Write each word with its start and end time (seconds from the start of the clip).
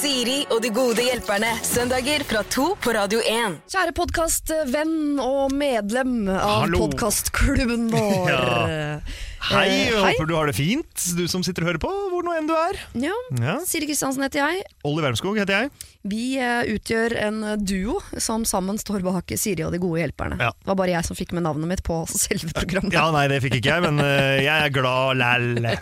Siri 0.00 0.46
og 0.48 0.62
de 0.64 0.70
gode 0.72 1.02
hjelperne. 1.04 1.50
Søndager 1.66 2.22
fra 2.24 2.40
to 2.48 2.70
på 2.80 2.92
Radio 2.96 3.20
1. 3.20 3.58
Kjære 3.68 3.92
podkastvenn 3.98 5.20
og 5.20 5.52
medlem 5.52 6.30
av 6.32 6.70
podkastklubben 6.72 7.90
vår. 7.92 8.30
Ja. 8.32 8.94
Hei, 9.40 9.66
Eh, 9.70 9.86
jeg 9.88 9.94
hei. 9.96 10.12
håper 10.14 10.26
du 10.28 10.34
har 10.36 10.46
det 10.50 10.54
fint, 10.54 11.04
du 11.16 11.22
som 11.30 11.42
sitter 11.42 11.64
og 11.64 11.70
hører 11.70 11.80
på, 11.80 11.88
hvor 12.12 12.22
nå 12.26 12.34
enn 12.36 12.46
du 12.46 12.52
er. 12.54 12.76
Ja, 13.00 13.14
Ja. 13.40 13.54
Siri 13.64 13.86
Kristiansen 13.88 14.22
heter 14.22 14.42
jeg. 14.44 14.64
Olli 14.84 15.00
Wermskog 15.02 15.38
heter 15.40 15.62
jeg. 15.64 15.70
Vi 16.04 16.36
eh, 16.40 16.64
utgjør 16.74 17.14
en 17.20 17.38
eh, 17.44 17.56
duo 17.56 17.98
som 18.20 18.44
sammen 18.48 18.78
står 18.80 19.00
bak 19.04 19.32
Siri 19.40 19.64
og 19.64 19.72
de 19.72 19.78
gode 19.80 20.00
hjelperne. 20.02 20.36
Ja. 20.40 20.50
Det 20.52 20.68
var 20.70 20.76
bare 20.76 20.92
jeg 20.94 21.04
som 21.08 21.16
fikk 21.16 21.32
med 21.36 21.44
navnet 21.44 21.68
mitt 21.68 21.82
på 21.84 22.02
selve 22.08 22.52
programmet. 22.56 22.92
Ja, 22.92 23.06
nei, 23.12 23.26
det 23.32 23.40
fikk 23.44 23.56
ikke 23.60 23.74
jeg, 23.78 23.82
men 23.88 24.00
eh, 24.04 24.42
jeg 24.44 24.68
er 24.68 24.74
glad 24.76 25.20
læll. 25.20 25.66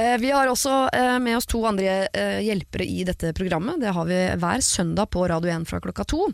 Eh, 0.00 0.16
Vi 0.22 0.30
har 0.30 0.46
også 0.48 0.72
eh, 0.94 1.16
med 1.20 1.36
oss 1.36 1.46
to 1.50 1.60
andre 1.66 2.06
eh, 2.14 2.38
hjelpere 2.46 2.84
i 2.86 3.02
dette 3.04 3.32
programmet. 3.36 3.80
Det 3.82 3.90
har 3.92 4.06
vi 4.08 4.18
hver 4.40 4.62
søndag 4.64 5.10
på 5.12 5.24
Radio 5.28 5.50
1 5.52 5.66
fra 5.68 5.80
klokka 5.82 6.04
to. 6.08 6.28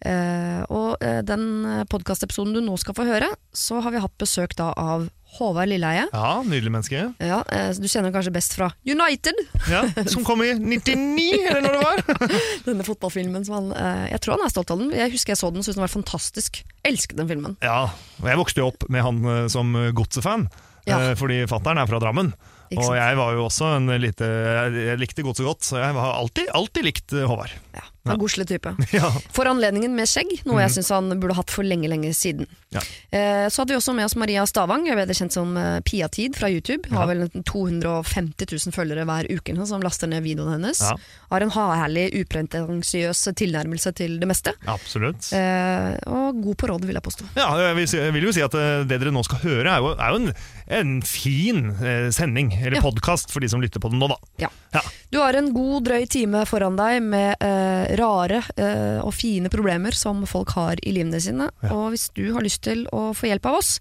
Eh, 0.00 0.62
Og 0.72 0.96
eh, 1.04 1.20
den 1.22 1.84
podkastepisoden 1.90 2.54
du 2.56 2.62
nå 2.64 2.78
skal 2.80 2.96
få 2.96 3.04
høre, 3.06 3.28
så 3.54 3.82
har 3.84 3.92
vi 3.94 4.00
hatt 4.02 4.16
besøk 4.18 4.56
da 4.58 4.72
av 4.72 5.06
Håvard 5.34 5.68
Lilleheie. 5.68 6.04
Ja, 6.12 6.28
nydelig 6.46 6.70
menneske. 6.70 7.00
Ja, 7.18 7.40
eh, 7.50 7.70
du 7.74 7.88
kjenner 7.90 8.12
kanskje 8.14 8.32
best 8.34 8.54
fra 8.54 8.68
United, 8.86 9.34
Ja, 9.70 9.80
som 10.06 10.22
kom 10.26 10.42
i 10.46 10.52
99, 10.54 11.24
eller 11.50 11.64
når 11.64 11.74
det 11.74 11.82
var. 11.82 12.30
denne 12.68 12.86
fotballfilmen. 12.86 13.44
Som 13.48 13.56
han, 13.58 13.72
eh, 13.74 14.04
jeg 14.12 14.22
tror 14.22 14.36
han 14.38 14.46
er 14.46 14.54
stolt 14.54 14.70
av 14.70 14.78
den. 14.84 14.92
Jeg 14.94 15.10
husker 15.16 15.34
jeg 15.34 15.40
så 15.42 15.50
den 15.50 15.58
og 15.62 15.66
syntes 15.66 15.80
den 15.80 15.86
var 15.86 15.94
fantastisk. 15.96 16.62
Elsket 16.86 17.18
den 17.18 17.30
filmen. 17.30 17.56
Ja, 17.64 17.80
og 18.22 18.28
jeg 18.30 18.40
vokste 18.40 18.62
jo 18.62 18.70
opp 18.70 18.86
med 18.94 19.02
han 19.06 19.22
eh, 19.26 19.46
som 19.52 19.74
godsefan, 19.96 20.46
Ja. 20.86 20.98
fordi 21.16 21.42
fatteren 21.48 21.78
er 21.80 21.88
fra 21.88 21.98
Drammen. 22.02 22.34
Og 22.72 22.94
jeg 22.96 23.18
var 23.18 23.34
jo 23.36 23.44
også 23.46 23.72
en 23.76 23.90
lite 24.00 24.28
Jeg 24.74 25.00
likte 25.00 25.24
godt 25.26 25.40
så 25.40 25.48
godt, 25.48 25.66
så 25.66 25.80
jeg 25.82 25.96
har 25.96 26.14
alltid, 26.14 26.48
alltid 26.56 26.86
likt 26.86 27.14
eh, 27.14 27.26
Håvard. 27.28 27.52
Ja, 27.74 27.84
en 28.12 28.20
godslig 28.20 28.48
type. 28.50 28.74
Ja. 28.94 29.08
For 29.34 29.48
anledningen 29.50 29.94
med 29.96 30.06
skjegg, 30.06 30.30
noe 30.46 30.60
jeg 30.62 30.74
syns 30.76 30.92
han 30.94 31.10
burde 31.18 31.36
hatt 31.38 31.50
for 31.50 31.66
lenge 31.66 31.88
lenge 31.90 32.12
siden. 32.16 32.46
Ja. 32.74 32.82
Eh, 33.10 33.46
så 33.50 33.62
hadde 33.62 33.74
vi 33.74 33.78
også 33.78 33.94
med 33.96 34.06
oss 34.06 34.16
Maria 34.20 34.44
Stavang, 34.48 34.86
jeg 34.88 34.98
er 35.00 35.14
kjent 35.16 35.34
som 35.34 35.56
Piatid 35.86 36.38
fra 36.38 36.50
YouTube. 36.52 36.90
Har 36.94 37.08
vel 37.10 37.26
250 37.32 38.46
000 38.50 38.74
følgere 38.76 39.06
hver 39.08 39.28
uke 39.32 39.56
som 39.66 39.82
laster 39.84 40.10
ned 40.10 40.24
videoene 40.24 40.58
hennes. 40.58 40.82
Ja. 40.84 40.94
Har 41.30 41.44
en 41.44 41.52
herlig, 41.54 42.08
upretensiøs 42.20 43.24
tilnærmelse 43.38 43.92
til 43.96 44.18
det 44.20 44.28
meste. 44.30 44.54
Absolutt. 44.70 45.30
Eh, 45.34 45.94
og 46.10 46.40
god 46.44 46.58
på 46.60 46.70
råd, 46.70 46.86
vil 46.86 46.98
jeg 46.98 47.04
påstå. 47.04 47.28
Ja, 47.38 47.48
jeg 47.70 47.78
vil, 48.14 48.28
jo 48.28 48.34
si 48.34 48.44
at 48.44 48.54
eh, 48.58 48.84
det 48.88 49.00
dere 49.00 49.14
nå 49.14 49.24
skal 49.26 49.42
høre, 49.44 49.66
er 49.70 49.82
jo, 49.82 49.94
er 49.94 50.14
jo 50.14 50.22
en, 50.22 50.30
en 50.66 51.02
fin 51.02 51.70
eh, 51.84 52.10
sending, 52.14 52.52
eller 52.54 52.76
Ja. 52.76 52.82
podkast, 52.82 53.30
for 53.30 53.40
de 53.40 53.48
som 53.48 53.60
lytter 53.62 53.80
på 53.80 53.90
den 53.92 53.98
nå, 54.00 54.08
da. 54.08 54.16
Ja. 54.38 54.48
Ja. 54.72 54.80
Du 55.10 55.18
har 55.20 55.34
en 55.34 55.52
god 55.54 55.84
drøy 55.84 56.06
time 56.10 56.44
foran 56.46 56.76
deg 56.76 57.02
med 57.02 57.36
eh, 57.44 57.96
rare 58.00 58.40
eh, 58.56 58.98
og 59.04 59.12
fine 59.14 59.50
problemer 59.52 59.92
som 59.94 60.24
folk 60.26 60.54
har 60.56 60.80
i 60.82 60.92
livene 60.96 61.20
sine. 61.20 61.50
Og 61.70 61.90
hvis 61.94 62.08
du 62.16 62.32
har 62.32 62.42
lyst 62.42 62.62
til 62.64 62.86
å 62.92 63.12
få 63.14 63.28
hjelp 63.30 63.46
av 63.46 63.60
oss, 63.60 63.76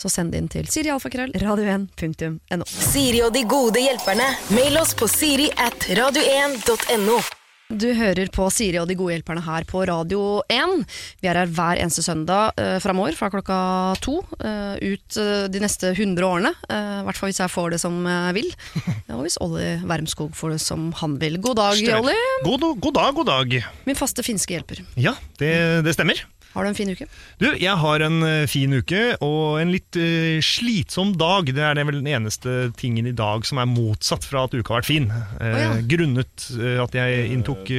så 0.00 0.08
send 0.08 0.32
det 0.32 0.38
inn 0.40 0.48
til 0.48 0.70
sirialfakrøll 0.70 1.34
radio1.no. 1.42 2.64
Siri 2.66 3.20
og 3.26 3.34
de 3.36 3.42
gode 3.44 3.82
hjelperne. 3.84 4.30
Mail 4.56 4.78
oss 4.80 4.94
på 4.96 5.08
siri 5.10 5.50
at 5.60 5.90
radio1.no. 5.98 7.20
Du 7.70 7.86
hører 7.94 8.26
på 8.34 8.48
Siri 8.50 8.80
og 8.80 8.88
de 8.90 8.96
gode 8.98 9.14
hjelperne 9.14 9.42
her 9.46 9.62
på 9.68 9.84
Radio 9.86 10.40
1. 10.50 10.72
Vi 11.22 11.28
er 11.30 11.38
her 11.38 11.50
hver 11.54 11.78
eneste 11.78 12.02
søndag 12.02 12.58
eh, 12.58 12.78
framover 12.82 13.14
fra 13.14 13.28
klokka 13.30 13.58
to 14.02 14.16
eh, 14.42 14.74
ut 14.90 15.18
eh, 15.22 15.44
de 15.52 15.62
neste 15.62 15.92
100 15.92 16.26
årene. 16.26 16.50
Eh, 16.66 16.96
I 16.98 17.04
hvert 17.06 17.20
fall 17.20 17.30
hvis 17.30 17.38
jeg 17.44 17.52
får 17.54 17.76
det 17.76 17.80
som 17.84 18.00
jeg 18.10 18.36
vil. 18.40 18.50
Og 19.14 19.22
hvis 19.22 19.38
Olli 19.44 19.76
Wermskog 19.86 20.34
får 20.34 20.56
det 20.56 20.60
som 20.66 20.90
han 20.98 21.14
vil. 21.22 21.38
God 21.38 21.60
dag, 21.62 21.78
Olli. 22.00 22.18
God, 22.48 22.66
god 22.82 22.98
dag, 22.98 23.14
god 23.20 23.30
dag. 23.30 23.56
Min 23.86 23.98
faste 23.98 24.26
finske 24.26 24.58
hjelper. 24.58 24.82
Ja, 24.98 25.14
det, 25.38 25.54
det 25.86 25.94
stemmer. 25.94 26.26
Har 26.54 26.66
du 26.66 26.70
en 26.70 26.76
fin 26.78 26.90
uke? 26.90 27.06
Du, 27.38 27.46
jeg 27.54 27.76
har 27.82 28.04
en 28.06 28.22
eh, 28.26 28.46
fin 28.50 28.72
uke 28.74 29.02
og 29.22 29.60
en 29.60 29.70
litt 29.70 29.98
uh, 29.98 30.40
slitsom 30.42 31.12
dag. 31.18 31.50
Det 31.54 31.62
er 31.62 31.78
det 31.78 31.84
vel 31.86 32.00
den 32.00 32.10
eneste 32.10 32.72
tingen 32.80 33.06
i 33.06 33.14
dag 33.16 33.46
som 33.46 33.60
er 33.62 33.70
motsatt 33.70 34.26
fra 34.26 34.48
at 34.48 34.56
uka 34.56 34.74
har 34.74 34.82
vært 34.82 34.90
fin. 34.90 35.06
Uh, 35.10 35.44
oh, 35.46 35.60
ja. 35.62 35.76
Grunnet 35.92 36.48
uh, 36.58 36.80
at 36.84 36.96
jeg 36.98 37.28
inntok 37.36 37.70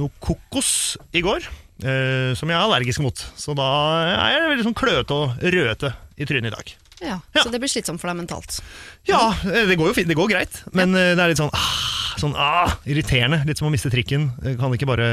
noe 0.00 0.14
kokos 0.22 0.70
i 1.12 1.20
går, 1.20 1.44
som 1.80 2.48
jeg 2.48 2.56
er 2.56 2.62
allergisk 2.62 3.02
mot. 3.04 3.20
Så 3.36 3.52
da 3.56 3.66
er 4.14 4.30
jeg 4.32 4.52
veldig 4.54 4.64
sånn 4.64 4.78
kløete 4.78 5.16
og 5.16 5.42
rødete 5.44 5.90
i 6.16 6.28
trynet 6.28 6.48
i 6.48 6.54
dag. 6.54 6.72
Ja, 7.00 7.20
Ja. 7.34 7.42
Så 7.42 7.50
det 7.52 7.60
blir 7.60 7.70
slitsomt 7.72 8.00
for 8.00 8.10
deg 8.10 8.18
mentalt. 8.20 8.60
Ja, 9.08 9.32
det 9.44 9.76
går 9.76 9.90
jo 9.90 9.96
fint, 9.96 10.08
det 10.08 10.16
går 10.18 10.28
greit, 10.28 10.62
men 10.76 10.94
eh, 10.94 11.14
det 11.16 11.22
er 11.24 11.32
litt 11.32 11.40
sånn, 11.40 11.52
ah, 11.52 11.99
sånn 12.20 12.36
ah, 12.38 12.76
irriterende. 12.88 13.40
Litt 13.48 13.60
som 13.60 13.68
å 13.68 13.72
miste 13.72 13.90
trikken. 13.92 14.30
Det 14.42 14.56
kan 14.60 14.74
ikke 14.76 14.88
bare 14.90 15.08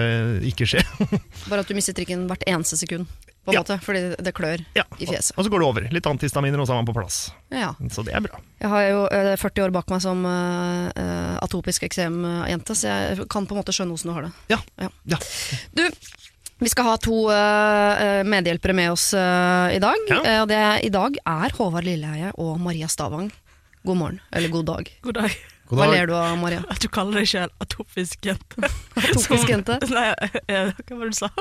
ikke 0.48 0.68
skje. 0.70 0.84
Bare 1.50 1.64
at 1.64 1.70
du 1.70 1.76
mister 1.78 1.96
trikken 1.96 2.28
hvert 2.30 2.44
eneste 2.50 2.80
sekund, 2.80 3.08
på 3.48 3.54
en 3.54 3.56
Ja. 3.56 3.62
måte, 3.64 3.78
fordi 3.80 4.02
det 4.20 4.34
klør 4.36 4.64
ja. 4.76 4.84
i 5.00 5.08
fjeset. 5.08 5.32
Og 5.38 5.46
så 5.48 5.52
går 5.52 5.64
det 5.64 5.68
over. 5.68 5.88
Litt 5.96 6.10
antihistaminer, 6.10 6.60
og 6.60 6.68
så 6.68 6.76
er 6.76 6.82
man 6.82 6.90
på 6.90 6.96
plass. 6.98 7.20
Ja. 7.54 7.72
Så 7.94 8.04
det 8.04 8.14
er 8.18 8.26
bra. 8.26 8.42
Jeg 8.60 8.72
har 8.74 8.86
jo 8.90 9.02
eh, 9.08 9.34
40 9.40 9.68
år 9.68 9.76
bak 9.76 9.88
meg 9.94 10.04
som 10.04 10.26
uh, 10.28 10.92
eh, 10.92 11.36
atopisk 11.46 11.88
eksemjente, 11.88 12.76
så 12.76 12.92
jeg 12.92 13.30
kan 13.32 13.48
på 13.48 13.56
en 13.56 13.62
måte 13.62 13.76
skjønne 13.76 13.96
hvordan 13.96 14.12
du 14.12 14.16
har 14.18 14.28
det. 14.28 14.34
Ja. 14.52 14.60
Ja. 14.84 14.92
ja. 15.16 15.22
Du, 15.80 15.86
vi 16.60 16.74
skal 16.74 16.90
ha 16.90 16.96
to 17.00 17.28
uh, 17.32 18.24
medhjelpere 18.28 18.76
med 18.76 18.92
oss 18.92 19.14
uh, 19.16 19.72
i 19.72 19.80
dag. 19.80 20.08
Ja. 20.12 20.22
Uh, 20.24 20.40
og 20.44 20.48
det 20.52 20.64
i 20.90 20.94
dag 20.94 21.20
er 21.24 21.60
Håvard 21.60 21.88
Lilleheie 21.88 22.34
og 22.36 22.58
Maria 22.60 22.92
Stavang. 22.92 23.32
God 23.88 24.02
morgen, 24.02 24.20
eller 24.36 24.52
god 24.52 24.74
dag. 24.74 24.98
God 25.08 25.22
dag. 25.22 25.38
God 25.68 25.82
Hva 25.82 25.88
ler 25.92 26.08
du 26.08 26.14
av, 26.16 26.36
Maria? 26.40 26.62
At 26.72 26.80
du 26.80 26.88
kaller 26.92 27.20
deg 27.22 27.28
selv 27.28 27.64
atopisk 27.64 28.28
jente. 28.30 28.70
Atopisk 28.96 29.50
jente? 29.52 29.80
Nei, 29.98 30.06
eh, 30.48 30.70
hva 30.72 31.00
var 31.00 31.10
det 31.10 31.16
du 31.16 31.18
sa? 31.20 31.32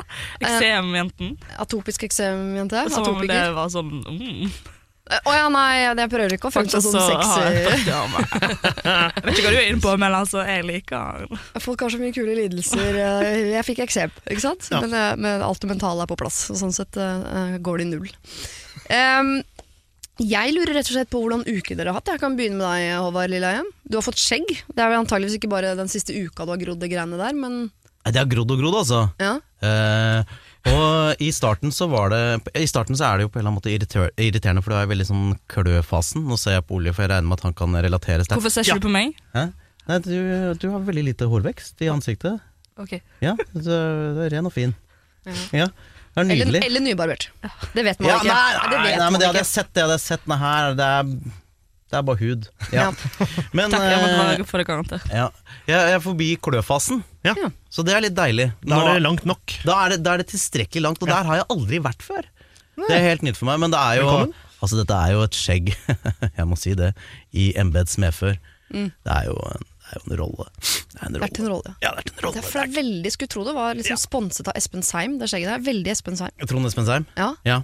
Eksemjenten. 0.40 1.36
Atopisk 1.62 2.08
eksemjente? 2.08 2.88
Som 2.90 3.12
om 3.12 3.22
det 3.26 3.44
var 3.54 3.70
sånn 3.70 3.92
mm. 4.02 4.56
Å 5.06 5.32
ja, 5.36 5.44
nei, 5.54 5.84
jeg 5.84 6.10
prøver 6.10 6.32
ikke 6.34 6.48
å 6.48 6.50
fremstå 6.50 6.80
Faktisk 6.80 6.96
som 6.96 6.96
så 6.98 7.18
har 7.38 7.52
jeg 7.54 7.68
sexy. 7.70 7.92
Jeg 7.94 9.22
vet 9.22 9.36
ikke 9.36 9.44
hva 9.44 9.52
du 9.54 9.58
er 9.60 9.68
inne 9.68 9.82
på, 9.84 9.92
men 10.02 10.16
altså, 10.18 10.40
jeg 10.42 10.64
liker 10.66 11.28
Folk 11.62 11.84
har 11.86 11.94
så 11.94 12.00
mye 12.00 12.14
kule 12.16 12.34
lidelser. 12.34 12.98
Eh, 13.04 13.52
Jeg 13.52 13.62
fikk 13.68 13.84
eksem, 13.86 14.10
ikke 14.26 14.42
sant? 14.42 14.66
Ja. 14.72 14.82
Men, 14.82 14.96
eh, 14.98 15.12
men 15.22 15.44
alt 15.46 15.62
det 15.62 15.70
mentale 15.70 16.02
er 16.02 16.10
på 16.10 16.18
plass. 16.18 16.40
Og 16.50 16.58
sånn 16.58 16.74
sett 16.74 16.98
uh, 16.98 17.54
går 17.62 17.78
det 17.78 17.86
i 17.86 17.90
null. 17.92 18.10
Em, 18.90 19.30
jeg 20.18 20.54
lurer 20.56 20.74
rett 20.78 20.88
og 20.88 20.94
slett 20.96 21.10
på 21.12 21.20
hvordan 21.20 21.42
uke 21.44 21.76
dere 21.76 21.92
har 21.92 21.98
hatt. 22.00 22.08
Jeg 22.14 22.20
kan 22.22 22.36
begynne 22.38 22.56
med 22.56 22.64
deg, 22.66 22.94
Håvard 23.04 23.30
Lilleheim. 23.32 23.66
Du 23.84 23.98
har 23.98 24.04
fått 24.06 24.20
skjegg. 24.22 24.46
Det 24.72 24.80
er 24.80 24.88
vel 24.92 25.02
antageligvis 25.02 25.36
ikke 25.38 25.50
bare 25.52 25.74
den 25.76 25.90
siste 25.92 26.14
uka 26.16 26.46
du 26.46 26.54
har 26.54 26.60
grodd 26.62 26.80
det 26.80 26.88
greiene 26.92 27.18
der, 27.20 27.36
men 27.36 27.70
Det 28.06 28.16
har 28.22 28.28
grodd 28.30 28.50
og 28.54 28.60
grodd, 28.62 28.76
altså. 28.80 29.00
ja. 29.20 29.34
Eh, 29.66 30.22
og 30.66 31.20
i 31.22 31.28
starten 31.32 31.70
så 31.70 31.86
var 31.88 32.10
det 32.10 32.20
I 32.58 32.66
starten 32.66 32.96
så 32.98 33.04
er 33.06 33.18
det 33.18 33.26
jo 33.26 33.30
på 33.30 33.38
en 33.38 33.44
eller 33.44 33.52
annen 33.52 33.60
måte 33.60 33.70
irriter, 33.70 34.10
irriterende, 34.18 34.62
for 34.64 34.74
det 34.74 34.80
er 34.82 34.90
veldig 34.90 35.06
sånn 35.08 35.28
kløfasen. 35.52 36.24
Nå 36.26 36.36
ser 36.40 36.56
jeg 36.58 36.66
på 36.66 36.76
Olje, 36.80 36.92
for 36.96 37.04
jeg 37.06 37.12
regner 37.12 37.28
med 37.30 37.38
at 37.38 37.44
han 37.46 37.54
kan 37.60 37.76
relatere 37.86 38.24
sterkt. 38.26 38.40
Hvorfor 38.40 38.54
ser 38.56 38.66
Ja. 38.66 38.74
du 38.74 38.86
på 38.88 38.92
meg? 38.92 39.14
Hæ? 39.34 39.44
Nei, 39.86 39.98
du, 40.02 40.54
du 40.58 40.66
har 40.72 40.80
veldig 40.82 41.04
lite 41.12 41.28
hårvekst 41.30 41.82
i 41.86 41.90
ansiktet. 41.92 42.40
Ok. 42.78 42.96
Ja, 43.22 43.36
du 43.54 43.70
er 43.70 44.28
ren 44.34 44.46
og 44.48 44.52
fin. 44.52 44.74
Ja. 45.26 45.34
Ja, 45.64 45.66
det 46.16 46.22
er 46.22 46.30
Eller, 46.32 46.46
nydelig. 46.46 46.60
eller 46.66 46.80
nybarbert. 46.80 47.24
Det 47.76 47.82
vet 47.84 47.98
man 48.00 48.08
Ja, 48.08 48.14
ikke. 48.16 48.28
nei, 48.32 48.52
det 48.52 48.76
nei, 48.76 48.84
vet 48.86 48.98
nei, 49.02 49.08
men 49.10 49.20
det 49.20 49.26
hadde 49.28 49.40
jeg 49.42 49.48
sett. 49.50 49.68
Det 49.76 49.82
hadde 49.84 49.96
jeg 49.98 50.04
sett 50.06 50.24
nei, 50.30 50.38
her. 50.40 50.70
Det 50.78 50.86
er, 50.86 51.10
det 51.92 51.98
er 51.98 52.06
bare 52.08 52.20
hud. 52.22 52.46
Ja. 52.72 52.86
Men 53.56 53.70
Takk, 53.74 53.84
jeg 53.84 53.98
måtte 54.00 54.14
eh, 54.14 54.20
bare 54.20 54.80
det 54.88 55.00
ja. 55.12 55.26
jeg 55.68 55.76
jeg 55.76 55.92
er 55.98 56.00
forbi 56.02 56.30
kløfasen, 56.42 57.02
Ja. 57.26 57.34
Ja. 57.36 57.50
så 57.70 57.84
det 57.86 57.94
er 57.94 58.00
litt 58.06 58.16
deilig. 58.16 58.48
Da 58.64 58.72
Nå- 58.74 58.80
er 58.88 58.94
det 58.96 59.04
langt 59.04 59.24
nok. 59.28 59.58
Da 59.68 59.76
er 59.84 59.94
det, 59.94 60.00
da 60.06 60.14
er 60.16 60.24
det 60.24 60.28
tilstrekkelig 60.32 60.82
langt, 60.88 61.02
og 61.04 61.08
der 61.12 61.22
har 61.28 61.36
jeg 61.42 61.46
aldri 61.52 61.78
vært 61.84 62.02
før. 62.02 62.24
Det 62.76 62.90
er 62.96 63.04
helt 63.10 63.22
nytt 63.24 63.36
for 63.38 63.46
meg, 63.52 63.60
men 63.60 63.70
det 63.76 63.78
er 63.80 64.00
jo 64.00 64.08
Velkommen. 64.08 64.34
Altså 64.64 64.78
dette 64.80 64.96
er 64.96 65.12
jo 65.12 65.22
et 65.28 65.36
skjegg, 65.36 65.70
jeg 66.40 66.46
må 66.48 66.56
si 66.56 66.72
det, 66.74 66.94
i 67.36 67.50
embets 67.60 67.98
medfør. 68.00 68.38
Mm. 68.72 68.88
Det, 69.04 69.12
er 69.12 69.28
jo, 69.28 69.36
en- 69.52 69.68
er 69.90 69.98
jo 70.00 70.02
en 70.12 70.16
rolle. 70.20 70.46
Det 70.60 71.00
er 71.00 71.06
en 71.06 71.12
Det 71.16 71.22
er 71.26 71.42
en 71.44 71.50
rolle. 71.52 71.74
Ja, 71.84 71.92
det 71.96 72.04
er 72.06 72.12
en 72.14 72.24
rolle. 72.24 72.34
Derfor 72.40 72.62
er 72.64 72.72
veldig, 72.76 73.12
skulle 73.14 73.32
tro 73.36 73.44
det 73.46 73.54
var 73.56 73.74
liksom 73.78 74.00
sponset 74.00 74.48
av 74.50 74.56
Espen 74.58 74.82
Seim, 74.86 75.18
det 75.20 75.28
skjegget 75.30 75.52
der. 75.54 75.62
Veldig 75.66 75.92
Espen 75.94 76.16
Seim. 76.18 76.34
Trond 76.46 76.66
Espen 76.72 76.86
Seim? 76.88 77.06
Ja, 77.16 77.34
Ja. 77.46 77.62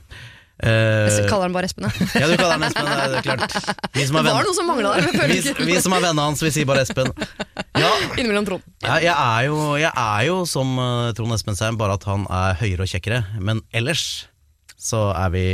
jeg 0.62 1.19
Eh, 1.22 1.26
kaller 1.26 1.48
han 1.48 1.54
bare 1.56 1.66
Espen. 1.66 1.88
jeg. 1.88 2.08
ja, 2.22 2.26
du 2.28 2.36
kaller 2.38 2.52
han 2.60 2.62
Espen, 2.69 2.86
det 2.86 3.16
er 3.19 3.24
klart. 3.26 3.54
Vi 3.96 4.04
som 4.06 4.14
Det 4.20 4.30
er 4.30 4.36
var 4.36 4.44
noe 4.46 4.54
som 4.54 4.66
mangla 4.69 4.92
der. 4.94 5.28
vi, 5.32 5.40
vi 5.72 5.78
som 5.82 5.92
er 5.96 6.00
vennene 6.04 6.26
hans, 6.28 6.42
vi 6.44 6.50
sier 6.54 6.69
bare 6.69 6.84
Espen. 6.86 7.08
Ja, 7.74 7.88
Innimellom 8.20 8.46
Trond. 8.46 8.62
Ja, 8.84 8.98
jeg, 9.02 9.10
er 9.16 9.48
jo, 9.48 9.56
jeg 9.80 9.90
er 9.90 10.26
jo 10.28 10.36
som 10.46 10.76
eh, 10.78 11.12
Trond 11.19 11.34
Espen 11.34 11.56
Seim, 11.58 11.78
bare 11.80 11.96
at 11.98 12.04
han 12.06 12.28
er 12.30 12.54
høyere 12.60 12.86
og 12.86 12.92
kjekkere. 12.92 13.24
Men 13.42 13.64
ellers 13.74 14.04
så 14.78 15.08
er 15.16 15.32
vi 15.34 15.44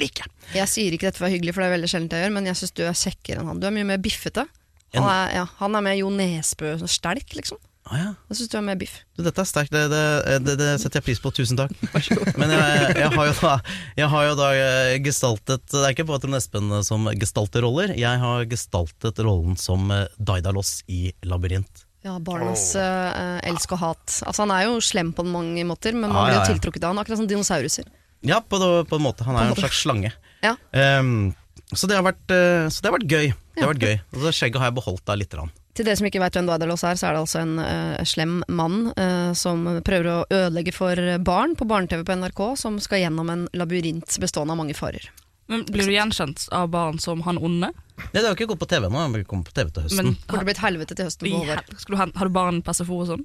like. 0.00 0.26
Jeg 0.56 0.66
sier 0.72 0.94
ikke 0.96 1.06
dette 1.10 1.18
for 1.20 1.26
å 1.26 1.28
være 1.28 1.36
hyggelig, 1.38 1.54
for 1.54 1.62
det 1.62 1.68
er 1.70 1.76
veldig 1.76 1.90
sjelden 1.92 2.10
jeg 2.16 2.24
gjør, 2.26 2.34
men 2.40 2.46
jeg 2.50 2.58
syns 2.58 2.74
du 2.74 2.82
er 2.88 2.98
kjekkere 3.04 3.44
enn 3.44 3.50
han. 3.52 3.60
Du 3.62 3.68
er 3.70 3.76
mye 3.76 3.86
mer 3.92 4.02
biffete. 4.02 4.48
Han 4.96 5.06
er, 5.06 5.34
ja, 5.38 5.48
han 5.60 5.76
er 5.78 5.84
med 5.86 5.98
Jo 6.00 6.08
Nesbø-sterk, 6.14 7.36
liksom. 7.38 7.60
Ah, 7.90 7.96
ja. 7.98 8.08
Jeg 8.30 8.38
syns 8.38 8.50
du 8.52 8.56
er 8.58 8.64
med 8.66 8.78
biff. 8.78 8.92
Dette 9.18 9.42
er 9.42 9.48
sterkt, 9.48 9.72
det, 9.74 9.86
det, 9.90 10.02
det, 10.46 10.54
det 10.60 10.68
setter 10.82 11.00
jeg 11.00 11.06
pris 11.08 11.20
på. 11.22 11.32
Tusen 11.34 11.58
takk. 11.58 11.72
Men 12.40 12.52
jeg, 12.54 12.96
jeg, 13.00 13.10
har 13.16 13.30
jo 13.30 13.34
da, 13.40 13.54
jeg 13.98 14.10
har 14.12 14.26
jo 14.28 14.34
da 14.38 14.50
eh, 14.54 14.96
gestaltet 15.02 15.64
Det 15.72 15.82
er 15.82 15.94
ikke 15.96 16.06
bare 16.10 16.22
Trond 16.22 16.38
Espen 16.38 16.74
som 16.86 17.08
gestalter 17.18 17.66
roller. 17.66 17.94
Jeg 17.98 18.22
har 18.22 18.46
gestaltet 18.50 19.18
rollen 19.26 19.58
som 19.58 19.90
eh, 19.94 20.06
Daidalos 20.18 20.80
i 20.90 21.08
Labyrint. 21.26 21.86
Ja, 22.06 22.14
barnas 22.22 22.70
eh, 22.78 23.40
elsk 23.50 23.74
og 23.76 23.82
hat. 23.82 24.06
Altså, 24.22 24.44
han 24.44 24.54
er 24.54 24.68
jo 24.68 24.78
slem 24.84 25.10
på 25.16 25.26
mange 25.26 25.66
måter, 25.68 25.96
men 25.96 26.08
man 26.12 26.22
Ja, 26.22 26.28
blir 26.30 26.38
jo 26.38 26.54
tiltrukket 26.54 26.86
av 26.86 26.94
han, 26.94 27.02
akkurat 27.02 27.20
som 27.20 27.28
dinosauruser. 27.28 27.90
Ja, 28.24 28.38
på, 28.40 28.60
på 28.60 29.00
en 29.00 29.04
måte. 29.04 29.26
Han 29.26 29.36
er 29.36 29.50
På 29.50 29.58
en 29.58 29.64
slags 29.66 29.82
slange. 29.82 30.12
Ja. 30.44 30.54
Um, 30.72 31.32
så, 31.72 31.86
det 31.86 31.98
har 31.98 32.04
vært, 32.06 32.24
eh, 32.32 32.66
så 32.72 32.82
det 32.82 32.90
har 32.90 32.96
vært 32.96 33.12
gøy. 33.12 33.32
Det 33.60 33.66
har 33.66 33.74
vært 33.74 33.86
gøy. 33.86 33.96
Og 34.16 34.22
så 34.24 34.32
skjegget 34.34 34.62
har 34.62 34.70
jeg 34.70 34.78
beholdt 34.80 35.04
da 35.06 35.16
lite 35.20 35.36
grann. 35.36 35.52
Til 35.76 35.86
dere 35.86 36.00
som 36.00 36.08
ikke 36.08 36.20
vet 36.22 36.36
hvem 36.36 36.48
Daidalos 36.48 36.82
er, 36.84 36.98
så 36.98 37.06
er 37.08 37.14
det 37.14 37.22
altså 37.22 37.40
en 37.44 37.54
uh, 37.62 38.00
slem 38.08 38.40
mann 38.50 38.90
uh, 38.96 39.30
som 39.38 39.62
prøver 39.86 40.08
å 40.10 40.18
ødelegge 40.26 40.74
for 40.74 40.98
barn 41.24 41.54
på 41.56 41.68
barne-TV 41.70 42.02
på 42.08 42.16
NRK, 42.18 42.42
som 42.58 42.80
skal 42.82 43.04
gjennom 43.04 43.30
en 43.32 43.46
labyrint 43.56 44.18
bestående 44.22 44.56
av 44.56 44.60
mange 44.64 44.76
farer. 44.78 45.06
Men 45.50 45.64
Blir 45.66 45.88
du 45.88 45.94
gjenkjent 45.94 46.46
av 46.54 46.68
barn 46.70 46.98
som 47.02 47.22
han 47.26 47.38
onde? 47.38 47.72
Nei, 48.00 48.10
det 48.14 48.22
har 48.22 48.36
ikke 48.36 48.52
gått 48.52 48.62
på 48.62 48.68
TV 48.70 48.86
nå, 48.86 49.00
Jeg 49.18 49.26
kommer 49.30 49.48
på 49.48 49.54
TV 49.54 49.72
til 49.74 49.86
høsten. 49.86 50.12
Men 50.12 50.18
har 50.30 50.42
det 50.42 50.48
blitt 50.50 50.62
helvete 50.62 50.96
til 50.96 51.08
høsten 51.08 51.26
i 51.26 51.32
på 51.34 51.40
Håvard? 51.42 51.72
skal 51.82 51.96
du 51.96 52.18
har 52.20 52.30
du 52.30 52.34
barn 52.34 52.60
på 52.62 52.74
SFO 52.76 53.00
og 53.02 53.08
sånn? 53.10 53.24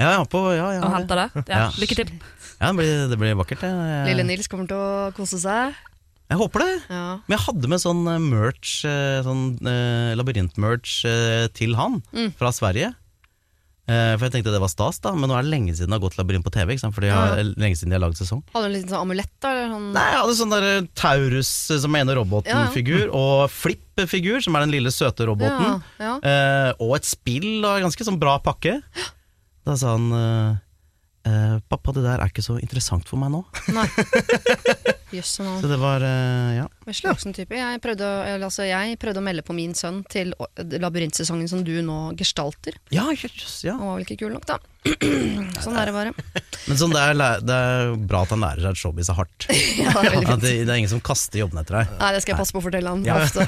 ja, 0.00 0.14
ja, 0.16 0.24
på, 0.24 0.40
ja, 0.56 0.66
ja, 0.78 0.80
Og 0.86 0.94
henter 0.96 1.22
det? 1.22 1.28
Ja, 1.44 1.60
Ja. 1.60 1.68
Lykke 1.78 1.96
til. 2.00 2.10
ja 2.60 2.72
det, 2.72 2.76
blir, 2.80 3.08
det 3.12 3.18
blir 3.20 3.38
vakkert. 3.38 3.62
det. 3.62 3.70
Lille 4.08 4.24
Nils 4.26 4.48
kommer 4.48 4.66
til 4.70 4.80
å 4.80 5.10
kose 5.14 5.38
seg. 5.38 5.76
Jeg 6.30 6.38
håper 6.38 6.62
det. 6.62 6.72
Ja. 6.94 7.04
Men 7.26 7.34
jeg 7.34 7.42
hadde 7.48 7.68
med 7.72 7.82
sånn 7.82 8.00
eh, 8.06 8.22
merch, 8.22 8.72
eh, 8.86 9.18
sånn 9.26 9.44
uh, 9.66 10.12
labyrint-merch 10.14 11.00
eh, 11.10 11.46
til 11.58 11.74
han, 11.74 11.98
Mm. 12.14 12.30
fra 12.38 12.52
Sverige. 12.54 12.92
Uh, 13.90 14.14
for 14.14 14.28
jeg 14.28 14.36
tenkte 14.36 14.52
det 14.54 14.60
var 14.62 14.70
stas, 14.70 15.00
da, 15.02 15.10
men 15.18 15.26
nå 15.26 15.34
er 15.34 15.42
det 15.42 15.50
lenge 15.50 15.74
siden 15.74 15.90
det 15.90 15.96
har 15.98 16.04
gått 16.04 16.14
labyrint 16.20 16.46
på 16.46 16.52
TV. 16.54 16.76
Ikke 16.76 16.84
sant? 16.84 16.94
For 16.94 17.02
ja. 17.02 17.18
jeg, 17.40 17.50
lenge 17.58 17.80
siden 17.80 17.90
de 17.90 17.98
har 17.98 18.04
laget 18.04 18.22
sesong. 18.22 18.44
Hadde 18.54 18.68
du 18.68 18.70
en 18.70 18.76
liten 18.76 18.92
sånn 18.94 19.02
amulett 19.02 19.32
da? 19.42 19.50
Eller 19.56 19.74
sånn? 19.74 19.90
Nei, 19.96 20.06
jeg 20.12 20.20
hadde 20.22 20.38
sånn 20.38 20.54
der 20.54 20.68
Taurus 21.02 21.52
som 21.82 21.98
ene 21.98 22.18
roboten-figur, 22.20 23.04
og 23.10 23.50
Flipp-figur, 23.50 24.38
som 24.46 24.54
er 24.54 24.68
den 24.68 24.76
lille 24.78 24.94
søte 24.94 25.26
roboten. 25.26 25.82
Ja, 25.98 26.14
ja. 26.22 26.74
Og 26.78 26.94
et 27.00 27.10
spill 27.10 27.64
og 27.64 27.72
en 27.80 27.88
ganske 27.88 28.06
sånn 28.06 28.20
bra 28.22 28.38
pakke. 28.44 28.78
Da 29.66 29.74
sa 29.76 29.96
han 29.98 30.60
eh, 31.28 31.58
Pappa, 31.68 31.92
det 31.96 32.02
der 32.06 32.20
er 32.24 32.30
ikke 32.32 32.44
så 32.44 32.58
interessant 32.60 33.08
for 33.08 33.20
meg 33.20 33.30
nå. 33.34 33.44
Nei. 33.76 33.86
Jøsse 35.14 35.42
navn. 35.46 35.60
Så 35.62 35.70
det 35.70 35.78
var 35.82 36.04
eh, 36.06 36.56
ja. 36.60 36.66
Vesle 36.86 37.10
voksen-type. 37.12 37.56
Jeg, 37.58 37.80
prøvde 37.84 38.06
å- 38.06 38.24
eller 38.26 38.46
altså, 38.48 38.64
jeg 38.68 38.98
prøvde 39.02 39.20
å 39.22 39.26
melde 39.26 39.42
på 39.46 39.56
min 39.56 39.74
sønn 39.74 40.02
til 40.10 40.32
å- 40.38 40.48
labyrintsesongen 40.56 41.48
som 41.50 41.64
du 41.66 41.74
nå 41.82 42.00
gestalter. 42.20 42.76
Ja, 42.94 43.08
jøss, 43.14 43.62
ja. 43.66 43.76
Han 43.78 43.88
var 43.90 43.98
vel 44.00 44.06
ikke 44.08 44.20
kul 44.24 44.34
nok, 44.36 44.46
da. 44.50 44.58
sånn 45.64 45.76
er 45.76 45.90
det 45.90 45.92
bare. 45.92 46.12
Men 46.70 46.78
sånn, 46.80 46.92
det, 46.94 47.00
er, 47.02 47.16
læ- 47.18 47.40
det 47.44 47.56
er 47.56 47.90
bra 48.08 48.22
at 48.24 48.30
han 48.32 48.40
lærer 48.44 48.62
seg 48.64 48.70
at 48.76 48.80
showbiz 48.80 49.10
er 49.12 49.18
hardt. 49.18 49.48
Ja, 49.50 49.90
det 49.90 50.06
er 50.06 50.14
veldig 50.14 50.24
At 50.24 50.30
fint. 50.30 50.44
det, 50.46 50.52
det 50.64 50.72
er 50.72 50.78
ingen 50.80 50.92
som 50.94 51.02
kaster 51.04 51.42
jobben 51.42 51.60
etter 51.60 51.80
deg. 51.82 51.90
Nei, 52.00 52.12
det 52.16 52.22
skal 52.24 52.34
jeg 52.36 52.40
passe 52.40 52.54
på 52.56 52.62
å 52.62 52.64
fortelle 52.64 52.94
han 52.94 53.04
Ja. 53.04 53.18
ofte. 53.24 53.44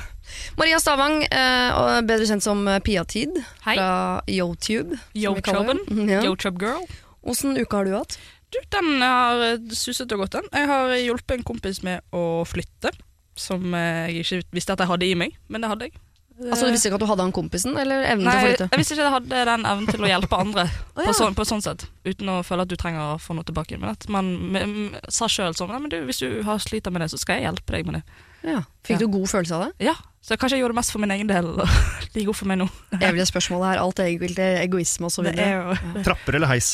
Maria 0.60 0.80
Stavang, 0.82 1.22
eh, 1.24 1.70
og 1.78 2.08
bedre 2.10 2.28
kjent 2.28 2.44
som 2.44 2.60
eh, 2.68 2.80
Pia-tid 2.84 3.38
Hei. 3.64 3.76
fra 3.78 3.88
Yotube. 4.28 4.98
som 5.14 5.38
vi 5.38 5.46
kaller 5.46 5.80
det. 5.80 6.10
Ja. 6.10 6.20
Girl. 6.52 6.84
Åssen 7.22 7.56
uke 7.58 7.76
har 7.78 7.84
du 7.88 7.92
hatt? 7.96 8.18
Du, 8.52 8.58
den 8.74 9.00
har 9.00 9.40
eh, 9.52 9.58
suset 9.72 10.10
og 10.12 10.24
gått, 10.24 10.34
den. 10.36 10.48
Jeg 10.52 10.68
har 10.68 10.90
hjulpet 10.98 11.38
en 11.38 11.44
kompis 11.46 11.82
med 11.86 12.02
å 12.12 12.42
flytte, 12.48 12.90
som 13.38 13.72
eh, 13.74 14.10
jeg 14.12 14.26
ikke 14.26 14.56
visste 14.58 14.74
at 14.74 14.82
jeg 14.84 14.90
hadde 14.90 15.06
i 15.08 15.14
meg, 15.16 15.36
men 15.48 15.62
det 15.64 15.70
hadde 15.72 15.86
jeg. 15.88 15.94
Altså, 16.42 16.66
Du 16.66 16.72
visste 16.74 16.88
ikke 16.88 16.96
at 16.98 17.02
du 17.04 17.06
hadde 17.06 17.22
han 17.28 17.32
kompisen, 17.36 17.74
eller 17.78 18.02
evnen 18.08 18.24
Nei, 18.26 18.32
til 18.34 18.42
å 18.42 18.48
flytte? 18.50 18.66
jeg, 18.72 18.80
visste 18.80 18.94
ikke 18.96 19.02
at 19.04 19.06
jeg 19.06 19.14
hadde 19.14 19.42
den 19.52 19.66
evnen 19.68 19.86
til 19.92 20.02
å 20.02 20.08
hjelpe 20.10 20.38
andre 20.42 20.64
ja. 20.72 21.04
på, 21.06 21.12
sånn, 21.14 21.34
på 21.38 21.44
sånn 21.46 21.62
sett, 21.62 21.84
uten 22.08 22.30
å 22.32 22.38
føle 22.44 22.64
at 22.66 22.70
du 22.72 22.74
trenger 22.80 23.12
å 23.14 23.18
få 23.22 23.36
noe 23.36 23.46
tilbake. 23.46 23.78
Men 23.78 23.92
at 23.92 24.06
man 24.10 24.30
sa 25.12 25.28
sjøl 25.30 25.54
sånn 25.54 25.70
Nei, 25.70 25.80
men 25.84 25.92
du, 25.92 25.98
hvis 26.08 26.22
du 26.24 26.40
har 26.48 26.58
sliter 26.64 26.90
med 26.92 27.04
det, 27.04 27.10
så 27.12 27.20
skal 27.20 27.38
jeg 27.38 27.46
hjelpe 27.46 27.76
deg 27.76 27.86
med 27.86 28.00
det. 28.00 28.04
Ja. 28.48 28.62
Fikk 28.82 28.96
Ja. 28.96 29.02
du 29.04 29.12
god 29.14 29.28
følelse 29.30 29.54
av 29.60 29.64
det? 29.68 29.86
Ja, 29.86 29.94
Så 30.24 30.34
kanskje 30.40 30.56
jeg 30.58 30.64
gjorde 30.64 30.74
det 30.74 30.80
mest 30.80 30.92
for 30.96 31.02
min 31.04 31.14
egen 31.14 31.30
del. 31.30 31.46
og 31.52 31.68
Like 32.16 32.26
god 32.26 32.36
for 32.40 32.50
meg 32.50 32.58
nå. 32.64 32.66
Evige 32.98 33.28
spørsmålet 33.30 33.68
her. 33.74 33.82
Alt 33.84 34.02
egentlig 34.02 34.48
egoisme 34.64 35.06
og 35.06 35.14
så 35.14 35.22
Det 35.22 35.36
videre. 35.36 35.46
er 35.46 35.78
jo 35.94 36.02
Trapper 36.08 36.40
eller 36.40 36.50
heis? 36.50 36.72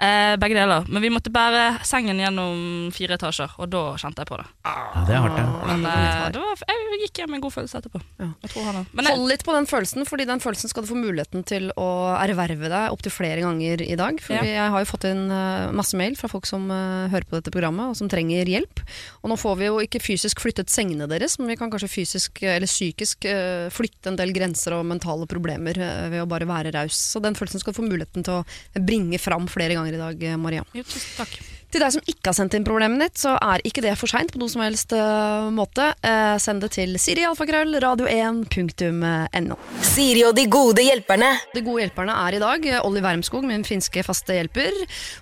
Eh, 0.00 0.34
Begge 0.40 0.56
deler. 0.56 0.86
Men 0.88 1.02
vi 1.04 1.10
måtte 1.12 1.30
bære 1.32 1.80
sengen 1.86 2.18
gjennom 2.20 2.90
fire 2.96 3.16
etasjer, 3.18 3.52
og 3.60 3.68
da 3.72 3.82
kjente 4.00 4.24
jeg 4.24 4.30
på 4.30 4.38
det. 4.40 4.46
Ja, 4.66 5.04
det 5.06 5.14
er 5.16 5.24
hardt, 5.24 5.38
ja. 5.40 5.46
Men 5.70 5.86
eh, 5.90 6.24
det 6.34 6.42
var, 6.42 6.64
jeg 6.70 7.00
gikk 7.04 7.20
hjem 7.22 7.30
med 7.32 7.38
en 7.40 7.44
god 7.46 7.54
følelse 7.54 7.78
etterpå. 7.80 8.00
Ja. 8.20 8.28
Jeg 8.44 8.52
tror 8.54 8.66
han. 8.70 8.80
Men 8.92 9.06
jeg, 9.08 9.16
Hold 9.20 9.30
litt 9.32 9.44
på 9.46 9.54
den 9.56 9.68
følelsen, 9.70 10.06
fordi 10.08 10.26
den 10.28 10.42
følelsen 10.44 10.72
skal 10.72 10.84
du 10.84 10.90
få 10.90 10.98
muligheten 11.00 11.44
til 11.48 11.70
å 11.80 11.88
erverve 12.20 12.70
deg 12.72 12.94
opptil 12.94 13.14
flere 13.14 13.44
ganger 13.44 13.84
i 13.86 13.96
dag. 14.00 14.20
For 14.24 14.36
Ja. 14.36 14.44
jeg 14.46 14.70
har 14.74 14.84
jo 14.84 14.88
fått 14.90 15.06
inn 15.08 15.26
eh, 15.30 15.70
masse 15.76 15.96
mail 15.98 16.16
fra 16.18 16.28
folk 16.32 16.46
som 16.48 16.66
eh, 16.70 17.08
hører 17.12 17.28
på 17.30 17.38
dette 17.38 17.52
programmet, 17.54 17.92
og 17.92 17.96
som 17.98 18.08
trenger 18.12 18.48
hjelp. 18.50 18.82
Og 19.22 19.32
nå 19.32 19.38
får 19.40 19.56
vi 19.60 19.68
jo 19.70 19.78
ikke 19.84 20.00
fysisk 20.02 20.40
flyttet 20.44 20.70
sengene 20.72 21.08
deres, 21.10 21.38
men 21.40 21.48
vi 21.52 21.56
kan 21.60 21.70
kanskje 21.72 21.90
fysisk 21.92 22.42
eller 22.42 22.68
psykisk 22.70 23.24
eh, 23.28 23.68
flytte 23.74 24.12
en 24.12 24.18
del 24.20 24.32
grenser 24.36 24.76
og 24.76 24.86
mentale 24.88 25.26
problemer 25.30 25.76
ved 26.10 26.20
å 26.22 26.28
bare 26.30 26.46
være 26.48 26.72
raus. 26.76 26.96
Så 27.14 27.20
den 27.22 27.36
følelsen 27.38 27.60
skal 27.62 27.74
du 27.74 27.80
få 27.80 27.86
muligheten 27.88 28.24
til 28.26 28.40
å 28.40 28.80
bringe 28.84 29.18
fram 29.20 29.48
flere 29.50 29.74
ganger 29.76 29.89
i 29.96 30.02
dag, 30.02 30.22
eh, 30.22 30.36
Maria. 30.40 30.66
jo, 30.74 30.84
tusen 30.84 31.16
takk. 31.16 31.40
Til 31.70 31.84
deg 31.84 31.92
som 31.94 32.08
ikke 32.10 32.32
har 32.32 32.34
sendt 32.34 32.54
inn 32.58 32.64
problemet 32.66 32.98
ditt, 33.04 33.20
så 33.20 33.36
er 33.38 33.62
ikke 33.66 33.82
det 33.84 33.92
for 33.98 34.10
seint 34.10 34.32
på 34.34 34.40
noen 34.40 34.50
som 34.50 34.62
helst 34.64 34.90
uh, 34.90 35.46
måte. 35.54 35.92
Uh, 36.02 36.34
send 36.42 36.64
det 36.64 36.72
til 36.74 36.96
sirialfakrøll 36.98 37.78
radio1.no. 37.84 39.58
Siri 39.86 40.24
og 40.26 40.34
de 40.34 40.48
gode 40.50 40.82
hjelperne. 40.82 41.30
De 41.54 41.62
gode 41.62 41.84
hjelperne 41.84 42.16
er 42.26 42.36
i 42.36 42.42
dag 42.42 42.68
Olli 42.82 43.04
Wermskog, 43.04 43.46
min 43.46 43.62
finske 43.66 44.02
faste 44.02 44.34
hjelper, 44.34 44.74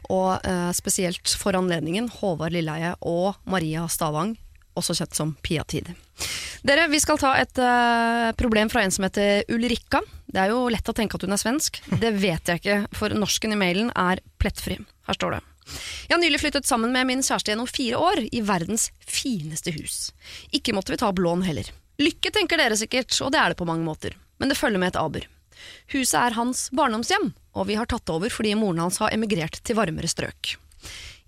og 0.08 0.40
uh, 0.40 0.70
spesielt 0.76 1.36
for 1.36 1.58
anledningen 1.58 2.08
Håvard 2.16 2.56
Lilleheie 2.56 2.96
og 3.04 3.36
Maria 3.44 3.84
Stavang, 3.92 4.38
også 4.80 4.96
kjent 4.98 5.18
som 5.18 5.34
Pia-tid. 5.44 5.90
Dere, 6.66 6.88
Vi 6.90 7.00
skal 7.00 7.18
ta 7.20 7.34
et 7.38 7.60
uh, 7.62 8.30
problem 8.38 8.70
fra 8.72 8.82
en 8.82 8.94
som 8.94 9.06
heter 9.06 9.44
Ulrikka. 9.52 10.00
Det 10.26 10.40
er 10.42 10.52
jo 10.52 10.66
lett 10.72 10.88
å 10.88 10.94
tenke 10.96 11.18
at 11.18 11.24
hun 11.24 11.34
er 11.36 11.40
svensk. 11.40 11.80
Det 12.00 12.10
vet 12.18 12.50
jeg 12.50 12.62
ikke, 12.62 12.80
for 12.96 13.14
norsken 13.14 13.54
i 13.54 13.60
mailen 13.60 13.92
er 13.94 14.22
plettfri. 14.42 14.78
Her 15.08 15.18
står 15.18 15.38
det. 15.38 15.44
Jeg 16.08 16.14
har 16.14 16.22
nylig 16.22 16.40
flyttet 16.40 16.68
sammen 16.68 16.92
med 16.94 17.06
min 17.08 17.22
kjæreste 17.24 17.52
gjennom 17.52 17.68
fire 17.68 18.00
år 18.00 18.22
i 18.32 18.40
verdens 18.44 18.88
fineste 19.04 19.74
hus. 19.76 20.08
Ikke 20.54 20.72
måtte 20.76 20.94
vi 20.94 21.00
ta 21.00 21.10
opp 21.10 21.20
lån 21.20 21.44
heller. 21.44 21.68
Lykke 22.00 22.32
tenker 22.32 22.60
dere 22.60 22.78
sikkert, 22.78 23.12
og 23.24 23.32
det 23.34 23.40
er 23.42 23.52
det 23.52 23.58
på 23.60 23.66
mange 23.68 23.84
måter. 23.84 24.14
Men 24.38 24.50
det 24.50 24.58
følger 24.58 24.80
med 24.80 24.94
et 24.94 25.00
aber. 25.00 25.26
Huset 25.92 26.16
er 26.20 26.36
hans 26.38 26.68
barndomshjem, 26.76 27.32
og 27.58 27.68
vi 27.68 27.76
har 27.78 27.88
tatt 27.90 28.06
det 28.06 28.14
over 28.14 28.32
fordi 28.32 28.54
moren 28.58 28.84
hans 28.86 29.00
har 29.02 29.12
emigrert 29.14 29.60
til 29.66 29.76
varmere 29.78 30.10
strøk. 30.10 30.54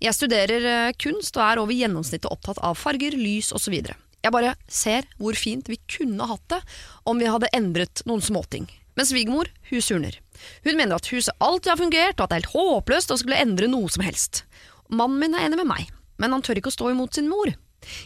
Jeg 0.01 0.17
studerer 0.17 0.63
eh, 0.65 0.93
kunst 0.97 1.35
og 1.37 1.43
er 1.45 1.61
over 1.61 1.77
gjennomsnittet 1.77 2.29
opptatt 2.31 2.61
av 2.65 2.77
farger, 2.79 3.13
lys 3.13 3.51
osv. 3.53 3.75
Jeg 4.21 4.33
bare 4.33 4.55
ser 4.69 5.05
hvor 5.21 5.37
fint 5.37 5.69
vi 5.69 5.77
kunne 5.89 6.25
hatt 6.29 6.45
det 6.49 6.61
om 7.09 7.21
vi 7.21 7.29
hadde 7.29 7.51
endret 7.53 8.01
noen 8.09 8.23
småting. 8.25 8.65
Men 8.97 9.07
svigermor, 9.07 9.49
hun 9.69 9.83
surner. 9.85 10.17
Hun 10.65 10.77
mener 10.77 10.97
at 10.97 11.09
huset 11.13 11.35
alltid 11.37 11.71
har 11.73 11.79
fungert, 11.79 12.17
og 12.17 12.25
at 12.25 12.31
det 12.31 12.39
er 12.39 12.41
helt 12.41 12.55
håpløst 12.55 13.13
å 13.13 13.19
skulle 13.21 13.39
endre 13.39 13.69
noe 13.69 13.89
som 13.93 14.03
helst. 14.05 14.43
Mannen 14.89 15.21
min 15.21 15.37
er 15.37 15.47
enig 15.47 15.61
med 15.61 15.69
meg, 15.69 15.91
men 16.19 16.33
han 16.33 16.43
tør 16.43 16.59
ikke 16.59 16.73
å 16.73 16.75
stå 16.75 16.89
imot 16.91 17.15
sin 17.17 17.29
mor. 17.31 17.53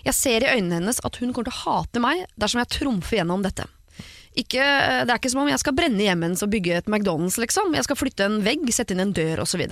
Jeg 0.05 0.15
ser 0.15 0.43
i 0.43 0.51
øynene 0.51 0.81
hennes 0.81 1.01
at 1.03 1.19
hun 1.19 1.31
kommer 1.31 1.49
til 1.49 1.55
å 1.55 1.63
hate 1.63 2.03
meg 2.03 2.25
dersom 2.39 2.61
jeg 2.61 2.73
trumfer 2.75 3.19
gjennom 3.19 3.43
dette. 3.43 3.65
Ikke, 4.35 4.63
det 5.07 5.07
er 5.07 5.15
ikke 5.15 5.31
som 5.31 5.45
om 5.45 5.49
jeg 5.49 5.63
skal 5.63 5.75
brenne 5.75 6.03
hjemmet 6.03 6.27
hennes 6.27 6.43
og 6.43 6.51
bygge 6.51 6.81
et 6.81 6.91
McDonald's, 6.91 7.39
liksom. 7.39 7.71
Jeg 7.75 7.87
skal 7.87 7.99
flytte 7.99 8.27
en 8.27 8.41
vegg, 8.43 8.67
sette 8.75 8.95
inn 8.95 9.03
en 9.03 9.15
dør 9.15 9.45
osv. 9.45 9.63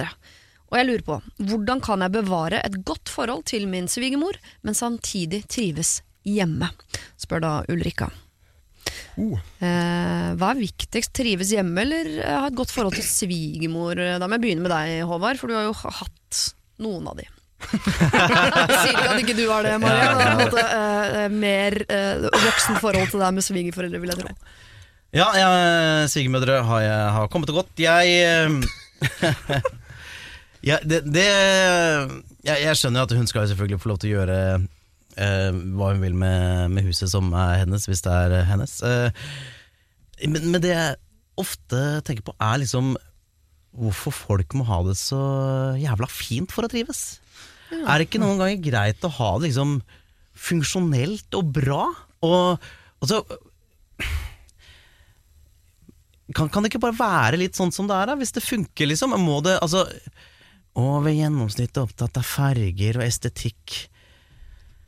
Og 0.74 0.80
jeg 0.80 0.88
lurer 0.90 1.04
på, 1.06 1.20
hvordan 1.52 1.82
kan 1.86 2.02
jeg 2.02 2.16
bevare 2.16 2.64
et 2.66 2.80
godt 2.82 3.12
forhold 3.14 3.44
til 3.46 3.68
min 3.70 3.86
svigermor, 3.86 4.40
men 4.66 4.74
samtidig 4.74 5.44
trives 5.46 6.00
hjemme? 6.26 6.72
spør 7.22 7.44
da 7.44 7.52
Ulrikka. 7.70 8.08
Oh. 9.22 9.38
Eh, 9.62 10.32
hva 10.34 10.50
er 10.50 10.58
viktigst, 10.64 11.14
trives 11.14 11.54
hjemme 11.54 11.86
eller 11.86 12.10
eh, 12.18 12.40
ha 12.42 12.50
et 12.50 12.58
godt 12.58 12.74
forhold 12.74 12.98
til 12.98 13.06
svigermor? 13.06 14.02
Da 14.18 14.26
må 14.26 14.40
jeg 14.40 14.46
begynne 14.48 14.66
med 14.66 14.74
deg, 14.74 15.04
Håvard, 15.06 15.38
for 15.38 15.54
du 15.54 15.60
har 15.60 15.68
jo 15.70 15.78
hatt 15.78 16.42
noen 16.82 17.06
av 17.14 17.22
de. 17.22 17.30
Sier 18.82 18.90
ikke 18.90 19.12
at 19.14 19.22
ikke 19.22 19.38
du 19.38 19.46
har 19.52 19.64
det, 19.66 19.78
Maria. 19.82 20.10
Ja, 20.42 20.66
eh, 21.22 21.30
mer 21.30 21.78
eh, 21.86 22.26
voksen 22.34 22.82
forhold 22.82 23.14
til 23.14 23.22
deg 23.22 23.38
med 23.38 23.46
svigerforeldre, 23.46 24.02
vil 24.02 24.16
jeg 24.16 24.24
tro. 24.24 24.34
Ja, 25.14 25.30
ja 25.38 25.54
svigermødre 26.10 26.64
har, 26.66 26.90
har 27.20 27.30
kommet 27.30 27.54
og 27.54 27.62
gått. 27.62 27.86
Jeg 27.86 28.18
eh, 28.26 29.62
ja, 30.64 30.80
det, 30.84 31.04
det 31.12 31.28
jeg, 31.28 32.58
jeg 32.64 32.80
skjønner 32.80 33.06
at 33.06 33.16
hun 33.16 33.28
skal 33.28 33.44
jo 33.44 33.54
selvfølgelig 33.54 33.82
få 33.84 33.92
lov 33.92 34.02
til 34.02 34.12
å 34.12 34.18
gjøre 34.18 34.38
eh, 35.20 35.50
hva 35.76 35.90
hun 35.94 36.04
vil 36.04 36.16
med, 36.18 36.72
med 36.76 36.88
huset 36.88 37.12
som 37.12 37.32
er 37.36 37.64
hennes, 37.64 37.88
hvis 37.90 38.04
det 38.06 38.14
er 38.14 38.38
hennes. 38.48 38.78
Eh, 38.88 39.26
men, 40.24 40.52
men 40.54 40.62
det 40.64 40.72
jeg 40.72 41.02
ofte 41.40 41.82
tenker 42.08 42.26
på, 42.28 42.36
er 42.38 42.62
liksom 42.62 42.94
hvorfor 43.74 44.14
folk 44.14 44.54
må 44.56 44.68
ha 44.70 44.80
det 44.86 44.96
så 45.00 45.20
jævla 45.82 46.08
fint 46.12 46.52
for 46.54 46.68
å 46.68 46.72
trives. 46.72 47.18
Er 47.74 47.98
det 47.98 48.08
ikke 48.08 48.22
noen 48.22 48.38
ganger 48.38 48.62
greit 48.62 49.06
å 49.08 49.12
ha 49.16 49.32
det 49.40 49.50
liksom 49.50 49.80
funksjonelt 50.38 51.40
og 51.40 51.50
bra? 51.56 51.88
Og, 52.24 52.68
og 53.02 53.10
så 53.10 53.24
kan, 56.34 56.50
kan 56.50 56.64
det 56.64 56.72
ikke 56.72 56.84
bare 56.86 56.98
være 56.98 57.42
litt 57.42 57.58
sånn 57.58 57.74
som 57.74 57.90
det 57.90 57.98
er, 57.98 58.12
da? 58.12 58.18
Hvis 58.20 58.34
det 58.36 58.46
funker, 58.46 58.90
liksom? 58.90 59.16
Må 59.22 59.42
det, 59.46 59.58
altså 59.62 59.88
Over 60.76 61.12
gjennomsnittet 61.14 61.78
opptatt 61.84 62.18
av 62.18 62.26
farger 62.26 62.98
og 62.98 63.04
estetikk. 63.06 63.76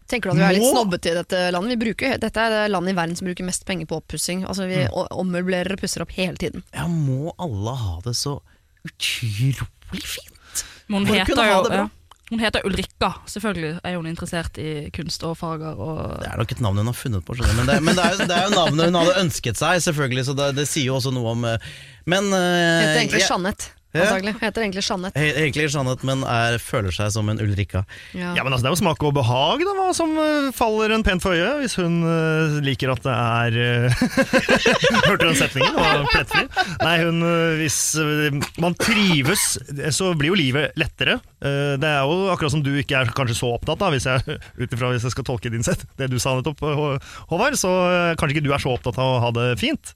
Tenker 0.10 0.30
du 0.30 0.36
at 0.36 0.38
vi 0.38 0.46
er 0.46 0.56
litt 0.60 0.70
snobbete 0.70 1.10
i 1.12 1.16
dette 1.18 1.40
landet? 1.54 1.72
Vi 1.76 1.82
bruker, 1.88 2.18
dette 2.22 2.38
er 2.42 2.50
det 2.54 2.64
landet 2.74 2.94
i 2.94 2.98
verden 2.98 3.16
som 3.18 3.26
bruker 3.26 3.46
mest 3.48 3.66
penger 3.66 3.88
på 3.90 3.98
oppussing. 4.02 4.44
Altså, 4.46 4.68
vi 4.70 4.84
Mm. 4.86 5.08
ommøblerer 5.18 5.72
og 5.74 5.80
pusser 5.82 6.02
opp 6.06 6.12
hele 6.14 6.38
tiden. 6.38 6.64
Ja, 6.74 6.86
må 6.88 7.34
alle 7.42 7.74
ha 7.76 8.00
det 8.06 8.14
så 8.16 8.40
utrolig 8.86 10.06
fint? 10.06 10.66
Men 10.88 11.06
hun 11.06 11.16
heter 11.16 11.34
kunne 11.34 11.46
ha 11.46 11.56
jo 11.58 11.64
det 11.64 11.72
bra. 11.74 11.78
ja. 11.86 11.90
Hun 12.32 12.40
heter 12.42 12.64
Ulrikka. 12.66 13.12
Selvfølgelig 13.30 13.80
er 13.86 13.96
hun 14.00 14.08
interessert 14.10 14.58
i 14.58 14.90
kunst 14.94 15.22
og 15.24 15.36
farger. 15.38 15.78
Og 15.78 16.20
Det 16.22 16.30
er 16.32 16.38
nok 16.42 16.52
et 16.56 16.62
navn 16.62 16.78
hun 16.82 16.88
har 16.90 16.94
funnet 16.98 17.26
på. 17.26 17.36
Men, 17.38 17.66
det, 17.70 17.76
men 17.86 17.96
det, 17.96 18.04
er, 18.06 18.12
jo- 18.18 18.26
det 18.26 18.36
er 18.38 18.48
jo 18.50 18.56
navnet 18.56 18.86
hun 18.90 18.98
hadde 18.98 19.20
ønsket 19.22 19.58
seg, 19.62 19.82
selvfølgelig, 19.86 20.26
så 20.26 20.34
det, 20.36 20.48
det 20.58 20.66
sier 20.68 20.86
jo 20.90 20.96
også 20.98 21.14
noe 21.14 21.34
om 21.36 21.46
eh, 21.46 21.58
Men 22.10 22.26
uh, 22.34 22.40
Heter 22.82 23.02
egentlig 23.04 23.22
jeg- 23.22 23.30
Jeanette. 23.30 23.70
Antagelig. 24.04 24.34
Heter 24.42 24.62
egentlig 24.66 24.84
Jeanette. 24.90 25.16
he- 25.20 25.34
Egentlig 25.46 25.70
Jeanette, 25.72 26.04
men 26.06 26.24
er, 26.28 26.58
føler 26.60 26.92
seg 26.96 27.12
som 27.16 27.30
en 27.32 27.40
Ulrikka. 27.40 27.86
Ja. 28.14 28.34
Ja, 28.36 28.44
men 28.44 28.52
altså, 28.54 28.66
Det 28.66 28.72
er 28.72 28.76
jo 28.76 28.82
smak 28.84 29.04
og 29.08 29.14
behag 29.16 29.64
da, 29.64 29.74
hva 29.80 29.88
som 29.96 30.12
eh, 30.20 30.50
faller 30.56 30.92
en 30.96 31.04
pent 31.06 31.22
for 31.24 31.32
øyet. 31.38 31.62
Hvis 31.64 31.76
hun 31.80 32.02
uh, 32.04 32.60
liker 32.66 32.92
at 32.96 33.04
det 33.06 33.16
er 33.16 33.60
uh, 33.88 34.06
Hørte 35.08 35.22
du 35.24 35.28
den 35.30 35.40
setningen? 35.40 35.76
Det 35.76 35.86
var 35.86 36.06
plettfri. 36.12 36.44
Nei, 36.84 36.96
hun, 37.06 37.22
hvis 37.62 37.80
uh, 38.02 38.40
man 38.64 38.76
trives, 38.80 39.46
så 39.96 40.12
blir 40.18 40.34
jo 40.34 40.40
livet 40.40 40.76
lettere. 40.80 41.20
Det 41.46 41.86
er 41.86 42.02
jo 42.08 42.32
akkurat 42.34 42.52
som 42.56 42.64
du 42.66 42.72
ikke 42.80 42.98
er 42.98 43.12
kanskje 43.14 43.36
så 43.38 43.52
opptatt 43.54 43.82
av, 43.86 43.94
hvis 43.94 44.08
jeg, 44.10 44.40
ut 44.58 44.72
ifra 44.74 44.90
hvis 44.96 45.04
jeg 45.06 45.14
skal 45.14 45.28
tolke 45.28 45.52
din 45.54 45.62
sett, 45.66 45.84
det 46.00 46.08
du 46.10 46.18
sa 46.22 46.34
nettopp, 46.40 46.64
Hå- 46.66 46.98
Håvard, 47.30 47.54
så 47.60 47.70
kanskje 48.18 48.38
ikke 48.40 48.46
du 48.48 48.54
er 48.56 48.64
så 48.64 48.74
opptatt 48.74 48.98
av 48.98 49.12
å 49.18 49.20
ha 49.22 49.30
det 49.36 49.52
fint. 49.62 49.94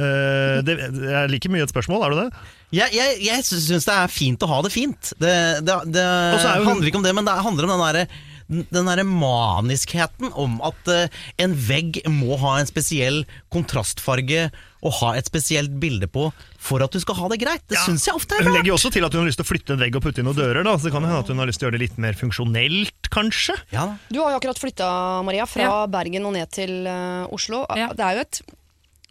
Eh, 0.00 0.58
det, 0.64 0.76
det 0.96 1.12
er 1.12 1.28
like 1.28 1.50
mye 1.52 1.62
et 1.66 1.72
spørsmål, 1.74 2.04
er 2.06 2.10
du 2.14 2.20
det? 2.22 2.28
Jeg, 2.72 2.94
jeg, 2.96 3.18
jeg 3.26 3.44
syns 3.44 3.84
det 3.84 3.92
er 3.94 4.08
fint 4.08 4.42
å 4.42 4.48
ha 4.48 4.62
det 4.64 4.72
fint. 4.72 5.12
Det, 5.20 5.34
det, 5.66 5.78
det 5.92 6.04
Og 6.08 6.40
jo- 6.40 6.68
handler 6.70 6.88
ikke 6.88 7.02
om 7.02 7.04
det, 7.04 7.14
men 7.18 7.28
det 7.28 7.34
handler 7.44 7.68
om 7.68 7.74
den 7.76 7.82
derre 7.86 8.06
den 8.52 8.84
der 8.84 9.00
maniskheten 9.06 10.28
om 10.36 10.58
at 10.66 10.88
eh, 10.92 11.06
en 11.40 11.54
vegg 11.56 12.02
må 12.10 12.36
ha 12.42 12.58
en 12.60 12.68
spesiell 12.68 13.22
kontrastfarge 13.54 14.50
og 14.82 14.92
ha 14.98 15.12
et 15.16 15.28
spesielt 15.30 15.72
bilde 15.80 16.08
på 16.10 16.26
for 16.60 16.82
at 16.84 16.92
du 16.92 16.98
skal 17.00 17.16
ha 17.20 17.30
det 17.32 17.38
greit. 17.40 17.62
Det 17.70 17.78
Ja. 17.78 17.84
syns 17.86 18.04
jeg 18.08 18.18
ofte 18.18 18.36
er 18.36 18.44
Hun 18.44 18.52
legger 18.56 18.72
jo 18.72 18.76
også 18.76 18.90
til 18.92 19.06
at 19.06 19.14
hun 19.14 19.22
har 19.22 19.30
lyst 19.30 19.38
til 19.40 19.46
å 19.46 19.50
flytte 19.52 19.72
en 19.76 19.80
vegg 19.80 19.96
og 19.96 20.02
putte 20.04 20.20
inn 20.20 20.26
noen 20.28 20.36
dører. 20.36 20.64
Da. 20.66 20.74
Så 20.76 20.88
det 20.90 20.92
kan 20.92 21.06
hende 21.06 21.20
at 21.22 21.28
hun 21.32 21.38
har 21.40 21.48
lyst 21.48 21.62
til 21.62 21.68
å 21.68 21.70
gjøre 21.70 21.78
det 21.78 21.84
litt 21.86 21.98
mer 22.02 22.18
funksjonelt, 22.18 23.08
kanskje. 23.14 23.56
Ja. 23.72 23.86
Du 24.10 24.20
har 24.20 24.34
jo 24.34 24.40
akkurat 24.42 24.58
flytta, 24.60 24.90
Maria, 25.24 25.46
fra 25.46 25.62
Ja. 25.62 25.86
Bergen 25.86 26.26
og 26.28 26.34
ned 26.36 26.50
til 26.52 26.84
eh, 26.86 27.24
Oslo. 27.32 27.64
Ja. 27.78 27.88
Det 27.94 28.04
er 28.04 28.18
jo 28.20 28.26
et 28.26 28.42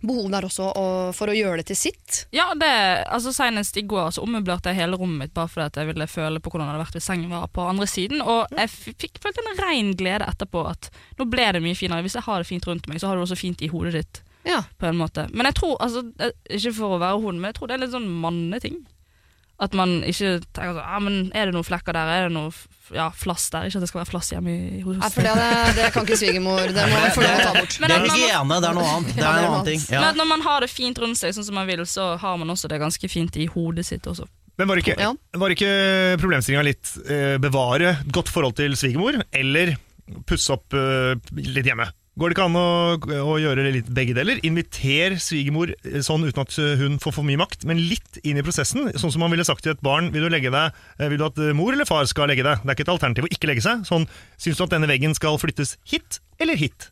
behov 0.01 0.29
der 0.33 0.47
også 0.47 0.69
og 0.77 1.11
for 1.17 1.31
å 1.31 1.35
gjøre 1.35 1.61
det 1.61 1.67
til 1.71 1.79
sitt. 1.79 2.23
Ja, 2.35 2.49
det, 2.57 2.71
altså 3.11 3.33
Senest 3.35 3.77
i 3.77 3.85
går 3.87 4.11
så 4.15 4.25
ommøblerte 4.25 4.71
jeg 4.71 4.81
hele 4.81 4.99
rommet 4.99 5.25
mitt 5.25 5.35
bare 5.37 5.51
fordi 5.51 5.67
at 5.69 5.79
jeg 5.81 5.91
ville 5.91 6.09
føle 6.09 6.41
på 6.41 6.51
hvordan 6.51 6.67
det 6.67 6.73
hadde 6.75 6.85
vært 6.85 6.97
hvis 6.97 7.09
sengen 7.11 7.35
var 7.35 7.51
på 7.53 7.67
andre 7.67 7.87
siden. 7.89 8.23
Og 8.25 8.57
jeg 8.57 8.73
fikk 8.73 9.21
følt 9.23 9.39
en 9.43 9.61
rein 9.61 9.93
glede 9.99 10.27
etterpå 10.27 10.65
at 10.71 10.91
nå 11.19 11.29
ble 11.31 11.47
det 11.55 11.63
mye 11.63 11.77
finere. 11.77 12.05
Hvis 12.05 12.17
jeg 12.19 12.27
har 12.27 12.41
det 12.41 12.49
fint 12.49 12.67
rundt 12.69 12.89
meg, 12.89 13.01
så 13.01 13.09
har 13.09 13.17
du 13.17 13.21
det 13.23 13.29
også 13.29 13.39
fint 13.39 13.61
i 13.61 13.71
hodet 13.71 13.95
ditt. 13.99 14.23
Ja. 14.43 14.63
på 14.81 14.87
en 14.89 14.97
måte. 14.97 15.27
Men 15.37 15.45
jeg 15.45 15.53
tror, 15.59 15.75
altså, 15.85 16.01
eh, 16.17 16.31
ikke 16.57 16.71
for 16.73 16.95
å 16.95 17.01
være 17.01 17.19
hun, 17.21 17.37
men 17.37 17.51
jeg 17.51 17.59
tror 17.59 17.69
det 17.69 17.75
er 17.75 17.83
litt 17.83 17.93
sånn 17.93 18.07
manneting. 18.23 18.79
At 19.61 19.75
man 19.77 19.99
ikke 20.09 20.39
tenker 20.55 20.73
sånn 20.73 20.85
ah, 20.89 21.01
men 21.05 21.17
Er 21.37 21.49
det 21.49 21.53
noen 21.53 21.65
flekker 21.67 21.93
der? 21.93 22.09
Er 22.09 22.23
det 22.29 22.33
noe 22.33 22.49
ja, 22.95 23.05
flass 23.13 23.45
der? 23.53 23.67
Ikke 23.69 23.77
at 23.77 23.85
det 23.85 23.89
skal 23.91 24.01
være 24.01 24.09
flass 24.09 24.31
hjemme 24.33 24.51
i 24.51 24.81
hos 24.81 24.97
Nei, 24.97 25.09
for 25.13 25.27
det, 25.27 25.35
det, 25.37 25.75
det 25.77 25.89
kan 25.93 26.07
ikke 26.07 26.17
svigermor. 26.19 26.73
Det 26.75 26.85
må 26.89 27.01
få 27.13 27.23
lov 27.23 27.35
å 27.37 27.43
ta 27.45 27.53
bort. 27.59 27.77
Men 27.79 27.93
det 27.93 27.99
er 27.99 28.07
hygiene, 28.09 28.57
det 28.57 28.71
er 28.71 28.77
noe 28.79 28.89
annet. 28.95 29.13
Det 29.15 29.27
er 29.29 29.45
noe 29.45 29.61
ting. 29.69 29.79
annet. 29.79 29.93
Ja. 29.93 30.01
Men 30.01 30.09
at 30.09 30.19
når 30.19 30.29
man 30.33 30.43
har 30.47 30.65
det 30.65 30.71
fint 30.73 30.99
rundt 31.03 31.21
seg, 31.21 31.35
sånn 31.37 31.47
som 31.47 31.55
man 31.61 31.69
vil, 31.69 31.85
så 31.87 32.09
har 32.19 32.41
man 32.41 32.51
også 32.51 32.71
det 32.73 32.81
ganske 32.81 33.11
fint 33.13 33.37
i 33.39 33.47
hodet 33.53 33.85
sitt 33.87 34.09
også. 34.11 34.25
Men 34.59 34.67
var 34.67 34.81
ikke, 34.81 34.97
Ja. 34.99 35.13
var 35.39 35.53
ikke 35.55 35.71
problemstillinga 36.21 36.65
litt 36.67 36.91
eh, 37.07 37.37
bevare 37.41 37.95
godt 38.11 38.33
forhold 38.33 38.57
til 38.59 38.75
svigermor, 38.77 39.21
eller 39.31 39.75
pusse 40.27 40.51
opp 40.57 40.75
eh, 40.75 41.15
litt 41.39 41.69
hjemme? 41.69 41.87
Går 42.19 42.27
det 42.27 42.35
ikke 42.35 42.45
an 42.49 42.57
å, 42.59 42.63
å 43.23 43.35
gjøre 43.39 43.63
litt 43.71 43.87
begge 43.95 44.11
deler? 44.17 44.41
Inviter 44.43 45.15
svigermor 45.23 45.71
eh, 45.79 46.01
sånn 46.03 46.25
uten 46.27 46.43
at 46.43 46.57
hun 46.81 46.97
får 46.99 47.15
for 47.15 47.23
mye 47.27 47.39
makt, 47.39 47.63
men 47.69 47.79
litt 47.79 48.19
inn 48.27 48.35
i 48.35 48.43
prosessen. 48.43 48.89
Sånn 48.99 49.13
som 49.15 49.23
man 49.23 49.31
ville 49.31 49.45
sagt 49.47 49.63
til 49.63 49.71
et 49.71 49.83
barn. 49.85 50.11
Vil 50.11 50.27
du 50.27 50.29
legge 50.33 50.51
deg, 50.51 50.75
eh, 50.99 51.07
vil 51.07 51.21
du 51.21 51.27
at 51.29 51.39
eh, 51.39 51.53
mor 51.55 51.71
eller 51.71 51.87
far 51.87 52.03
skal 52.11 52.27
legge 52.27 52.43
deg? 52.43 52.59
Det 52.65 52.67
er 52.67 52.75
ikke 52.75 52.87
et 52.89 52.95
alternativ 52.97 53.29
å 53.29 53.31
ikke 53.31 53.47
legge 53.53 53.63
seg. 53.63 53.85
Sånn, 53.87 54.09
Syns 54.41 54.59
du 54.59 54.65
at 54.67 54.75
denne 54.75 54.91
veggen 54.91 55.15
skal 55.15 55.39
flyttes 55.39 55.77
hit 55.87 56.19
eller 56.41 56.59
hit? 56.59 56.89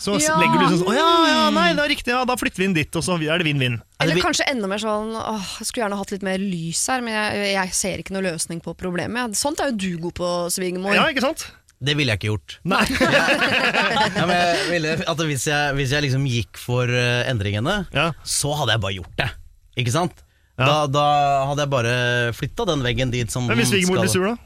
Så 0.00 0.14
Ja. 0.16 0.38
legger 0.40 0.62
du 0.62 0.78
sånn 0.78 0.86
Å 0.88 0.94
ja, 0.96 1.08
ja, 1.28 1.40
nei, 1.52 1.66
det 1.76 1.82
er 1.82 1.90
riktig, 1.92 2.12
ja, 2.14 2.22
da 2.24 2.32
flytter 2.40 2.62
vi 2.62 2.64
inn 2.70 2.72
dit, 2.78 2.94
og 2.96 3.02
så 3.04 3.18
er 3.20 3.36
det 3.42 3.44
vinn-vinn. 3.44 3.82
Eller 4.00 4.16
vi- 4.16 4.22
kanskje 4.24 4.46
enda 4.48 4.70
mer 4.70 4.80
sånn 4.80 5.10
åh, 5.12 5.44
Jeg 5.58 5.66
skulle 5.68 5.84
gjerne 5.84 5.98
hatt 5.98 6.14
litt 6.14 6.22
mer 6.24 6.38
lys 6.40 6.86
her, 6.88 7.02
men 7.04 7.12
jeg, 7.12 7.50
jeg 7.52 7.74
ser 7.76 7.98
ikke 8.00 8.14
noe 8.16 8.22
løsning 8.30 8.62
på 8.64 8.72
problemet. 8.80 9.34
Sånt 9.36 9.60
er 9.60 9.74
jo 9.74 9.76
du 9.76 9.98
god 10.06 10.14
på, 10.16 10.30
svigermor. 10.54 10.94
Ja, 10.96 11.04
ikke 11.12 11.20
sant? 11.26 11.50
Det 11.80 11.94
ville 11.96 12.12
jeg 12.12 12.20
ikke 12.20 12.32
gjort. 12.34 12.58
Nei. 12.68 12.82
Ja, 14.20 14.24
men 14.26 14.34
jeg 14.36 14.66
ville, 14.70 14.90
at 15.08 15.20
hvis, 15.30 15.46
jeg, 15.48 15.74
hvis 15.78 15.92
jeg 15.94 16.04
liksom 16.04 16.26
gikk 16.28 16.58
for 16.60 16.90
eh, 16.92 17.22
endringene, 17.30 17.86
Ja. 17.94 18.10
så 18.26 18.52
hadde 18.58 18.74
jeg 18.76 18.82
bare 18.84 18.96
gjort 18.98 19.16
det. 19.20 19.28
Ikke 19.80 19.94
sant? 19.94 20.22
Ja. 20.60 20.66
Da, 20.66 20.76
da 20.92 21.04
hadde 21.48 21.64
jeg 21.64 21.72
bare 21.72 21.94
flytta 22.36 22.66
den 22.68 22.82
veggen 22.84 23.12
dit 23.14 23.32
som 23.32 23.46
Men 23.48 23.56
hvis 23.60 23.70
svigermor 23.72 23.96
skal- 24.02 24.08
blir 24.08 24.12
sur, 24.12 24.26
da? 24.34 24.36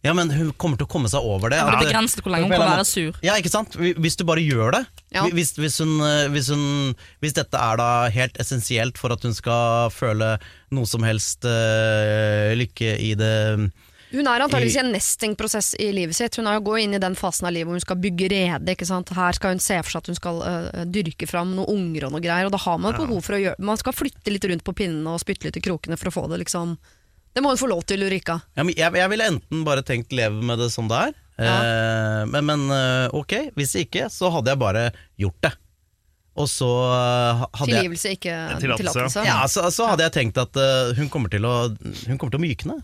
Ja, 0.00 0.14
men 0.16 0.30
hun 0.32 0.54
kommer 0.56 0.78
til 0.80 0.86
å 0.86 0.88
komme 0.94 1.10
seg 1.12 1.20
over 1.20 1.52
det. 1.52 1.58
Det 1.60 1.66
at 1.68 1.74
er 1.82 1.82
begrenset 1.90 2.22
hvor 2.24 2.32
lenge 2.32 2.46
hun 2.48 2.54
kan 2.56 2.70
være 2.72 2.86
sur. 2.88 3.18
Ja, 3.20 3.34
ikke 3.36 3.50
sant? 3.52 3.74
Hvis 3.76 4.16
du 4.16 4.24
bare 4.24 4.40
gjør 4.40 4.72
det. 4.78 4.80
Ja. 5.12 5.26
Hvis, 5.28 5.50
hvis, 5.60 5.76
hun, 5.84 5.92
eh, 6.06 6.22
hvis, 6.32 6.48
hun, 6.48 6.94
hvis 7.20 7.36
dette 7.36 7.60
er 7.60 7.76
da 7.76 7.90
helt 8.14 8.40
essensielt 8.40 8.96
for 8.96 9.12
at 9.12 9.20
hun 9.28 9.36
skal 9.36 9.92
føle 9.92 10.38
noe 10.72 10.88
som 10.88 11.04
helst 11.04 11.44
eh, 11.44 12.54
lykke 12.56 12.94
i 12.96 13.12
det 13.20 13.34
Hun 14.10 14.26
er 14.26 14.42
antakeligvis 14.42 14.76
i 14.76 14.82
en 14.82 14.90
nestingprosess 14.90 15.74
i 15.78 15.90
livet 15.94 16.16
sitt. 16.18 16.34
Hun 16.40 16.48
er 16.50 16.56
jo 16.58 16.64
går 16.66 16.80
inn 16.82 16.96
i 16.98 17.02
den 17.02 17.14
fasen 17.18 17.46
av 17.46 17.54
livet 17.54 17.68
hvor 17.68 17.78
hun 17.78 17.84
skal 17.84 17.98
bygge 18.02 18.30
rede. 18.32 18.72
ikke 18.74 18.88
sant? 18.88 19.12
Her 19.14 19.36
skal 19.36 19.54
hun 19.54 19.62
se 19.62 19.76
for 19.84 19.94
seg 19.94 20.02
at 20.02 20.10
hun 20.10 20.18
skal 20.18 20.40
uh, 20.42 20.80
dyrke 20.90 21.28
fram 21.30 21.52
noen 21.54 21.70
unger 21.76 22.08
og 22.08 22.16
noe 22.16 22.24
greier. 22.24 22.48
Og 22.48 22.54
da 22.54 22.58
har 22.64 22.80
man 22.82 22.96
behov 22.98 23.22
for 23.22 23.38
å 23.38 23.42
gjøre 23.42 23.62
Man 23.62 23.78
skal 23.78 23.94
flytte 23.94 24.34
litt 24.34 24.48
rundt 24.50 24.66
på 24.66 24.74
pinnene 24.82 25.14
og 25.14 25.22
spytte 25.22 25.46
litt 25.46 25.60
i 25.60 25.62
krokene 25.62 25.98
for 26.00 26.10
å 26.10 26.14
få 26.16 26.26
det 26.32 26.40
liksom 26.42 26.74
Det 27.36 27.44
må 27.44 27.54
hun 27.54 27.60
få 27.60 27.70
lov 27.70 27.86
til, 27.86 28.02
Ulrika. 28.02 28.40
ja, 28.58 28.66
men 28.66 28.74
jeg, 28.74 28.90
jeg 28.98 29.12
ville 29.12 29.30
enten 29.30 29.64
bare 29.66 29.86
tenkt 29.86 30.10
leve 30.12 30.42
med 30.42 30.58
det 30.58 30.72
som 30.74 30.90
det 30.90 30.98
er, 30.98 31.12
eh, 31.38 32.22
men, 32.26 32.42
men 32.48 32.64
eh, 32.74 33.14
ok, 33.14 33.52
hvis 33.54 33.76
ikke, 33.84 34.08
så 34.10 34.32
hadde 34.34 34.50
jeg 34.50 34.58
bare 34.58 34.88
gjort 35.22 35.38
det. 35.46 35.52
Og 36.34 36.48
så 36.50 36.66
hadde 36.66 37.70
jeg 37.70 37.84
Tilgivelse, 37.84 38.16
ikke 38.18 38.34
Tillatelse. 38.64 39.22
ja, 39.28 39.38
så, 39.46 39.68
så 39.70 39.86
hadde 39.92 40.08
jeg 40.08 40.16
tenkt 40.18 40.42
at 40.42 40.58
hun 40.98 41.10
kommer 41.12 41.30
til 41.30 41.46
å 41.46 41.54
Hun 41.70 42.18
kommer 42.18 42.34
til 42.34 42.40
å 42.40 42.42
mykne. 42.42 42.80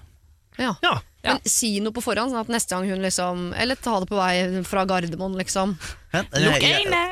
Ja. 0.61 0.75
Ja. 0.83 0.95
Men 1.27 1.41
si 1.51 1.71
noe 1.83 1.93
på 1.97 2.03
forhånd, 2.05 2.31
sånn 2.33 2.45
at 2.45 2.51
neste 2.55 2.75
gang 2.77 2.87
hun 2.89 3.03
liksom 3.05 3.47
Eller 3.59 3.79
ta 3.81 3.97
det 4.03 4.09
på 4.11 4.19
vei 4.19 4.63
fra 4.69 4.85
Gardermoen, 4.89 5.35
liksom. 5.41 5.75
Lukk 6.15 6.63
øynene! 6.65 7.03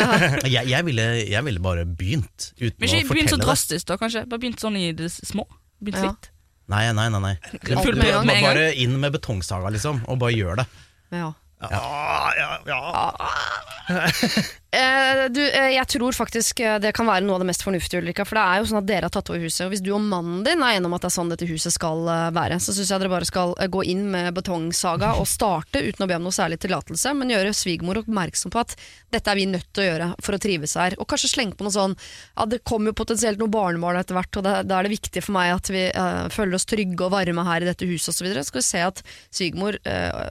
jeg, 0.54 0.68
jeg, 0.70 0.84
ville, 0.86 1.06
jeg 1.28 1.44
ville 1.44 1.60
bare 1.64 1.84
begynt 1.84 2.52
uten 2.60 2.78
Men 2.80 2.88
å 2.88 3.00
ikke 3.02 3.12
begynt 3.16 3.34
så 3.34 3.40
drastisk, 3.42 3.88
da, 3.90 3.98
kanskje. 4.00 4.24
Bare 4.30 4.40
begynt 4.46 4.62
sånn 4.62 4.78
i 4.80 4.92
det 4.96 5.10
små. 5.16 5.44
Begynt 5.82 6.00
Ja. 6.02 6.12
litt. 6.12 6.30
Nei, 6.72 6.86
nei, 6.96 7.08
nei. 7.12 7.20
nei. 7.20 7.34
Full, 7.60 7.98
med 7.98 8.06
Bare- 8.06 8.24
gang. 8.24 8.44
Bare 8.46 8.68
inn 8.80 8.94
med 9.00 9.12
betongsaga, 9.18 9.68
liksom, 9.74 10.04
og 10.08 10.16
bare 10.22 10.32
gjør 10.32 10.62
det. 10.62 10.68
Ja. 11.12 11.32
Ja, 11.64 12.32
ja, 12.36 12.48
ja. 12.68 12.80
Eh, 14.74 15.24
du, 15.30 15.40
eh, 15.50 15.70
jeg 15.76 15.86
tror 15.86 16.16
faktisk 16.16 16.60
eh, 16.64 16.78
det 16.82 16.90
kan 16.96 17.06
være 17.06 17.22
noe 17.24 17.36
av 17.36 17.44
det 17.44 17.48
mest 17.52 17.62
fornuftige, 17.62 18.00
Ulrika. 18.02 18.24
For 18.26 18.38
det 18.38 18.44
er 18.44 18.60
jo 18.60 18.68
sånn 18.70 18.80
at 18.80 18.88
dere 18.88 19.06
har 19.06 19.14
tatt 19.14 19.30
over 19.30 19.44
huset, 19.44 19.62
og 19.66 19.74
hvis 19.74 19.82
du 19.84 19.92
og 19.94 20.02
mannen 20.02 20.42
din 20.46 20.62
er 20.64 20.74
enige 20.74 20.88
om 20.88 20.96
at 20.96 21.04
det 21.04 21.10
er 21.10 21.14
sånn 21.14 21.30
dette 21.30 21.48
huset 21.48 21.74
skal 21.74 22.08
eh, 22.10 22.30
være, 22.34 22.58
så 22.62 22.74
syns 22.74 22.90
jeg 22.90 23.02
dere 23.02 23.12
bare 23.12 23.28
skal 23.28 23.54
eh, 23.62 23.70
gå 23.70 23.84
inn 23.92 24.08
med 24.10 24.32
betongsaga 24.34 25.12
og 25.20 25.28
starte 25.30 25.82
uten 25.84 26.06
å 26.06 26.08
be 26.10 26.18
om 26.18 26.26
noe 26.26 26.34
særlig 26.34 26.58
tillatelse, 26.64 27.12
men 27.14 27.30
gjøre 27.30 27.54
svigermor 27.54 28.02
oppmerksom 28.02 28.54
på 28.54 28.64
at 28.64 28.74
dette 29.14 29.30
er 29.30 29.38
vi 29.38 29.46
nødt 29.52 29.70
til 29.70 29.84
å 29.84 29.86
gjøre 29.86 30.10
for 30.26 30.34
å 30.34 30.42
trives 30.42 30.74
her. 30.80 30.98
Og 30.98 31.08
kanskje 31.12 31.30
slenge 31.36 31.58
på 31.58 31.68
noe 31.68 31.76
sånn 31.76 31.94
ja, 31.94 32.48
det 32.50 32.64
kommer 32.66 32.90
jo 32.90 32.98
potensielt 33.04 33.38
noen 33.38 33.54
barnebarn 33.54 34.00
etter 34.00 34.18
hvert, 34.18 34.40
og 34.40 34.48
da 34.48 34.64
er 34.64 34.88
det 34.88 34.94
viktig 34.96 35.22
for 35.22 35.36
meg 35.38 35.54
at 35.54 35.70
vi 35.70 35.86
eh, 35.86 36.20
føler 36.34 36.58
oss 36.58 36.66
trygge 36.66 37.06
og 37.06 37.14
varme 37.14 37.46
her 37.46 37.62
i 37.62 37.70
dette 37.70 37.86
huset 37.86 38.10
osv. 38.10 38.24
Så 38.24 38.26
videre. 38.26 38.44
skal 38.46 38.62
vi 38.62 38.64
se 38.64 38.80
at 38.80 39.00
svigermor 39.28 39.76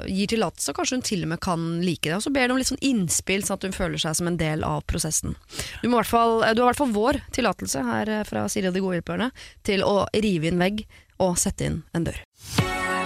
gir 0.10 0.30
tillatelse, 0.32 0.72
og 0.72 0.78
kanskje 0.80 0.98
hun 0.98 1.04
til 1.06 1.26
og 1.28 1.30
med 1.30 1.40
kan 1.44 1.66
like 1.84 2.08
det. 2.08 2.16
Og 2.18 2.24
så 2.26 2.32
ber 2.34 2.48
de 2.48 2.56
om 2.56 2.58
litt 2.58 2.72
sånn 2.72 2.82
innspill, 2.82 3.44
sånn 3.46 3.60
at 3.60 3.68
hun 3.68 3.76
føler 3.76 4.02
seg 4.02 4.16
som 4.18 4.30
en 4.32 4.33
del 4.40 4.66
av 4.68 4.84
prosessen. 4.90 5.36
Du, 5.82 5.88
må 5.88 5.98
i 5.98 6.02
hvert 6.02 6.12
fall, 6.12 6.36
eh, 6.44 6.54
du 6.54 6.63
har 6.63 6.70
i 6.70 6.72
hvert 6.72 6.82
fall 6.84 6.94
vår 6.96 7.22
tillatelse 7.36 7.86
her 7.88 8.13
eh, 8.20 8.28
fra 8.28 8.46
Siri 8.52 8.70
og 8.70 8.78
de 8.78 8.84
gode 8.84 9.00
hjelperne 9.00 9.32
til 9.66 9.86
å 9.88 10.04
rive 10.13 10.52
inn 10.52 10.62
vegg 10.62 10.86
og 11.24 11.38
sette 11.40 11.70
inn 11.70 11.82
en 11.94 12.08
dør. 12.08 12.22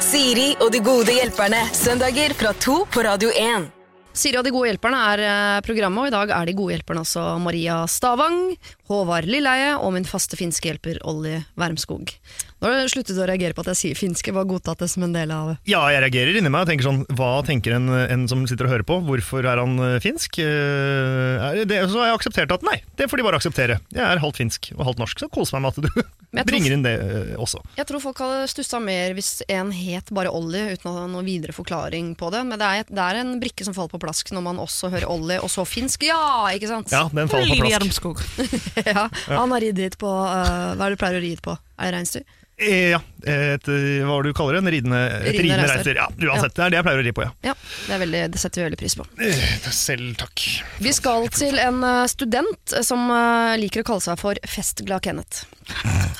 Siri 0.03 0.51
og 0.61 0.69
de 0.71 0.83
gode 0.85 1.15
hjelperne. 1.15 1.63
Søndager 1.75 2.35
fra 2.37 2.53
to 2.61 2.83
på 2.93 3.03
Radio 3.05 3.31
1. 3.33 3.73
Siri 4.17 4.39
og 4.39 4.45
de 4.47 4.53
gode 4.53 4.71
hjelperne 4.71 4.99
er 5.11 5.21
eh, 5.27 5.59
programmet, 5.65 6.07
og 6.07 6.09
i 6.09 6.15
dag 6.15 6.31
er 6.33 6.49
de 6.49 6.55
gode 6.57 6.73
hjelperne 6.73 7.03
også 7.05 7.25
Maria 7.43 7.83
Stavang, 7.91 8.55
Håvard 8.87 9.27
Lilleheie 9.27 9.75
og 9.77 9.93
min 9.95 10.07
faste 10.07 10.37
finske 10.39 10.69
hjelper 10.69 10.99
Olli 11.07 11.37
Wermskog. 11.59 12.13
Nå 12.57 12.69
har 12.71 12.79
du 12.87 12.89
sluttet 12.89 13.17
å 13.21 13.25
reagere 13.29 13.53
på 13.53 13.61
at 13.61 13.69
jeg 13.75 13.79
sier 13.81 13.97
finske, 13.99 14.31
godtatt 14.33 14.79
det 14.81 14.87
som 14.89 15.03
en 15.05 15.13
del 15.13 15.29
av 15.33 15.51
Ja, 15.69 15.83
jeg 15.93 16.01
reagerer 16.07 16.39
inni 16.39 16.49
meg 16.49 16.63
og 16.65 16.71
tenker 16.71 16.87
sånn 16.87 17.03
Hva 17.13 17.43
tenker 17.45 17.75
en, 17.75 17.85
en 17.93 18.23
som 18.31 18.41
sitter 18.49 18.65
og 18.65 18.73
hører 18.73 18.87
på? 18.87 18.97
Hvorfor 19.05 19.45
er 19.45 19.61
han 19.61 19.75
eh, 19.83 19.97
finsk? 20.01 20.39
Eh, 20.41 21.45
er 21.51 21.61
det, 21.69 21.83
så 21.91 22.01
har 22.01 22.09
jeg 22.11 22.17
akseptert 22.21 22.55
at 22.57 22.65
nei, 22.65 22.79
det 22.97 23.09
får 23.11 23.21
de 23.21 23.27
bare 23.27 23.37
akseptere. 23.41 23.77
Jeg 23.93 24.01
er 24.07 24.23
halvt 24.23 24.41
finsk 24.41 24.71
og 24.77 24.87
halvt 24.89 25.03
norsk, 25.03 25.21
så 25.21 25.29
kos 25.29 25.53
meg 25.53 25.67
med 25.67 25.75
at 25.75 25.85
du 25.85 25.89
tror- 25.91 26.47
bringer 26.49 26.73
inn 26.75 26.83
det 26.85 26.95
eh, 26.97 27.35
også. 27.39 27.61
Jeg 27.77 27.87
tror 27.89 28.01
folk 28.03 28.19
hadde 28.23 28.47
stussa 28.51 28.81
mer 28.83 29.13
hvis 29.17 29.29
en 29.53 29.69
het 29.75 30.09
bare 30.13 30.31
Olli, 30.33 30.63
uten 30.73 30.89
å 30.89 30.95
ha 30.97 31.05
noen 31.11 31.27
videre 31.27 31.53
forklaring 31.55 32.15
på 32.19 32.31
det. 32.33 32.41
Men 32.49 32.59
det 32.61 32.67
er, 32.67 32.89
det 32.89 33.05
er 33.05 33.21
en 33.21 33.35
brikke 33.41 33.67
som 33.67 33.75
faller 33.77 33.93
på 33.93 34.01
plask 34.01 34.33
når 34.33 34.45
man 34.49 34.61
også 34.65 34.89
hører 34.93 35.07
Olli, 35.13 35.37
og 35.41 35.49
så 35.53 35.65
finsk. 35.67 36.07
Ja, 36.09 36.49
ikke 36.57 36.71
sant? 36.73 36.91
Ja, 36.93 37.05
den 37.13 37.29
faller 37.31 37.53
på 37.53 37.69
plask. 37.69 38.25
Ja, 38.85 39.07
Han 39.27 39.51
har 39.51 39.61
ridd 39.63 39.79
hit 39.79 39.97
på 40.01 40.07
uh, 40.09 40.73
Hva 40.77 40.85
er 40.85 40.89
det 40.93 40.97
du 40.97 41.01
pleier 41.01 41.19
å 41.19 41.23
ri 41.23 41.29
hit 41.35 41.41
på? 41.45 41.55
Er 41.77 41.89
det 41.89 41.95
reinsdyr? 41.97 42.25
Eh, 42.57 42.89
Ja, 42.93 42.99
et, 43.23 43.67
eh, 43.67 44.03
hva 44.05 44.11
var 44.17 44.23
det 44.27 44.33
du 44.33 44.37
kaller 44.37 44.57
det? 44.57 44.61
En 44.65 44.71
ridende, 44.71 44.99
et 45.07 45.23
Ridende 45.31 45.43
ridende 45.43 45.67
reiser. 45.71 45.95
reinsdyr. 45.97 46.27
Ja, 46.27 46.33
uansett, 46.33 46.55
det 46.57 46.63
er 46.65 46.69
det 46.73 46.77
jeg 46.79 46.87
pleier 46.87 47.01
å 47.01 47.05
ri 47.07 47.13
på, 47.17 47.25
ja. 47.25 47.31
Ja, 47.49 47.55
det, 47.87 47.93
er 47.95 48.01
veldig, 48.03 48.21
det 48.35 48.41
setter 48.43 48.61
vi 48.61 48.67
veldig 48.69 48.79
pris 48.83 48.95
på. 48.99 49.07
Eh, 49.21 49.71
Selv 49.77 50.17
takk. 50.21 50.45
Vi 50.83 50.93
skal 50.93 51.27
til 51.33 51.59
en 51.63 51.81
eh, 51.83 52.03
student 52.11 52.77
som 52.85 53.07
eh, 53.09 53.55
liker 53.63 53.81
å 53.85 53.89
kalle 53.93 54.05
seg 54.05 54.19
for 54.21 54.39
Festglad 54.47 55.01
Kenneth. 55.07 55.45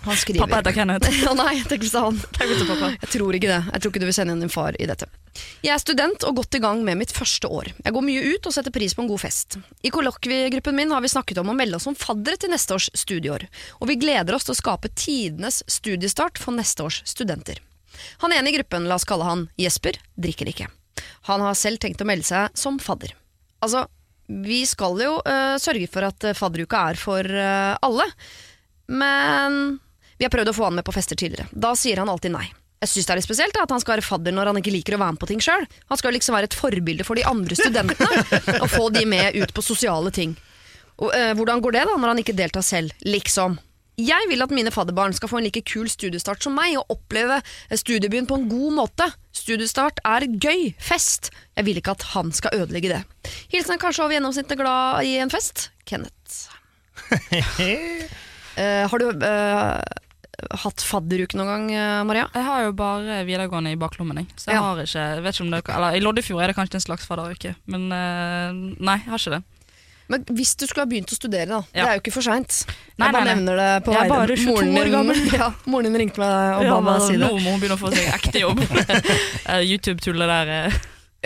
Han 0.07 0.17
skriver 0.19 0.43
Pappa 0.47 0.61
heter 0.61 0.75
Kenneth. 0.75 1.07
Ja, 1.27 1.33
nei, 1.37 1.53
jeg 1.61 1.67
tenkte 1.69 1.89
sa 1.91 2.07
han. 2.09 2.19
Jeg 2.39 3.09
tror 3.13 3.35
ikke 3.37 3.47
det. 3.51 3.61
Jeg 3.73 3.81
tror 3.81 3.91
ikke 3.93 4.03
du 4.03 4.09
vil 4.09 4.15
sende 4.17 4.35
inn 4.35 4.43
din 4.43 4.51
far 4.51 4.75
i 4.79 4.87
dette. 4.89 5.07
Jeg 5.61 5.69
er 5.75 5.81
student 5.81 6.23
og 6.25 6.39
godt 6.39 6.55
i 6.57 6.61
gang 6.63 6.79
med 6.85 6.97
mitt 6.97 7.11
første 7.13 7.49
år. 7.51 7.69
Jeg 7.85 7.93
går 7.93 8.05
mye 8.05 8.23
ut 8.33 8.47
og 8.49 8.53
setter 8.55 8.73
pris 8.73 8.95
på 8.97 9.03
en 9.03 9.09
god 9.11 9.21
fest. 9.21 9.57
I 9.85 9.91
kollokviegruppen 9.93 10.73
min 10.77 10.93
har 10.95 11.03
vi 11.03 11.11
snakket 11.13 11.37
om 11.43 11.51
å 11.51 11.55
melde 11.57 11.77
oss 11.77 11.85
som 11.85 11.97
faddere 11.97 12.39
til 12.41 12.49
neste 12.53 12.73
års 12.73 12.87
studieår, 12.97 13.45
og 13.77 13.91
vi 13.91 13.99
gleder 14.01 14.33
oss 14.37 14.47
til 14.47 14.55
å 14.55 14.57
skape 14.57 14.89
tidenes 14.97 15.61
studiestart 15.69 16.41
for 16.41 16.57
neste 16.57 16.86
års 16.87 17.01
studenter. 17.07 17.61
Han 18.23 18.33
ene 18.33 18.51
i 18.51 18.57
gruppen, 18.57 18.87
la 18.89 18.97
oss 18.97 19.07
kalle 19.07 19.27
han 19.27 19.47
Jesper, 19.59 19.99
drikker 20.15 20.49
ikke. 20.51 20.67
Han 21.29 21.43
har 21.43 21.57
selv 21.57 21.81
tenkt 21.83 22.01
å 22.01 22.07
melde 22.07 22.27
seg 22.27 22.57
som 22.57 22.79
fadder. 22.81 23.13
Altså, 23.63 23.85
vi 24.27 24.61
skal 24.67 24.99
jo 25.01 25.17
uh, 25.23 25.55
sørge 25.61 25.87
for 25.91 26.07
at 26.07 26.25
øh, 26.27 26.35
fadderuka 26.35 26.81
er 26.91 26.99
for 26.99 27.23
uh, 27.23 27.79
alle, 27.83 28.05
men 28.91 29.77
vi 30.17 30.25
har 30.25 30.33
prøvd 30.33 30.51
å 30.51 30.55
få 30.57 30.67
han 30.67 30.77
med 30.79 30.85
på 30.87 30.95
fester 30.95 31.19
tidligere. 31.19 31.47
Da 31.51 31.73
sier 31.79 32.01
han 32.01 32.11
alltid 32.11 32.33
nei. 32.35 32.47
Jeg 32.83 32.91
syns 32.91 33.07
det 33.07 33.13
er 33.13 33.19
litt 33.21 33.25
spesielt 33.25 33.57
at 33.57 33.71
han 33.73 33.81
skal 33.81 33.95
være 33.95 34.05
fadder 34.05 34.35
når 34.35 34.51
han 34.51 34.59
ikke 34.59 34.73
liker 34.75 34.97
å 34.97 34.99
være 35.01 35.15
med 35.15 35.21
på 35.21 35.29
ting 35.31 35.39
sjøl. 35.41 35.63
Han 35.89 35.99
skal 35.99 36.13
liksom 36.13 36.35
være 36.37 36.51
et 36.51 36.57
forbilde 36.57 37.07
for 37.07 37.17
de 37.17 37.23
andre 37.25 37.57
studentene, 37.57 38.25
og 38.61 38.67
få 38.69 38.89
de 38.93 39.05
med 39.09 39.39
ut 39.39 39.53
på 39.55 39.65
sosiale 39.65 40.13
ting. 40.13 40.35
Og, 40.97 41.09
uh, 41.13 41.31
hvordan 41.37 41.63
går 41.63 41.77
det 41.77 41.87
da, 41.89 41.95
når 41.95 42.13
han 42.13 42.21
ikke 42.21 42.37
deltar 42.37 42.65
selv, 42.65 42.93
liksom? 43.07 43.57
Jeg 43.97 44.27
vil 44.29 44.43
at 44.45 44.51
mine 44.53 44.69
fadderbarn 44.69 45.15
skal 45.17 45.29
få 45.31 45.39
en 45.39 45.45
like 45.47 45.63
kul 45.65 45.87
studiestart 45.89 46.43
som 46.45 46.53
meg, 46.53 46.75
og 46.77 46.91
oppleve 46.93 47.39
studiebyen 47.73 48.27
på 48.29 48.37
en 48.37 48.43
god 48.51 48.75
måte. 48.77 49.07
Studiestart 49.33 49.97
er 50.05 50.27
gøy, 50.37 50.67
fest. 50.77 51.31
Jeg 51.57 51.65
vil 51.65 51.79
ikke 51.81 51.95
at 51.97 52.05
han 52.13 52.29
skal 52.35 52.53
ødelegge 52.59 52.91
det. 52.93 52.99
Hilsen 53.49 53.81
kanskje 53.81 54.05
over 54.05 54.13
gjennomsnittet 54.13 54.59
glad 54.61 55.01
i 55.09 55.15
en 55.23 55.33
fest. 55.33 55.71
Kenneth. 55.89 56.43
uh, 57.09 58.85
har 58.93 59.01
du 59.01 59.09
uh, 59.17 59.81
hatt 60.61 60.85
fadderuke 60.85 61.33
noen 61.39 61.49
gang, 61.49 61.67
eh, 61.73 62.05
Maria? 62.05 62.27
Jeg 62.37 62.45
har 62.45 62.67
jo 62.67 62.77
bare 62.77 63.23
videregående 63.25 63.73
i 63.73 63.81
baklommen, 63.81 64.21
jeg. 64.21 64.29
Så 64.37 64.51
jeg 64.51 64.59
Ja. 64.59 64.61
har 64.67 64.83
ikke 64.85 65.05
jeg 65.09 65.23
vet 65.25 65.33
ikke 65.39 65.47
om 65.47 65.53
det, 65.55 65.63
Eller 65.73 65.97
i 65.97 66.05
Loddefjord 66.05 66.43
er 66.45 66.53
det 66.53 66.59
kanskje 66.59 66.77
en 66.77 66.85
slags 66.85 67.09
fadderuke, 67.09 67.55
men 67.65 67.89
uh, 67.89 68.53
nei, 68.77 68.99
jeg 69.01 69.09
har 69.09 69.17
ikke 69.17 69.39
det. 69.39 69.43
Men 70.07 70.23
hvis 70.31 70.53
du 70.55 70.65
skulle 70.67 70.85
ha 70.85 70.89
begynt 70.89 71.11
å 71.11 71.17
studere, 71.17 71.47
da. 71.51 71.61
Det 71.73 71.83
er 71.83 71.97
jo 71.97 72.03
ikke 72.03 72.13
for 72.15 72.25
seint. 72.25 72.61
Jeg 72.63 72.99
bare 73.01 73.11
nei, 73.11 73.23
nei. 73.23 73.33
nevner 73.35 73.59
det 73.59 73.71
på 73.85 73.95
vegne 73.95 74.19
22 74.33 74.67
moren 74.75 75.11
din-. 75.11 75.31
Ja, 75.41 75.49
moren 75.67 75.89
din 75.89 76.01
ringte 76.03 76.23
meg 76.23 76.61
og 76.61 76.69
ba 76.71 76.77
meg 76.87 77.01
si 77.05 77.17
det. 77.17 77.23
nå 77.25 77.31
må 77.35 77.55
hun 77.55 77.63
begynne 77.63 77.77
å 77.77 77.81
få 77.81 77.91
seg 77.95 78.13
ekte 78.15 78.43
jobb. 78.45 78.63
Eh, 79.47 79.61
YouTube-tullet 79.63 80.27
der. 80.27 80.75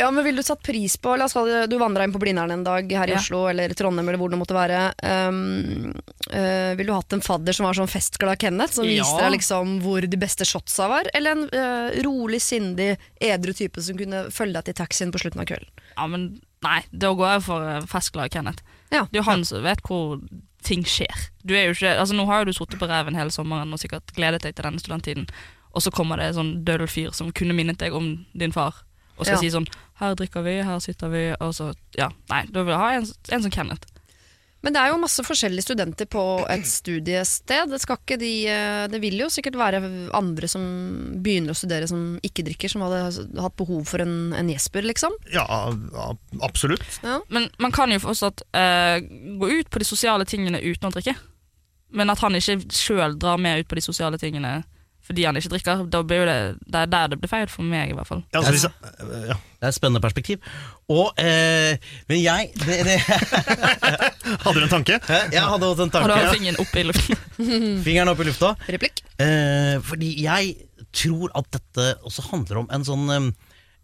Eh. 0.02 0.06
Ja, 0.06 0.10
men 0.12 0.26
Ville 0.26 0.42
du 0.42 0.48
satt 0.48 0.64
pris 0.66 0.98
på 0.98 1.14
La 1.20 1.28
oss 1.30 1.36
kalle 1.38 1.68
Du 1.70 1.78
vandra 1.82 2.04
inn 2.08 2.14
på 2.14 2.20
Blindern 2.22 2.52
en 2.56 2.64
dag 2.66 2.90
her 2.92 3.08
i 3.12 3.16
Ja. 3.16 3.20
Oslo 3.22 3.46
eller 3.52 3.74
Trondheim 3.78 4.10
eller 4.10 4.20
hvor 4.22 4.34
det 4.34 4.40
måtte 4.42 4.58
være. 4.58 4.82
Um, 5.06 5.94
uh, 6.34 6.76
Ville 6.76 6.90
du 6.90 6.94
hatt 6.96 7.14
en 7.14 7.22
fadder 7.26 7.54
som 7.54 7.66
var 7.70 7.78
sånn 7.78 7.92
festglad 7.92 8.40
Kenneth, 8.42 8.74
som 8.80 8.86
Ja. 8.86 9.02
viste 9.04 9.22
deg 9.22 9.36
liksom 9.38 9.80
hvor 9.86 10.02
de 10.02 10.18
beste 10.18 10.48
shotsa 10.48 10.88
var? 10.92 11.10
Eller 11.14 11.32
en 11.38 11.48
uh, 11.54 12.04
rolig, 12.04 12.42
sindig, 12.42 12.98
edru 13.22 13.54
type 13.54 13.82
som 13.82 13.98
kunne 13.98 14.26
følge 14.32 14.58
deg 14.60 14.66
til 14.72 14.80
taxien 14.82 15.12
på 15.14 15.22
slutten 15.22 15.42
av 15.42 15.50
kvelden? 15.50 15.70
Ja, 15.98 16.08
men 16.08 16.42
nei, 16.64 16.82
da 16.92 17.14
går 17.18 17.36
jeg 17.36 17.44
for 17.48 17.66
eh, 17.68 17.82
festglad 17.90 18.32
Kenneth. 18.32 18.62
Ja. 18.92 19.06
Det 19.10 19.18
er 19.20 19.24
jo 19.24 19.30
han 19.30 19.44
som 19.48 19.64
vet 19.66 19.82
hvor 19.88 20.20
ting 20.64 20.84
skjer. 20.86 21.10
Er 21.50 21.72
ikke, 21.74 21.96
altså 21.98 22.14
Nå 22.14 22.26
har 22.30 22.42
jo 22.44 22.52
du 22.52 22.54
sittet 22.54 22.80
på 22.82 22.88
reven 22.90 23.18
hele 23.18 23.34
sommeren 23.34 23.74
og 23.74 23.82
sikkert 23.82 24.14
gledet 24.14 24.44
deg 24.46 24.56
til 24.56 24.68
denne 24.68 24.82
studenttiden, 24.82 25.28
og 25.74 25.82
så 25.82 25.92
kommer 25.94 26.18
det 26.22 26.30
en 26.32 26.38
sånn 26.38 26.52
dødel 26.68 26.88
fyr 26.92 27.14
som 27.18 27.32
kunne 27.34 27.56
minnet 27.58 27.80
deg 27.82 27.96
om 27.98 28.26
din 28.38 28.54
far, 28.54 28.84
og 29.18 29.26
skal 29.26 29.38
Ja. 29.38 29.42
si 29.42 29.50
sånn 29.50 29.68
'Her 30.02 30.18
drikker 30.18 30.42
vi, 30.42 30.58
her 30.66 30.80
sitter 30.82 31.12
vi', 31.14 31.36
og 31.40 31.54
så 31.54 31.74
Ja, 31.98 32.10
nei, 32.32 32.46
da 32.50 32.64
vil 32.64 32.74
jeg 32.74 32.82
ha 32.82 32.94
en, 32.98 33.10
en 33.38 33.44
som 33.44 33.54
Kenneth. 33.54 33.88
Men 34.62 34.76
det 34.76 34.82
er 34.82 34.92
jo 34.92 35.00
masse 35.02 35.24
forskjellige 35.26 35.66
studenter 35.66 36.06
på 36.10 36.22
et 36.54 36.68
studiested. 36.70 37.72
Det, 37.72 37.80
skal 37.82 37.98
ikke 37.98 38.18
de, 38.22 38.32
eh, 38.46 38.84
det 38.94 39.00
vil 39.02 39.18
jo 39.24 39.30
sikkert 39.34 39.58
være 39.58 39.80
andre 40.18 40.50
som 40.50 40.62
begynner 41.26 41.56
å 41.56 41.58
studere 41.58 41.90
som 41.90 42.20
ikke 42.22 42.46
drikker, 42.46 42.70
som 42.70 42.84
hadde 42.86 43.02
hatt 43.42 43.58
behov 43.58 43.88
for 43.90 44.04
en, 44.06 44.36
en 44.38 44.52
Jesper, 44.54 44.86
liksom. 44.86 45.18
Ja, 45.34 45.48
ja, 45.74 46.08
absolutt. 46.46 46.86
Ja. 47.02 47.18
Men 47.34 47.50
man 47.58 47.74
kan 47.74 47.94
jo 47.94 48.04
fortsatt 48.06 48.46
eh, 48.54 49.02
gå 49.42 49.50
ut 49.50 49.74
på 49.74 49.82
de 49.82 49.90
sosiale 49.90 50.30
tingene 50.30 50.62
uten 50.62 50.92
å 50.92 50.94
drikke. 50.94 51.18
Men 51.98 52.14
at 52.14 52.22
han 52.22 52.38
ikke 52.38 52.60
sjøl 52.70 53.18
drar 53.20 53.42
med 53.42 53.64
ut 53.64 53.72
på 53.72 53.82
de 53.82 53.84
sosiale 53.84 54.22
tingene 54.22 54.60
fordi 55.12 55.28
han 55.28 55.38
ikke 55.38 55.52
drikker, 55.54 55.86
da 55.92 56.02
blir 56.08 56.26
det, 56.30 56.40
det 56.66 56.84
er 56.86 56.92
der 56.92 57.12
det 57.12 57.20
blir 57.22 57.32
feil 57.32 57.50
for 57.52 57.68
meg, 57.68 57.92
i 57.92 57.98
hvert 57.98 58.08
fall. 58.08 58.24
Ja, 58.34 58.42
altså, 58.42 58.72
ja. 59.28 59.36
Det 59.62 59.68
er 59.68 59.74
et 59.74 59.78
spennende 59.78 60.02
perspektiv. 60.02 60.40
Og 60.90 61.12
eh, 61.22 61.76
Men 62.10 62.18
jeg 62.24 62.50
det, 62.58 62.80
det, 62.88 62.96
Hadde 64.44 64.56
du 64.58 64.64
en 64.66 64.72
tanke? 64.72 64.98
Jeg 65.06 65.44
hadde 65.44 65.68
også 65.70 65.86
en 65.86 65.94
Har 65.94 66.08
du 66.08 66.16
tanke. 66.16 66.26
hatt 66.26 66.36
fingeren 66.40 66.58
opp 66.64 66.74
i 66.74 66.84
luften? 66.88 67.22
Fingeren 67.86 68.10
opp 68.10 68.24
i 68.24 68.28
lufta. 68.32 68.56
Replikk? 68.74 69.04
Eh, 69.22 69.78
fordi 69.86 70.16
jeg 70.24 70.56
tror 70.98 71.30
at 71.38 71.52
dette 71.54 71.92
også 72.08 72.26
handler 72.32 72.64
om 72.64 72.72
en 72.74 72.88
sånn 72.88 73.06
eh, 73.14 73.30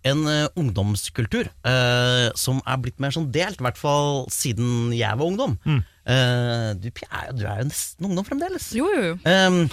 en 0.05 0.21
eh, 0.29 0.47
ungdomskultur 0.55 1.47
eh, 1.65 2.27
som 2.37 2.61
er 2.65 2.77
blitt 2.83 2.99
mer 3.03 3.11
sånn 3.15 3.31
delt, 3.33 3.57
i 3.59 3.65
hvert 3.65 3.79
fall 3.79 4.25
siden 4.31 4.91
jeg 4.95 5.17
var 5.19 5.25
ungdom. 5.27 5.57
Eh, 5.67 6.69
du, 6.79 6.87
du 6.91 7.01
er 7.43 7.63
jo 7.63 7.67
nesten 7.67 8.05
ungdom 8.11 8.27
fremdeles. 8.27 8.69
Jo, 8.77 8.87
jo, 8.93 9.09
jo. 9.09 9.17
Um, 9.25 9.63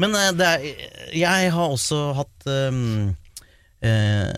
men 0.00 0.14
det 0.38 0.46
er, 0.48 0.64
jeg 1.16 1.50
har 1.52 1.74
også 1.74 2.12
hatt 2.20 2.48
um, 2.70 3.12
Uh, 3.82 4.30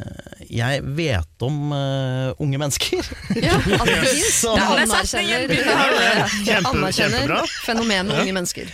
Jeg 0.48 0.80
vet 0.96 1.42
om 1.44 1.72
uh, 1.76 2.30
unge 2.40 2.56
mennesker. 2.56 3.04
Ja, 3.36 3.58
altså. 3.84 4.22
Som- 4.32 4.56
det 4.56 5.58
er 5.60 6.30
jeg 6.46 6.62
anerkjenner 6.64 7.44
fenomenet 7.66 8.22
unge 8.22 8.32
mennesker. 8.38 8.70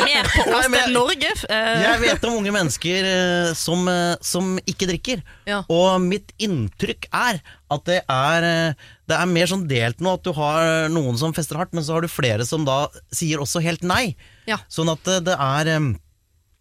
Mer 0.00 0.26
på 0.32 0.44
Nei, 0.48 0.54
Åsted 0.58 0.70
men- 0.72 0.92
Norge. 0.96 1.30
eh, 1.48 1.82
Jeg 1.84 2.00
vet 2.02 2.24
om 2.26 2.38
unge 2.40 2.52
mennesker 2.54 3.04
eh, 3.10 3.52
som, 3.54 3.86
eh, 3.88 4.16
som 4.20 4.56
ikke 4.66 4.88
drikker. 4.90 5.22
Ja. 5.46 5.60
Og 5.70 6.00
mitt 6.02 6.32
inntrykk 6.42 7.06
er 7.12 7.38
at 7.70 7.84
det 7.86 8.00
er, 8.08 8.42
eh, 8.48 8.74
det 9.06 9.16
er 9.20 9.26
mer 9.30 9.46
sånn 9.46 9.68
delt 9.70 10.00
nå 10.02 10.14
at 10.18 10.24
du 10.26 10.32
har 10.34 10.88
noen 10.90 11.16
som 11.20 11.32
fester 11.36 11.56
hardt, 11.60 11.72
men 11.72 11.84
så 11.86 11.94
har 11.94 12.02
du 12.02 12.08
flere 12.10 12.44
som 12.46 12.64
da 12.66 12.88
sier 13.14 13.38
også 13.38 13.62
helt 13.62 13.82
nei. 13.86 14.16
Ja. 14.50 14.58
Sånn 14.68 14.90
at 14.90 15.04
det, 15.06 15.20
det 15.30 15.36
er 15.38 15.72
eh, 15.76 15.88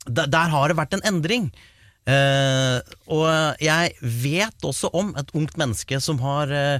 der, 0.05 0.27
der 0.27 0.49
har 0.53 0.67
det 0.69 0.77
vært 0.77 0.93
en 0.99 1.05
endring. 1.09 1.49
Eh, 2.09 2.79
og 3.11 3.27
jeg 3.61 3.93
vet 4.01 4.65
også 4.65 4.89
om 4.97 5.11
et 5.19 5.29
ungt 5.37 5.57
menneske 5.61 5.99
som 6.01 6.21
har 6.23 6.49
eh, 6.53 6.79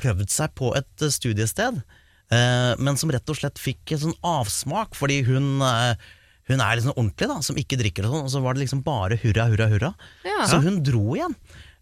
prøvd 0.00 0.30
seg 0.30 0.52
på 0.58 0.74
et 0.78 1.02
eh, 1.06 1.10
studiested, 1.14 1.80
men 2.78 2.96
som 3.00 3.10
rett 3.10 3.28
og 3.32 3.36
slett 3.40 3.58
fikk 3.58 3.92
en 3.96 4.02
sånn 4.04 4.18
avsmak 4.22 4.94
fordi 4.98 5.20
hun 5.26 5.60
eh, 5.66 5.94
hun 6.50 6.58
er 6.62 6.76
liksom 6.80 6.96
ordentlig, 6.96 7.28
da, 7.30 7.36
som 7.46 7.58
ikke 7.60 7.76
drikker, 7.78 8.06
og 8.08 8.10
sånn, 8.14 8.24
og 8.26 8.30
så 8.32 8.40
var 8.42 8.54
det 8.56 8.64
liksom 8.64 8.80
bare 8.82 9.14
hurra, 9.22 9.44
hurra, 9.52 9.68
hurra. 9.70 9.90
Ja. 10.26 10.46
Så 10.50 10.58
hun 10.64 10.80
dro 10.82 11.12
igjen. 11.14 11.36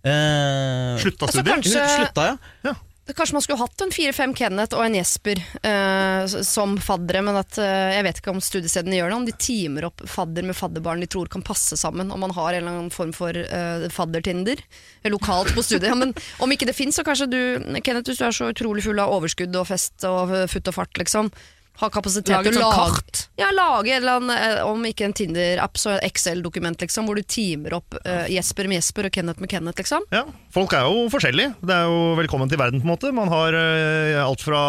Eh, 0.04 0.98
Slutta 1.00 1.24
Altså, 1.26 1.40
studiet? 1.40 1.54
kanskje- 1.54 1.80
Hun 1.80 1.94
slutta, 2.04 2.26
ja. 2.64 2.74
Kanskje 3.16 3.34
man 3.34 3.42
skulle 3.42 3.58
hatt 3.58 3.80
en 3.80 3.92
fire-fem 3.94 4.34
Kenneth 4.36 4.76
og 4.76 4.82
en 4.84 4.96
Jesper 4.98 5.40
eh, 5.64 6.34
som 6.44 6.74
faddere, 6.82 7.22
men 7.24 7.38
at, 7.40 7.56
eh, 7.62 7.94
jeg 7.96 8.04
vet 8.04 8.20
ikke 8.20 8.34
om 8.34 8.42
studiestedene 8.44 8.98
gjør 8.98 9.08
det. 9.08 9.16
Om 9.16 9.28
de 9.28 9.34
teamer 9.40 9.86
opp 9.88 10.02
fadder 10.04 10.44
med 10.44 10.58
fadderbarn 10.58 11.00
de 11.00 11.08
tror 11.08 11.30
kan 11.32 11.44
passe 11.46 11.78
sammen. 11.80 12.12
Om 12.12 12.20
man 12.26 12.34
har 12.36 12.52
en 12.52 12.60
eller 12.60 12.74
annen 12.74 12.92
form 12.92 13.14
for 13.16 13.32
eh, 13.32 13.86
faddertinder 13.94 14.60
eh, 14.60 15.10
lokalt 15.12 15.54
på 15.56 15.64
studiet. 15.64 15.96
Men 15.96 16.12
om 16.44 16.52
ikke 16.52 16.68
det 16.68 16.76
fins, 16.76 17.00
så 17.00 17.06
kanskje 17.06 17.30
du 17.32 17.40
Kenneth, 17.80 18.10
hvis 18.10 18.20
du 18.20 18.26
er 18.28 18.36
så 18.36 18.50
utrolig 18.52 18.84
full 18.84 19.00
av 19.00 19.14
overskudd 19.16 19.56
og 19.56 19.70
fest 19.70 20.04
og 20.08 20.34
futt 20.52 20.68
og 20.68 20.76
fart, 20.76 21.00
liksom. 21.00 21.32
Ha 21.78 21.88
kapasitet 21.94 22.32
Lage 22.34 22.50
til 22.50 22.58
å 22.58 22.64
et 22.64 22.64
lage 22.64 22.90
kart. 22.98 23.20
Ja, 23.38 23.48
lage 23.54 23.92
en 23.94 24.02
eller 24.02 24.18
annen, 24.18 24.32
eh, 24.34 24.62
om 24.66 24.82
ikke 24.88 25.06
en 25.06 25.14
Tinder-app, 25.14 25.78
så 25.78 25.94
et 25.94 26.08
Excel-dokument, 26.08 26.78
liksom, 26.82 27.06
hvor 27.06 27.18
du 27.18 27.22
teamer 27.22 27.76
opp 27.78 27.94
uh, 28.02 28.26
Jesper 28.32 28.66
med 28.66 28.80
Jesper 28.80 29.06
og 29.06 29.14
Kenneth 29.14 29.42
med 29.42 29.50
Kenneth, 29.52 29.78
liksom. 29.78 30.06
Ja, 30.14 30.24
Folk 30.54 30.72
er 30.74 30.88
jo 30.88 31.04
forskjellige. 31.12 31.52
Det 31.62 31.74
er 31.76 31.86
jo 31.86 32.16
velkommen 32.18 32.50
til 32.50 32.58
verden. 32.58 32.80
på 32.82 32.88
en 32.88 32.92
måte 32.94 33.12
Man 33.14 33.30
har 33.30 33.54
uh, 33.54 34.24
alt 34.24 34.42
fra 34.42 34.62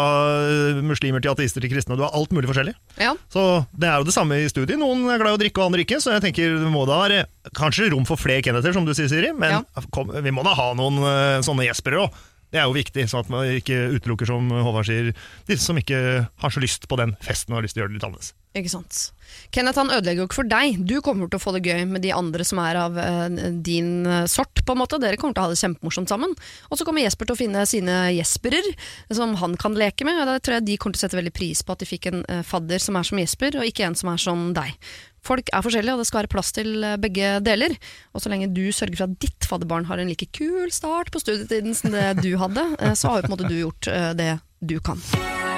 muslimer 0.86 1.22
til 1.24 1.32
ateister 1.32 1.64
til 1.64 1.72
kristne. 1.72 1.96
Du 1.98 2.04
har 2.04 2.14
alt 2.14 2.30
mulig 2.36 2.50
forskjellig. 2.50 2.74
Ja. 3.00 3.14
Så 3.32 3.64
Det 3.74 3.88
er 3.88 3.98
jo 3.98 4.06
det 4.06 4.14
samme 4.14 4.38
i 4.38 4.48
studiet. 4.50 4.78
Noen 4.78 5.08
er 5.10 5.18
glad 5.18 5.34
i 5.34 5.38
å 5.38 5.42
drikke, 5.42 5.60
og 5.60 5.70
andre 5.70 5.84
ikke. 5.84 6.00
Så 6.02 6.14
jeg 6.14 6.24
tenker 6.28 6.58
det 6.60 6.70
må 6.70 6.84
da 6.88 7.00
være 7.02 7.24
kanskje 7.56 7.90
rom 7.90 8.06
for 8.08 8.20
flere 8.20 8.44
Kennether, 8.44 8.74
som 8.76 8.86
du 8.86 8.94
sier, 8.94 9.10
Siri. 9.10 9.32
Men 9.34 9.60
Ja. 9.60 9.84
kom, 9.90 10.12
vi 10.14 10.30
må 10.34 10.44
da 10.46 10.54
ha 10.54 10.72
noen 10.78 11.00
uh, 11.02 11.40
sånne 11.42 11.66
Jesper'er 11.66 12.04
òg. 12.04 12.20
Det 12.50 12.58
er 12.58 12.66
jo 12.66 12.74
viktig, 12.74 13.06
sånn 13.10 13.24
at 13.24 13.32
man 13.32 13.48
ikke 13.60 13.78
utelukker, 13.94 14.26
som 14.30 14.50
Håvard 14.50 14.88
sier, 14.88 15.12
de 15.46 15.58
som 15.60 15.78
ikke 15.78 16.00
har 16.26 16.54
så 16.54 16.62
lyst 16.62 16.88
på 16.90 16.98
den 16.98 17.14
festen 17.22 17.54
og 17.54 17.60
har 17.60 17.68
lyst 17.68 17.78
til 17.78 17.82
å 17.82 17.86
gjøre 17.86 17.94
det 17.94 18.00
litt 18.00 18.08
annerledes. 18.08 18.34
Ikke 18.50 18.70
sant. 18.72 19.12
Kenneth 19.54 19.78
han 19.78 19.92
ødelegger 19.94 20.24
jo 20.24 20.26
ikke 20.26 20.40
for 20.40 20.50
deg. 20.50 20.80
Du 20.82 20.96
kommer 21.06 21.28
til 21.30 21.38
å 21.38 21.42
få 21.42 21.52
det 21.54 21.62
gøy 21.70 21.84
med 21.86 22.02
de 22.02 22.10
andre 22.10 22.42
som 22.46 22.58
er 22.58 22.78
av 22.80 22.96
eh, 22.98 23.28
din 23.62 24.02
eh, 24.02 24.24
sort. 24.30 24.64
på 24.66 24.74
en 24.74 24.80
måte. 24.80 24.98
Dere 24.98 25.18
kommer 25.20 25.36
til 25.36 25.44
å 25.44 25.46
ha 25.46 25.52
det 25.52 25.60
kjempemorsomt 25.60 26.10
sammen. 26.10 26.34
Og 26.66 26.80
så 26.80 26.86
kommer 26.86 27.04
Jesper 27.04 27.28
til 27.28 27.36
å 27.36 27.38
finne 27.38 27.62
sine 27.70 27.98
Jesperer 28.16 28.66
som 29.14 29.36
han 29.38 29.54
kan 29.60 29.78
leke 29.78 30.06
med. 30.08 30.18
Og 30.18 30.26
da 30.32 30.40
tror 30.42 30.58
jeg 30.58 30.66
de 30.66 30.78
kommer 30.82 30.98
til 30.98 31.04
å 31.04 31.06
sette 31.06 31.20
veldig 31.20 31.34
pris 31.36 31.62
på 31.62 31.76
at 31.76 31.84
de 31.84 31.88
fikk 31.92 32.10
en 32.10 32.24
eh, 32.26 32.42
fadder 32.46 32.82
som 32.82 32.98
er 32.98 33.06
som 33.06 33.22
Jesper, 33.22 33.60
og 33.60 33.70
ikke 33.70 33.86
en 33.86 33.98
som 33.98 34.10
er 34.10 34.24
som 34.24 34.42
deg. 34.56 34.90
Folk 35.22 35.52
er 35.54 35.62
forskjellige, 35.62 35.94
og 35.94 36.02
det 36.02 36.08
skal 36.10 36.22
være 36.24 36.32
plass 36.34 36.50
til 36.56 36.72
eh, 36.82 36.98
begge 36.98 37.36
deler. 37.46 37.76
Og 38.10 38.24
så 38.24 38.34
lenge 38.34 38.50
du 38.50 38.64
sørger 38.74 38.98
for 38.98 39.06
at 39.06 39.20
ditt 39.22 39.46
fadderbarn 39.46 39.86
har 39.92 40.02
en 40.02 40.10
like 40.10 40.26
kul 40.34 40.74
start 40.74 41.14
på 41.14 41.22
studietiden 41.22 41.78
som 41.78 41.94
det 41.94 42.24
du 42.24 42.34
hadde, 42.40 42.66
eh, 42.80 42.98
så 42.98 43.14
har 43.14 43.22
jo 43.22 43.28
på 43.28 43.32
en 43.32 43.36
måte 43.38 43.52
du 43.52 43.60
gjort 43.62 43.94
det 44.18 44.34
du 44.58 44.80
kan. 44.82 44.98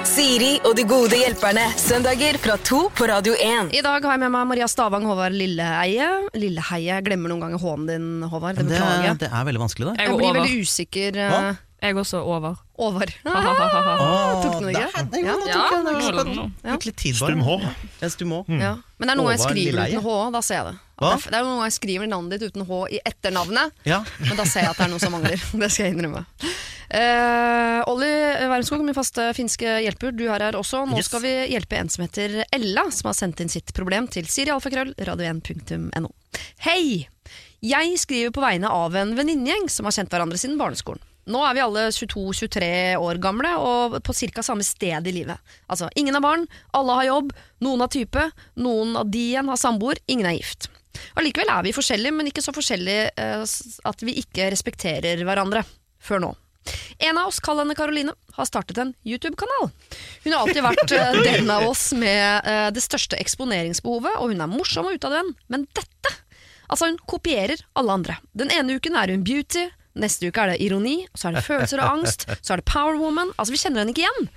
Siri 0.03 0.57
og 0.67 0.75
de 0.77 0.83
gode 0.87 1.15
hjelperne. 1.17 1.63
Søndager 1.79 2.35
fra 2.41 2.57
to 2.67 2.83
på 2.95 3.07
Radio 3.09 3.33
1. 3.39 3.69
I 3.73 3.81
dag 3.85 4.03
har 4.03 4.15
jeg 4.17 4.21
med 4.25 4.31
meg 4.33 4.47
Maria 4.49 4.67
Stavang, 4.69 5.05
Håvard 5.07 5.33
Lilleheie. 5.35 6.07
Lilleheie, 6.37 6.89
jeg 6.91 7.05
glemmer 7.07 7.31
noen 7.31 7.41
ganger 7.45 7.61
hånden 7.63 7.87
din, 7.89 8.07
Håvard. 8.29 8.57
Det 8.59 8.65
Det, 8.67 8.73
beklager 8.75 9.07
jeg. 9.07 9.19
det 9.23 9.29
er 9.31 9.47
veldig 9.49 9.61
vanskelig, 9.63 9.85
det. 9.87 9.93
Jeg 9.97 10.03
Jeg 10.07 10.11
går 10.13 10.19
blir 10.19 10.29
over. 10.29 10.39
veldig 10.41 10.61
usikker. 10.67 11.19
Hva? 11.31 11.41
Jeg 11.83 11.97
også 11.99 12.21
over. 12.23 12.53
over. 12.79 13.09
Åh, 13.27 14.41
tok 14.43 14.53
den 14.61 14.69
ikke? 14.71 15.03
nei, 15.11 15.23
Ja. 15.25 15.33
nå 15.35 15.43
tok 15.43 15.49
jeg 15.51 15.83
den. 15.83 15.83
Det 15.83 15.95
er 15.99 16.15
var 16.15 16.77
det 16.79 16.85
Litt 16.87 16.95
tid 17.01 17.15
Stum. 17.19 17.41
H. 17.43 17.57
Ja, 17.99 18.09
Stum 18.13 18.31
H. 18.31 18.39
Ja. 18.55 18.71
Men 18.97 19.09
det 19.09 19.13
er 19.13 19.19
noe 19.19 19.33
jeg 19.33 19.39
Håvard 19.41 19.51
skriver 19.51 19.73
Lilleheie. 19.73 19.99
uten 19.99 20.05
H, 20.07 20.31
da 20.31 20.41
ser 20.47 20.55
jeg 20.61 20.65
det. 20.69 20.75
At 20.93 21.03
Hva? 21.03 21.09
det 21.11 21.25
er- 21.25 21.31
Det 21.33 21.39
er 21.39 21.43
noen 21.49 21.63
jeg 21.67 21.75
skriver 21.75 22.07
navnet 22.07 22.39
ditt 22.39 22.53
uten 22.53 22.65
H 22.69 22.79
i 22.95 22.99
etternavnet, 23.05 23.71
Ja. 23.83 23.99
men 24.23 24.37
da 24.39 24.45
ser 24.45 24.61
jeg 24.63 24.69
at 24.69 24.77
det 24.77 24.85
er 24.85 24.89
noe 24.93 24.99
som 25.03 25.11
mangler. 25.11 25.39
Det 25.63 25.71
skal 25.71 25.85
jeg 25.85 25.95
innrømme. 25.97 26.23
Uh, 26.93 27.81
Olli 27.89 28.11
Wermskog, 28.47 28.83
min 28.85 28.93
faste 28.95 29.33
finske 29.35 29.65
hjelper, 29.83 30.11
du 30.15 30.27
er 30.29 30.39
her 30.45 30.53
også. 30.59 30.85
Nå 30.87 30.97
Yes. 31.01 31.07
skal 31.09 31.21
vi 31.23 31.31
hjelpe 31.51 31.77
en 31.79 31.89
som 31.89 32.05
heter 32.05 32.43
Ella, 32.53 32.85
som 32.91 33.09
har 33.09 33.13
sendt 33.17 33.41
inn 33.41 33.49
sitt 33.49 33.73
problem 33.73 34.07
til 34.07 34.23
sirialfakrøll 34.29 34.93
radio1.no. 34.95 36.11
Hei! 36.59 37.07
Jeg 37.63 37.97
skriver 37.97 38.31
på 38.35 38.41
vegne 38.43 38.69
av 38.69 38.93
en 38.99 39.15
venninnegjeng 39.15 39.69
som 39.71 39.85
har 39.87 39.91
kjent 39.95 40.11
hverandre 40.11 40.37
siden 40.37 40.57
barneskolen. 40.59 41.01
Nå 41.31 41.39
er 41.47 41.55
vi 41.55 41.63
alle 41.63 41.87
22-23 41.95 42.69
år 42.99 43.19
gamle 43.23 43.53
og 43.61 43.97
på 44.03 44.15
ca. 44.17 44.43
samme 44.43 44.65
sted 44.67 45.07
i 45.07 45.15
livet. 45.15 45.39
Altså, 45.71 45.87
ingen 45.95 46.17
har 46.17 46.23
barn, 46.23 46.47
alle 46.75 46.99
har 46.99 47.09
jobb, 47.09 47.33
noen 47.63 47.83
har 47.85 47.91
type, 47.93 48.29
noen 48.59 48.97
av 48.99 49.11
de 49.11 49.23
igjen 49.31 49.51
har 49.51 49.59
samboer, 49.59 50.01
ingen 50.07 50.27
er 50.27 50.35
gift. 50.35 50.67
Allikevel 51.17 51.49
er 51.49 51.63
vi 51.65 51.73
forskjellige, 51.75 52.13
men 52.15 52.29
ikke 52.29 52.43
så 52.43 52.53
forskjellige 52.55 53.11
eh, 53.17 53.43
at 53.89 54.05
vi 54.05 54.17
ikke 54.21 54.49
respekterer 54.53 55.23
hverandre. 55.25 55.63
Før 56.03 56.19
nå. 56.19 56.33
En 57.03 57.17
av 57.19 57.29
oss, 57.29 57.39
kall 57.43 57.59
henne 57.61 57.75
Karoline, 57.75 58.13
har 58.35 58.47
startet 58.47 58.79
en 58.79 58.93
YouTube-kanal. 59.07 59.69
Hun 60.23 60.33
har 60.33 60.43
alltid 60.43 60.63
vært 60.65 60.95
eh, 60.95 61.21
den 61.29 61.51
av 61.51 61.67
oss 61.69 61.89
med 61.97 62.49
eh, 62.49 62.67
det 62.75 62.83
største 62.83 63.19
eksponeringsbehovet, 63.19 64.19
og 64.19 64.33
hun 64.33 64.43
er 64.43 64.51
morsom 64.51 64.91
og 64.91 64.99
utadvendt, 64.99 65.39
men 65.47 65.67
dette 65.71 66.19
Altså, 66.71 66.87
hun 66.87 66.95
kopierer 67.05 67.59
alle 67.77 67.93
andre. 67.93 68.15
Den 68.33 68.49
ene 68.49 68.79
uken 68.79 68.95
er 68.97 69.11
hun 69.11 69.25
beauty, 69.27 69.67
neste 69.99 70.29
uke 70.29 70.43
er 70.43 70.53
det 70.53 70.61
ironi, 70.65 71.03
så 71.13 71.29
er 71.29 71.37
det 71.37 71.45
følelser 71.45 71.81
og 71.83 71.99
angst, 71.99 72.27
så 72.41 72.55
er 72.55 72.61
det 72.61 72.69
power 72.69 72.97
woman. 72.99 73.33
Altså, 73.37 73.53
vi 73.53 73.61
kjenner 73.61 73.83
henne 73.83 73.93
ikke 73.95 74.05
igjen. 74.05 74.29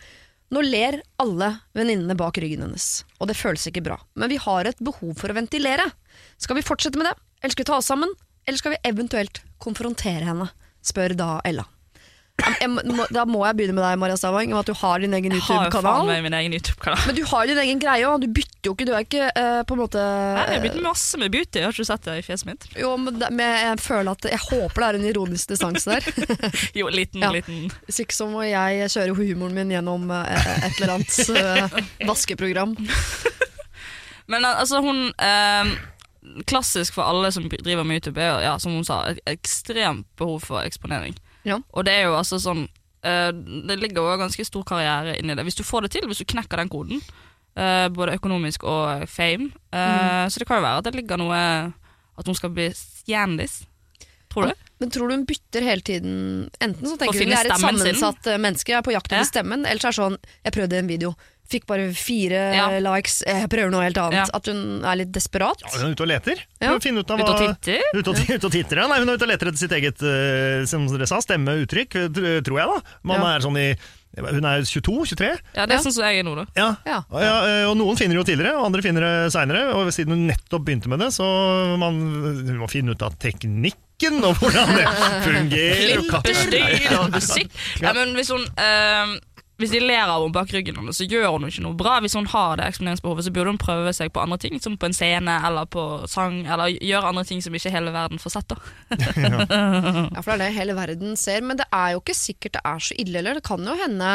Nå 0.54 0.62
ler 0.62 1.00
alle 1.22 1.48
venninnene 1.74 2.14
bak 2.18 2.38
ryggen 2.38 2.62
hennes, 2.62 3.04
og 3.18 3.30
det 3.30 3.38
føles 3.38 3.66
ikke 3.66 3.82
bra. 3.88 3.96
Men 4.14 4.30
vi 4.30 4.38
har 4.42 4.68
et 4.68 4.82
behov 4.84 5.16
for 5.18 5.32
å 5.32 5.36
ventilere. 5.38 5.88
Skal 6.38 6.60
vi 6.60 6.66
fortsette 6.66 7.00
med 7.00 7.08
det, 7.10 7.16
eller 7.42 7.56
skal 7.56 7.64
vi 7.64 7.70
ta 7.72 7.80
oss 7.80 7.90
sammen, 7.90 8.12
eller 8.46 8.60
skal 8.60 8.76
vi 8.76 8.82
eventuelt 8.86 9.42
konfrontere 9.62 10.28
henne, 10.28 10.50
spør 10.86 11.16
da 11.18 11.30
Ella. 11.48 11.66
Må- 12.36 13.06
Da 13.10 13.24
må 13.24 13.40
jeg 13.46 13.56
begynne 13.56 13.74
med 13.74 13.82
deg, 13.82 13.98
Maria 13.98 14.16
Stavang, 14.20 14.52
om 14.52 14.58
at 14.60 14.66
du 14.68 14.74
har 14.76 14.98
din 15.00 15.14
egen 15.16 15.32
YouTube-kanal. 15.32 16.04
YouTube-kanal. 16.52 17.06
Men 17.06 17.14
du 17.16 17.22
har 17.24 17.46
din 17.48 17.58
egen 17.58 17.80
greie 17.80 18.04
òg, 18.06 18.20
du 18.20 18.28
bytter 18.28 18.68
jo 18.68 18.74
ikke, 18.76 18.86
du 18.86 18.92
er 18.92 19.06
ikke 19.06 19.28
uh, 19.32 19.62
på 19.66 19.74
en 19.76 19.80
måte 19.80 20.02
Jeg 20.52 20.62
bytter 20.66 20.84
masse 20.84 21.18
med 21.18 21.32
beauty, 21.32 21.62
har 21.64 21.72
ikke 21.72 21.86
du 21.86 21.88
sett 21.88 22.04
det 22.04 22.18
i 22.20 22.24
fjeset 22.26 22.46
mitt? 22.50 22.68
Jo, 22.76 22.92
men, 23.00 23.18
det, 23.18 23.30
men 23.32 23.56
jeg 23.70 23.80
føler 23.80 24.12
at 24.12 24.28
Jeg 24.30 24.42
håper 24.44 24.84
det 24.84 24.88
er 24.90 24.98
en 25.00 25.08
ironisk 25.10 25.48
distanse 25.54 25.96
der. 25.96 26.04
Jo, 26.80 26.90
liten, 26.92 27.24
Ja. 27.24 27.32
liten 27.32 27.70
ikke 27.88 28.14
så 28.14 28.28
jeg 28.46 28.90
kjører 28.92 29.16
humoren 29.16 29.54
min 29.56 29.72
gjennom 29.72 30.10
uh, 30.12 30.22
et 30.66 30.80
eller 30.80 30.98
annet 30.98 31.18
eh, 31.40 31.80
vaskeprogram. 32.10 32.76
Men 34.30 34.44
altså, 34.44 34.80
hun 34.84 35.08
eh, 35.22 35.76
Klassisk 36.50 36.96
for 36.98 37.06
alle 37.06 37.30
som 37.32 37.46
driver 37.48 37.84
med 37.86 38.00
YouTube, 38.00 38.20
er 38.20 38.42
ja, 38.42 38.56
som 38.58 38.74
hun 38.74 38.84
sa, 38.84 39.04
et 39.08 39.20
ekstremt 39.30 40.06
behov 40.18 40.40
for 40.42 40.60
eksponering. 40.66 41.14
Ja. 41.46 41.60
Og 41.72 41.86
det 41.86 41.94
er 41.94 42.08
jo 42.08 42.16
altså 42.18 42.40
sånn 42.42 42.64
eh, 43.06 43.30
Det 43.30 43.78
ligger 43.78 44.02
jo 44.02 44.18
ganske 44.18 44.44
stor 44.48 44.64
karriere 44.66 45.14
inni 45.20 45.36
det. 45.38 45.44
Hvis 45.46 45.58
du 45.58 45.64
får 45.66 45.86
det 45.86 45.94
til, 45.94 46.08
hvis 46.10 46.22
du 46.22 46.26
knekker 46.28 46.58
den 46.58 46.72
koden, 46.72 47.02
eh, 47.54 47.86
både 47.94 48.16
økonomisk 48.18 48.66
og 48.66 49.06
fame 49.10 49.52
eh, 49.70 50.26
Så 50.26 50.42
det 50.42 50.48
kan 50.48 50.60
jo 50.60 50.66
være 50.66 50.82
at 50.82 50.88
det 50.88 50.96
ligger 50.98 51.22
noe 51.22 51.38
At 52.16 52.26
hun 52.26 52.38
skal 52.38 52.50
bli 52.50 52.70
kjendis. 53.06 53.60
Tror 54.36 54.52
du? 54.52 54.64
Men 54.84 54.90
tror 54.92 55.08
du 55.08 55.14
hun 55.16 55.24
bytter 55.24 55.64
hele 55.64 55.80
tiden 55.80 56.50
Enten 56.60 56.84
så 56.84 56.98
tenker 57.00 57.16
hun 57.16 57.30
jeg 57.32 57.38
er 57.40 57.48
et 57.48 57.62
sammensatt 57.62 58.26
eh, 58.28 58.36
menneske, 58.44 58.68
jeg 58.74 58.78
er 58.82 58.84
på 58.84 58.92
jakt 58.92 59.08
etter 59.08 59.24
Ja. 59.24 59.30
stemmen, 59.30 59.64
eller 59.64 59.80
så 59.80 59.88
er 59.88 59.94
det 59.96 60.00
sånn 60.02 60.18
Jeg 60.44 60.52
prøvde 60.58 60.76
en 60.82 60.90
video, 60.90 61.14
fikk 61.48 61.64
bare 61.70 61.86
fire 61.96 62.42
Ja. 62.58 62.66
likes, 62.84 63.22
jeg 63.24 63.48
prøver 63.48 63.70
noe 63.72 63.84
helt 63.86 63.96
annet. 64.02 64.26
Ja. 64.26 64.36
At 64.36 64.46
hun 64.50 64.82
er 64.84 64.96
litt 65.00 65.12
desperat. 65.14 65.62
Ja, 65.62 65.72
hun 65.78 65.86
er 65.88 65.94
ute 65.94 66.02
og 66.04 66.08
leter. 66.10 66.40
Ja. 66.60 66.72
Finne 66.82 67.00
ut 67.06 67.10
av 67.14 67.20
Ute 67.22 67.32
og 67.32 67.38
titter? 67.38 67.80
Ute 67.94 68.10
og, 68.10 68.16
ut 68.36 68.44
og 68.44 68.52
titter. 68.52 68.82
Nei, 68.90 68.98
hun 69.00 69.08
er 69.08 69.14
ute 69.16 69.24
og 69.28 69.30
leter 69.30 69.52
etter 69.52 69.62
sitt 69.62 69.72
eget 69.78 70.02
eh, 70.02 70.64
som 70.66 70.84
dere 70.90 71.06
sa, 71.06 71.20
stemme 71.22 71.54
og 71.54 71.64
uttrykk, 71.68 71.96
tror 72.44 72.58
jeg. 72.60 72.66
da. 72.74 72.98
Man 73.06 73.22
Ja. 73.22 73.36
er 73.36 73.40
sånn 73.46 73.56
i 73.62 73.68
Hun 74.16 74.44
er 74.48 74.62
22-23? 74.64 75.26
Ja, 75.54 75.66
det 75.66 75.74
Ja. 75.74 75.78
er 75.78 75.82
sånn 75.84 75.92
som 75.92 76.04
jeg 76.06 76.18
er 76.20 76.24
nå, 76.24 76.34
da. 76.38 76.44
Ja. 76.56 76.68
Ja. 76.86 77.02
Eh, 77.12 77.64
og 77.68 77.76
noen 77.76 77.96
finner 77.98 78.16
jo 78.16 78.24
tidligere, 78.24 78.56
og 78.56 78.66
andre 78.70 78.82
finner 78.82 79.04
det 79.04 79.32
seinere. 79.34 79.74
Og 79.76 79.92
siden 79.92 80.14
hun 80.16 80.26
nettopp 80.30 80.64
begynte 80.64 80.88
med 80.88 81.00
det, 81.04 81.10
så 81.12 81.26
man, 81.76 81.98
hun 82.48 82.58
må 82.58 82.68
finne 82.70 82.94
ut 82.96 83.02
av 83.02 83.18
teknikken 83.20 84.22
og 84.24 84.36
hvordan 84.40 84.72
det 84.76 84.86
fungerer. 85.26 86.00
Klippestyr 86.00 86.98
og 87.00 87.10
musikk. 87.12 87.50
Ja, 87.82 87.92
men 87.92 88.14
hvis 88.16 88.30
hun 88.32 88.44
eh, 88.56 89.16
Hvis 89.56 89.72
de 89.72 89.80
ler 89.80 90.04
av 90.04 90.20
henne 90.20 90.34
bak 90.36 90.50
ryggen 90.52 90.76
hennes, 90.76 90.98
så 91.00 91.06
gjør 91.08 91.30
hun 91.32 91.48
ikke 91.48 91.64
noe 91.64 91.76
bra. 91.78 91.96
Hvis 92.04 92.16
hun 92.18 92.28
har 92.28 92.58
det 92.60 92.66
eksponeringsbehovet, 92.68 93.24
så 93.24 93.32
burde 93.32 93.54
hun 93.54 93.60
prøve 93.60 93.92
seg 93.96 94.12
på 94.12 94.20
andre 94.20 94.36
ting, 94.42 94.58
som 94.60 94.76
på 94.76 94.90
en 94.90 94.96
scene 94.96 95.38
eller 95.48 95.68
på 95.72 95.84
sang, 96.12 96.42
eller 96.44 96.74
gjøre 96.76 97.12
andre 97.12 97.24
ting 97.28 97.40
som 97.44 97.56
ikke 97.56 97.72
hele 97.72 97.94
verden 97.94 98.20
får 98.20 98.36
sett. 98.36 98.52
da. 98.52 98.60
Ja, 100.16 100.22
for 100.22 100.36
det 100.36 100.36
er 100.36 100.42
det 100.44 100.54
hele 100.58 100.76
verden 100.76 101.16
ser. 101.20 101.44
Men 101.44 101.60
det 101.60 101.66
er 101.72 101.94
jo 101.94 102.02
ikke 102.02 102.16
sikkert 102.16 102.58
det 102.58 102.64
er 102.68 102.82
så 102.84 102.96
ille, 103.00 103.20
eller? 103.20 103.40
Det 103.40 103.46
kan 103.48 103.64
jo 103.64 103.76
hende 103.80 104.10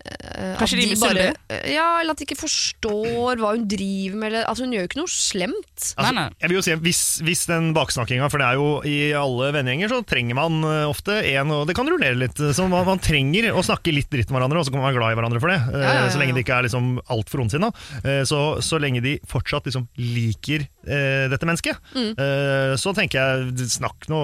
Kanskje 0.00 0.78
at 0.78 0.82
de 0.82 0.90
misunner 0.94 1.18
det? 1.20 1.58
Ja, 1.74 1.86
eller 2.00 2.14
at 2.14 2.20
de 2.20 2.24
ikke 2.26 2.38
forstår 2.40 3.40
hva 3.40 3.50
hun 3.54 3.66
driver 3.68 4.16
med. 4.20 4.30
Eller, 4.30 4.46
altså, 4.48 4.64
hun 4.64 4.72
gjør 4.74 4.84
jo 4.86 4.88
ikke 4.90 5.00
noe 5.00 5.12
slemt. 5.12 5.86
Altså, 5.98 6.12
nei. 6.16 6.24
jeg 6.40 6.50
vil 6.52 6.56
jo 6.58 6.62
si, 6.64 6.76
hvis, 6.86 7.00
hvis 7.26 7.42
den 7.50 7.70
baksnakkinga, 7.76 8.28
for 8.32 8.40
det 8.42 8.48
er 8.48 8.58
jo 8.60 8.68
i 8.88 8.94
alle 9.16 9.50
vennegjenger, 9.56 9.92
så 9.92 10.00
trenger 10.08 10.38
man 10.38 10.60
eh, 10.64 10.86
ofte 10.88 11.18
en, 11.34 11.52
og 11.56 11.66
det 11.68 11.76
kan 11.78 11.88
rullere 11.90 12.16
litt. 12.18 12.40
Så 12.40 12.66
man, 12.70 12.86
man 12.88 13.02
trenger 13.02 13.50
å 13.52 13.64
snakke 13.66 13.92
litt 13.94 14.08
dritt 14.12 14.30
med 14.32 14.38
hverandre, 14.40 14.62
og 14.62 14.68
så 14.68 14.72
kan 14.74 14.80
man 14.82 14.88
være 14.90 15.00
glad 15.00 15.14
i 15.16 15.20
hverandre 15.20 15.42
for 15.44 15.52
det. 15.52 15.60
eh, 15.68 15.84
Ja, 15.84 15.92
ja, 15.98 16.04
ja, 16.06 16.10
Så 16.14 16.20
lenge 16.22 16.34
de 16.34 16.40
det 16.40 16.46
ikke 16.46 16.58
er 16.60 16.66
liksom 16.68 16.90
altfor 17.12 17.44
ondsinna. 17.44 17.72
Eh, 18.04 18.22
Så, 18.30 18.40
så 18.64 18.80
lenge 18.80 19.02
de 19.04 19.16
fortsatt 19.28 19.66
liksom 19.68 19.88
liker 20.00 20.64
eh, 20.86 21.26
dette 21.32 21.44
mennesket, 21.48 21.76
Mm. 21.90 22.12
eh, 22.16 22.72
så 22.80 22.92
tenker 22.94 23.18
jeg 23.20 23.68
snakk 23.72 24.06
nå 24.10 24.20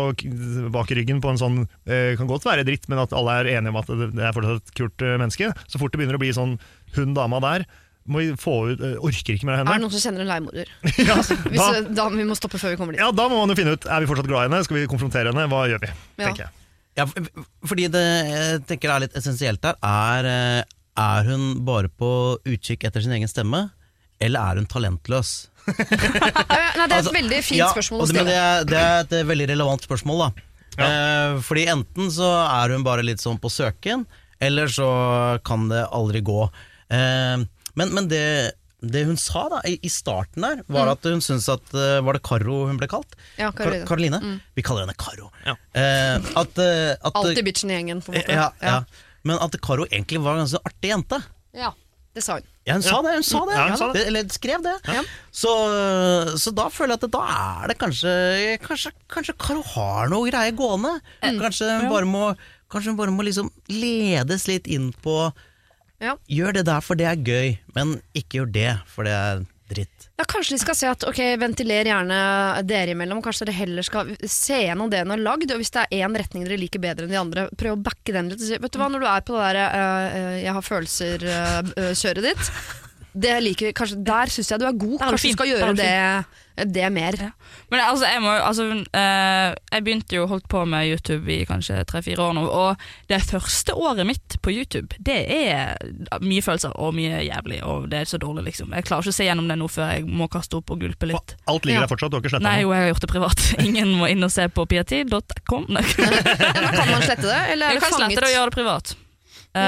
bak 0.73 0.91
i 0.93 0.97
ryggen 1.01 1.19
på 1.21 1.29
en 1.33 1.39
sånn 1.41 1.57
eh, 1.89 2.15
Kan 2.17 2.29
godt 2.31 2.45
være 2.47 2.65
dritt, 2.67 2.87
men 2.89 3.01
at 3.03 3.13
alle 3.17 3.35
er 3.43 3.49
enige 3.57 3.73
om 3.75 3.81
at 3.81 3.89
det 3.91 4.09
det 4.17 4.23
er 4.25 4.33
fortsatt 4.37 4.63
et 4.63 4.75
kult 4.79 5.03
eh, 5.05 5.17
menneske. 5.21 5.51
Så 5.67 5.79
fort 5.83 5.93
det 5.95 5.99
begynner 6.01 6.19
å 6.19 6.23
bli 6.23 6.33
sånn 6.37 6.57
hun 6.97 7.15
dama 7.17 7.41
der, 7.45 7.65
må 8.07 8.21
vi 8.23 8.29
få 8.39 8.53
ut, 8.71 8.81
eh, 8.87 8.93
orker 9.03 9.35
ikke 9.35 9.49
mer 9.49 9.59
av 9.59 9.67
Er 9.67 9.81
det 9.81 9.83
noen 9.83 9.91
som 9.97 10.03
kjenner 10.05 10.23
en 10.23 10.29
leiemorder? 10.31 10.69
Ja, 11.09 11.17
da, 11.27 11.81
da, 11.91 12.05
vi 12.15 12.27
må 12.29 12.37
stoppe 12.39 12.61
før 12.63 12.71
vi 12.75 12.79
kommer 12.79 12.95
dit. 12.95 13.01
ja, 13.03 13.09
da 13.11 13.25
må 13.33 13.41
man 13.41 13.51
jo 13.51 13.57
finne 13.59 13.73
ut 13.75 13.87
Er 13.91 14.05
vi 14.05 14.07
fortsatt 14.13 14.29
glad 14.31 14.45
i 14.45 14.47
henne, 14.51 14.61
skal 14.63 14.79
vi 14.79 14.85
konfrontere 14.93 15.33
henne, 15.33 15.49
hva 15.51 15.65
gjør 15.73 15.83
vi? 15.83 15.91
Ja. 16.21 16.29
tenker 16.29 16.45
jeg. 16.47 16.53
Ja, 16.97 17.05
fordi 17.67 17.89
det 17.93 18.05
jeg 18.07 18.61
tenker 18.71 18.95
er 18.95 19.03
litt 19.05 19.17
essensielt 19.19 19.61
der, 19.67 19.75
er 19.85 20.29
eh, 20.31 20.63
Er 21.03 21.27
hun 21.33 21.49
bare 21.67 21.91
på 21.93 22.09
utkikk 22.47 22.87
etter 22.89 23.03
sin 23.05 23.13
egen 23.19 23.29
stemme, 23.29 23.67
eller 24.23 24.41
er 24.55 24.63
hun 24.63 24.71
talentløs? 24.71 25.35
Ja, 25.67 25.75
ja, 25.75 26.71
Nei, 26.79 26.87
det 26.87 26.95
er 26.95 27.01
Altså, 27.01 27.11
et 27.11 27.19
veldig 27.19 27.41
fint 27.45 27.59
ja, 27.59 27.73
spørsmål 27.75 28.01
å 28.01 28.07
det- 28.07 28.15
stille. 28.15 28.31
det 28.31 28.39
er, 28.39 28.65
det 28.71 28.79
er 28.87 29.01
et 29.03 29.29
veldig 29.29 29.49
relevant 29.51 29.83
spørsmål, 29.85 30.23
da. 30.23 30.47
Eh, 30.87 31.35
fordi 31.43 31.67
enten 31.75 32.09
så 32.15 32.31
er 32.47 32.73
hun 32.77 32.85
bare 32.87 33.03
litt 33.05 33.19
sånn 33.21 33.37
på 33.43 33.51
søken, 33.53 34.07
eller 34.41 34.69
så 34.69 34.87
kan 35.45 35.69
det 35.73 35.87
aldri 35.93 36.21
gå. 36.27 36.43
Eh, 36.91 37.45
Men, 37.77 37.91
men 37.93 38.07
det, 38.09 38.53
det 38.81 39.03
hun 39.05 39.17
sa 39.21 39.49
da, 39.53 39.59
i, 39.69 39.75
i 39.85 39.91
starten 39.93 40.45
der, 40.47 40.63
var 40.73 40.89
at 40.95 41.05
hun 41.05 41.21
syntes 41.21 41.49
at 41.53 41.75
eh, 41.77 41.99
Var 42.05 42.17
det 42.17 42.23
Karo 42.25 42.63
hun 42.71 42.79
ble 42.81 42.89
kalt? 42.89 43.17
Ja, 43.37 43.51
Karoline. 43.53 43.85
Karoline? 43.89 44.21
Karoline? 44.21 44.41
Vi 44.57 44.65
kaller 44.65 44.87
henne 44.87 44.97
Karo. 44.97 45.29
Ja. 45.45 45.57
Eh, 45.77 46.17
at, 46.41 46.59
at, 46.59 47.11
Alltid 47.13 47.45
bitchen 47.45 47.71
i 47.73 47.77
gjengen, 47.77 48.01
på 48.01 48.13
en 48.15 48.21
måte. 48.23 48.33
ja, 48.33 48.49
ja. 48.65 48.79
Men 49.27 49.41
at 49.43 49.57
Karo 49.61 49.85
egentlig 49.91 50.21
var 50.25 50.39
en 50.39 50.45
ganske 50.47 50.63
artig 50.65 50.93
jente. 50.95 51.19
Ja, 51.57 51.73
det 52.17 52.23
sa 52.25 52.39
hun. 52.39 52.47
Ja, 52.67 52.75
hun 52.75 52.83
sa 52.83 52.99
det, 53.03 53.13
hun 53.15 53.23
sa 53.27 53.41
det. 53.47 53.55
Ja, 53.59 53.65
hun 53.69 53.79
sa 53.79 53.87
det. 53.95 54.05
Eller 54.09 54.29
skrev 54.35 54.63
det. 54.65 54.75
Så, 55.35 55.51
så 56.41 56.51
da 56.57 56.65
føler 56.73 56.97
jeg 56.97 57.03
at 57.05 57.13
da 57.15 57.23
er 57.63 57.71
det 57.71 57.77
kanskje 57.79 58.13
Kanskje, 58.65 58.91
kanskje 59.13 59.35
Karo 59.39 59.63
har 59.75 60.09
noe 60.11 60.27
greier 60.31 60.55
gående. 60.57 60.97
Kanskje 61.23 61.69
hun 61.77 61.91
bare 61.93 62.09
må 62.11 62.25
Kanskje 62.73 62.93
hun 62.93 62.99
bare 62.99 63.15
må 63.15 63.27
liksom 63.27 63.51
ledes 63.71 64.49
litt 64.51 64.67
inn 64.67 64.93
på 65.05 65.33
Ja. 66.03 66.17
Gjør 66.29 66.59
det 66.59 66.67
der 66.69 66.83
for 66.85 66.99
det 66.99 67.07
er 67.09 67.17
gøy, 67.17 67.55
men 67.73 67.95
ikke 68.13 68.43
gjør 68.43 68.51
det 68.53 68.73
for 68.93 69.09
det 69.09 69.15
er 69.17 69.45
dritt. 69.71 70.09
Ja, 70.17 70.25
Kanskje 70.29 70.57
de 70.57 70.63
skal 70.63 70.77
se 70.79 70.89
at 70.91 71.05
ok, 71.09 71.21
ventiler 71.41 71.89
gjerne 71.89 72.19
dere 72.69 72.95
imellom. 72.95 73.23
Kanskje 73.25 73.49
dere 73.49 73.59
heller 73.59 73.87
skal 73.87 74.13
se 74.23 74.61
gjennom 74.63 74.91
det 74.93 75.03
dere 75.03 75.15
har 75.15 75.23
lagd. 75.25 75.53
Og 75.53 75.61
hvis 75.61 75.73
det 75.75 75.85
er 75.85 76.05
én 76.07 76.17
retning 76.17 76.47
dere 76.47 76.61
liker 76.61 76.83
bedre 76.83 77.07
enn 77.07 77.15
de 77.15 77.21
andre, 77.21 77.47
prøv 77.59 77.77
å 77.77 77.83
backe 77.89 78.15
den 78.15 78.31
litt. 78.33 78.45
Vet 78.45 78.73
du 78.73 78.81
hva, 78.81 78.91
Når 78.93 79.05
du 79.05 79.09
er 79.11 79.25
på 79.27 79.37
det 79.37 79.47
der 79.49 79.61
uh, 79.65 80.17
uh, 80.17 80.37
'jeg 80.41 80.57
har 80.57 80.69
følelser'-kjøret 80.71 82.29
ditt, 82.31 82.53
det 83.17 83.37
liker, 83.43 83.73
kanskje, 83.77 83.97
der 84.05 84.29
syns 84.33 84.51
jeg 84.53 84.61
du 84.61 84.67
er 84.69 84.75
god. 84.77 84.97
er 84.97 84.99
det 84.99 85.07
Kanskje 85.17 85.31
du 85.31 85.37
skal 85.39 85.49
gjøre 85.49 85.69
det 85.79 85.87
det, 86.57 86.67
det 86.73 86.89
mer. 86.93 87.17
Men 87.71 87.81
altså, 87.85 88.07
jeg 88.09 88.21
må 88.25 88.31
altså, 88.33 88.65
eh, 88.97 89.55
Jeg 89.73 89.85
begynte 89.85 90.17
jo 90.17 90.27
holdt 90.31 90.47
på 90.49 90.63
med 90.69 90.89
YouTube 90.89 91.29
i 91.33 91.45
kanskje 91.49 91.83
tre-fire 91.89 92.23
år 92.25 92.33
nå, 92.37 92.45
og 92.49 92.77
det 93.09 93.19
første 93.29 93.75
året 93.77 94.07
mitt 94.09 94.37
på 94.45 94.53
YouTube, 94.55 94.97
det 95.01 95.19
er 95.33 95.77
mye 96.25 96.45
følelser 96.45 96.73
og 96.81 96.95
mye 96.97 97.23
jævlig, 97.27 97.63
og 97.65 97.89
det 97.93 98.03
er 98.03 98.11
så 98.13 98.21
dårlig, 98.21 98.47
liksom. 98.51 98.73
Jeg 98.77 98.85
klarer 98.89 99.05
ikke 99.05 99.15
å 99.15 99.19
se 99.19 99.29
gjennom 99.29 99.49
det 99.53 99.59
nå 99.61 99.69
før 99.69 99.93
jeg 99.97 100.07
må 100.09 100.29
kaste 100.33 100.57
opp 100.61 100.73
og 100.77 100.81
gulpe 100.85 101.09
litt. 101.13 101.37
Alt 101.49 101.65
ligger 101.69 101.83
Ja. 101.83 101.87
der 101.87 101.93
fortsatt, 101.93 102.11
du 102.13 102.17
har 102.17 102.25
ikke 102.25 102.35
sletta 102.37 102.49
Nei, 102.49 102.61
jo, 102.63 102.73
jeg 102.73 102.85
har 102.85 102.89
gjort 102.95 103.05
det 103.07 103.13
privat. 103.13 103.45
Ingen 103.67 103.93
må 104.01 104.09
inn 104.13 104.25
og 104.25 104.33
se 104.33 104.49
på 104.49 104.65
piati.com. 104.71 105.67
Kan 106.77 106.89
man 106.93 107.05
slette 107.05 107.27
det, 107.27 107.43
eller 107.53 107.67
er 107.67 107.77
Jeg 107.77 107.81
det 107.81 107.85
kan 107.85 107.99
slette 108.01 108.21
det 108.21 108.31
og 108.31 108.35
gjøre 108.37 108.49
det 108.53 108.57
privat. 108.61 108.97
Ja. 109.57 109.67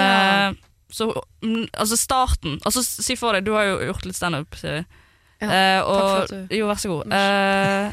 Eh, 0.48 0.64
så 0.90 1.11
mm, 1.44 1.66
altså 1.77 1.96
starten 2.01 2.59
altså 2.64 2.83
Si 2.83 3.16
for 3.16 3.33
deg, 3.37 3.44
du 3.44 3.53
har 3.53 3.64
jo 3.68 3.79
gjort 3.92 4.07
litt 4.09 4.16
standup. 4.16 4.57
Ja, 4.64 4.83
Eh, 5.38 5.48
takk 5.48 5.87
for 5.87 6.03
og, 6.03 6.22
at 6.22 6.31
du- 6.48 6.57
Jo, 6.57 6.66
vær 6.66 6.79
så 6.83 6.88
god. 6.90 7.12
Eh, 7.14 7.92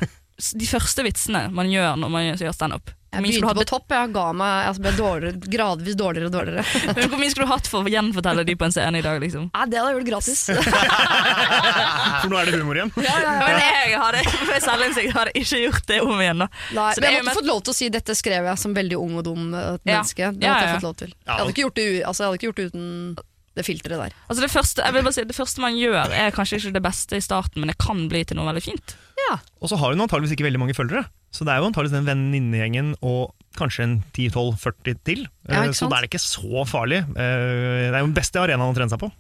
de 0.60 0.66
første 0.66 1.04
vitsene 1.06 1.44
man 1.54 1.68
gjør 1.70 1.96
når 2.02 2.10
man 2.10 2.26
gjør 2.38 2.54
standup. 2.56 2.90
Jeg 3.16 3.22
Hvor 3.22 3.26
mye 3.26 3.34
skulle 3.36 3.48
begynte 3.48 3.56
du 3.56 3.64
på 3.64 3.72
topp, 3.72 3.94
jeg 3.96 4.12
ga 4.16 4.26
meg 4.36 4.54
jeg 4.66 4.82
ble 4.84 4.92
dårligere, 5.00 5.52
gradvis 5.56 5.96
dårligere 5.96 6.28
og 6.28 6.34
dårligere. 6.36 6.64
Men 6.96 7.10
Hvor 7.14 7.20
mye 7.22 7.32
skulle 7.32 7.48
du 7.48 7.52
hatt 7.54 7.70
for 7.72 7.80
å 7.88 7.94
gjenfortelle 7.96 8.44
de 8.50 8.56
på 8.60 8.68
en 8.68 8.76
scene 8.76 9.00
i 9.00 9.06
dag, 9.06 9.22
liksom? 9.24 9.46
Ja, 9.56 9.66
det 9.72 9.80
hadde 9.80 9.92
jeg 9.94 10.00
gjort 10.02 10.10
gratis. 10.12 10.42
For 12.22 12.32
nå 12.32 12.40
er 12.42 12.50
det 12.52 12.60
humor 12.60 12.80
igjen. 12.80 12.92
Men 12.96 13.60
jeg 13.62 14.00
hadde 14.02 14.24
for 14.32 14.60
selvinnsikt 14.66 15.16
hadde 15.16 15.34
ikke 15.40 15.60
gjort 15.66 15.86
det 15.92 16.00
om 16.04 16.20
igjen, 16.22 16.44
da. 16.46 16.48
Nei, 16.76 16.90
Så 16.96 17.04
men 17.04 17.10
jeg 17.12 17.22
måtte 17.22 17.30
mest- 17.30 17.40
fått 17.40 17.50
lov 17.52 17.62
til 17.66 17.74
å 17.74 17.78
si 17.80 17.90
dette 17.94 18.16
skrev 18.18 18.50
jeg 18.52 18.62
som 18.62 18.76
veldig 18.76 18.98
ung 19.00 19.16
og 19.22 19.24
dum 19.28 19.54
eh, 19.54 19.60
Ja. 19.62 19.78
menneske. 19.92 20.32
Det 20.36 20.44
Ja, 20.48 20.54
hadde 20.54 20.66
ja. 20.66 20.68
jeg 20.68 20.76
fått 20.80 20.90
lov 20.90 20.98
til. 21.02 21.14
Jeg 21.16 21.36
hadde 21.40 21.54
ikke 21.56 21.66
gjort 21.66 21.76
det, 21.80 21.88
altså, 22.04 22.20
jeg 22.24 22.28
hadde 22.28 22.40
ikke 22.40 22.50
gjort 22.50 22.62
det 22.62 22.68
uten 22.72 23.18
det 23.56 23.66
filteret 23.66 23.98
der. 24.02 24.16
Altså 24.30 24.44
det, 24.44 24.52
første, 24.52 24.84
jeg 24.84 24.94
vil 24.94 25.06
bare 25.08 25.16
si, 25.16 25.24
det 25.30 25.36
første 25.38 25.62
man 25.64 25.78
gjør, 25.80 26.12
er 26.12 26.34
kanskje 26.36 26.60
ikke 26.60 26.74
det 26.76 26.84
beste 26.86 27.16
i 27.20 27.24
starten, 27.24 27.62
men 27.64 27.72
det 27.72 27.78
kan 27.80 28.06
bli 28.12 28.24
til 28.28 28.36
noe 28.40 28.50
veldig 28.52 28.64
fint. 28.66 28.96
Ja. 29.30 29.38
Og 29.64 29.72
så 29.72 29.78
har 29.80 29.94
hun 29.96 30.04
antageligvis 30.04 30.36
ikke 30.36 30.48
veldig 30.48 30.60
mange 30.62 30.76
følgere. 30.78 31.06
Så 31.36 31.44
det 31.48 31.52
er 31.56 31.60
jo 31.64 31.68
antageligvis 31.70 31.96
den 31.98 32.08
venninnegjengen 32.08 32.94
og 33.04 33.34
kanskje 33.60 33.84
en 33.88 33.96
10-12-40 34.16 35.00
til. 35.08 35.26
Ja, 35.48 35.64
Eh, 35.66 35.72
så 35.76 35.88
da 35.90 35.98
er 35.98 36.06
det 36.06 36.12
ikke 36.14 36.24
så 36.24 36.66
farlig. 36.68 37.00
Eh, 37.16 37.92
Det 37.92 37.94
er 37.96 38.00
jo 38.04 38.10
den 38.12 38.18
beste 38.18 38.40
arenaen 38.40 38.72
å 38.72 38.76
trene 38.76 38.92
seg 38.92 39.00
på. 39.00 39.12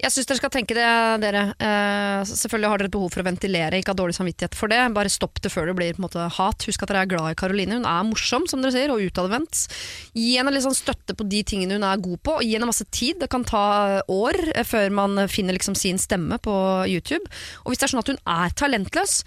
Jeg 0.00 0.14
syns 0.14 0.28
dere 0.30 0.38
skal 0.38 0.52
tenke 0.54 0.76
det, 0.76 0.86
dere. 1.20 1.42
Eh, 1.60 2.22
selvfølgelig 2.30 2.68
har 2.72 2.80
dere 2.80 2.88
et 2.88 2.94
behov 2.94 3.10
for 3.12 3.20
å 3.20 3.26
ventilere, 3.26 3.80
ikke 3.80 3.92
ha 3.92 3.98
dårlig 3.98 4.16
samvittighet 4.16 4.56
for 4.56 4.72
det. 4.72 4.78
Bare 4.96 5.12
stopp 5.12 5.42
det 5.44 5.52
før 5.52 5.68
det 5.68 5.74
blir 5.76 5.92
på 5.96 6.00
en 6.00 6.06
måte 6.06 6.28
hat. 6.38 6.64
Husk 6.68 6.86
at 6.86 6.92
dere 6.92 7.02
er 7.04 7.10
glad 7.10 7.34
i 7.34 7.36
Karoline. 7.36 7.76
Hun 7.82 7.88
er 7.90 8.06
morsom, 8.08 8.46
som 8.48 8.64
dere 8.64 8.72
sier, 8.72 8.94
og 8.94 9.04
utadvendt. 9.04 9.66
Gi 10.16 10.30
henne 10.38 10.54
litt 10.54 10.64
sånn 10.64 10.78
støtte 10.78 11.16
på 11.18 11.28
de 11.28 11.42
tingene 11.44 11.76
hun 11.76 11.84
er 11.84 12.00
god 12.00 12.22
på, 12.24 12.38
og 12.38 12.46
gi 12.46 12.56
henne 12.56 12.70
masse 12.70 12.88
tid. 12.88 13.20
Det 13.20 13.28
kan 13.32 13.44
ta 13.44 13.66
år 14.08 14.40
eh, 14.54 14.64
før 14.64 14.88
man 15.02 15.26
finner 15.28 15.58
liksom 15.58 15.76
sin 15.76 16.00
stemme 16.00 16.40
på 16.40 16.56
YouTube. 16.88 17.28
Og 17.66 17.74
hvis 17.74 17.84
det 17.84 17.90
er 17.90 17.94
sånn 17.94 18.04
at 18.04 18.12
hun 18.14 18.24
er 18.24 18.56
talentløs, 18.56 19.20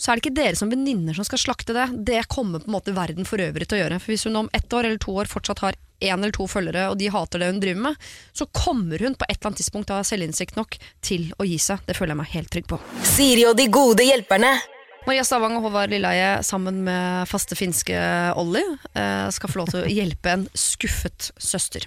så 0.00 0.12
er 0.12 0.16
det 0.16 0.24
ikke 0.24 0.38
dere 0.38 0.56
som 0.56 0.70
venninner 0.72 1.16
som 1.16 1.26
skal 1.26 1.42
slakte 1.42 1.74
det. 1.76 1.90
Det 2.06 2.22
kommer 2.32 2.62
på 2.62 2.70
en 2.70 2.78
måte 2.78 2.94
verden 2.96 3.26
for 3.28 3.42
øvrig 3.42 3.66
til 3.68 3.80
å 3.80 3.82
gjøre. 3.82 3.98
For 4.00 4.14
hvis 4.14 4.30
hun 4.30 4.44
om 4.46 4.54
ett 4.56 4.72
år 4.72 4.88
eller 4.88 5.02
to 5.02 5.12
år 5.18 5.28
fortsatt 5.28 5.66
har 5.66 5.76
én 6.00 6.16
eller 6.16 6.34
to 6.34 6.48
følgere, 6.50 6.88
og 6.90 6.98
de 7.00 7.10
hater 7.12 7.42
det 7.42 7.52
hun 7.52 7.62
driver 7.62 7.84
med, 7.90 8.10
så 8.36 8.48
kommer 8.56 9.00
hun 9.04 9.16
på 9.18 9.28
et 9.28 9.36
eller 9.36 9.50
annet 9.50 9.62
tidspunkt 9.62 9.92
ha 9.94 10.02
selvinnsikt 10.06 10.58
nok 10.58 10.76
til 11.04 11.30
å 11.38 11.46
gi 11.48 11.58
seg. 11.62 11.82
Det 11.86 11.96
føler 11.98 12.14
jeg 12.14 12.22
meg 12.22 12.34
helt 12.34 12.52
trygg 12.52 12.68
på. 12.70 12.80
Siri 13.06 13.46
og 13.48 13.56
de 13.60 13.68
gode 13.72 14.06
hjelperne. 14.06 14.54
Maria 15.06 15.24
Stavang 15.24 15.56
og 15.56 15.64
Håvard 15.64 15.92
Lilleheie 15.94 16.40
sammen 16.44 16.82
med 16.84 17.28
faste 17.28 17.56
finske 17.56 17.96
Olli 18.38 18.60
eh, 18.60 19.28
skal 19.32 19.50
få 19.52 19.62
lov 19.62 19.70
til 19.72 19.84
å 19.84 19.88
hjelpe 19.88 20.34
en 20.34 20.44
skuffet 20.52 21.30
søster. 21.40 21.86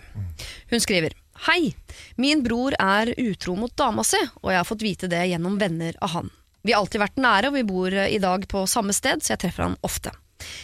Hun 0.71 0.81
skriver 0.81 1.13
Hei, 1.45 1.73
min 2.15 2.43
bror 2.45 2.75
er 2.79 3.13
utro 3.19 3.55
mot 3.59 3.73
dama 3.77 4.05
si, 4.07 4.19
og 4.41 4.51
jeg 4.53 4.61
har 4.61 4.67
fått 4.69 4.85
vite 4.85 5.09
det 5.11 5.25
gjennom 5.27 5.59
venner 5.61 5.97
av 6.01 6.13
han. 6.15 6.33
Vi 6.63 6.71
har 6.71 6.79
alltid 6.79 7.01
vært 7.03 7.19
nære, 7.19 7.49
og 7.49 7.57
vi 7.57 7.65
bor 7.67 7.93
i 7.93 8.21
dag 8.23 8.45
på 8.49 8.63
samme 8.69 8.95
sted, 8.95 9.19
så 9.21 9.33
jeg 9.33 9.43
treffer 9.43 9.67
han 9.67 9.79
ofte. 9.83 10.13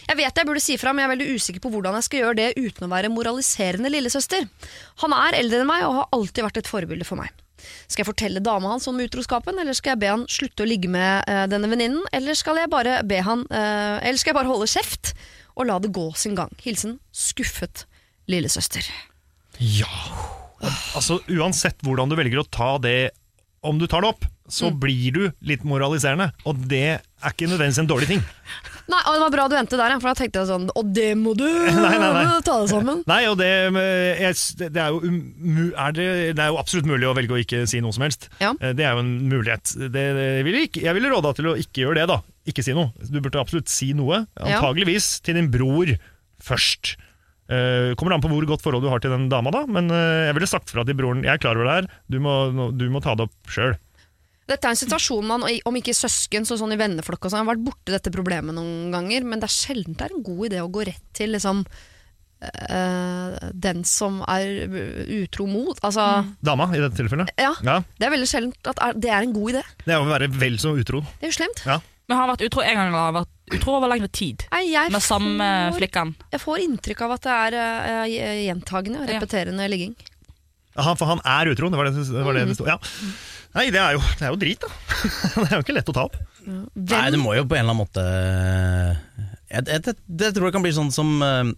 Jeg 0.07 0.17
vet 0.19 0.41
jeg 0.41 0.47
burde 0.49 0.63
si 0.63 0.77
fra, 0.81 0.93
men 0.93 1.03
jeg 1.03 1.09
er 1.09 1.13
veldig 1.15 1.35
usikker 1.37 1.63
på 1.63 1.71
hvordan 1.73 1.97
jeg 1.99 2.07
skal 2.07 2.23
gjøre 2.23 2.39
det 2.39 2.47
uten 2.57 2.87
å 2.87 2.91
være 2.91 3.11
moraliserende 3.13 3.91
lillesøster. 3.93 4.47
Han 5.03 5.15
er 5.17 5.37
eldre 5.41 5.61
enn 5.63 5.69
meg 5.69 5.85
og 5.87 5.99
har 5.99 6.09
alltid 6.17 6.47
vært 6.47 6.61
et 6.63 6.71
forbilde 6.71 7.07
for 7.07 7.21
meg. 7.21 7.33
Skal 7.89 8.03
jeg 8.03 8.09
fortelle 8.09 8.43
dama 8.43 8.71
hans 8.71 8.87
om 8.87 8.99
utroskapen, 9.03 9.59
eller 9.59 9.75
skal 9.75 9.93
jeg 9.93 10.01
be 10.03 10.11
han 10.13 10.25
slutte 10.31 10.63
å 10.63 10.69
ligge 10.69 10.91
med 10.91 11.27
uh, 11.27 11.43
denne 11.51 11.69
venninnen, 11.71 12.05
eller 12.15 12.37
skal 12.37 12.61
jeg 12.61 12.71
bare 12.71 13.01
be 13.07 13.19
han 13.25 13.43
uh, 13.51 13.99
Eller 13.99 14.19
skal 14.19 14.31
jeg 14.31 14.39
bare 14.39 14.51
holde 14.51 14.69
kjeft 14.71 15.13
og 15.59 15.67
la 15.67 15.75
det 15.83 15.91
gå 15.95 16.05
sin 16.15 16.37
gang? 16.39 16.53
Hilsen 16.63 16.99
skuffet 17.11 17.83
lillesøster. 18.31 18.85
Ja 19.59 19.89
Altså 20.95 21.19
Uansett 21.31 21.81
hvordan 21.83 22.11
du 22.11 22.17
velger 22.19 22.41
å 22.41 22.47
ta 22.47 22.73
det, 22.83 23.11
om 23.63 23.79
du 23.79 23.85
tar 23.87 24.03
det 24.03 24.11
opp, 24.11 24.25
så 24.49 24.71
blir 24.73 25.13
du 25.15 25.21
litt 25.45 25.63
moraliserende. 25.67 26.31
Og 26.49 26.57
det 26.69 26.99
er 26.99 27.31
ikke 27.31 27.47
nødvendigvis 27.47 27.79
en 27.83 27.89
dårlig 27.89 28.09
ting. 28.09 28.23
Nei, 28.89 28.99
og 29.05 29.13
Det 29.15 29.21
var 29.21 29.33
bra 29.35 29.45
du 29.51 29.55
endte 29.59 29.77
der, 29.79 29.95
for 30.01 30.09
da 30.09 30.15
tenkte 30.17 30.41
jeg 30.41 30.49
sånn 30.49 30.67
Og 30.73 30.87
det 30.95 31.09
må 31.19 31.35
du 31.37 31.45
Nei, 31.79 31.95
nei, 32.01 32.09
nei. 32.15 32.23
ta 32.45 32.55
deg 32.63 32.71
sammen. 32.71 33.03
Nei, 33.11 33.19
og 33.29 33.37
det, 33.41 33.49
jeg, 34.23 34.37
det, 34.63 34.69
er 34.81 34.95
jo 34.95 35.01
umu, 35.05 35.65
er 35.69 35.95
det, 35.97 36.07
det 36.37 36.45
er 36.45 36.53
jo 36.53 36.59
absolutt 36.61 36.89
mulig 36.89 37.09
å 37.09 37.15
velge 37.17 37.35
å 37.35 37.41
ikke 37.43 37.63
si 37.69 37.81
noe 37.85 37.95
som 37.95 38.05
helst. 38.07 38.29
Ja. 38.41 38.53
Eh, 38.57 38.73
Det 38.77 38.85
er 38.87 38.97
jo 38.97 39.03
en 39.03 39.13
mulighet. 39.29 39.75
Vil 39.77 40.57
jeg, 40.57 40.71
jeg 40.81 40.97
ville 40.97 41.11
råda 41.13 41.35
til 41.37 41.51
å 41.51 41.57
ikke 41.59 41.85
gjøre 41.85 42.01
det, 42.01 42.07
da. 42.11 42.19
Ikke 42.49 42.65
si 42.65 42.73
noe. 42.77 42.89
Du 43.05 43.19
burde 43.21 43.41
absolutt 43.41 43.69
si 43.71 43.91
noe. 43.97 44.23
Antageligvis 44.39 45.19
til 45.25 45.37
din 45.37 45.51
bror 45.53 45.93
først. 46.43 46.95
Uh, 47.49 47.95
kommer 47.97 48.13
an 48.13 48.21
på 48.21 48.29
hvor 48.29 48.45
godt 48.45 48.61
forhold 48.61 48.83
du 48.85 48.91
har 48.91 49.01
til 49.01 49.09
den 49.09 49.23
dama, 49.31 49.49
da, 49.49 49.63
men 49.65 49.87
uh, 49.89 50.27
jeg 50.27 50.35
ville 50.37 50.49
sagt 50.51 50.69
fra 50.69 50.83
til 50.85 50.93
broren 50.99 51.23
Jeg 51.25 51.31
er 51.33 51.39
klar 51.41 51.57
over 51.57 51.65
det 51.65 51.77
her, 51.79 51.87
du 52.13 52.19
må, 52.21 52.33
du 52.77 52.83
må 52.93 53.01
ta 53.01 53.15
det 53.17 53.25
opp 53.25 53.49
sjøl. 53.49 53.73
Dette 54.49 54.65
er 54.65 54.73
en 54.73 54.79
situasjon 54.81 55.27
man, 55.29 55.45
om 55.69 55.77
ikke 55.79 55.93
søsken, 55.93 56.45
så 56.49 56.57
sånn 56.59 56.73
i 56.73 56.79
venneflokk 56.81 57.27
og 57.27 57.31
sånn, 57.33 57.43
har 57.45 57.51
vært 57.53 57.63
borti 57.69 57.93
dette 57.93 58.11
problemet 58.15 58.55
noen 58.57 58.89
ganger, 58.95 59.23
men 59.29 59.39
det 59.43 59.47
er 59.49 59.53
sjelden 59.55 59.93
det 59.99 60.07
er 60.09 60.15
en 60.17 60.25
god 60.25 60.43
idé 60.49 60.63
å 60.63 60.71
gå 60.73 60.87
rett 60.89 61.05
til 61.13 61.35
liksom 61.35 61.61
øh, 62.43 63.37
den 63.53 63.83
som 63.87 64.21
er 64.27 64.65
utro 65.21 65.45
mot. 65.49 65.79
Altså, 65.85 66.07
Dama, 66.45 66.69
i 66.75 66.81
dette 66.81 66.97
tilfellet. 66.99 67.31
ja. 67.39 67.53
Ja, 67.65 67.79
Det 67.99 68.07
er 68.07 68.13
veldig 68.15 68.29
sjeldent 68.31 68.69
at 68.73 68.81
er, 68.89 68.93
det 68.99 69.09
er 69.13 69.25
en 69.27 69.33
god 69.35 69.53
idé. 69.55 69.63
Det 69.85 69.93
er 69.95 70.01
å 70.03 70.09
være 70.09 70.29
vel 70.39 70.59
så 70.61 70.73
utro. 70.79 71.01
Det 71.19 71.27
er 71.29 71.33
jo 71.33 71.37
slemt. 71.39 71.63
Ja. 71.67 71.79
Men 72.09 72.17
han 72.17 72.25
har 72.25 72.31
vært 72.35 72.45
utro 72.49 72.61
en 72.65 72.73
gang 72.79 72.87
eller 72.89 73.03
har 73.05 73.17
vært 73.19 73.57
utro 73.59 73.73
over 73.77 73.91
lengre 73.91 74.07
tid. 74.09 74.45
Nei, 74.51 74.63
jeg, 74.71 74.91
Med 74.93 75.03
samme 75.05 75.49
får, 75.69 75.77
flikken. 75.77 76.15
jeg 76.33 76.41
får 76.41 76.63
inntrykk 76.65 77.03
av 77.05 77.11
at 77.19 77.27
det 77.27 77.35
er 77.35 77.57
eh, 77.59 78.45
gjentagende, 78.47 79.03
Ja. 79.05 79.11
repeterende 79.19 79.67
ligging. 79.69 79.93
Han, 80.79 80.95
for 80.97 81.05
han 81.09 81.19
er 81.27 81.51
utro, 81.51 81.69
det 81.69 81.77
var 81.77 81.89
det 81.89 82.01
det, 82.07 82.23
var 82.23 82.33
det, 82.37 82.47
det 82.47 82.55
sto. 82.55 82.65
Ja. 82.69 82.77
Nei, 83.57 83.69
det 83.73 83.79
er, 83.81 83.95
jo, 83.97 84.01
det 84.19 84.27
er 84.27 84.33
jo 84.33 84.39
drit, 84.41 84.61
da. 84.61 84.69
det 85.41 85.47
er 85.47 85.55
jo 85.57 85.63
ikke 85.63 85.75
lett 85.77 85.89
å 85.89 85.95
ta 85.95 86.05
opp. 86.09 86.19
Nei, 86.45 87.05
det 87.13 87.19
må 87.21 87.33
jo 87.37 87.45
på 87.49 87.57
en 87.57 87.65
eller 87.65 87.73
annen 87.73 87.81
måte 87.81 88.03
Jeg, 89.49 89.65
jeg, 89.65 89.81
det, 89.85 89.95
det 90.21 90.29
tror 90.35 90.47
jeg 90.47 90.55
kan 90.55 90.63
bli 90.63 90.71
sånn 90.73 90.89
som 90.93 91.11
eh, 91.25 91.51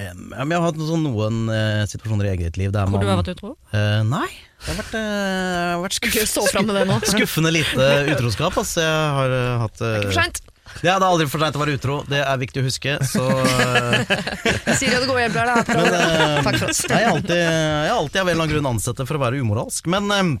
eh, 0.00 0.10
ja, 0.10 0.14
men 0.42 0.52
Jeg 0.52 0.58
har 0.58 0.66
hatt 0.66 0.80
sånn 0.90 1.04
noen 1.06 1.38
eh, 1.54 1.84
situasjoner 1.88 2.28
i 2.28 2.32
eget 2.34 2.58
liv 2.60 2.74
der 2.74 2.88
Hvor 2.88 2.98
man 2.98 3.06
du 3.06 3.12
har 3.12 3.20
vært 3.22 3.32
utro? 3.36 3.54
Eh, 3.72 4.00
Nei, 4.08 4.28
det 4.60 4.72
har 4.72 4.80
vært, 4.82 4.96
eh, 5.00 5.74
vært 5.86 5.96
skuff, 6.00 6.16
nå. 6.66 6.98
skuffende 7.14 7.54
lite 7.54 7.90
utroskap. 8.16 8.58
Altså, 8.60 8.82
jeg 8.84 9.14
har 9.20 9.36
uh, 9.36 9.54
hatt 9.64 9.84
eh, 9.86 9.96
Ikke 10.00 10.10
for 10.10 10.20
seint. 10.20 10.42
Ja, 10.84 10.94
det 11.00 11.02
er 11.02 11.08
aldri 11.08 11.26
for 11.30 11.42
seint 11.42 11.56
å 11.56 11.62
være 11.62 11.78
utro, 11.78 11.96
det 12.08 12.20
er 12.22 12.36
viktig 12.40 12.62
å 12.62 12.66
huske. 12.66 12.92
Så 13.08 13.24
eh, 13.24 14.12
Siri 14.78 14.94
og 14.98 15.02
det 15.02 15.08
gode 15.08 15.24
hjelper 15.24 15.50
deg. 15.50 15.72
Men, 15.72 15.96
eh, 15.96 16.36
Takk 16.46 16.60
for 16.60 16.72
oss. 16.72 16.84
Jeg 16.86 17.08
har 17.08 17.16
alltid, 17.16 17.40
jeg 17.40 17.90
har 17.90 17.96
alltid 17.96 18.20
av 18.20 18.28
en 18.28 18.32
eller 18.32 18.44
annen 18.44 18.54
grunn 18.54 18.70
ansett 18.74 19.00
det 19.00 19.08
for 19.08 19.18
å 19.18 19.24
være 19.24 19.42
umoralsk. 19.42 19.90
Men, 19.90 20.38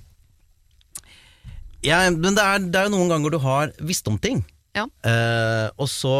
eh, 1.82 1.88
jeg, 1.90 2.16
men 2.16 2.36
det, 2.36 2.44
er, 2.44 2.58
det 2.70 2.80
er 2.80 2.88
jo 2.88 2.94
noen 2.96 3.10
ganger 3.12 3.34
du 3.34 3.38
har 3.42 3.72
visst 3.80 4.08
om 4.08 4.18
ting, 4.18 4.44
Ja. 4.76 4.84
Eh, 5.04 5.68
og 5.80 5.88
så 5.90 6.14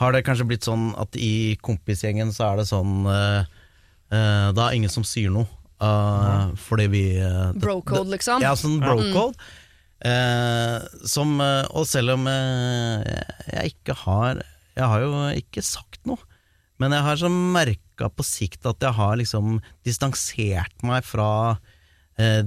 har 0.00 0.12
det 0.12 0.24
kanskje 0.26 0.46
blitt 0.48 0.66
sånn 0.66 0.90
at 1.00 1.14
i 1.16 1.56
kompisgjengen 1.64 2.32
så 2.34 2.50
er 2.50 2.56
det 2.60 2.66
sånn 2.68 3.06
eh, 3.08 3.44
eh, 4.12 4.48
Da 4.56 4.66
er 4.66 4.74
ingen 4.76 4.92
som 4.92 5.04
sier 5.06 5.30
noe. 5.32 5.46
Uh, 5.76 6.54
fordi 6.56 6.86
vi 6.88 7.02
det- 7.20 7.60
Bro-code, 7.60 8.08
liksom. 8.08 8.40
Ja, 8.40 8.54
sånn 8.56 8.78
brocode. 8.80 9.36
Eh, 10.04 10.80
som, 11.08 11.40
eh, 11.40 11.64
og 11.72 11.86
selv 11.88 12.12
om 12.14 12.26
eh, 12.28 13.00
jeg 13.52 13.72
ikke 13.72 13.94
har 14.04 14.42
Jeg 14.76 14.84
har 14.84 15.00
jo 15.00 15.12
ikke 15.40 15.62
sagt 15.64 16.00
noe, 16.04 16.18
men 16.78 16.92
jeg 16.92 17.00
har 17.00 17.16
så 17.16 17.30
merka 17.32 18.10
på 18.12 18.24
sikt 18.24 18.66
at 18.68 18.76
jeg 18.84 18.92
har 18.92 19.16
liksom 19.16 19.62
distansert 19.88 20.84
meg 20.84 21.02
fra 21.08 21.56
eh, 21.56 21.56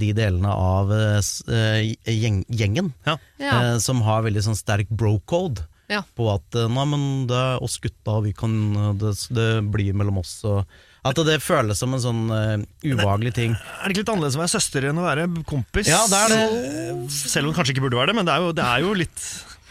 de 0.01 0.13
delene 0.17 0.49
av 0.49 0.93
eh, 0.93 1.19
eh, 1.53 1.91
gjeng, 2.10 2.43
gjengen 2.49 2.93
Ja. 3.05 3.17
Eh, 3.38 3.75
som 3.84 4.01
har 4.05 4.23
veldig 4.25 4.45
sånn 4.47 4.58
sterk 4.58 4.89
bro-code. 4.89 5.67
Ja. 5.89 6.03
På 6.17 6.27
at 6.36 6.58
eh, 6.58 6.69
nei, 6.69 6.86
men 6.89 7.03
det 7.29 7.38
er 7.38 7.63
oss 7.65 7.79
gutta, 7.82 8.19
vi 8.25 8.34
kan, 8.38 8.53
eh, 8.77 8.93
det, 9.01 9.15
det 9.34 9.49
blir 9.73 9.97
mellom 9.97 10.21
oss. 10.21 10.38
Og 10.45 10.62
at 11.10 11.21
det 11.25 11.39
føles 11.41 11.79
som 11.79 11.93
en 11.95 12.01
sånn 12.03 12.25
uh, 12.27 12.60
ubehagelig 12.84 13.32
ting. 13.38 13.53
Er 13.55 13.88
det 13.88 13.93
ikke 13.93 14.01
litt 14.01 14.10
annerledes 14.12 14.36
å 14.36 14.41
være 14.41 14.51
søster 14.51 14.89
enn 14.89 14.99
å 14.99 15.05
være 15.05 15.29
kompis? 15.47 15.88
Ja, 15.88 16.01
det 16.12 16.19
er 16.25 16.34
det. 16.34 17.13
Selv 17.15 17.47
om 17.47 17.53
det 17.53 17.58
kanskje 17.58 17.71
ikke 17.77 17.86
burde 17.86 18.01
være 18.01 18.12
det, 18.12 18.17
men 18.19 18.27
det 18.27 18.36
er 18.36 18.43
jo, 18.43 18.49
det 18.58 18.65
er 18.67 18.84
jo 18.84 18.91
litt 18.99 19.23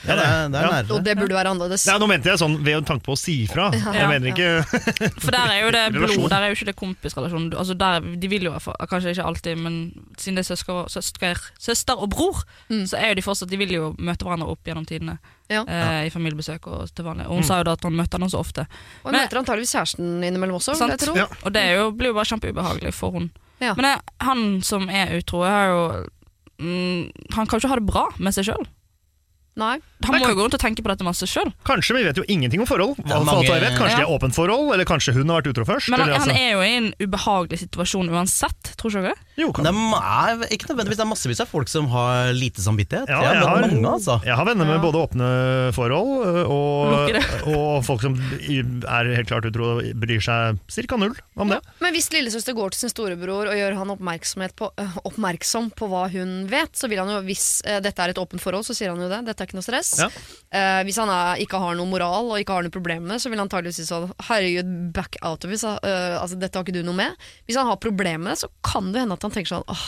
Ja, 0.06 0.14
det 0.14 0.24
er, 0.24 0.48
det 0.48 0.54
er 0.60 0.62
Ja. 0.62 0.70
nærere. 0.70 0.90
Og 0.94 1.02
det 1.04 1.16
burde 1.18 1.34
være 1.34 1.50
annerledes. 1.50 1.86
Nei, 1.88 1.98
nå 1.98 2.06
mente 2.06 2.28
jeg 2.30 2.38
sånn 2.38 2.56
ved 2.62 2.84
tanke 2.86 3.02
på 3.02 3.12
å 3.12 3.18
si 3.18 3.44
ifra. 3.46 3.70
Jeg 3.74 3.94
Ja. 3.94 4.08
mener 4.08 4.30
ikke 4.30 4.64
For 5.20 5.30
der 5.34 5.50
er 5.50 5.60
jo 5.64 5.70
det 5.74 5.92
blod, 5.96 6.30
der 6.30 6.42
er 6.42 6.48
jo 6.52 6.54
ikke 6.54 6.66
det 6.66 6.76
kompisrelasjon. 6.76 7.48
Altså 7.58 7.74
der, 7.76 8.00
de 8.16 8.28
vil 8.28 8.42
jo, 8.42 8.52
kanskje 8.86 9.10
ikke 9.16 9.24
alltid, 9.26 9.58
men 9.58 9.92
siden 10.16 10.36
det 10.38 10.44
er 10.46 10.54
søsker, 10.54 10.86
søster, 10.88 11.40
søster 11.58 11.98
og 11.98 12.10
bror, 12.10 12.44
så 12.70 12.94
er 13.00 13.08
jo 13.08 13.14
de 13.14 13.22
fortsatt 13.22 13.48
De 13.50 13.56
vil 13.56 13.70
jo 13.74 13.94
møte 13.98 14.22
hverandre 14.24 14.46
opp 14.48 14.62
gjennom 14.64 14.86
tidene. 14.86 15.18
Ja. 15.50 15.64
Eh, 15.66 16.06
I 16.06 16.10
familiebesøk 16.10 16.66
og 16.68 16.90
til 16.94 17.04
vanlig. 17.04 17.26
Og 17.26 17.38
hun 17.40 17.42
sa 17.42 17.58
jo 17.58 17.64
da 17.64 17.72
at 17.72 17.82
han 17.82 17.94
møtte 17.96 18.18
henne 18.18 18.28
så 18.30 18.38
ofte. 18.38 18.66
Og 19.02 19.10
hun 19.10 19.12
Men- 19.12 19.26
møter 19.26 19.38
antageligvis 19.40 19.72
kjæresten 19.74 20.22
innimellom 20.22 20.56
også, 20.60 20.72
vil 20.76 20.76
Sant? 20.76 20.90
jeg 20.90 20.98
tro. 21.08 21.14
Ja. 21.16 21.26
Og 21.44 21.52
det 21.52 21.62
er 21.62 21.74
jo, 21.78 21.90
blir 21.92 22.12
jo 22.12 22.14
bare 22.14 22.28
kjempeubehagelig 22.28 22.92
for 22.94 23.10
hun. 23.12 23.30
Ja. 23.60 23.74
Men 23.74 23.84
jeg, 23.84 24.00
han 24.20 24.62
som 24.62 24.88
er 24.90 25.16
utro, 25.18 25.42
har 25.42 25.66
jo 25.72 26.06
mm, 26.60 27.10
Han 27.34 27.46
kan 27.46 27.58
jo 27.58 27.66
ikke 27.66 27.68
ha 27.72 27.74
det 27.80 27.86
bra 27.86 28.06
med 28.18 28.34
seg 28.34 28.44
sjøl. 28.50 28.66
Nei. 29.58 29.76
Han 30.06 30.14
må 30.22 30.28
jo 30.30 30.36
gå 30.38 30.44
rundt 30.46 30.54
og 30.54 30.60
tenke 30.62 30.78
på 30.84 30.90
dette 30.92 31.02
masse 31.02 31.26
sjøl. 31.26 31.48
Kanskje, 31.66 31.92
men 31.96 32.04
vi 32.04 32.06
vet 32.06 32.18
jo 32.20 32.24
ingenting 32.30 32.60
om 32.62 32.68
forhold. 32.70 32.94
Hva, 33.02 33.18
For 33.26 33.40
alt 33.40 33.48
jeg 33.50 33.62
vet. 33.64 33.74
Kanskje 33.74 33.96
Ja. 33.98 33.98
det 33.98 34.06
er 34.06 34.12
åpent 34.14 34.34
forhold, 34.36 34.68
eller 34.74 34.86
kanskje 34.86 35.14
hun 35.16 35.28
har 35.32 35.40
vært 35.42 35.50
utro 35.50 35.64
først. 35.66 35.90
Men 35.90 35.98
han, 36.00 36.08
eller, 36.08 36.18
han 36.20 36.28
altså- 36.30 36.38
er 36.38 36.50
jo 36.54 36.60
i 36.62 36.76
en 36.78 36.86
ubehagelig 37.02 37.58
situasjon 37.64 38.08
uansett, 38.14 38.70
tror 38.78 38.90
ikke 38.94 39.02
dere? 39.08 39.14
jo, 39.38 39.50
kan. 39.52 39.64
Det 39.66 39.74
er 39.74 40.54
ikke 40.54 40.68
nødvendigvis 40.70 40.98
Det 40.98 41.04
er 41.06 41.10
massevis 41.10 41.40
av 41.42 41.48
folk 41.50 41.68
som 41.68 41.88
har 41.88 42.32
lite 42.32 42.62
samvittighet. 42.62 43.08
Ja, 43.10 43.20
jeg 43.22 43.34
jeg 43.38 43.42
har 43.48 43.60
mange, 43.66 43.90
altså. 43.90 44.20
Jeg 44.24 44.34
har 44.38 44.44
venner 44.46 44.64
med 44.66 44.78
Ja. 44.78 44.82
både 44.86 45.02
åpne 45.02 45.28
forhold 45.74 46.26
øh, 46.26 46.50
og, 46.50 47.10
og 47.58 47.84
folk 47.84 48.00
som 48.02 48.14
er 48.14 49.10
helt 49.16 49.28
klart 49.30 49.46
utro 49.50 49.78
og 49.78 49.82
bryr 49.98 50.22
seg 50.22 50.58
ca. 50.88 50.96
null 50.96 51.14
om 51.36 51.48
det. 51.48 51.60
Men 51.82 51.92
hvis 51.94 52.10
lillesøster 52.14 52.54
går 52.54 52.70
til 52.70 52.86
sin 52.86 52.90
storebror 52.94 53.50
og 53.50 53.54
gjør 53.58 53.76
han 53.78 53.90
oppmerksomhet 53.94 54.54
på, 54.58 54.70
øh, 54.78 54.96
oppmerksom 55.04 55.70
på 55.74 55.88
hva 55.90 56.06
hun 56.12 56.46
vet, 56.50 56.72
så 56.78 56.88
vil 56.88 56.98
han 57.02 57.08
jo, 57.08 57.20
hvis 57.26 57.62
øh, 57.66 57.80
dette 57.84 57.98
er 58.02 58.14
et 58.14 58.18
åpent 58.22 58.40
forhold, 58.42 58.64
så 58.66 58.74
sier 58.78 58.90
han 58.94 59.02
jo 59.02 59.08
det. 59.10 59.24
Dette 59.26 59.42
er 59.46 59.47
ikke 59.48 59.58
noe 59.58 59.66
stress. 59.66 59.94
Ja. 60.00 60.08
Eh, 60.54 60.80
hvis 60.86 60.98
han 61.00 61.10
er, 61.12 61.40
ikke 61.42 61.60
har 61.62 61.76
noe 61.78 61.88
moral 61.90 62.30
og 62.30 62.40
ikke 62.40 62.56
har 62.56 62.66
noe 62.66 62.74
problemer 62.74 63.06
med 63.06 63.16
det, 63.16 63.22
så 63.24 63.32
vil 63.32 63.40
han 63.40 63.48
antakeligvis 63.48 63.80
si 63.82 63.88
sånn 63.88 64.10
Herregud, 64.28 64.72
back 64.96 65.18
out 65.22 65.44
of 65.44 65.54
it. 65.54 65.62
så, 65.64 65.74
øh, 65.82 66.16
altså, 66.20 66.38
dette 66.40 66.58
har 66.58 66.66
ikke 66.66 66.76
du 66.78 66.84
noe 66.86 66.98
med. 66.98 67.28
Hvis 67.48 67.58
han 67.60 67.68
har 67.68 67.80
problemer 67.82 68.24
med 68.28 68.36
det, 68.36 68.42
så 68.44 68.50
kan 68.66 68.92
det 68.92 69.04
hende 69.04 69.18
at 69.18 69.26
han 69.26 69.34
tenker 69.34 69.56
sånn 69.56 69.68
Åh, 69.68 69.86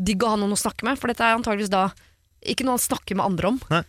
digg 0.00 0.22
å 0.24 0.32
ha 0.32 0.40
noen 0.40 0.56
å 0.56 0.60
snakke 0.60 0.86
med. 0.88 1.00
For 1.00 1.12
dette 1.12 1.26
er 1.26 1.36
antageligvis 1.38 1.72
da 1.72 1.88
ikke 2.40 2.64
noe 2.64 2.78
han 2.78 2.86
snakker 2.86 3.18
med 3.18 3.26
andre 3.26 3.52
om. 3.52 3.60
Nei. 3.72 3.82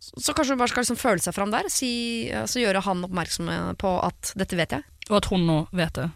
Så, 0.00 0.16
så 0.16 0.32
kanskje 0.34 0.56
hun 0.56 0.62
bare 0.62 0.72
skal 0.72 0.82
liksom 0.86 0.98
føle 0.98 1.22
seg 1.22 1.36
fram 1.36 1.52
der. 1.52 1.68
Si, 1.70 1.92
altså, 2.34 2.62
gjøre 2.62 2.82
han 2.88 3.04
oppmerksom 3.06 3.52
på 3.78 3.94
at 4.02 4.32
'dette 4.34 4.58
vet 4.58 4.74
jeg'. 4.78 4.88
Og 5.10 5.20
at 5.20 5.28
hun 5.30 5.46
nå 5.46 5.60
vet 5.76 5.92
det. 5.98 6.08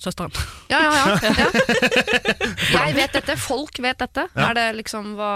Søsteren. 0.00 0.32
Ja, 0.70 0.78
ja, 0.80 0.92
ja. 0.96 1.16
ja. 2.72 2.84
Jeg 2.86 2.94
vet 2.96 3.16
dette, 3.18 3.34
folk 3.36 3.76
vet 3.84 3.98
dette. 4.00 4.24
Er 4.32 4.54
det 4.56 4.66
liksom, 4.78 5.10
hva, 5.18 5.32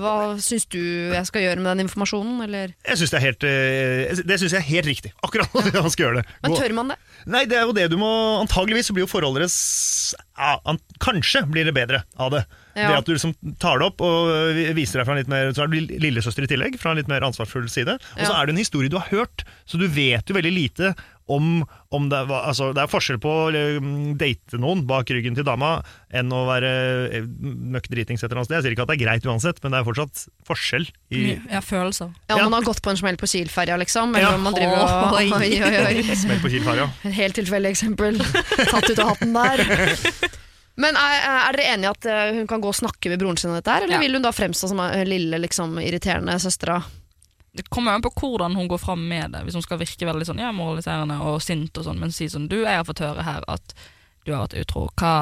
hva 0.00 0.14
syns 0.40 0.64
du 0.72 0.78
jeg 0.80 1.28
skal 1.28 1.44
gjøre 1.44 1.60
med 1.60 1.68
den 1.74 1.84
informasjonen, 1.84 2.38
eller? 2.46 2.72
Jeg 2.88 3.00
synes 3.02 3.12
Det 3.12 3.18
er 3.20 3.26
helt, 3.26 3.44
øh, 3.44 4.22
det 4.30 4.38
syns 4.40 4.54
jeg 4.56 4.62
er 4.62 4.68
helt 4.70 4.88
riktig. 4.88 5.12
Akkurat 5.26 5.52
at 5.52 5.68
man 5.84 5.92
skal 5.92 6.06
gjøre 6.08 6.22
det. 6.22 6.36
Men 6.46 6.56
tør 6.56 6.76
man 6.78 6.94
det? 6.94 6.98
Nei, 7.26 7.42
det 7.50 7.58
er 7.60 7.66
jo 7.68 7.74
det 7.76 7.90
du 7.92 7.98
må 8.00 8.12
Antageligvis 8.40 8.88
så 8.88 8.94
blir 8.96 9.04
jo 9.04 9.10
forholdet 9.10 9.42
deres 9.44 10.14
ja, 10.36 10.76
Kanskje 11.02 11.42
blir 11.50 11.66
det 11.68 11.74
bedre 11.76 12.02
av 12.20 12.32
det. 12.32 12.42
Ja. 12.76 12.90
Det 12.90 12.96
at 13.00 13.08
du 13.08 13.14
liksom 13.14 13.32
tar 13.60 13.80
det 13.80 13.86
opp 13.88 14.02
og 14.04 14.30
øh, 14.32 14.62
viser 14.76 15.00
deg 15.00 15.08
fra 15.08 15.16
en 15.16 15.20
litt 15.22 15.30
mer 15.32 15.48
Så 15.56 15.64
er 15.64 15.72
du 15.72 15.76
lillesøster 16.04 16.44
i 16.44 16.50
tillegg, 16.50 16.76
fra 16.80 16.92
en 16.92 17.00
litt 17.00 17.10
mer 17.12 17.24
ansvarsfull 17.26 17.68
side. 17.72 17.98
Og 18.16 18.24
så 18.24 18.30
Ja. 18.32 18.40
er 18.40 18.48
det 18.48 18.56
en 18.56 18.60
historie 18.64 18.92
du 18.92 18.98
har 19.00 19.08
hørt, 19.12 19.44
så 19.68 19.80
du 19.80 19.86
vet 19.92 20.28
jo 20.28 20.36
veldig 20.36 20.52
lite 20.56 20.94
om, 21.28 21.64
om 21.90 22.04
det, 22.08 22.18
altså, 22.30 22.68
det 22.76 22.84
er 22.84 22.90
forskjell 22.90 23.18
på 23.18 23.30
å 23.30 23.46
øh, 23.50 23.86
date 24.20 24.60
noen 24.62 24.84
bak 24.86 25.08
ryggen 25.10 25.34
til 25.34 25.42
dama 25.48 25.80
enn 26.14 26.30
å 26.30 26.44
være 26.46 26.70
øh, 27.18 27.26
møkk 27.74 27.88
dritings 27.90 28.22
et 28.22 28.28
eller 28.28 28.38
annet 28.44 28.46
sted. 28.50 28.56
Jeg 28.60 28.64
sier 28.68 28.76
ikke 28.76 28.84
at 28.86 28.92
det 28.92 28.96
er 28.98 29.02
greit 29.04 29.26
uansett, 29.26 29.58
men 29.64 29.74
det 29.74 29.80
er 29.80 29.88
fortsatt 29.88 30.22
forskjell 30.46 30.86
i 31.10 31.24
Ja, 31.50 31.60
følelser. 31.66 32.12
Ja, 32.30 32.36
Ja. 32.36 32.44
Man 32.46 32.54
har 32.60 32.66
gått 32.68 32.82
på 32.86 32.92
en 32.94 33.00
smell 33.00 33.18
på 33.18 33.26
Kiel-ferja, 33.26 33.76
liksom. 33.82 34.14
Eller 34.14 34.28
Ja. 34.30 34.34
om 34.38 34.46
man 34.46 34.54
driver 34.54 34.78
og 34.86 35.18
Oi. 35.18 35.26
Oi, 35.34 35.50
oi, 35.62 35.76
oi. 35.82 36.16
smell 36.22 36.38
på 36.44 36.52
Kiel-ferja. 36.54 36.86
Et 37.10 37.16
helt 37.18 37.34
tilfeldig 37.42 37.74
eksempel. 37.74 38.18
Tatt 38.72 38.86
ut 38.90 38.98
av 39.02 39.14
hatten 39.16 39.34
der. 39.34 39.64
Men 40.82 40.92
er, 41.00 41.18
er 41.24 41.56
dere 41.56 41.70
enige 41.72 41.88
i 41.88 41.92
at 41.94 42.06
eh, 42.12 42.34
hun 42.36 42.46
kan 42.50 42.60
gå 42.60 42.68
og 42.68 42.76
snakke 42.76 43.08
med 43.08 43.18
broren 43.22 43.38
sin 43.40 43.48
om 43.50 43.56
dette, 43.56 43.72
her, 43.72 43.86
eller 43.86 43.96
Ja. 43.96 44.00
vil 44.02 44.18
hun 44.18 44.22
da 44.26 44.32
fremstå 44.36 44.68
som 44.68 44.82
eh, 44.84 45.06
lille, 45.08 45.38
liksom, 45.40 45.78
irriterende 45.80 46.34
søstera? 46.42 46.82
Det 47.56 47.66
kommer 47.72 47.96
an 47.96 48.02
på 48.04 48.12
hvordan 48.20 48.54
hun 48.58 48.68
går 48.70 48.78
fram 48.82 49.02
med 49.08 49.32
det. 49.34 49.42
Hvis 49.46 49.56
hun 49.58 49.64
skal 49.64 49.78
virke 49.80 50.06
veldig 50.08 50.26
sånn, 50.28 50.40
ja, 50.42 50.52
moraliserende 50.54 51.16
og 51.24 51.40
sint, 51.44 51.72
og 51.80 51.86
sånn, 51.88 51.98
men 52.02 52.12
si 52.14 52.28
sånn 52.32 52.48
Du, 52.52 52.58
jeg 52.62 52.76
har 52.76 52.84
fått 52.88 53.00
høre 53.04 53.24
her 53.26 53.44
at 53.48 53.74
du 54.26 54.32
har 54.34 54.42
vært 54.46 54.56
utro. 54.58 54.88
Hva 54.98 55.12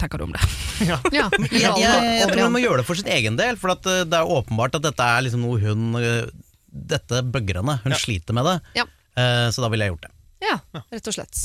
tenker 0.00 0.18
du 0.18 0.24
om 0.24 0.32
det? 0.36 0.40
Ja, 0.90 0.96
Jeg, 1.12 1.26
ja 1.52 1.74
jeg 1.76 2.28
tror 2.30 2.46
hun 2.46 2.54
må 2.56 2.62
gjøre 2.62 2.80
det 2.80 2.86
for 2.88 2.96
sin 2.96 3.10
egen 3.12 3.36
del, 3.36 3.58
for 3.60 3.74
at 3.74 3.84
eh, 3.86 4.04
det 4.08 4.16
er 4.16 4.30
åpenbart 4.32 4.78
at 4.78 4.86
dette 4.86 5.04
er 5.04 5.26
liksom 5.26 5.42
noe 5.44 5.60
hun 5.60 5.90
eh, 6.00 6.24
Dette 6.70 7.20
bugger 7.26 7.58
henne. 7.60 7.74
Hun 7.82 7.92
Ja. 7.92 7.98
sliter 7.98 8.32
med 8.36 8.46
det. 8.46 8.56
Ja. 8.78 8.84
Eh, 9.18 9.48
Så 9.50 9.60
da 9.64 9.68
ville 9.72 9.84
jeg 9.84 9.92
gjort 9.96 10.06
det. 10.06 10.12
Ja, 10.40 10.56
rett 10.88 11.08
og 11.10 11.14
slett. 11.14 11.38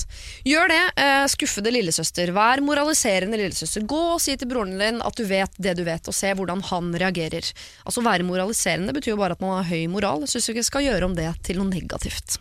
Gjør 0.48 0.70
det, 0.72 0.84
eh, 1.04 1.26
skuffede 1.28 1.72
lillesøster. 1.74 2.32
Vær 2.36 2.62
moraliserende 2.64 3.38
lillesøster. 3.42 3.84
Gå 3.84 4.02
og 4.14 4.22
si 4.24 4.38
til 4.40 4.48
broren 4.48 4.78
din 4.80 5.02
at 5.04 5.20
du 5.20 5.26
vet 5.28 5.52
det 5.60 5.76
du 5.76 5.84
vet, 5.84 6.08
og 6.08 6.16
se 6.16 6.32
hvordan 6.32 6.64
han 6.72 6.94
reagerer. 6.96 7.52
Altså 7.86 8.04
Være 8.06 8.24
moraliserende 8.24 8.96
betyr 8.96 9.16
jo 9.16 9.20
bare 9.20 9.36
at 9.36 9.44
man 9.44 9.58
har 9.60 9.68
høy 9.68 9.88
moral. 9.92 10.24
Syns 10.28 10.48
vi 10.48 10.56
ikke 10.56 10.70
skal 10.72 10.88
gjøre 10.88 11.10
om 11.10 11.16
det 11.16 11.28
til 11.44 11.60
noe 11.60 11.68
negativt. 11.68 12.40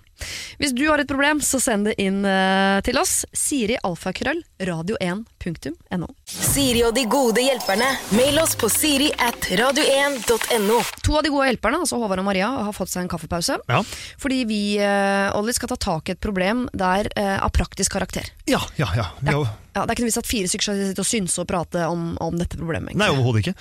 Hvis 0.61 0.75
du 0.77 0.85
har 0.89 1.03
et 1.03 1.09
problem, 1.11 1.41
så 1.45 1.61
send 1.63 1.89
det 1.91 1.95
inn 2.03 2.23
uh, 2.25 2.81
til 2.87 2.99
oss. 3.01 3.25
Siri 3.35 3.77
alfakrøll 3.85 4.43
radio1.no. 4.65 6.09
Siri 6.27 6.83
og 6.87 6.95
de 6.97 7.05
gode 7.11 7.43
hjelperne. 7.45 7.89
Mail 8.17 8.39
oss 8.43 8.55
på 8.59 8.69
siri 8.73 9.11
at 9.23 9.49
radio1.no. 9.61 10.79
To 11.05 11.19
av 11.19 11.25
de 11.27 11.33
gode 11.35 11.49
hjelperne, 11.51 11.81
altså 11.85 11.99
Håvard 12.01 12.23
og 12.23 12.29
Maria, 12.29 12.49
har 12.69 12.75
fått 12.77 12.93
seg 12.93 13.05
en 13.05 13.11
kaffepause. 13.13 13.59
Ja. 13.71 13.83
Fordi 14.23 14.43
vi 14.49 14.61
uh, 14.81 15.35
Ollie, 15.39 15.55
skal 15.57 15.71
ta 15.75 15.79
tak 15.91 16.09
i 16.11 16.17
et 16.17 16.23
problem 16.25 16.67
der, 16.73 17.11
uh, 17.19 17.37
av 17.45 17.53
praktisk 17.55 17.97
karakter. 17.99 18.31
ja, 18.51 18.61
ja. 18.81 18.89
ja. 18.97 19.11
Vi 19.21 19.31
har 19.33 19.41
jo- 19.43 19.51
Ja, 19.75 19.83
det 19.83 19.91
er 19.91 19.97
ikke 19.97 20.05
noe 20.05 20.13
vits 20.13 20.21
at 20.23 20.29
fire 20.31 20.47
stykker 20.47 20.63
skal 20.69 20.77
sitte 20.87 21.03
og 21.03 21.09
synse 21.09 21.41
og 21.43 21.49
prate 21.51 21.87
om, 21.91 22.13
om 22.23 22.37
dette 22.39 22.55
problemet. 22.61 22.93
egentlig. 22.93 23.03
Nei, 23.03 23.11
overhodet 23.11 23.43
ikke. 23.43 23.55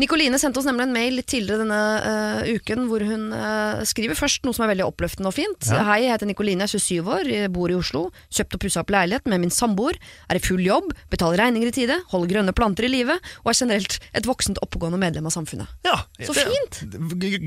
Nikoline 0.00 0.40
sendte 0.40 0.60
oss 0.60 0.68
nemlig 0.68 0.88
en 0.88 0.94
mail 0.94 1.22
tidligere 1.22 1.62
denne 1.64 1.80
uh, 2.02 2.52
uken 2.52 2.86
hvor 2.90 3.04
hun 3.06 3.28
uh, 3.34 3.82
skriver 3.88 4.18
først 4.18 4.46
noe 4.46 4.56
som 4.56 4.66
er 4.66 4.72
veldig 4.72 4.86
oppløftende 4.88 5.30
og 5.30 5.36
fint. 5.36 5.68
Ja. 5.68 5.84
Hei, 5.90 6.02
jeg 6.06 6.14
heter 6.14 6.30
Nikoline, 6.30 6.66
jeg 6.66 6.80
er 6.80 6.84
27 7.02 7.12
år, 7.16 7.32
bor 7.54 7.72
i 7.72 7.78
Oslo. 7.78 8.06
Kjøpt 8.32 8.58
og 8.58 8.64
pussa 8.64 8.82
opp 8.82 8.92
leilighet 8.94 9.28
med 9.30 9.44
min 9.44 9.52
samboer. 9.52 9.98
Er 10.32 10.40
i 10.40 10.44
full 10.44 10.62
jobb, 10.64 10.92
betaler 11.12 11.44
regninger 11.44 11.72
i 11.72 11.76
tide, 11.76 11.98
holder 12.12 12.36
grønne 12.36 12.56
planter 12.56 12.88
i 12.88 12.92
live 12.92 13.18
og 13.42 13.52
er 13.52 13.58
generelt 13.58 13.98
et 14.16 14.28
voksent 14.28 14.60
oppegående 14.64 15.00
medlem 15.00 15.28
av 15.28 15.34
samfunnet. 15.34 15.70
Ja, 15.86 15.98
Så 16.26 16.36
fint. 16.36 16.82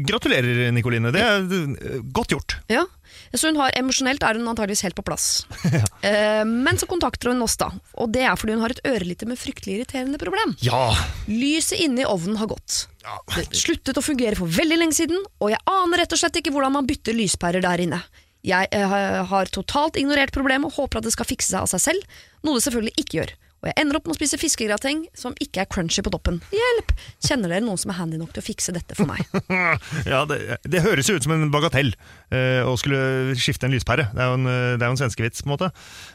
Gratulerer, 0.07 0.69
Nikoline. 0.75 1.11
Det 1.15 1.23
er 1.23 1.43
eh, 1.43 1.99
godt 2.15 2.35
gjort. 2.35 2.54
Ja, 2.71 2.85
Så 3.33 3.47
hun 3.51 3.59
har, 3.59 3.71
emosjonelt 3.77 4.23
er 4.23 4.39
hun 4.39 4.47
antageligvis 4.49 4.83
helt 4.87 4.97
på 4.97 5.05
plass. 5.05 5.45
Eh, 6.05 6.43
men 6.45 6.77
så 6.77 6.85
kontakter 6.85 7.31
hun 7.31 7.41
oss, 7.41 7.55
da. 7.57 7.71
Og 7.97 8.11
det 8.13 8.21
er 8.29 8.35
fordi 8.37 8.53
hun 8.53 8.61
har 8.61 8.75
et 8.75 8.81
ørelite, 8.85 9.25
men 9.25 9.39
fryktelig 9.39 9.79
irriterende 9.79 10.19
problem. 10.21 10.51
Ja. 10.61 10.91
Lyset 11.25 11.79
inne 11.81 12.03
i 12.03 12.05
ovnen 12.05 12.37
har 12.37 12.51
gått. 12.51 12.83
ja. 13.01 13.15
Det 13.33 13.47
sluttet 13.57 13.97
å 13.97 14.03
fungere 14.05 14.37
for 14.37 14.45
veldig 14.53 14.77
lenge 14.77 14.93
siden, 14.93 15.23
og 15.41 15.49
jeg 15.49 15.63
aner 15.71 16.03
rett 16.03 16.13
og 16.13 16.21
slett 16.21 16.37
ikke 16.37 16.53
hvordan 16.53 16.75
man 16.77 16.85
bytter 16.85 17.17
lyspærer 17.17 17.65
der 17.65 17.81
inne. 17.87 18.03
Jeg 18.45 18.69
eh, 18.69 18.93
har 19.31 19.49
totalt 19.49 19.97
ignorert 19.97 20.33
problemet 20.35 20.69
og 20.69 20.77
håper 20.83 21.01
at 21.01 21.07
det 21.09 21.15
skal 21.15 21.25
fikse 21.25 21.55
seg 21.55 21.63
av 21.65 21.71
seg 21.73 21.81
selv, 21.87 22.21
noe 22.45 22.59
det 22.59 22.67
selvfølgelig 22.67 23.01
ikke 23.01 23.19
gjør. 23.23 23.33
Og 23.65 23.71
jeg 23.71 23.81
ender 23.81 23.97
opp 23.97 24.05
med 24.05 24.13
å 24.13 24.17
spise 24.19 24.37
fiskegrateng 24.37 24.99
som 25.17 25.33
ikke 25.41 25.63
er 25.63 25.69
crunchy 25.73 26.03
på 26.05 26.11
toppen. 26.13 26.35
Hjelp! 26.53 26.91
Kjenner 27.25 27.49
dere 27.49 27.65
noen 27.65 27.79
som 27.81 27.89
er 27.89 27.97
handy 27.97 28.19
nok 28.21 28.29
til 28.35 28.43
å 28.43 28.45
fikse 28.45 28.75
dette 28.75 28.93
for 28.93 29.09
meg? 29.09 29.23
ja 30.13 30.19
det, 30.29 30.59
det 30.69 30.83
høres 30.85 31.09
jo 31.09 31.15
ut 31.17 31.25
som 31.25 31.33
en 31.33 31.49
bagatell 31.49 31.89
eh, 32.29 32.61
å 32.61 32.75
skulle 32.77 33.33
skifte 33.41 33.65
en 33.65 33.73
lyspære. 33.73 34.11
Det 34.13 34.21
er 34.21 34.29
jo 34.29 34.35
en, 34.37 34.45
eh, 34.51 34.75
det 34.77 34.85
er 34.85 34.93
en 34.93 34.99
svenskevits, 35.01 35.41
på 35.41 35.49
en 35.49 35.55
måte. 35.55 35.71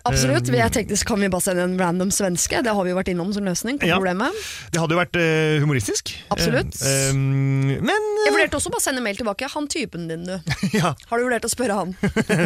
Absolutt. 0.07 0.47
Jeg 0.55 0.75
tenkte, 0.77 1.01
Kan 1.11 1.25
vi 1.25 1.33
bare 1.33 1.43
sende 1.43 1.67
en 1.67 1.75
random 1.81 2.15
svenske? 2.15 2.63
Det 2.63 2.77
har 2.77 2.87
vi 2.87 2.95
jo 2.95 3.01
vært 3.01 3.11
innom 3.11 3.35
som 3.35 3.43
løsning 3.51 3.83
på 3.83 3.91
Ja. 3.91 3.99
problemet. 3.99 4.31
Det 4.71 4.79
hadde 4.85 4.95
jo 4.95 5.01
vært 5.03 5.19
eh, 5.19 5.59
humoristisk. 5.65 6.15
Absolutt. 6.31 6.79
Eh, 6.87 7.11
eh, 7.11 7.19
men 7.19 7.91
eh, 7.91 8.29
Jeg 8.29 8.37
vurderte 8.37 8.61
også 8.61 8.71
bare 8.71 8.85
å 8.85 8.87
sende 8.87 9.03
mail 9.03 9.19
tilbake. 9.19 9.51
Han 9.57 9.67
typen 9.67 10.07
din, 10.07 10.23
du. 10.31 10.39
ja, 10.79 10.95
Har 11.11 11.19
du 11.19 11.27
vurdert 11.27 11.51
å 11.51 11.51
spørre 11.51 11.83
han? 11.83 11.99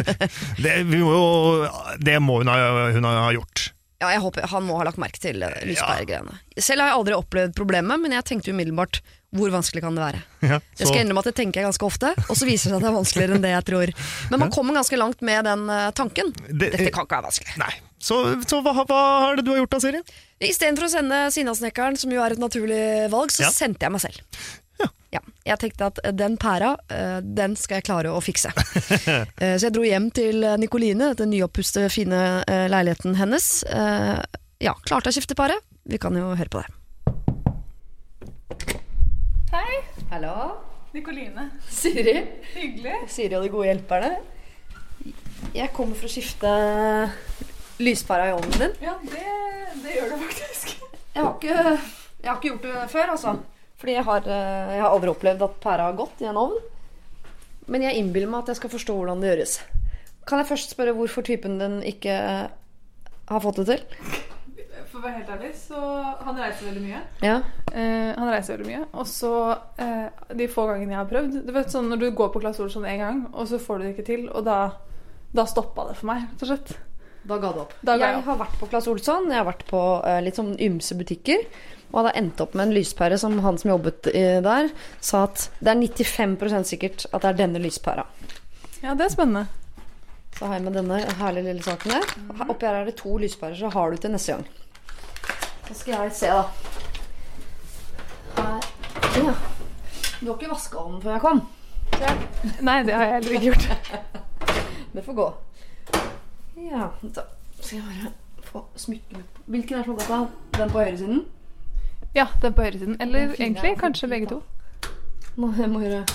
det, 0.65 0.79
må 0.89 1.13
jo, 1.13 1.23
det 2.01 2.17
må 2.25 2.41
hun 2.41 2.49
ha, 2.49 2.89
hun 2.97 3.05
ha 3.05 3.29
gjort. 3.37 3.69
Ja, 4.05 4.13
jeg 4.15 4.21
håper 4.23 4.45
Han 4.53 4.63
må 4.69 4.77
ha 4.79 4.85
lagt 4.87 4.99
merke 5.01 5.19
til 5.21 5.41
lyspæregreiene. 5.41 6.37
Ja. 6.55 6.61
Selv 6.63 6.81
har 6.85 6.91
jeg 6.93 6.97
aldri 7.01 7.15
opplevd 7.17 7.55
problemet, 7.57 7.99
men 8.01 8.13
jeg 8.15 8.25
tenkte 8.29 8.53
umiddelbart 8.53 9.01
hvor 9.35 9.49
vanskelig 9.51 9.81
kan 9.83 9.97
det 9.97 10.03
være? 10.05 10.19
Ja, 10.47 10.59
Det 10.77 10.85
skal 10.87 10.99
jeg 11.01 11.05
innrømme 11.07 11.23
at 11.25 11.27
det 11.27 11.35
tenker 11.35 11.59
jeg 11.59 11.67
ganske 11.67 11.87
ofte, 11.89 12.11
og 12.29 12.37
så 12.39 12.45
viser 12.47 12.69
det 12.71 12.75
seg 12.75 12.77
at 12.77 12.85
det 12.85 12.91
er 12.91 12.95
vanskeligere 12.95 13.35
enn 13.35 13.43
det 13.43 13.51
jeg 13.51 13.65
tror. 13.67 13.91
Men 14.31 14.39
man 14.45 14.53
kommer 14.53 14.77
ganske 14.77 14.99
langt 15.01 15.25
med 15.27 15.43
den 15.49 15.65
eh, 15.73 15.89
tanken. 15.97 16.31
Det- 16.47 16.71
Dette 16.77 16.91
kan 16.95 17.03
ikke 17.03 17.17
være 17.17 17.27
vanskelig. 17.27 17.57
Nei. 17.59 17.73
Så, 18.05 18.19
så 18.47 18.61
hva, 18.61 18.71
hva 18.85 19.01
er 19.31 19.39
det 19.41 19.45
du 19.47 19.51
har 19.51 19.59
gjort 19.63 19.73
da, 19.75 19.79
Siri? 19.83 20.01
Istedenfor 20.45 20.85
å 20.87 20.91
sende 20.93 21.19
Sinnasnekkeren, 21.33 21.97
som 21.99 22.13
jo 22.13 22.21
er 22.23 22.35
et 22.37 22.39
naturlig 22.43 23.09
valg, 23.11 23.33
så 23.33 23.47
Ja. 23.47 23.51
sendte 23.51 23.87
jeg 23.87 23.91
meg 23.97 24.03
selv. 24.05 24.21
Ja. 25.15 25.21
Jeg 25.47 25.59
tenkte 25.61 25.87
at 25.93 25.99
den 26.19 26.35
pæra, 26.41 26.73
eh, 26.91 27.19
den 27.23 27.55
skal 27.59 27.79
jeg 27.79 27.87
klare 27.87 28.11
å 28.11 28.21
fikse. 28.23 28.51
Eh, 29.39 29.55
Så 29.57 29.67
jeg 29.69 29.73
dro 29.75 29.83
hjem 29.87 30.09
til 30.15 30.43
Nikoline, 30.59 31.13
den 31.17 31.31
nyoppuste, 31.31 31.85
fine 31.93 32.21
eh, 32.47 32.65
leiligheten 32.71 33.15
hennes. 33.19 33.63
Eh, 33.69 34.19
Ja, 34.63 34.71
klarte 34.87 35.11
å 35.11 35.15
skifte 35.15 35.35
pære. 35.35 35.57
Vi 35.85 35.97
kan 36.01 36.15
jo 36.15 36.29
høre 36.35 36.49
på 36.51 36.61
det. 36.63 36.69
Hei, 39.51 39.79
Hallo, 40.11 40.31
Nikoline. 40.95 41.49
Siri. 41.69 42.15
Hyggelig. 42.55 42.95
Siri 43.11 43.35
og 43.37 43.43
de 43.45 43.51
gode 43.53 43.67
hjelperne. 43.69 44.13
Jeg 45.55 45.71
kommer 45.75 45.95
for 45.99 46.07
å 46.07 46.11
skifte 46.11 46.51
lyspæra 47.83 48.29
i 48.31 48.35
ovnen 48.35 48.61
din. 48.63 48.73
Ja, 48.83 48.95
det, 49.03 49.25
det 49.83 49.95
gjør 49.97 50.13
du 50.15 50.23
faktisk. 50.23 50.73
Jeg 51.15 51.21
har 51.23 51.35
ikke, 51.35 51.57
jeg 52.23 52.29
har 52.31 52.39
ikke 52.39 52.51
gjort 52.53 52.65
det 52.69 52.87
før, 52.95 53.13
altså. 53.15 53.35
Fordi 53.79 53.97
jeg 53.97 54.07
har, 54.07 54.27
eh, 54.27 54.75
jeg 54.75 54.83
har 54.83 54.91
aldri 54.91 55.11
opplevd 55.11 55.41
at 55.45 55.57
pæra 55.63 55.89
har 55.89 55.97
gått 55.99 56.21
i 56.23 56.29
en 56.29 56.39
ovn. 56.39 56.59
Men 57.67 57.81
jeg 57.81 57.97
innbiller 57.99 58.29
meg 58.29 58.43
at 58.43 58.53
jeg 58.53 58.61
skal 58.61 58.73
forstå 58.75 58.95
hvordan 58.95 59.21
det 59.21 59.33
gjøres. 59.33 59.57
Kan 60.25 60.41
jeg 60.41 60.49
først 60.49 60.71
spørre 60.73 60.93
hvorfor 60.97 61.25
typen 61.25 61.59
din 61.59 61.81
ikke 61.85 62.15
har 63.29 63.43
fått 63.43 63.61
det 63.61 63.67
til? 63.73 63.83
For 64.95 65.01
å 65.01 65.09
være 65.09 65.17
helt 65.17 65.31
ærlig, 65.33 65.49
så 65.59 65.79
han 66.23 66.37
reiser 66.39 66.69
veldig 66.69 66.81
mye. 66.85 66.99
Ja. 67.25 67.33
Eh, 67.73 68.11
han 68.15 68.29
reiser 68.31 68.55
veldig 68.55 68.67
mye. 68.69 68.83
Og 68.95 69.09
så 69.11 69.31
eh, 69.81 70.05
de 70.39 70.47
få 70.47 70.69
gangene 70.69 70.93
jeg 70.93 70.99
har 71.01 71.09
prøvd 71.09 71.33
Du 71.43 71.51
vet 71.51 71.73
sånn 71.73 71.89
når 71.91 71.99
du 71.99 72.05
går 72.15 72.29
på 72.31 72.39
Claes 72.39 72.61
Olsson 72.63 72.87
én 72.87 73.01
gang, 73.03 73.19
og 73.33 73.49
så 73.49 73.59
får 73.59 73.81
du 73.81 73.85
det 73.85 73.91
ikke 73.91 74.07
til, 74.07 74.23
og 74.31 74.45
da, 74.47 74.59
da 75.35 75.43
stoppa 75.51 75.89
det 75.89 75.97
for 75.99 76.13
meg, 76.13 76.29
rett 76.29 76.45
og 76.45 76.51
slett. 76.53 76.75
Da 77.27 77.39
ga 77.41 77.51
det 77.51 77.63
opp. 77.65 77.75
Jeg 77.83 78.23
har 78.29 78.39
vært 78.39 78.55
på 78.61 78.69
Claes 78.71 78.87
Olsson, 78.87 79.27
jeg 79.33 79.41
har 79.41 79.49
vært 79.49 79.65
på 79.67 79.81
eh, 80.05 80.21
litt 80.23 80.39
sånn 80.39 80.53
ymse 80.63 80.95
butikker. 80.95 81.43
Og 81.91 81.99
hadde 82.01 82.15
endt 82.19 82.41
opp 82.43 82.55
med 82.57 82.67
en 82.67 82.73
lyspære 82.75 83.17
som 83.21 83.37
han 83.45 83.57
som 83.61 83.69
jobbet 83.71 84.07
eh, 84.13 84.39
der, 84.43 84.69
sa 85.01 85.23
at 85.29 85.49
det 85.59 85.71
er 85.71 85.83
95% 85.85 86.63
sikkert 86.71 87.05
at 87.13 87.21
det 87.21 87.29
er 87.33 87.39
denne 87.45 87.61
lyspæra. 87.63 88.05
Ja, 88.83 88.93
det 88.95 89.05
er 89.07 89.13
spennende. 89.13 89.45
Så 90.35 90.45
har 90.49 90.57
jeg 90.57 90.65
med 90.65 90.73
denne 90.75 90.97
herlige 91.19 91.45
lille 91.47 91.63
saken. 91.63 91.91
Her- 91.91 92.49
Oppi 92.49 92.65
her 92.67 92.81
er 92.81 92.85
det 92.89 92.95
to 92.99 93.17
lyspærer, 93.17 93.55
så 93.55 93.69
har 93.71 93.91
du 93.91 93.97
til 93.97 94.11
neste 94.11 94.33
gang. 94.33 94.47
Så 95.69 95.73
skal 95.79 95.93
jeg 95.95 96.11
se, 96.13 96.27
da. 96.27 96.43
Her. 98.37 98.59
Ja. 99.15 99.33
Du 100.21 100.25
har 100.31 100.35
ikke 100.35 100.51
vaska 100.51 100.77
ovnen 100.81 101.01
før 101.03 101.11
jeg 101.15 101.21
kom. 101.23 101.41
Nei, 102.65 102.81
det 102.83 102.93
har 102.95 103.05
jeg 103.05 103.13
heller 103.13 103.31
ikke 103.31 103.51
gjort. 103.53 103.65
Det 104.95 105.03
får 105.05 105.13
gå. 105.17 105.25
Ja, 106.65 106.85
da 107.15 107.23
skal 107.59 107.77
jeg 107.77 107.83
bare 107.87 108.11
få 108.47 108.61
smykken. 108.79 109.23
Hvilken 109.51 109.77
er 109.79 109.83
som 109.83 109.91
har 109.95 109.99
gått 109.99 110.13
av? 110.15 110.27
Den 110.55 110.69
på 110.71 110.79
høyresiden? 110.79 111.25
Ja, 112.15 112.27
den 112.41 112.53
på 112.53 112.61
høyresiden. 112.61 112.95
Eller 113.01 113.27
finner 113.33 113.45
egentlig 113.45 113.77
kanskje 113.79 114.07
begge 114.07 114.27
på. 114.27 114.39
to. 114.39 114.89
Må, 115.35 115.53
jeg 115.57 115.69
må 115.69 115.79
gjøre 115.83 116.05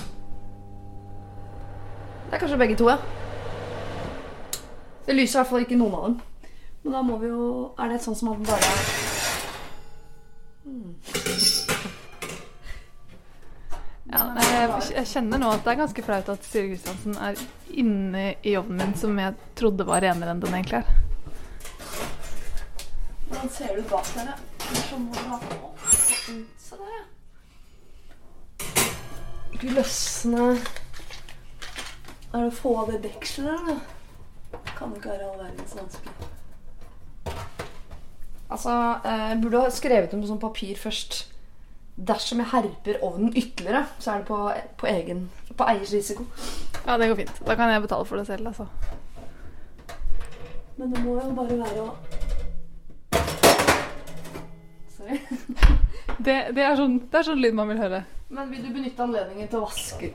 Det 2.26 2.32
er 2.32 2.38
kanskje 2.38 2.58
begge 2.58 2.76
to, 2.76 2.88
ja. 2.88 2.96
Det 5.06 5.14
lyser 5.16 5.38
i 5.38 5.40
hvert 5.40 5.50
fall 5.50 5.64
ikke 5.66 5.76
noen 5.76 5.94
av 5.94 6.04
dem. 6.06 6.20
Men 6.82 6.92
da 6.96 7.02
må 7.02 7.18
vi 7.20 7.28
jo 7.28 7.74
Er 7.78 7.90
det 7.90 7.98
et 7.98 8.06
sånt 8.06 8.18
som 8.18 8.28
at 8.32 8.40
den 8.40 8.46
bare 8.48 8.70
Ja, 14.10 14.24
nei, 14.34 14.46
jeg, 14.54 14.70
jeg 14.96 15.06
kjenner 15.06 15.38
nå 15.38 15.52
at 15.54 15.62
det 15.64 15.70
er 15.70 15.82
ganske 15.84 16.02
flaut 16.02 16.28
at 16.32 16.46
Siri 16.48 16.72
Kristiansen 16.72 17.14
er 17.14 17.38
inne 17.78 18.24
i 18.42 18.56
ovnen 18.58 18.80
min 18.80 18.96
som 18.98 19.18
jeg 19.20 19.36
trodde 19.58 19.86
var 19.86 20.02
renere 20.02 20.32
enn 20.34 20.42
den 20.42 20.56
egentlig 20.56 20.80
er. 20.80 20.88
Hvordan 23.28 23.52
ser 23.54 23.76
det 23.76 23.84
ut 23.84 23.90
bak 23.92 24.10
der? 24.16 24.32
ja? 24.32 24.36
Det 24.58 24.78
er 24.78 24.88
sånn 24.88 25.06
hvor 25.06 25.18
du 25.22 25.28
har 25.30 25.40
fått 25.46 25.54
ut 26.34 26.48
Se 26.64 26.74
der, 26.80 26.90
ja. 26.96 27.04
Gløssene 29.60 30.44
Er 32.30 32.36
det 32.36 32.46
å 32.48 32.54
få 32.54 32.74
av 32.80 32.92
det 32.92 33.02
dekselet 33.04 33.66
der, 33.66 33.74
da? 33.74 34.60
Kan 34.78 34.94
ikke 34.96 35.12
være 35.12 35.26
all 35.26 35.40
verdens 35.42 35.74
vanskelig. 35.76 36.28
Altså, 38.50 38.72
eh, 39.04 39.26
jeg 39.30 39.40
burde 39.42 39.60
ha 39.62 39.72
skrevet 39.74 40.14
noe 40.14 40.24
på 40.24 40.30
sånn 40.30 40.40
papir 40.42 40.78
først. 40.80 41.18
Dersom 42.10 42.40
jeg 42.40 42.50
herper 42.54 43.02
ovnen 43.04 43.34
ytterligere, 43.36 43.84
så 44.00 44.14
er 44.14 44.22
det 44.22 44.30
på, 44.30 44.38
på 44.80 44.88
egen 44.90 45.26
På 45.58 45.66
eiers 45.68 45.92
risiko. 45.92 46.24
Ja, 46.86 46.96
det 46.96 47.10
går 47.10 47.18
fint. 47.18 47.42
Da 47.46 47.58
kan 47.58 47.70
jeg 47.70 47.84
betale 47.84 48.06
for 48.08 48.16
det 48.16 48.26
selv, 48.30 48.48
altså. 48.48 48.66
Men 50.78 50.94
det 50.94 51.02
må 51.04 51.18
jo 51.18 51.34
bare 51.36 51.58
være 51.60 51.82
å 51.84 51.90
Sorry. 55.10 55.20
Det, 56.20 56.34
det, 56.52 56.64
er 56.64 56.74
sånn, 56.76 56.98
det 57.08 57.16
er 57.16 57.24
sånn 57.24 57.38
lyd 57.40 57.54
man 57.56 57.70
vil 57.70 57.78
høre. 57.80 58.02
Men 58.34 58.50
vil 58.50 58.64
du 58.64 58.72
benytte 58.74 59.04
anledningen 59.04 59.48
til 59.48 59.60
å 59.60 59.66
vaske 59.66 60.10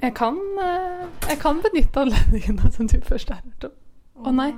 Jeg 0.00 0.14
kan, 0.16 0.38
eh, 0.62 1.02
jeg 1.28 1.38
kan 1.42 1.60
benytte 1.60 2.04
anledningen 2.06 2.60
som 2.72 2.88
du 2.88 2.94
først 3.04 3.32
er 3.34 3.42
her. 3.42 3.72
Å 4.22 4.32
nei. 4.32 4.52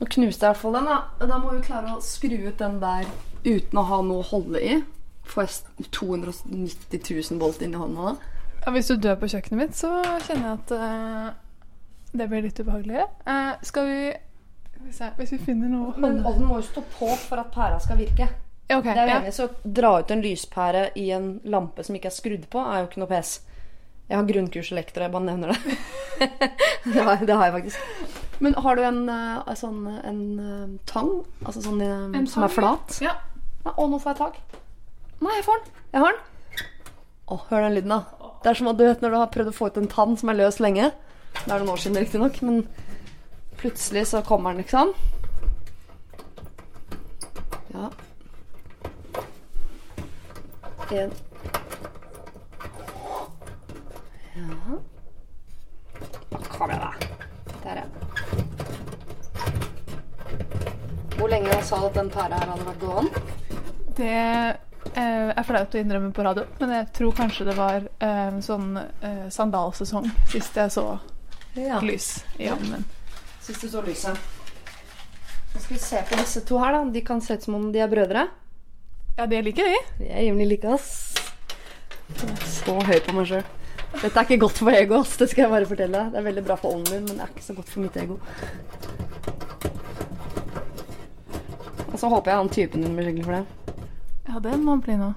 Nå 0.00 0.08
knuste 0.10 0.44
jeg 0.44 0.50
i 0.50 0.50
hvert 0.50 0.60
fall 0.60 0.76
den. 0.76 0.90
Da 0.90 1.28
Da 1.30 1.38
må 1.40 1.54
vi 1.54 1.62
klare 1.64 1.94
å 1.94 2.02
skru 2.04 2.36
ut 2.48 2.58
den 2.60 2.80
der 2.82 3.08
uten 3.44 3.80
å 3.80 3.86
ha 3.88 4.02
noe 4.02 4.20
å 4.20 4.28
holde 4.28 4.60
i. 4.60 4.76
Får 5.24 5.46
jeg 5.46 5.88
290 5.96 7.00
000 7.30 7.40
volt 7.40 7.62
inn 7.64 7.76
i 7.76 7.80
hånda 7.80 8.10
da? 8.10 8.32
Ja, 8.64 8.72
hvis 8.72 8.90
du 8.92 8.96
dør 8.96 9.16
på 9.20 9.28
kjøkkenet 9.32 9.60
mitt, 9.60 9.76
så 9.76 9.90
kjenner 10.24 10.50
jeg 10.50 10.58
at 10.58 10.70
uh, 10.76 11.32
det 12.12 12.28
blir 12.28 12.44
litt 12.44 12.60
ubehagelig. 12.60 13.06
Uh, 13.28 13.56
skal 13.64 13.88
vi 13.88 13.98
skal 14.92 15.06
jeg, 15.06 15.14
Hvis 15.18 15.32
vi 15.32 15.38
finner 15.46 15.70
noe 15.72 15.94
Men 16.00 16.20
ovnen 16.26 16.48
må 16.48 16.58
jo 16.60 16.66
stå 16.66 16.82
på 16.96 17.08
for 17.20 17.40
at 17.40 17.52
pæra 17.54 17.80
skal 17.82 17.98
virke. 18.00 18.28
Okay, 18.64 18.94
Det 18.94 19.00
er 19.00 19.08
jo 19.08 19.12
ja. 19.12 19.18
enig, 19.20 19.32
så 19.36 19.48
å 19.48 19.72
dra 19.76 19.90
ut 20.00 20.12
en 20.14 20.22
lyspære 20.24 20.84
i 21.00 21.10
en 21.12 21.26
lampe 21.52 21.84
som 21.84 21.96
ikke 21.98 22.08
er 22.08 22.16
skrudd 22.16 22.46
på, 22.52 22.62
er 22.64 22.80
jo 22.80 22.88
ikke 22.88 23.02
noe 23.02 23.10
pes. 23.10 23.34
Jeg 24.08 24.16
har 24.16 24.26
grunnkurs 24.28 24.70
i 24.70 24.74
elektro, 24.74 25.04
jeg 25.04 25.12
bare 25.12 25.26
nevner 25.28 25.52
det. 25.52 25.76
det, 26.94 27.00
har, 27.00 27.20
det 27.24 27.36
har 27.36 27.48
jeg 27.48 27.54
faktisk. 27.58 28.24
Men 28.44 28.56
har 28.64 28.76
du 28.76 28.82
en, 28.84 29.00
en, 29.08 29.56
sånn, 29.56 29.80
en 29.94 30.22
eh, 30.40 30.74
tang? 30.88 31.12
Altså 31.44 31.62
sånn 31.64 31.80
eh, 31.84 32.18
En 32.18 32.28
som 32.28 32.44
er 32.44 32.52
flat? 32.52 32.98
Ja. 33.04 33.14
Nei, 33.64 33.72
Å, 33.72 33.86
nå 33.88 34.00
får 34.02 34.12
jeg 34.12 34.20
tak. 34.20 34.60
Nei, 35.24 35.36
jeg 35.38 35.46
får 35.46 35.60
den. 35.62 35.82
Jeg 35.94 36.04
har 36.04 36.16
den. 36.16 36.66
Å, 37.24 37.38
hør 37.48 37.64
den 37.64 37.76
lyden, 37.78 37.94
da. 37.94 38.30
Det 38.44 38.52
er 38.52 38.60
som 38.60 38.68
at 38.72 38.80
du 38.80 38.84
vet 38.84 39.04
når 39.04 39.14
du 39.14 39.18
har 39.22 39.32
prøvd 39.32 39.52
å 39.52 39.56
få 39.56 39.70
ut 39.72 39.80
en 39.80 39.92
tann 39.92 40.18
som 40.20 40.32
er 40.32 40.40
løs 40.40 40.60
lenge. 40.60 40.90
Det 41.34 41.46
er 41.48 41.60
noen 41.60 41.72
år 41.72 41.80
siden, 41.80 42.00
riktignok, 42.02 42.40
men 42.44 42.64
plutselig 43.64 44.06
så 44.10 44.20
kommer 44.22 44.52
den, 44.52 44.60
ikke 44.60 44.70
sant? 44.70 44.96
Ja. 47.72 47.90
En 50.92 51.10
Ja. 54.34 54.78
Kom 56.58 56.70
igjen, 56.70 56.82
da. 56.82 56.92
Der, 57.64 57.76
ja. 57.76 57.84
Hvor 61.16 61.28
lenge 61.28 61.62
sa 61.62 61.78
du 61.80 61.86
at 61.86 61.94
den 61.96 62.10
pæra 62.10 62.36
her 62.36 62.50
hadde 62.52 62.66
vært 62.66 62.82
gående? 62.82 63.22
Det 63.96 64.10
eh, 64.98 65.30
er 65.32 65.46
flaut 65.48 65.74
å 65.74 65.80
innrømme 65.80 66.12
på 66.12 66.26
radio, 66.26 66.44
men 66.60 66.74
jeg 66.76 66.90
tror 66.98 67.16
kanskje 67.16 67.46
det 67.48 67.56
var 67.56 67.86
eh, 68.04 68.36
sånn 68.44 68.76
eh, 68.76 69.24
sandalsesong 69.32 70.10
sist 70.34 70.60
jeg 70.60 70.74
så 70.76 70.86
Ja. 71.56 71.78
lys 71.80 72.18
i 72.36 72.50
ovnen 72.52 72.70
min. 72.76 72.84
Sist 73.44 73.60
du 73.60 73.68
så 73.68 73.82
lyset. 73.84 74.16
Nå 75.52 75.60
skal 75.60 75.76
vi 75.76 75.80
se 75.82 75.98
på 76.08 76.16
disse 76.16 76.40
to 76.48 76.56
her, 76.62 76.72
da. 76.72 76.84
De 76.94 77.02
kan 77.04 77.20
se 77.20 77.36
ut 77.36 77.44
som 77.44 77.58
om 77.58 77.66
de 77.74 77.82
er 77.84 77.90
brødre. 77.92 78.22
Ja, 79.18 79.26
det 79.28 79.42
liker 79.44 79.68
de. 79.68 79.76
De 79.98 80.08
er 80.08 80.24
rimelig 80.24 80.48
like, 80.54 80.72
ass. 80.72 81.12
Så 82.64 82.78
høy 82.88 82.96
på 83.04 83.12
meg 83.18 83.28
sjøl. 83.28 83.44
Dette 84.00 84.16
er 84.16 84.24
ikke 84.24 84.40
godt 84.46 84.62
for 84.64 84.72
ego, 84.72 85.02
ass. 85.04 85.14
Det 85.20 85.28
skal 85.30 85.44
jeg 85.44 85.52
bare 85.52 85.68
fortelle 85.68 86.00
deg. 86.00 86.10
Det 86.14 86.22
er 86.22 86.26
veldig 86.30 86.46
bra 86.48 86.56
for 86.58 86.72
ånden 86.72 86.96
min, 86.96 87.04
men 87.04 87.20
det 87.20 87.28
er 87.28 87.36
ikke 87.36 87.44
så 87.44 87.58
godt 87.60 87.70
for 87.70 87.84
mitt 87.84 88.00
ego. 88.00 88.18
Og 91.92 92.00
så 92.00 92.10
håper 92.10 92.32
jeg 92.32 92.40
han 92.40 92.52
typen 92.58 92.82
din 92.82 92.96
blir 92.96 93.12
skikkelig 93.12 93.28
for 93.28 93.36
det. 93.36 93.84
Ja, 94.32 94.40
det 94.48 94.58
må 94.58 94.74
han 94.74 94.84
bli 94.88 94.98
nå. 95.04 95.14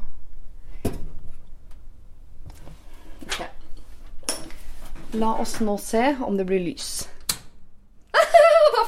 La 5.17 5.38
oss 5.39 5.61
nå 5.63 5.80
se 5.82 6.09
om 6.28 6.36
det 6.38 6.45
blir 6.45 6.59
lys. 6.61 7.07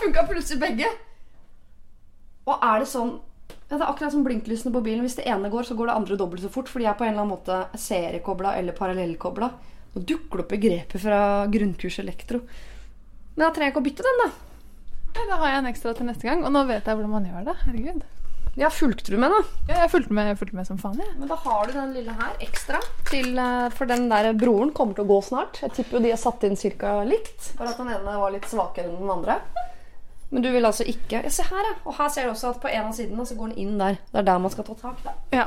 Funka 0.09 0.27
plutselig 0.27 0.59
begge. 0.61 0.89
Og 2.49 2.63
er 2.65 2.81
det 2.81 2.89
sånn 2.89 3.17
ja, 3.69 3.77
Det 3.77 3.83
er 3.83 3.89
akkurat 3.91 4.13
som 4.13 4.25
blinklysene 4.25 4.73
på 4.73 4.81
bilen. 4.81 5.05
Hvis 5.05 5.19
det 5.19 5.27
ene 5.29 5.49
går, 5.53 5.67
så 5.67 5.75
går 5.77 5.89
det 5.89 5.97
andre 5.99 6.17
dobbelt 6.17 6.41
så 6.41 6.49
fort. 6.49 6.69
Fordi 6.69 6.87
jeg 6.87 6.93
er 6.93 6.97
på 6.97 7.05
en 7.05 7.13
eller 7.13 7.21
annen 7.21 7.35
måte 7.35 7.57
seriekobla 7.77 8.55
eller 8.57 8.77
parallellkobla. 8.77 9.49
Nå 9.93 10.05
dukker 10.09 10.41
det 10.41 10.45
opp 10.45 10.53
begreper 10.55 11.01
fra 11.01 11.19
grunnkurs 11.49 11.99
elektro. 12.01 12.41
Men 13.35 13.45
da 13.45 13.51
trenger 13.53 13.69
jeg 13.69 13.75
ikke 13.75 13.83
å 13.83 13.87
bytte 13.89 14.05
den, 14.07 14.23
da. 14.23 14.29
Nei, 15.09 15.27
Da 15.29 15.37
har 15.41 15.53
jeg 15.53 15.61
en 15.61 15.69
ekstra 15.69 15.93
til 15.97 16.09
neste 16.09 16.29
gang, 16.29 16.41
og 16.45 16.53
nå 16.53 16.65
vet 16.69 16.85
jeg 16.89 16.97
hvordan 16.97 17.13
man 17.13 17.29
gjør 17.29 17.45
det. 17.45 17.55
Herregud. 17.65 18.01
Ja, 18.59 18.69
fulgte 18.73 19.13
du 19.13 19.17
med, 19.21 19.31
da? 19.31 19.39
Ja, 19.69 19.77
jeg 19.83 19.91
fulgte 19.93 20.13
med, 20.17 20.31
jeg 20.31 20.37
fulgte 20.41 20.57
med 20.57 20.67
som 20.67 20.81
faen, 20.81 20.97
jeg. 20.99 21.13
Men 21.21 21.29
da 21.29 21.37
har 21.45 21.69
du 21.69 21.75
den 21.77 21.93
lille 21.95 22.15
her 22.17 22.41
ekstra. 22.43 22.81
Til, 23.09 23.29
eh, 23.37 23.69
for 23.77 23.89
den 23.89 24.09
der 24.09 24.33
broren 24.33 24.73
kommer 24.73 24.97
til 24.97 25.05
å 25.05 25.11
gå 25.13 25.19
snart. 25.29 25.61
Jeg 25.61 25.77
tipper 25.77 25.99
jo 25.99 26.03
de 26.03 26.11
er 26.11 26.19
satt 26.19 26.43
inn 26.43 26.57
ca. 26.57 26.97
likt. 27.05 27.53
Bare 27.57 27.69
at 27.69 27.77
den 27.77 27.93
ene 27.93 28.17
var 28.19 28.33
litt 28.33 28.49
svakere 28.49 28.89
enn 28.89 28.97
den 28.99 29.13
andre. 29.13 29.37
Men 30.29 30.43
du 30.43 30.51
vil 30.53 30.65
altså 30.65 30.83
ikke 30.85 31.21
ja, 31.23 31.29
Se 31.29 31.43
her, 31.43 31.63
ja. 31.69 31.73
Og 31.85 31.95
her 31.97 32.09
ser 32.13 32.23
du 32.23 32.29
også 32.29 32.49
at 32.53 32.59
på 32.61 32.67
en 32.69 32.85
av 32.85 32.93
sidene 32.93 33.25
så 33.25 33.35
går 33.35 33.47
den 33.53 33.57
inn 33.57 33.79
der. 33.79 33.95
Det 34.11 34.21
er 34.21 34.27
der 34.27 34.37
man 34.37 34.51
skal 34.53 34.63
ta 34.67 34.73
tak. 34.81 35.03
da 35.03 35.13
Ja. 35.33 35.45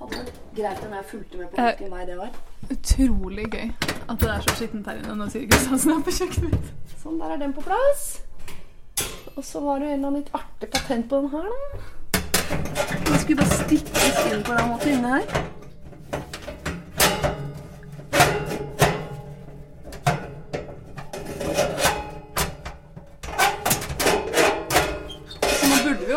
Hadde 0.00 0.18
vært 0.18 0.32
greit 0.56 0.84
om 0.86 0.94
jeg 0.96 1.04
fulgte 1.10 1.38
med 1.38 1.50
på 1.52 1.62
hvilken 1.66 1.92
vei 1.92 2.06
det 2.08 2.16
var. 2.18 2.30
Utrolig 2.70 3.44
gøy 3.52 3.66
at 4.08 4.20
det 4.20 4.30
er 4.30 4.40
så 4.46 4.54
skittent 4.56 4.86
her 4.88 5.02
inne 5.02 5.16
når 5.18 5.28
Siri 5.34 5.48
Kristiansen 5.50 5.92
er 5.92 6.00
på 6.06 6.14
kjøkkenet 6.18 6.54
mitt. 6.54 6.72
Sånn, 7.02 7.18
der 7.20 7.34
er 7.36 7.42
den 7.42 7.52
på 7.56 7.64
plass. 7.66 8.06
Og 9.36 9.44
så 9.44 9.60
var 9.60 9.82
det 9.82 9.90
en 9.90 9.98
eller 9.98 10.08
annen 10.08 10.22
litt 10.22 10.32
artig 10.34 10.70
patent 10.72 11.08
på 11.10 11.20
den 11.20 11.28
her, 11.34 11.50
da. 11.52 11.84
Den 13.06 13.18
skulle 13.20 13.42
bare 13.42 13.58
stikkes 13.60 14.20
inn 14.32 14.42
på 14.46 14.56
den 14.56 14.70
måten 14.72 14.94
inne 14.96 15.18
her. 15.18 15.44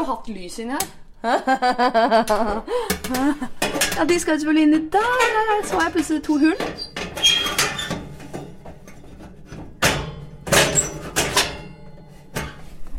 Hatt 0.10 0.28
lys 0.34 0.58
inni 0.64 0.74
her. 0.78 0.88
Ja, 4.00 4.04
de 4.08 4.16
skal 4.20 4.38
selvfølgelig 4.40 4.64
inn 4.64 4.74
i 4.74 4.80
der. 4.94 5.64
Så 5.64 5.70
så 5.74 5.80
jeg 5.84 5.92
plutselig 5.92 6.24
to 6.24 6.38
hull. 6.40 6.56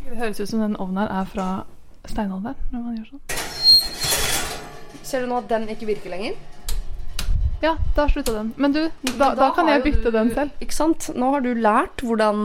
Det 0.05 0.17
høres 0.19 0.39
ut 0.39 0.49
som 0.51 0.61
den 0.61 0.75
ovnen 0.77 0.97
her 1.01 1.09
er 1.21 1.25
fra 1.31 1.47
steinalderen 2.05 2.55
når 2.69 2.79
man 2.85 2.97
gjør 2.99 3.07
sånn. 3.15 3.23
Ser 5.11 5.25
du 5.25 5.29
nå 5.31 5.39
at 5.41 5.49
den 5.49 5.65
ikke 5.73 5.87
virker 5.89 6.13
lenger? 6.13 6.37
Ja, 7.61 7.75
da 7.95 8.05
slutta 8.09 8.33
den. 8.37 8.53
Men 8.57 8.73
du, 8.73 8.81
da, 9.17 9.33
da 9.37 9.49
kan 9.55 9.67
jeg 9.69 9.83
bytte 9.85 10.09
du- 10.09 10.15
den 10.17 10.31
selv. 10.37 10.51
Ikke 10.61 10.73
sant? 10.77 11.09
Nå 11.15 11.31
har 11.35 11.41
du 11.45 11.51
lært 11.57 12.01
hvordan 12.05 12.37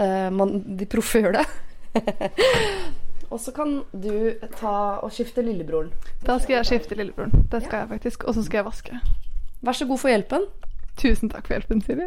uh, 0.00 0.28
man, 0.32 0.58
de 0.80 0.86
proffe 0.90 1.20
gjør 1.24 1.40
det. 1.40 1.46
og 3.30 3.40
så 3.40 3.52
kan 3.56 3.76
du 3.92 4.34
ta 4.58 4.74
og 5.04 5.12
skifte 5.14 5.42
lillebroren. 5.44 5.92
Da 6.26 6.38
skal 6.42 6.58
jeg 6.60 6.68
skifte 6.70 6.98
lillebroren. 6.98 7.46
Det 7.52 7.62
skal 7.64 7.84
jeg 7.84 7.92
faktisk. 7.96 8.24
Og 8.28 8.34
så 8.36 8.44
skal 8.46 8.60
jeg 8.62 8.66
vaske. 8.68 9.00
Vær 9.64 9.76
så 9.78 9.86
god 9.88 10.00
for 10.02 10.12
hjelpen. 10.12 10.48
Tusen 11.00 11.30
takk 11.32 11.46
for 11.48 11.56
hjelpen, 11.56 11.80
Siri. 11.86 12.06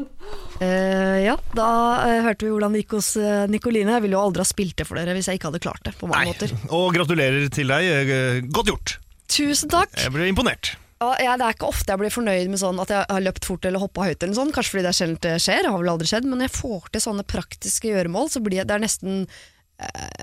uh, 0.00 1.18
ja, 1.28 1.34
da 1.56 1.68
uh, 2.06 2.22
hørte 2.24 2.46
vi 2.46 2.52
hvordan 2.54 2.74
det 2.76 2.84
gikk 2.84 2.94
hos 2.98 3.12
uh, 3.20 3.44
Nikoline. 3.50 3.96
Jeg 3.98 4.04
ville 4.06 4.16
jo 4.18 4.22
aldri 4.24 4.44
ha 4.44 4.48
spilt 4.48 4.76
det 4.80 4.86
for 4.88 5.00
dere 5.00 5.16
hvis 5.18 5.28
jeg 5.30 5.40
ikke 5.40 5.50
hadde 5.50 5.62
klart 5.66 5.82
det. 5.88 5.96
på 6.00 6.08
mange 6.10 6.30
måter. 6.32 6.54
Og 6.70 6.92
gratulerer 6.96 7.48
til 7.52 7.72
deg. 7.72 7.90
eh, 8.10 8.40
Godt 8.48 8.72
gjort. 8.72 8.96
Tusen 9.30 9.70
takk! 9.70 9.92
Jeg 9.98 10.14
ble 10.14 10.30
imponert. 10.30 10.74
Ja, 11.00 11.32
det 11.40 11.46
er 11.46 11.54
ikke 11.54 11.70
ofte 11.70 11.94
jeg 11.94 12.00
blir 12.02 12.12
fornøyd 12.12 12.50
med 12.52 12.60
sånn 12.60 12.80
at 12.82 12.90
jeg 12.92 13.06
har 13.08 13.22
løpt 13.24 13.46
fort 13.48 13.64
eller 13.64 13.80
hoppa 13.80 14.04
høyt. 14.04 14.20
eller 14.20 14.36
sånn, 14.36 14.50
Kanskje 14.52 14.74
fordi 14.74 14.84
det 14.84 14.96
sjelden 14.98 15.40
skjer, 15.40 15.62
det 15.64 15.70
har 15.72 15.80
vel 15.80 15.92
aldri 15.94 16.10
skjedd. 16.10 16.26
Men 16.28 16.42
når 16.42 16.50
jeg 16.50 16.56
får 16.58 16.90
til 16.92 17.04
sånne 17.06 17.24
praktiske 17.24 17.88
gjøremål, 17.88 18.28
så 18.28 18.42
blir 18.44 18.60
jeg, 18.60 18.68
det 18.68 18.76
er 18.76 18.82
nesten 18.84 19.22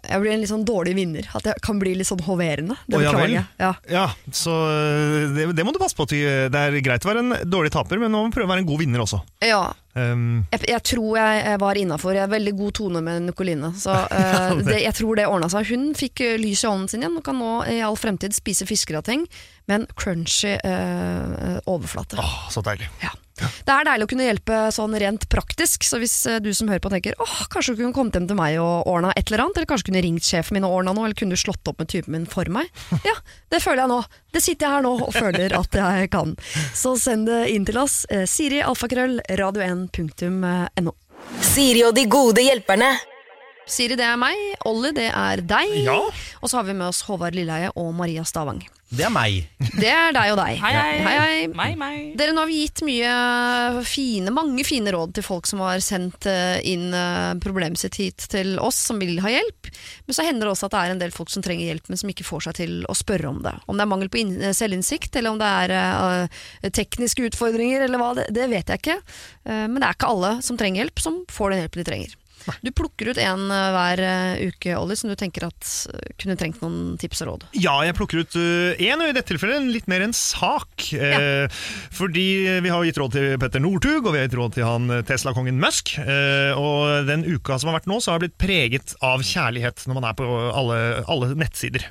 Jeg 0.08 0.22
blir 0.24 0.32
en 0.32 0.40
litt 0.40 0.50
sånn 0.52 0.64
dårlig 0.68 0.94
vinner. 0.96 1.26
At 1.36 1.48
jeg 1.50 1.60
kan 1.66 1.80
bli 1.82 1.96
litt 1.98 2.08
sånn 2.08 2.22
hoverende. 2.24 2.76
Det 2.88 3.00
beklager 3.02 3.34
jeg. 3.34 3.46
Ja. 3.60 3.72
Ja, 3.92 4.06
så 4.32 4.54
eh, 4.70 5.26
det, 5.36 5.48
det 5.58 5.66
må 5.68 5.74
du 5.76 5.80
passe 5.82 5.98
på. 5.98 6.06
Det 6.08 6.22
er 6.62 6.78
greit 6.86 7.04
å 7.04 7.10
være 7.12 7.24
en 7.26 7.36
dårlig 7.50 7.72
taper, 7.74 8.00
men 8.00 8.14
nå 8.14 8.22
må 8.24 8.30
du 8.32 8.38
prøve 8.38 8.48
å 8.48 8.54
være 8.54 8.64
en 8.64 8.70
god 8.70 8.84
vinner 8.86 9.04
også. 9.08 9.22
ja. 9.46 9.66
Um, 9.98 10.44
Jeg, 10.54 10.62
jeg 10.70 10.84
tror 10.86 11.16
jeg, 11.18 11.38
jeg 11.42 11.58
var 11.64 11.78
innafor. 11.82 12.14
Jeg 12.14 12.22
har 12.22 12.30
veldig 12.30 12.52
god 12.60 12.74
tone 12.78 13.00
med 13.02 13.24
Nicoline. 13.26 13.72
Så 13.82 13.96
eh, 14.14 14.52
det- 14.60 14.66
det, 14.68 14.76
jeg 14.84 14.94
tror 15.00 15.18
det 15.18 15.26
ordna 15.26 15.50
seg. 15.50 15.66
Hun 15.74 15.88
fikk 15.98 16.22
eh, 16.22 16.36
lys 16.38 16.62
i 16.64 16.68
ånden 16.70 16.88
sin 16.92 17.02
igjen 17.02 17.18
og 17.18 17.26
kan 17.26 17.40
nå 17.42 17.64
i 17.74 17.80
all 17.82 17.98
fremtid 17.98 18.36
spise 18.38 18.68
fiskegrateng 18.70 19.26
med 19.68 19.80
en 19.82 19.88
crunchy 19.98 20.54
uh, 20.62 21.58
overflate. 21.66 22.20
åh, 22.22 22.36
så 22.54 22.62
deilig. 22.62 22.92
Ja. 23.02 23.10
Det 23.38 23.74
er 23.74 23.88
deilig 23.88 24.08
å 24.08 24.12
kunne 24.12 24.28
hjelpe 24.28 24.60
sånn 24.74 24.96
rent 25.02 25.28
praktisk, 25.32 25.86
så 25.88 26.00
hvis 26.02 26.16
eh, 26.30 26.40
du 26.44 26.50
som 26.58 26.70
hører 26.72 26.84
på 26.84 26.92
tenker 26.94 27.18
åh, 27.22 27.36
kanskje 27.54 27.76
du 27.76 27.82
kunne 27.84 27.96
kommet 27.96 28.18
hjem 28.18 28.28
til 28.30 28.40
meg 28.40 28.58
og 28.64 28.88
ordna 28.90 29.12
et 29.16 29.30
eller 29.30 29.46
annet, 29.46 29.60
eller 29.60 29.70
kanskje 29.70 29.90
kunne 29.92 30.04
ringt 30.06 30.28
sjefen 30.28 30.58
min 30.58 30.68
og 30.68 30.80
ordna 30.80 30.96
noe, 30.98 31.08
eller 31.10 31.20
kunne 31.20 31.38
du 31.38 31.42
slått 31.42 31.70
opp 31.70 31.82
med 31.84 31.92
typen 31.94 32.18
min 32.18 32.30
for 32.30 32.50
meg? 32.54 32.72
Ja, 33.08 33.14
det 33.54 33.62
føler 33.64 33.86
jeg 33.86 33.92
nå. 33.94 34.00
Det 34.36 34.42
sitter 34.44 34.68
jeg 34.68 34.76
her 34.78 34.86
nå 34.86 34.94
og 35.06 35.12
føler 35.16 35.54
at 35.56 35.76
jeg 35.80 36.10
kan. 36.12 36.34
Så 36.76 36.96
send 37.00 37.30
det 37.30 37.44
inn 37.54 37.68
til 37.68 37.78
oss. 37.80 38.02
Eh, 38.12 38.26
Siri 38.30 38.60
alfakrøll 38.66 39.20
radio1.no. 39.30 40.96
Siri 41.44 41.84
og 41.88 41.96
de 41.98 42.08
gode 42.12 42.44
hjelperne. 42.44 42.90
Siri, 43.68 43.98
det 44.00 44.06
er 44.08 44.16
meg. 44.20 44.40
Olli, 44.68 44.94
det 44.96 45.10
er 45.12 45.44
deg. 45.44 45.74
Ja. 45.84 46.00
Og 46.42 46.50
så 46.50 46.60
har 46.62 46.68
vi 46.68 46.76
med 46.78 46.88
oss 46.88 47.04
Håvard 47.08 47.36
Lilleheie 47.36 47.74
og 47.76 47.92
Maria 47.98 48.24
Stavang. 48.28 48.62
Det 48.88 49.04
er 49.04 49.12
meg. 49.12 49.42
Det 49.76 49.90
er 49.92 50.14
deg 50.16 50.30
og 50.32 50.38
deg. 50.40 50.60
Hei, 50.62 50.70
hei. 50.72 50.92
hei, 51.04 51.16
hei. 51.20 51.40
Meg, 51.52 51.74
meg. 51.80 52.04
Dere, 52.16 52.32
nå 52.32 52.40
har 52.46 52.48
vi 52.48 52.62
gitt 52.62 52.80
mye 52.88 53.82
fine, 53.84 54.32
mange 54.32 54.64
fine 54.64 54.94
råd 54.96 55.12
til 55.18 55.26
folk 55.28 55.50
som 55.50 55.60
har 55.66 55.82
sendt 55.84 56.24
eh, 56.32 56.62
inn 56.72 56.96
eh, 56.96 57.34
problemet 57.44 57.82
sitt 57.82 57.98
hit 58.00 58.30
til 58.32 58.56
oss, 58.64 58.80
som 58.88 59.02
vil 59.04 59.20
ha 59.26 59.34
hjelp. 59.34 59.68
Men 60.08 60.16
så 60.16 60.24
hender 60.24 60.48
det 60.48 60.54
også 60.54 60.70
at 60.70 60.78
det 60.78 60.84
er 60.86 60.94
en 60.96 61.02
del 61.04 61.12
folk 61.12 61.34
som 61.34 61.44
trenger 61.44 61.68
hjelp, 61.68 61.92
men 61.92 62.00
som 62.00 62.14
ikke 62.14 62.28
får 62.30 62.48
seg 62.48 62.60
til 62.62 62.78
å 62.88 62.96
spørre 62.96 63.28
om 63.28 63.42
det. 63.44 63.58
Om 63.68 63.76
det 63.76 63.84
er 63.84 63.92
mangel 63.92 64.12
på 64.14 64.22
inn- 64.24 64.40
eh, 64.40 64.56
selvinnsikt, 64.56 65.20
eller 65.20 65.36
om 65.36 65.42
det 65.42 65.52
er 65.66 65.76
uh, 65.76 66.70
tekniske 66.72 67.28
utfordringer, 67.28 67.84
eller 67.90 68.00
hva, 68.00 68.14
det, 68.16 68.30
det 68.38 68.48
vet 68.56 68.72
jeg 68.72 68.86
ikke. 68.86 69.02
Uh, 69.44 69.68
men 69.68 69.82
det 69.82 69.90
er 69.90 70.00
ikke 70.00 70.14
alle 70.16 70.38
som 70.48 70.60
trenger 70.60 70.86
hjelp, 70.86 71.04
som 71.04 71.20
får 71.28 71.52
den 71.52 71.66
hjelpen 71.66 71.84
de 71.84 71.90
trenger. 71.92 72.16
Du 72.64 72.72
plukker 72.76 73.12
ut 73.12 73.20
en 73.22 73.46
eh, 73.52 73.68
hver 73.76 74.02
eh, 74.04 74.48
uke, 74.52 74.74
Ollie, 74.78 74.98
som 75.00 75.12
du 75.12 75.18
tenker 75.20 75.48
at 75.48 75.70
eh, 75.92 76.14
kunne 76.20 76.38
trengt 76.40 76.62
noen 76.64 76.98
tips 77.02 77.24
og 77.26 77.32
råd. 77.32 77.46
Ja, 77.60 77.76
jeg 77.86 77.98
plukker 77.98 78.24
ut 78.24 78.38
én, 78.38 79.02
og 79.02 79.10
i 79.10 79.16
dette 79.16 79.32
tilfellet 79.34 79.60
en 79.60 79.72
litt 79.74 79.90
mer 79.92 80.06
en 80.06 80.16
sak. 80.16 80.90
Ja. 80.98 81.48
fordi 81.94 82.26
vi 82.64 82.72
har 82.72 82.84
gitt 82.86 82.98
råd 83.00 83.16
til 83.16 83.36
Petter 83.42 83.62
Northug, 83.62 84.06
og 84.06 84.14
vi 84.14 84.22
har 84.22 84.28
gitt 84.28 84.38
råd 84.38 84.56
til 84.56 84.68
han 84.68 84.92
Tesla-kongen 85.08 85.60
Musk. 85.62 85.96
Og 86.00 87.08
den 87.08 87.26
uka 87.28 87.58
som 87.60 87.72
har 87.72 87.80
vært 87.80 87.90
nå, 87.92 88.00
så 88.04 88.14
har 88.14 88.24
blitt 88.24 88.38
preget 88.40 88.96
av 89.06 89.24
kjærlighet 89.26 89.86
når 89.88 90.00
man 90.00 90.10
er 90.10 90.18
på 90.18 90.28
alle, 90.28 90.80
alle 91.10 91.34
nettsider. 91.38 91.88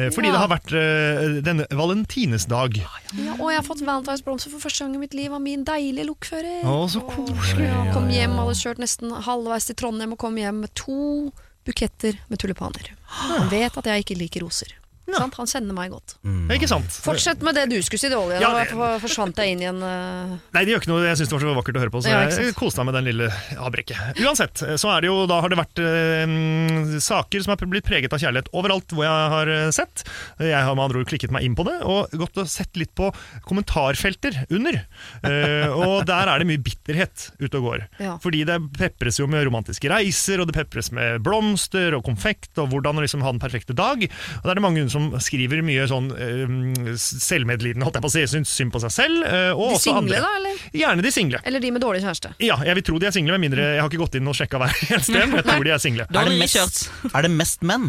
Eh, 0.00 0.08
fordi 0.14 0.30
Ja. 0.30 0.32
det 0.32 0.40
har 0.40 0.48
vært 0.48 0.72
eh, 0.72 1.40
denne 1.44 1.66
valentinesdag. 1.76 2.78
Ja, 2.80 3.34
og 3.36 3.50
jeg 3.50 3.58
har 3.60 3.66
fått 3.66 3.82
valentinesblomster 3.84 4.50
for 4.54 4.62
første 4.64 4.84
gang 4.86 4.94
i 4.96 5.02
mitt 5.02 5.14
liv 5.18 5.32
av 5.36 5.42
min 5.44 5.64
deilige 5.68 6.06
lokfører. 6.08 6.64
Å, 6.64 6.88
så 6.88 7.02
koselig. 7.04 7.68
Ja, 7.68 7.84
kom 7.92 8.08
hjem, 8.08 8.38
hadde 8.40 8.56
kjørt 8.58 8.80
nesten 8.82 9.12
halvveis 9.26 9.66
til 9.68 9.76
Trondheim 9.76 10.12
og 10.16 10.18
kom 10.22 10.36
hjem 10.40 10.62
med 10.64 10.72
to 10.78 11.30
buketter 11.68 12.16
med 12.30 12.40
tulipaner. 12.40 12.94
Han 13.20 13.48
vet 13.52 13.76
at 13.76 13.84
jeg 13.90 14.04
ikke 14.06 14.16
liker 14.18 14.46
roser. 14.46 14.72
Ja. 15.10 15.20
Sant? 15.24 15.34
Han 15.40 15.50
kjenner 15.50 15.76
meg 15.76 15.90
godt. 15.94 16.14
Ikke 16.54 16.68
sant? 16.70 16.90
Fortsett 17.04 17.42
med 17.46 17.56
det 17.58 17.66
du 17.70 17.76
skulle 17.82 18.00
si, 18.02 18.08
dårlig. 18.12 18.40
Ja, 18.42 18.52
det- 18.56 18.76
Da 18.80 18.90
forsvant 19.02 19.36
jeg 19.42 19.54
inn 19.56 19.62
i 19.64 19.68
en 19.70 19.80
uh... 19.82 20.36
Nei, 20.54 20.62
det 20.64 20.72
gjør 20.74 20.82
ikke 20.84 20.90
noe. 20.92 21.04
Jeg 21.08 21.18
syns 21.20 21.30
det 21.32 21.36
var 21.36 21.44
så 21.44 21.54
vakkert 21.58 21.78
å 21.78 21.82
høre 21.84 21.92
på, 21.94 22.02
så 22.04 22.12
Ja, 22.12 22.20
jeg 22.30 22.54
koste 22.58 22.80
meg 22.84 22.90
med 22.90 22.98
den 23.00 23.08
lille 23.10 23.28
avbrekket. 23.58 24.20
Uansett, 24.24 24.62
så 24.80 24.92
er 24.94 25.04
det 25.04 25.10
jo, 25.10 25.16
da 25.30 25.40
har 25.42 25.52
det 25.52 25.58
vært 25.60 25.82
uh, 25.82 26.98
saker 27.02 27.42
som 27.44 27.52
har 27.54 27.66
blitt 27.70 27.86
preget 27.88 28.12
av 28.14 28.20
kjærlighet 28.22 28.50
overalt 28.56 28.94
hvor 28.94 29.04
jeg 29.06 29.30
har 29.34 29.50
eh, 29.52 29.70
sett. 29.74 30.02
Jeg 30.40 30.56
har 30.66 30.74
med 30.76 30.84
andre 30.86 31.02
ord 31.02 31.10
klikket 31.10 31.32
meg 31.34 31.44
inn 31.46 31.54
på 31.58 31.64
det, 31.66 31.76
og 31.86 32.12
gått 32.20 32.38
og 32.40 32.48
sett 32.50 32.76
litt 32.80 32.92
på 32.98 33.10
kommentarfelter 33.46 34.36
under. 34.50 34.80
Uh, 35.24 35.68
og 35.76 35.94
der 36.08 36.30
er 36.30 36.42
det 36.42 36.48
mye 36.50 36.62
bitterhet 36.62 37.28
ute 37.40 37.60
og 37.60 37.66
går. 37.66 37.84
Ja. 38.02 38.16
Fordi 38.22 38.42
det 38.48 38.58
pepres 38.78 39.20
jo 39.20 39.28
med 39.30 39.44
romantiske 39.48 39.90
reiser, 39.92 40.42
og 40.42 40.50
det 40.50 40.56
pepres 40.58 40.90
med 40.96 41.20
blomster 41.26 41.96
og 41.98 42.04
konfekt, 42.06 42.52
og 42.60 42.70
hvordan 42.72 43.00
liksom 43.04 43.24
ha 43.24 43.32
den 43.34 43.42
perfekte 43.42 43.76
dag. 43.76 44.02
Og 44.06 44.44
da 44.46 44.52
er 44.54 44.60
det 44.60 44.64
mange 44.64 44.86
som 44.92 44.99
skriver 45.22 45.62
mye 45.66 45.86
sånn 45.90 46.10
uh, 46.12 46.92
selvmedlidende, 47.00 47.86
holdt 47.86 48.00
jeg 48.00 48.06
på 48.06 48.10
å 48.10 48.14
si, 48.14 48.24
syns 48.34 48.54
synd 48.54 48.74
på 48.74 48.82
seg 48.84 48.94
selv. 48.94 49.24
Uh, 49.24 49.52
og 49.54 49.74
De 49.74 49.78
også 49.78 49.84
single, 49.88 50.02
andre. 50.02 50.22
da, 50.24 50.32
eller? 50.40 50.64
Gjerne 50.82 51.04
de 51.06 51.14
single. 51.14 51.42
Eller 51.50 51.64
de 51.64 51.72
med 51.74 51.84
dårlig 51.84 52.02
kjæreste. 52.04 52.32
Ja, 52.42 52.58
jeg 52.66 52.78
vil 52.80 52.86
tro 52.90 53.00
de 53.00 53.08
er 53.10 53.16
single, 53.16 53.36
med 53.38 53.48
mindre 53.48 53.66
jeg 53.74 53.82
har 53.82 53.90
ikke 53.90 54.02
gått 54.02 54.16
inn 54.18 54.30
og 54.30 54.36
sjekka 54.36 54.60
hver 54.60 54.74
eneste 54.90 55.16
en. 55.20 55.36
Jeg 55.38 55.46
tror 55.48 55.66
de 55.66 55.74
er 55.74 55.82
single. 55.82 56.06
Er 56.20 56.28
det, 56.28 56.36
mest, 56.36 56.90
er 57.16 57.24
det 57.24 57.30
mest 57.32 57.62
menn? 57.64 57.86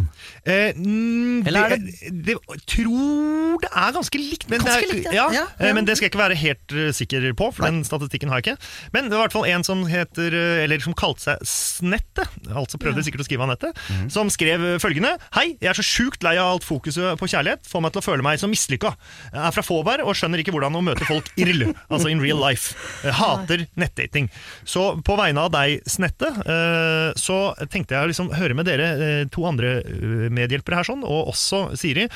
Eh, 0.48 0.78
mm, 0.78 1.42
Eller 1.50 1.74
er 1.76 1.82
det, 1.82 2.12
det, 2.26 2.36
tror 2.70 3.60
det 3.62 3.70
er 3.70 3.96
ganske 3.96 4.22
likt, 4.22 4.46
men, 4.48 4.62
Ganske 4.64 4.86
det, 4.86 4.88
er, 4.88 4.94
likt, 4.96 5.16
ja. 5.16 5.26
ja. 5.36 5.44
eh, 5.60 5.74
men 5.76 5.88
det 5.88 5.98
skal 5.98 6.08
jeg 6.08 6.14
ikke 6.14 6.22
være 6.22 6.38
helt 6.40 6.76
eh, 6.76 6.92
sikker 6.96 7.28
på, 7.38 7.50
for 7.56 7.68
den 7.68 7.82
statistikken 7.88 8.32
har 8.32 8.40
jeg 8.40 8.54
ikke. 8.54 8.70
Men 8.96 9.10
det 9.10 9.18
var 9.18 9.26
i 9.26 9.28
hvert 9.28 9.36
fall 9.36 9.50
en 9.52 9.68
som 9.68 9.84
heter, 9.90 10.38
eller 10.64 10.84
som 10.84 10.96
kalte 10.98 11.26
seg 11.26 11.46
Snette, 11.52 12.26
altså 12.54 12.80
prøvde 12.82 13.04
sikkert 13.06 13.26
å 13.26 13.28
skrive 13.28 13.46
av 13.46 13.68
mm. 13.68 14.08
som 14.14 14.30
skrev 14.32 14.64
følgende 14.82 15.16
Hei, 15.36 15.56
jeg 15.60 15.72
er 15.72 15.78
så 15.78 15.86
sjukt 15.86 16.24
lei 16.26 16.36
av 16.40 16.54
alt 16.56 16.66
fokuset 16.68 17.01
på 17.20 17.28
kjærlighet, 17.32 17.66
får 17.70 17.84
meg 17.86 17.94
til 17.96 18.02
å 18.02 18.06
føle 18.06 18.26
meg 18.26 18.40
som 18.42 18.52
mislykka. 18.54 18.92
Jeg 19.32 19.42
er 19.48 19.56
fra 19.56 19.64
Fåberg 19.66 20.06
og 20.08 20.16
skjønner 20.18 20.42
ikke 20.44 20.54
hvordan 20.56 20.78
å 20.80 20.84
møte 20.86 21.08
folk 21.10 21.30
IRL, 21.40 21.68
altså 21.94 22.12
in 22.12 22.22
real 22.24 22.40
life. 22.42 22.76
Jeg 23.06 23.16
hater 23.20 23.66
nettdating. 23.82 24.30
Så 24.68 24.86
på 25.08 25.18
vegne 25.20 25.46
av 25.48 25.52
deg, 25.56 25.82
Snette, 25.90 26.32
eh, 26.46 27.10
så 27.20 27.40
tenkte 27.72 27.98
jeg 27.98 28.08
å 28.08 28.12
liksom 28.12 28.32
høre 28.38 28.58
med 28.58 28.70
dere 28.70 28.90
eh, 28.96 29.24
to 29.34 29.46
andre 29.50 29.78
eh, 29.82 30.28
medhjelpere 30.34 30.82
her, 30.82 30.90
sånn, 30.92 31.06
og 31.08 31.32
også 31.34 31.64
Siri. 31.80 32.08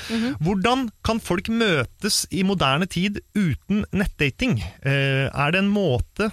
Hvordan 0.44 0.88
kan 1.06 1.22
folk 1.24 1.50
møtes 1.52 2.24
i 2.36 2.44
moderne 2.48 2.88
tid 2.92 3.22
uten 3.38 3.84
nettdating? 3.96 4.60
Eh, 4.86 5.26
Er 5.36 5.52
det 5.54 5.60
en 5.64 5.70
måte 5.72 6.30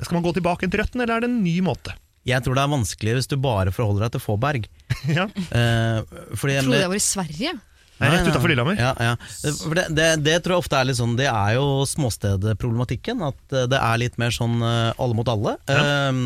Skal 0.00 0.16
man 0.16 0.24
gå 0.24 0.32
tilbake 0.36 0.68
til 0.70 0.80
røttene, 0.80 1.04
eller 1.04 1.18
er 1.18 1.24
det 1.26 1.30
en 1.30 1.42
ny 1.44 1.58
måte? 1.64 1.92
Jeg 2.28 2.44
tror 2.44 2.56
det 2.56 2.62
er 2.62 2.72
vanskelig 2.72 3.14
hvis 3.16 3.28
du 3.30 3.36
bare 3.40 3.72
forholder 3.72 4.06
deg 4.06 4.14
til 4.16 4.22
Fåberg. 4.24 4.66
Ja. 5.16 5.24
Eh, 5.32 6.00
fordi 6.36 6.56
Jeg 6.58 6.66
trodde 6.66 6.80
det 6.82 6.88
var 6.92 6.98
i 6.98 7.04
Sverige. 7.04 7.52
Nei, 8.00 8.10
rett 8.14 8.28
utafor 8.30 8.48
Lillehammer. 8.48 8.78
Ja, 8.80 8.94
ja. 8.96 9.14
For 9.60 9.76
det, 9.76 9.86
det, 9.92 10.08
det 10.24 10.38
tror 10.40 10.56
jeg 10.56 10.64
ofte 10.64 10.78
er 10.80 10.86
litt 10.88 10.96
sånn 10.98 11.18
Det 11.20 11.26
er 11.28 11.54
jo 11.58 11.84
småstedproblematikken. 11.90 13.20
At 13.28 13.56
eh, 13.56 13.66
det 13.70 13.80
er 13.80 14.00
litt 14.00 14.16
mer 14.20 14.32
sånn 14.34 14.56
eh, 14.64 14.92
alle 14.96 15.18
mot 15.18 15.28
alle. 15.28 15.56
eh, 15.68 16.20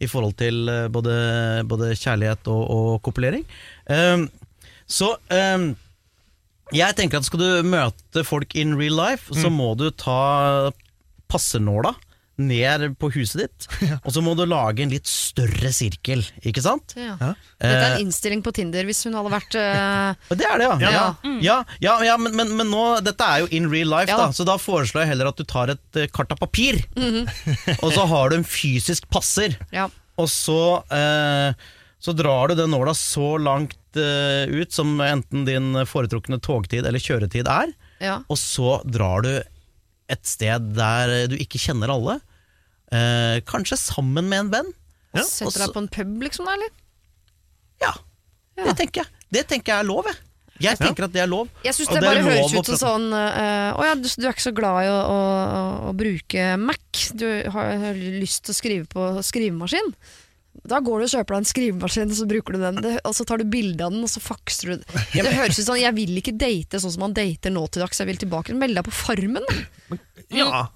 I 0.00 0.08
forhold 0.08 0.38
til 0.40 0.70
både, 0.94 1.14
både 1.68 1.90
kjærlighet 1.98 2.46
og, 2.48 2.62
og 2.72 2.92
kopulering. 3.04 3.42
Um, 3.90 4.28
så 4.88 5.10
um, 5.28 5.66
jeg 6.72 6.96
tenker 6.96 7.20
at 7.20 7.26
skal 7.28 7.42
du 7.42 7.68
møte 7.68 8.22
folk 8.24 8.54
in 8.56 8.72
real 8.78 8.96
life, 8.96 9.28
så 9.36 9.50
må 9.52 9.74
du 9.76 9.90
ta 9.92 10.70
passernåla 11.30 11.92
ned 12.40 12.84
på 13.00 13.10
huset 13.14 13.42
ditt, 13.44 13.66
og 14.04 14.10
så 14.14 14.22
må 14.24 14.32
du 14.38 14.42
lage 14.48 14.82
en 14.84 14.92
litt 14.92 15.06
større 15.10 15.70
sirkel, 15.76 16.22
ikke 16.46 16.62
sant? 16.64 16.94
Ja. 16.98 17.14
Ja. 17.20 17.30
Dette 17.60 17.70
er 17.70 17.86
Eh, 17.90 17.96
en 17.98 18.06
innstilling 18.06 18.40
på 18.46 18.52
Tinder 18.56 18.86
hvis 18.88 19.02
hun 19.06 19.14
hadde 19.18 19.32
vært 19.34 19.56
uh... 19.60 20.34
Det 20.34 20.46
er 20.48 20.62
det, 20.62 20.68
ja. 20.68 20.76
Ja. 20.80 20.92
ja. 20.94 21.34
ja, 21.44 21.58
ja, 21.84 21.96
ja 22.08 22.16
men, 22.20 22.34
men, 22.38 22.54
men 22.58 22.70
nå, 22.72 22.84
dette 23.04 23.26
er 23.26 23.42
jo 23.44 23.50
in 23.56 23.68
real 23.72 23.90
life, 23.92 24.08
Ja 24.10 24.16
da. 24.24 24.30
så 24.36 24.46
da 24.48 24.56
foreslår 24.60 25.04
jeg 25.04 25.12
heller 25.12 25.30
at 25.32 25.40
du 25.40 25.44
tar 25.48 25.74
et 25.74 26.00
eh, 26.00 26.08
kart 26.12 26.32
av 26.34 26.40
papir, 26.40 26.80
Mhm. 26.96 27.28
og 27.84 27.92
så 27.94 28.06
har 28.10 28.30
du 28.32 28.38
en 28.40 28.46
fysisk 28.48 29.06
passer, 29.12 29.58
Ja. 29.74 29.88
og 30.20 30.28
så, 30.32 30.58
uh, 30.90 31.52
så 32.00 32.14
drar 32.16 32.48
du 32.50 32.56
den 32.62 32.72
nåla 32.72 32.94
så 32.96 33.34
langt 33.40 33.76
uh, 34.00 34.46
ut 34.48 34.72
som 34.72 34.94
enten 35.04 35.44
din 35.48 35.72
foretrukne 35.88 36.38
togtid 36.40 36.86
eller 36.88 37.02
kjøretid 37.02 37.48
er, 37.50 37.72
ja. 38.00 38.18
og 38.30 38.38
så 38.40 38.78
drar 38.88 39.26
du 39.26 39.32
et 40.10 40.24
sted 40.26 40.72
der 40.74 41.28
du 41.30 41.36
ikke 41.38 41.60
kjenner 41.62 41.92
alle, 41.92 42.16
eh, 42.92 43.40
kanskje 43.48 43.78
sammen 43.80 44.28
med 44.30 44.46
en 44.46 44.50
venn. 44.54 44.72
Ja, 45.14 45.24
Setter 45.26 45.64
deg 45.66 45.72
på 45.74 45.82
en 45.82 45.88
pub, 45.90 46.16
liksom, 46.22 46.46
da, 46.46 46.54
eller? 46.58 46.74
Ja, 47.82 47.94
Ja. 48.58 48.64
det 48.68 48.76
tenker 48.78 49.02
jeg. 49.04 49.08
Det 49.32 49.46
tenker 49.48 49.72
jeg 49.72 49.84
er 49.84 49.88
lov, 49.88 50.06
jeg. 50.10 50.18
Jeg 50.60 50.76
tenker 50.76 51.06
at 51.06 51.12
det 51.14 51.22
er 51.22 51.28
lov. 51.30 51.48
Jeg 51.64 51.72
syns 51.72 51.88
det 51.88 52.00
det 52.02 52.04
er 52.04 52.08
bare 52.10 52.20
lov 52.20 52.34
høres 52.34 52.52
ut 52.52 52.66
som 52.68 52.76
sånn 52.76 53.04
eh, 53.16 53.68
Å 53.72 53.84
ja, 53.86 53.94
du, 53.96 54.04
du 54.04 54.26
er 54.28 54.34
ikke 54.34 54.44
så 54.44 54.52
glad 54.52 54.82
i 54.84 54.90
å, 54.92 54.96
å, 55.08 55.20
å 55.88 55.92
bruke 55.96 56.48
Mac. 56.60 57.04
Du 57.16 57.24
har, 57.54 57.70
har 57.80 57.96
lyst 57.96 58.44
til 58.44 58.52
å 58.52 58.58
skrive 58.58 58.84
på 58.92 59.06
skrivemaskin. 59.24 59.88
Da 60.68 60.82
går 60.84 61.00
du 61.00 61.06
og 61.06 61.12
kjøper 61.14 61.32
deg 61.32 61.40
en 61.40 61.48
skrivemaskin, 61.48 62.12
og 62.12 62.18
så 62.18 62.26
bruker 62.28 62.58
du 62.58 62.60
den. 62.60 62.82
Det, 62.84 62.92
og 63.08 63.14
så 63.16 63.24
tar 63.24 63.40
du 63.40 63.46
bilde 63.48 63.86
av 63.86 63.94
den, 63.94 64.04
og 64.04 64.12
så 64.12 64.20
fakser 64.20 64.74
du 64.74 64.82
det. 64.82 65.00
Det 65.14 65.32
høres 65.32 65.56
ut 65.56 65.62
som 65.62 65.70
sånn, 65.72 65.80
Jeg 65.80 65.96
vil 65.96 66.20
ikke 66.20 66.36
date 66.36 66.82
sånn 66.82 66.92
som 66.92 67.06
man 67.06 67.16
dater 67.16 67.54
nå 67.54 67.64
til 67.72 67.80
dags. 67.86 68.02
Jeg 68.02 68.10
vil 68.10 68.20
tilbake. 68.20 68.52
Meld 68.60 68.76
deg 68.76 68.84
på 68.84 68.92
Farmen. 68.92 69.48
Ja. 70.28 70.66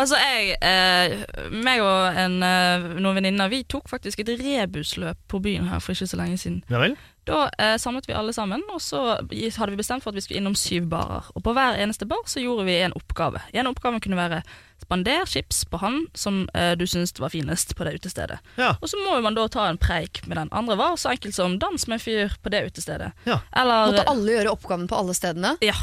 Altså, 0.00 0.18
jeg, 0.18 0.56
eh, 0.58 1.50
meg 1.54 1.82
og 1.84 2.18
en, 2.18 2.40
eh, 2.42 2.86
noen 2.98 3.14
venninner 3.20 3.50
Vi 3.52 3.62
tok 3.70 3.86
faktisk 3.88 4.24
et 4.24 4.32
rebusløp 4.40 5.18
på 5.30 5.38
byen 5.44 5.68
her 5.70 5.82
for 5.82 5.94
ikke 5.94 6.08
så 6.10 6.18
lenge 6.18 6.38
siden. 6.40 6.62
ja 6.70 6.80
vel. 6.82 6.96
Da 7.24 7.46
eh, 7.58 7.76
samlet 7.80 8.04
vi 8.08 8.12
alle 8.12 8.34
sammen, 8.36 8.60
og 8.74 8.82
så 8.84 9.16
hadde 9.16 9.70
vi 9.70 9.78
bestemt 9.80 10.02
for 10.04 10.10
at 10.10 10.18
vi 10.18 10.20
skulle 10.20 10.42
innom 10.42 10.56
syv 10.58 10.90
barer. 10.92 11.24
Og 11.34 11.44
på 11.46 11.54
hver 11.56 11.78
eneste 11.80 12.04
bar 12.06 12.20
så 12.28 12.42
gjorde 12.42 12.66
vi 12.66 12.74
en 12.84 12.92
oppgave. 12.98 13.40
En 13.54 13.70
oppgave 13.70 14.00
kunne 14.04 14.18
være 14.18 14.42
spander 14.82 15.24
chips 15.30 15.62
på 15.64 15.80
han 15.80 16.02
som 16.12 16.42
eh, 16.52 16.74
du 16.76 16.84
syntes 16.86 17.14
var 17.20 17.32
finest 17.32 17.72
på 17.78 17.86
det 17.86 17.94
utestedet. 18.00 18.42
Ja. 18.60 18.74
Og 18.82 18.90
så 18.90 19.00
må 19.00 19.16
man 19.24 19.38
da 19.38 19.46
ta 19.48 19.68
en 19.70 19.80
preik 19.80 20.26
med 20.26 20.36
den. 20.36 20.52
Andre 20.52 20.76
var 20.76 20.98
så 21.00 21.14
enkelt 21.14 21.34
som 21.34 21.56
dans 21.58 21.86
med 21.88 21.96
en 21.96 22.04
fyr 22.04 22.34
på 22.42 22.52
det 22.52 22.66
utestedet. 22.68 23.14
Ja. 23.24 23.40
Eller 23.56 23.94
Måtte 23.94 24.08
alle 24.10 24.36
gjøre 24.36 24.52
oppgaven 24.58 24.90
på 24.90 24.98
alle 25.00 25.16
stedene? 25.16 25.54
Ja. 25.64 25.78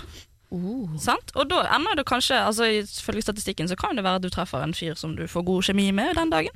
Sant? 0.99 1.31
Og 1.39 1.47
da 1.47 1.61
ender 1.75 1.95
det 1.95 2.03
kanskje 2.09 2.35
altså 2.35 2.65
Ifølge 2.67 3.23
statistikken 3.23 3.69
så 3.71 3.77
kan 3.79 3.95
det 3.95 4.03
være 4.03 4.19
at 4.19 4.25
du 4.25 4.29
treffer 4.33 4.63
en 4.65 4.73
fyr 4.75 4.97
som 4.99 5.13
du 5.15 5.23
får 5.31 5.45
god 5.47 5.63
kjemi 5.69 5.85
med 5.95 6.15
den 6.17 6.31
dagen. 6.33 6.51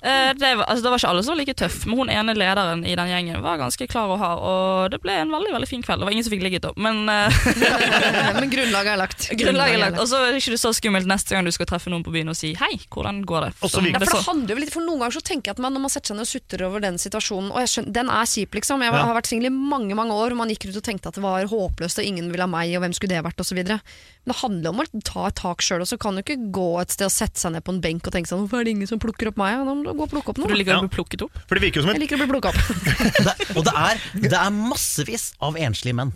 Eh, 0.00 0.30
det, 0.38 0.52
var, 0.60 0.64
altså, 0.68 0.82
det 0.84 0.92
var 0.92 1.00
ikke 1.00 1.10
alle 1.10 1.24
som 1.26 1.34
var 1.34 1.40
like 1.40 1.56
tøff, 1.58 1.80
men 1.88 1.98
hun 1.98 2.12
ene 2.12 2.34
lederen 2.38 2.84
i 2.86 2.94
den 2.98 3.10
gjengen 3.10 3.42
var 3.42 3.58
ganske 3.60 3.88
klar 3.90 4.12
og 4.14 4.20
hard, 4.22 4.42
og 4.46 4.92
det 4.94 5.00
ble 5.02 5.16
en 5.24 5.32
veldig 5.34 5.54
veldig 5.56 5.68
fin 5.70 5.82
kveld. 5.82 6.02
Det 6.02 6.08
var 6.08 6.14
ingen 6.14 6.26
som 6.26 6.34
fikk 6.34 6.44
ligget 6.46 6.68
opp, 6.70 6.78
men 6.78 7.02
eh, 7.10 7.42
Men 8.38 8.50
grunnlaget 8.52 8.92
er 8.94 9.00
lagt. 9.00 9.26
grunnlaget 9.38 9.76
er 9.76 9.82
lagt. 9.86 9.98
Og 10.02 10.08
så 10.10 10.22
er 10.22 10.36
det 10.36 10.42
ikke 10.42 10.60
så 10.60 10.72
skummelt 10.76 11.08
neste 11.10 11.34
gang 11.34 11.46
du 11.46 11.52
skal 11.54 11.68
treffe 11.70 11.90
noen 11.92 12.04
på 12.06 12.14
byen 12.14 12.30
og 12.32 12.38
si 12.38 12.52
'hei, 12.58 12.74
hvordan 12.92 13.22
går 13.26 13.48
det?' 13.48 13.52
Så 13.72 13.82
Ja, 13.82 13.98
for, 13.98 14.06
det 14.06 14.26
handler 14.26 14.54
jo 14.54 14.60
litt, 14.62 14.72
for 14.72 14.82
Noen 14.82 15.00
ganger 15.02 15.16
så 15.18 15.22
tenker 15.24 15.50
jeg 15.50 15.56
at 15.58 15.62
man, 15.62 15.72
når 15.74 15.82
man 15.86 15.92
setter 15.92 16.12
seg 16.12 16.18
ned 16.18 16.26
og 16.26 16.30
sutrer 16.30 16.64
over 16.66 16.82
den 16.84 16.98
situasjonen 17.00 17.50
Og 17.52 17.58
jeg 17.62 17.70
skjønner, 17.72 17.92
Den 17.92 18.08
er 18.10 18.26
kjip, 18.28 18.54
liksom. 18.58 18.82
Jeg 18.84 18.92
har 18.92 19.14
vært 19.16 19.30
singel 19.30 19.48
i 19.48 19.54
mange 19.54 19.94
mange 19.98 20.14
år, 20.14 20.34
og 20.34 20.40
man 20.42 20.52
gikk 20.52 20.66
rundt 20.68 20.80
og 20.80 20.86
tenkte 20.86 21.08
at 21.08 21.18
det 21.18 21.24
var 21.24 21.46
håpløst, 21.48 21.98
og 21.98 22.04
ingen 22.04 22.30
ville 22.32 22.44
ha 22.44 22.50
meg, 22.50 22.74
og 22.76 22.82
hvem 22.84 22.94
skulle 22.96 23.14
det 23.14 23.24
vært, 23.24 23.31
osv. 23.40 23.56
Men 23.62 23.80
det 24.28 24.36
handler 24.42 24.70
om 24.70 24.82
å 24.82 24.86
ta 25.06 25.28
et 25.30 25.38
tak 25.40 25.62
sjøl, 25.64 25.80
og 25.84 25.88
så 25.88 25.96
kan 26.00 26.14
du 26.18 26.22
ikke 26.22 26.36
gå 26.54 26.66
et 26.82 26.92
sted 26.92 27.06
og 27.08 27.14
sette 27.14 27.40
seg 27.40 27.54
ned 27.54 27.64
på 27.64 27.72
en 27.72 27.80
benk 27.84 28.06
og 28.06 28.12
tenke 28.12 28.28
sånn 28.30 28.42
Hvorfor 28.44 28.60
er 28.60 28.68
det 28.68 28.74
ingen 28.76 28.90
som 28.90 29.00
plukker 29.02 29.30
opp 29.32 29.40
meg? 29.40 29.56
Nå 29.62 29.64
Da 29.70 29.74
må 29.78 29.86
du 29.86 29.92
gå 29.96 30.06
og 30.06 30.12
plukke 30.12 30.34
opp 30.34 30.42
noe. 30.42 30.50
For 30.50 30.54
du 30.54 30.60
liker 30.60 30.76
å 30.76 30.84
bli 30.84 30.92
plukket 30.98 31.24
opp. 31.26 31.40
For 31.48 31.56
det 31.58 31.64
virker 31.64 31.80
jo 31.80 31.86
som 31.86 31.94
Jeg 31.94 32.04
liker 32.04 32.18
å 32.18 32.22
bli 32.24 32.30
plukka 32.34 32.52
opp. 32.52 32.60
det, 33.28 33.34
og 33.56 33.64
det 33.68 33.74
er, 33.86 34.04
det 34.28 34.36
er 34.42 34.52
massevis 34.58 35.30
av 35.42 35.56
enslige 35.60 35.96
menn. 36.02 36.12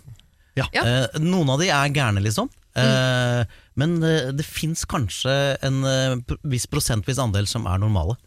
Ja. 0.57 0.67
Ja. 0.73 0.83
Eh, 0.83 1.19
noen 1.21 1.49
av 1.53 1.61
de 1.61 1.69
er 1.73 1.91
gærne, 1.93 2.21
liksom. 2.25 2.49
Eh, 2.77 3.43
Men 3.77 3.97
det, 4.01 4.13
det 4.37 4.45
fins 4.45 4.85
kanskje 4.89 5.33
en 5.65 5.83
eh, 5.85 6.35
viss 6.49 6.67
prosentvis 6.69 7.19
andel 7.21 7.47
som 7.49 7.65
er 7.69 7.81
normale. 7.81 8.17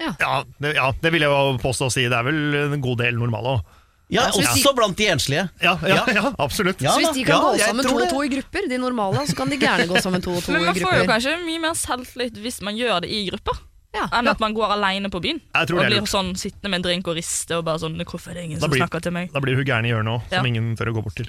ja 0.00 0.12
det, 0.58 0.74
ja, 0.76 0.90
det 1.00 1.12
vil 1.14 1.24
jeg 1.24 1.30
jo 1.32 1.58
påstå 1.62 1.88
å 1.88 1.92
si. 1.92 2.06
Det 2.08 2.18
er 2.18 2.26
vel 2.26 2.56
en 2.74 2.84
god 2.84 3.00
del 3.04 3.16
normale 3.20 3.58
òg. 3.58 3.80
Ja, 4.14 4.28
Altså, 4.30 4.40
Også 4.46 4.72
blant 4.76 4.96
de 4.96 5.06
enslige. 5.10 5.44
Ja, 5.62 5.74
ja, 5.82 6.04
Ja. 6.14 6.32
absolutt. 6.38 6.80
Ja 6.80 6.92
Så 6.94 7.00
hvis 7.02 7.14
de 7.18 7.24
kan 7.26 7.34
ja, 7.36 7.42
gå 7.42 7.58
sammen 7.66 7.84
to 7.84 7.96
og 7.98 8.08
to 8.10 8.22
i 8.22 8.28
grupper, 8.32 8.68
de 8.70 8.78
normale, 8.78 9.26
så 9.26 9.34
kan 9.36 9.50
de 9.50 9.58
gjerne 9.58 9.86
gå 9.90 10.00
sammen 10.00 10.22
to 10.22 10.30
og 10.38 10.42
to 10.44 10.52
i 10.52 10.54
grupper. 10.54 10.64
Men 10.64 10.82
man 10.82 10.82
får 10.86 10.98
jo 11.02 11.06
kanskje 11.12 11.36
mye 11.44 11.60
mer 11.60 11.74
selvtillit 11.74 12.38
hvis 12.44 12.60
man 12.62 12.76
gjør 12.78 13.00
det 13.02 13.10
i 13.10 13.24
grupper, 13.30 13.58
Ja. 13.94 14.06
enn 14.12 14.26
at 14.28 14.40
man 14.40 14.54
går 14.54 14.72
alene 14.74 15.10
på 15.10 15.20
byen. 15.22 15.40
Jeg 15.54 15.68
tror 15.68 15.78
og 15.78 15.84
det 15.90 15.92
blir 15.98 16.06
sånn 16.10 16.32
sittende 16.38 16.70
med 16.70 16.78
en 16.80 16.82
drink 16.88 17.06
og 17.08 17.14
riste 17.16 17.56
og 17.58 17.64
bare 17.64 17.78
sånn 17.78 17.96
'Hvorfor 18.04 18.30
er 18.30 18.34
det 18.34 18.44
ingen 18.44 18.58
Da 18.58 18.66
som 18.66 18.70
blir- 18.70 18.82
snakker 18.86 19.00
til 19.02 19.12
meg?' 19.12 19.32
Da 19.32 19.40
blir 19.40 19.54
hun 19.56 19.64
gæren 19.64 19.86
i 19.86 19.90
hjørnet 19.90 20.14
òg, 20.14 20.22
som 20.30 20.44
Ja. 20.44 20.48
ingen 20.48 20.76
tør 20.76 20.90
å 20.90 20.94
gå 20.94 21.02
bort 21.04 21.14
til. 21.16 21.28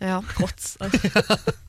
Ja. 0.00 0.20
Rått. 0.38 0.76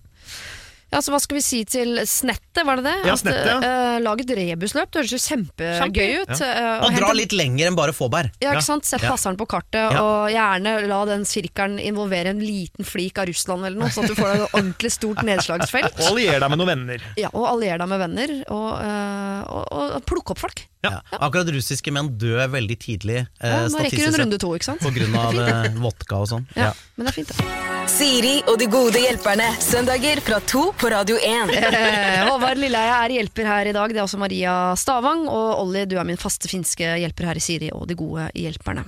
Ja, 0.93 0.99
så 1.01 1.11
Hva 1.11 1.19
skal 1.19 1.35
vi 1.39 1.41
si 1.43 1.63
til 1.67 1.97
Snettet, 2.07 2.61
var 2.63 2.77
det 2.79 2.85
det? 2.87 2.93
Ja, 3.09 3.15
Snettet, 3.19 3.47
ja. 3.49 3.55
Uh, 3.59 3.97
lag 4.05 4.21
et 4.21 4.29
rebusløp, 4.37 4.91
det 4.93 5.01
høres 5.01 5.11
jo 5.15 5.19
kjempegøy 5.19 6.11
ut. 6.21 6.29
eh, 6.39 6.59
Og 6.85 6.91
hente- 6.91 7.01
dra 7.01 7.11
litt 7.17 7.33
lenger 7.35 7.67
enn 7.67 7.75
bare 7.75 7.91
Fåberg. 7.91 8.31
Ja, 8.39 8.51
Ja. 8.51 8.53
ikke 8.59 8.63
sant? 8.63 8.85
Sett 8.85 9.01
passeren 9.01 9.35
på 9.35 9.47
kartet, 9.47 9.91
Ja. 9.91 9.99
og 10.01 10.29
gjerne 10.31 10.87
la 10.87 11.05
den 11.05 11.25
sirkelen 11.25 11.79
involvere 11.83 12.27
en 12.31 12.39
liten 12.39 12.85
flik 12.85 13.17
av 13.17 13.25
Russland 13.27 13.65
eller 13.65 13.77
noe, 13.79 13.89
sånn 13.89 14.05
at 14.05 14.15
du 14.15 14.15
får 14.21 14.33
deg 14.33 14.41
et 14.45 14.51
ordentlig 14.53 14.91
stort 14.91 15.23
nedslagsfelt. 15.25 15.99
Og 15.99 16.11
allier 16.13 16.39
deg 16.39 16.49
med 16.49 16.59
noen 16.59 16.71
venner. 16.75 17.01
Ja, 17.17 17.29
og 17.33 17.47
allier 17.49 17.77
deg 17.77 17.87
med 17.89 17.99
venner, 17.99 18.35
og, 18.49 18.71
uh, 18.79 19.43
og, 19.51 19.91
og 19.97 20.05
plukke 20.05 20.31
opp 20.31 20.39
folk. 20.39 20.65
Ja. 20.85 21.19
Akkurat 21.19 21.49
russiske 21.55 21.91
menn 21.95 22.13
dør 22.21 22.45
veldig 22.53 22.77
tidlig, 22.81 23.21
eh, 23.41 23.49
Ja, 23.49 23.67
nå 23.71 23.83
rekker 23.85 24.05
hun 24.11 24.19
runde 24.23 24.39
to, 24.41 24.51
ikke 24.57 24.69
sant? 24.71 24.81
på 24.85 24.91
grunn 24.95 25.15
av 25.19 25.39
eh, 25.39 25.69
vodka 25.81 26.21
og 26.23 26.27
sånn. 26.31 26.45
Ja, 26.55 26.69
Ja. 26.69 26.73
Men 26.95 27.07
det 27.07 27.11
er 27.11 27.17
fint, 27.23 27.31
det. 27.33 27.89
Siri 27.91 28.41
og 28.49 28.57
de 28.57 28.65
gode 28.71 28.97
hjelperne. 28.97 29.45
Søndager 29.61 30.19
fra 30.25 30.39
to 30.49 30.71
på 30.79 30.89
Radio 30.89 31.17
1. 31.21 31.51
Eh, 31.53 32.23
Håvard 32.25 32.57
Lilleheie 32.57 32.95
er 33.05 33.13
hjelper 33.19 33.45
her 33.45 33.69
i 33.69 33.73
dag. 33.75 33.93
Det 33.93 33.99
er 34.01 34.05
også 34.07 34.17
Maria 34.17 34.55
Stavang. 34.79 35.27
Og 35.29 35.61
Olli, 35.61 35.83
du 35.85 35.97
er 35.99 36.07
min 36.07 36.17
faste 36.17 36.49
finske 36.49 36.95
hjelper 37.01 37.29
her 37.29 37.37
i 37.37 37.43
Siri 37.43 37.69
og 37.75 37.85
De 37.87 37.93
gode 37.99 38.29
hjelperne. 38.33 38.87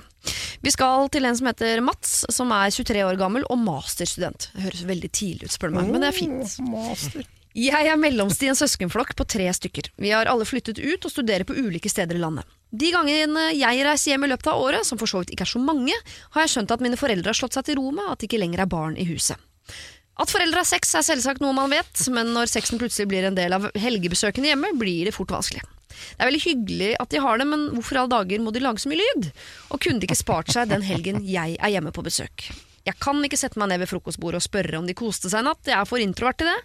Vi 0.64 0.72
skal 0.74 1.06
til 1.14 1.24
en 1.28 1.36
som 1.38 1.46
heter 1.46 1.80
Mats, 1.84 2.24
som 2.34 2.50
er 2.52 2.72
23 2.74 3.04
år 3.06 3.16
gammel 3.20 3.46
og 3.48 3.60
masterstudent. 3.62 4.50
Det 4.56 4.66
høres 4.66 4.82
veldig 4.88 5.10
tidlig 5.14 5.46
ut, 5.46 5.54
spør 5.54 5.70
du 5.70 5.78
meg, 5.78 5.92
men 5.94 6.02
det 6.02 6.10
er 6.10 6.18
fint. 6.18 7.28
Jeg 7.56 7.88
er 7.88 7.96
mellomst 7.98 8.42
i 8.44 8.50
en 8.50 8.58
søskenflokk 8.58 9.14
på 9.16 9.24
tre 9.24 9.48
stykker. 9.56 9.88
Vi 9.96 10.12
har 10.12 10.28
alle 10.28 10.46
flyttet 10.46 10.78
ut 10.78 11.04
og 11.04 11.12
studerer 11.12 11.46
på 11.48 11.56
ulike 11.56 11.90
steder 11.90 12.18
i 12.18 12.22
landet. 12.22 12.44
De 12.68 12.90
gangene 12.92 13.46
jeg 13.56 13.84
reiser 13.86 14.12
hjem 14.12 14.26
i 14.26 14.32
løpet 14.34 14.50
av 14.52 14.60
året, 14.60 14.84
som 14.84 15.00
for 15.00 15.08
så 15.08 15.22
vidt 15.22 15.32
ikke 15.32 15.46
er 15.46 15.52
så 15.54 15.62
mange, 15.62 15.94
har 16.34 16.44
jeg 16.44 16.52
skjønt 16.52 16.74
at 16.74 16.84
mine 16.84 16.98
foreldre 17.00 17.32
har 17.32 17.38
slått 17.38 17.56
seg 17.56 17.64
til 17.64 17.80
ro 17.80 17.88
med 17.96 18.10
at 18.12 18.20
det 18.20 18.28
ikke 18.28 18.42
lenger 18.42 18.64
er 18.64 18.70
barn 18.70 18.98
i 19.00 19.08
huset. 19.08 19.40
At 20.18 20.32
foreldre 20.34 20.60
har 20.60 20.68
sex 20.68 20.92
er 20.98 21.06
selvsagt 21.06 21.40
noe 21.40 21.56
man 21.56 21.72
vet, 21.72 22.04
men 22.12 22.34
når 22.34 22.50
sexen 22.50 22.80
plutselig 22.80 23.08
blir 23.08 23.24
en 23.24 23.38
del 23.38 23.54
av 23.56 23.70
helgebesøkene 23.78 24.50
hjemme, 24.50 24.74
blir 24.76 25.08
det 25.08 25.16
fort 25.16 25.32
vanskelig. 25.32 25.64
Det 25.88 26.20
er 26.20 26.28
veldig 26.28 26.44
hyggelig 26.44 26.94
at 27.00 27.10
de 27.14 27.22
har 27.22 27.40
det, 27.40 27.48
men 27.48 27.68
hvorfor 27.72 27.96
i 27.96 28.00
alle 28.02 28.12
dager 28.12 28.42
må 28.42 28.52
de 28.52 28.62
lage 28.62 28.82
så 28.82 28.90
mye 28.90 29.00
lyd? 29.00 29.30
Og 29.72 29.80
kunne 29.80 30.02
de 30.02 30.10
ikke 30.10 30.18
spart 30.18 30.52
seg 30.52 30.70
den 30.70 30.84
helgen 30.84 31.22
jeg 31.26 31.56
er 31.56 31.72
hjemme 31.72 31.94
på 31.94 32.04
besøk? 32.04 32.50
Jeg 32.88 32.96
kan 33.02 33.20
ikke 33.24 33.38
sette 33.40 33.60
meg 33.60 33.68
ned 33.70 33.82
ved 33.82 33.90
frokostbordet 33.90 34.40
og 34.40 34.46
spørre 34.46 34.80
om 34.80 34.88
de 34.88 34.96
koste 34.96 35.28
seg 35.28 35.44
i 35.44 35.48
natt, 35.50 35.68
jeg 35.68 35.76
er 35.76 35.88
for 35.88 36.00
introvert 36.00 36.40
til 36.40 36.48
det. 36.48 36.58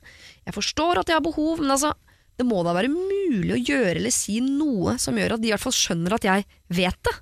Jeg 0.47 0.55
forstår 0.55 1.01
at 1.01 1.09
de 1.09 1.17
har 1.17 1.25
behov, 1.25 1.59
men 1.59 1.75
altså, 1.75 1.91
det 2.39 2.47
må 2.47 2.61
da 2.65 2.73
være 2.75 2.91
mulig 2.91 3.51
å 3.57 3.59
gjøre 3.59 3.97
eller 3.99 4.13
si 4.13 4.39
noe 4.43 4.95
som 5.01 5.19
gjør 5.19 5.35
at 5.35 5.43
de 5.43 5.51
i 5.51 5.53
hvert 5.53 5.65
fall 5.65 5.75
skjønner 5.75 6.15
at 6.15 6.27
jeg 6.27 6.47
vet 6.73 6.99
det. 7.09 7.15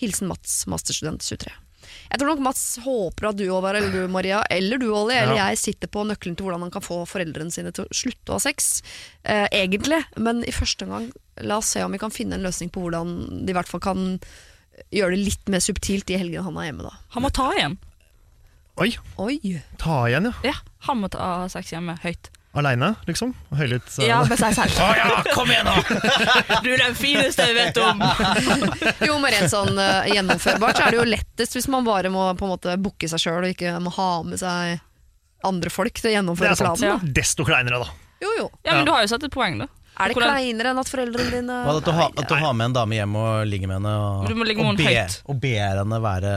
Hilsen 0.00 0.30
Mats, 0.30 0.58
masterstudent 0.70 1.24
23. 1.26 1.52
Jeg 2.06 2.18
tror 2.18 2.32
nok 2.32 2.42
Mats 2.42 2.62
håper 2.82 3.28
at 3.30 3.38
du 3.38 3.44
Håvard, 3.46 3.78
eller 3.78 3.92
du 3.94 4.10
Maria, 4.10 4.40
eller 4.50 4.80
du 4.80 4.88
Olli, 4.90 5.14
eller 5.18 5.38
jeg 5.38 5.60
sitter 5.60 5.90
på 5.90 6.02
nøkkelen 6.06 6.36
til 6.38 6.46
hvordan 6.46 6.64
han 6.66 6.72
kan 6.74 6.84
få 6.84 7.00
foreldrene 7.08 7.54
sine 7.54 7.72
til 7.74 7.86
å 7.86 7.94
slutte 7.94 8.32
å 8.32 8.38
ha 8.38 8.42
sex. 8.42 8.80
Eh, 9.22 9.46
egentlig, 9.54 10.00
men 10.18 10.42
i 10.46 10.54
første 10.54 10.86
omgang, 10.86 11.10
la 11.46 11.60
oss 11.60 11.74
se 11.74 11.84
om 11.84 11.94
vi 11.94 12.02
kan 12.02 12.14
finne 12.14 12.38
en 12.38 12.46
løsning 12.46 12.72
på 12.74 12.82
hvordan 12.82 13.44
de 13.46 13.52
i 13.52 13.56
hvert 13.56 13.70
fall 13.70 13.82
kan 13.84 14.06
gjøre 14.92 15.14
det 15.14 15.22
litt 15.24 15.52
mer 15.52 15.62
subtilt 15.64 16.08
de 16.08 16.18
helgene 16.20 16.44
han 16.46 16.58
er 16.60 16.70
hjemme, 16.70 16.86
da. 16.86 16.96
Han 17.16 17.24
må 17.24 17.32
ta 17.34 17.48
igjen. 17.56 17.78
Oi, 18.76 18.90
Oi! 19.16 19.62
ta 19.80 20.02
igjen, 20.10 20.24
ja. 20.28 20.32
Ja, 20.50 20.56
han 20.88 20.98
må 21.00 21.08
ta 21.08 21.46
sex 21.48 21.70
hjemme 21.72 21.94
høyt. 22.02 22.28
aleine, 22.56 22.94
liksom? 23.08 23.34
Høylytt. 23.56 23.88
Uh... 23.98 24.04
Ja, 24.08 24.18
med 24.24 24.38
seg 24.40 24.54
selv. 24.56 24.76
Å 24.80 24.88
ja, 24.96 25.06
kom 25.32 25.48
igjen, 25.52 25.68
da! 25.68 25.76
Du 26.64 26.68
er 26.72 26.80
den 26.82 26.96
fineste 26.96 27.44
jeg 27.48 27.56
vet 27.56 27.76
om! 27.80 28.00
Jo, 29.04 29.16
men 29.20 29.32
rent 29.32 29.52
sånn 29.52 29.76
uh, 29.76 30.04
gjennomførbart 30.12 30.76
så 30.80 30.86
er 30.86 30.96
det 30.96 31.00
jo 31.02 31.06
lettest 31.08 31.56
hvis 31.56 31.68
man 31.72 31.84
bare 31.88 32.12
må 32.12 32.26
på 32.36 32.48
en 32.48 32.52
måte 32.54 32.76
booke 32.80 33.08
seg 33.12 33.20
sjøl 33.26 33.44
og 33.48 33.52
ikke 33.52 33.74
må 33.84 33.92
ha 33.96 34.08
med 34.28 34.40
seg 34.40 34.78
andre 35.46 35.72
folk 35.72 35.96
til 36.00 36.08
å 36.08 36.10
Det 36.10 36.14
gjennomføre 36.16 36.52
er 36.56 36.60
sant. 36.60 36.80
planen. 36.80 37.12
Desto 37.16 37.44
kleinere, 37.48 37.80
da. 37.84 37.92
Jo, 38.24 38.32
jo. 38.40 38.46
Ja, 38.64 38.76
men 38.78 38.88
du 38.88 38.92
har 38.92 39.04
jo 39.04 39.12
satt 39.12 39.24
et 39.28 39.32
poeng, 39.36 39.60
da. 39.64 39.68
Er 39.96 40.10
det 40.12 40.16
Hvordan- 40.18 40.34
kleinere 40.36 40.72
enn 40.74 40.80
at 40.80 40.88
foreldrene 40.92 41.30
dine 41.32 41.54
Hva, 41.64 41.76
at, 41.80 41.84
du 41.86 41.92
ha, 41.96 42.06
at 42.12 42.28
du 42.28 42.34
har 42.36 42.52
med 42.56 42.70
en 42.70 42.74
dame 42.76 42.96
hjem 42.98 43.14
og 43.16 43.46
ligger 43.48 43.70
med 43.70 43.78
henne 43.80 43.92
og, 43.96 44.26
Du 44.28 44.34
må 44.36 44.44
ligge 44.48 44.60
med 44.64 44.74
og, 44.74 44.80
be, 44.80 44.92
høyt. 44.92 45.14
og 45.24 45.38
ber 45.40 45.80
henne 45.80 46.00
være 46.04 46.32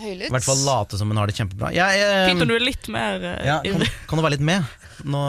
Høylytt? 0.00 0.28
I 0.28 0.34
hvert 0.34 0.46
fall 0.46 0.62
late 0.66 0.98
som 1.00 1.10
hun 1.12 1.20
har 1.20 1.30
det 1.30 1.36
kjempebra. 1.38 1.70
Jeg, 1.76 2.04
eh, 2.04 2.26
Fint 2.30 2.44
om 2.44 2.50
du 2.50 2.54
er 2.56 2.64
litt 2.64 2.88
mer 2.92 3.18
eh, 3.20 3.42
ja, 3.46 3.58
kan, 3.64 3.70
ivrig. 3.70 3.90
kan 4.08 4.20
du 4.20 4.24
være 4.24 4.36
litt 4.36 4.46
med? 4.50 4.78
Nå, 5.04 5.20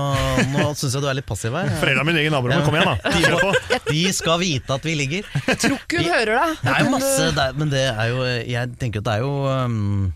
nå 0.51 0.63
syns 0.76 0.95
jeg 0.95 1.03
du 1.03 1.07
er 1.11 1.17
litt 1.19 1.28
passiv 1.28 1.55
her. 1.55 1.69
Foreldra 1.80 2.05
mine 2.07 2.19
ligger 2.19 2.32
i 2.32 2.36
naborommet, 2.36 2.65
kom 2.67 2.78
igjen, 2.78 2.89
da. 2.91 3.11
De, 3.15 3.22
Kjør 3.26 3.38
på. 3.38 3.51
må, 3.51 3.82
de 3.91 4.01
skal 4.15 4.41
vite 4.41 4.78
at 4.78 4.88
vi 4.88 4.95
ligger. 4.99 5.30
Tror 5.51 5.78
ikke 5.78 6.01
hun 6.01 6.09
hører 6.11 6.34
deg. 6.34 6.55
Det 6.63 6.74
er 6.74 6.86
jo 6.86 6.95
masse 6.95 7.30
det 7.38 7.45
er, 7.45 7.59
Men 7.59 7.72
det 7.72 7.86
er 7.91 8.09
jo 8.11 8.26
Jeg 8.51 8.74
tenker 8.82 9.03
at 9.03 9.07
det 9.07 9.15
er 9.17 9.24
jo 9.24 9.34
um, 9.47 10.11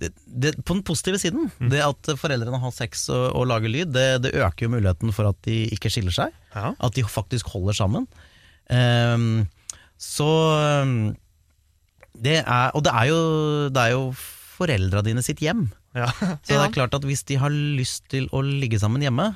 det, 0.00 0.10
det, 0.26 0.54
På 0.66 0.74
den 0.74 0.82
positive 0.86 1.20
siden, 1.22 1.50
det 1.70 1.82
at 1.86 2.14
foreldrene 2.18 2.58
har 2.60 2.74
sex 2.74 3.06
og, 3.14 3.28
og 3.38 3.48
lager 3.50 3.70
lyd, 3.70 3.92
det, 3.94 4.06
det 4.26 4.34
øker 4.34 4.66
jo 4.66 4.74
muligheten 4.74 5.14
for 5.14 5.30
at 5.30 5.38
de 5.46 5.64
ikke 5.74 5.92
skiller 5.92 6.14
seg. 6.14 6.34
Ja. 6.54 6.74
At 6.82 6.96
de 6.98 7.06
faktisk 7.06 7.52
holder 7.54 7.76
sammen. 7.78 8.08
Um, 8.70 9.44
så 10.00 10.26
um, 10.82 11.14
det 12.14 12.38
er, 12.44 12.70
Og 12.74 12.84
det 12.86 12.92
er 12.94 13.08
jo, 13.10 13.20
det 13.74 13.82
er 13.82 13.90
jo 13.94 14.04
foreldra 14.54 15.02
dine 15.02 15.22
sitt 15.22 15.40
hjem. 15.42 15.66
Ja. 15.94 16.08
Så 16.42 16.54
det 16.54 16.60
er 16.60 16.72
klart 16.74 16.94
at 16.94 17.04
hvis 17.06 17.24
de 17.26 17.36
har 17.38 17.50
lyst 17.50 18.08
til 18.10 18.28
å 18.34 18.40
ligge 18.42 18.78
sammen 18.82 19.02
hjemme, 19.02 19.32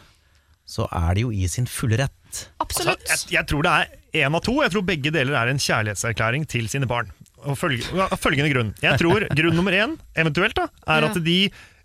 så 0.69 0.85
er 0.93 1.15
de 1.17 1.23
jo 1.25 1.31
i 1.33 1.47
sin 1.49 1.67
fulle 1.71 1.97
rett. 1.99 2.43
Altså, 2.61 2.85
jeg, 2.93 3.19
jeg 3.33 3.47
tror 3.49 3.65
det 3.65 3.73
er 3.73 4.25
én 4.27 4.35
av 4.37 4.43
to. 4.45 4.59
Jeg 4.63 4.75
tror 4.75 4.85
begge 4.87 5.11
deler 5.15 5.35
er 5.39 5.49
en 5.53 5.59
kjærlighetserklæring 5.63 6.45
til 6.51 6.69
sine 6.69 6.87
barn. 6.91 7.09
Og 7.47 7.57
følge, 7.57 7.87
av 8.05 8.19
følgende 8.21 8.51
grunn. 8.53 8.73
Jeg 8.83 8.99
tror 9.01 9.25
grunn 9.39 9.57
nummer 9.57 9.73
én, 9.73 9.95
eventuelt, 10.19 10.55
da, 10.59 10.67
er 10.87 11.07
Ja. 11.07 11.11
at 11.13 11.23
de 11.25 11.39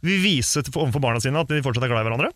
vil 0.04 0.20
vise 0.20 0.62
til- 0.66 0.74
overfor 0.76 1.00
barna 1.00 1.22
sine 1.24 1.40
at 1.40 1.48
de 1.48 1.62
fortsatt 1.64 1.86
er 1.86 1.94
glad 1.94 2.04
i 2.04 2.10
hverandre. 2.10 2.32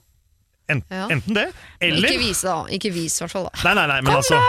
En, 0.69 0.81
Ja. 0.91 1.05
Enten 1.13 1.33
det, 1.37 1.45
eller 1.79 2.09
Ikke 2.09 2.19
vise, 2.19 2.47
da. 2.47 2.65
Ikke 2.75 2.91
vis, 2.91 3.13
i 3.19 3.23
hvert 3.23 3.31
fall. 3.31 3.45
da. 3.47 3.61
Nei, 3.63 3.73
nei, 3.79 3.85
nei, 3.87 4.01
men 4.01 4.17
altså 4.17 4.39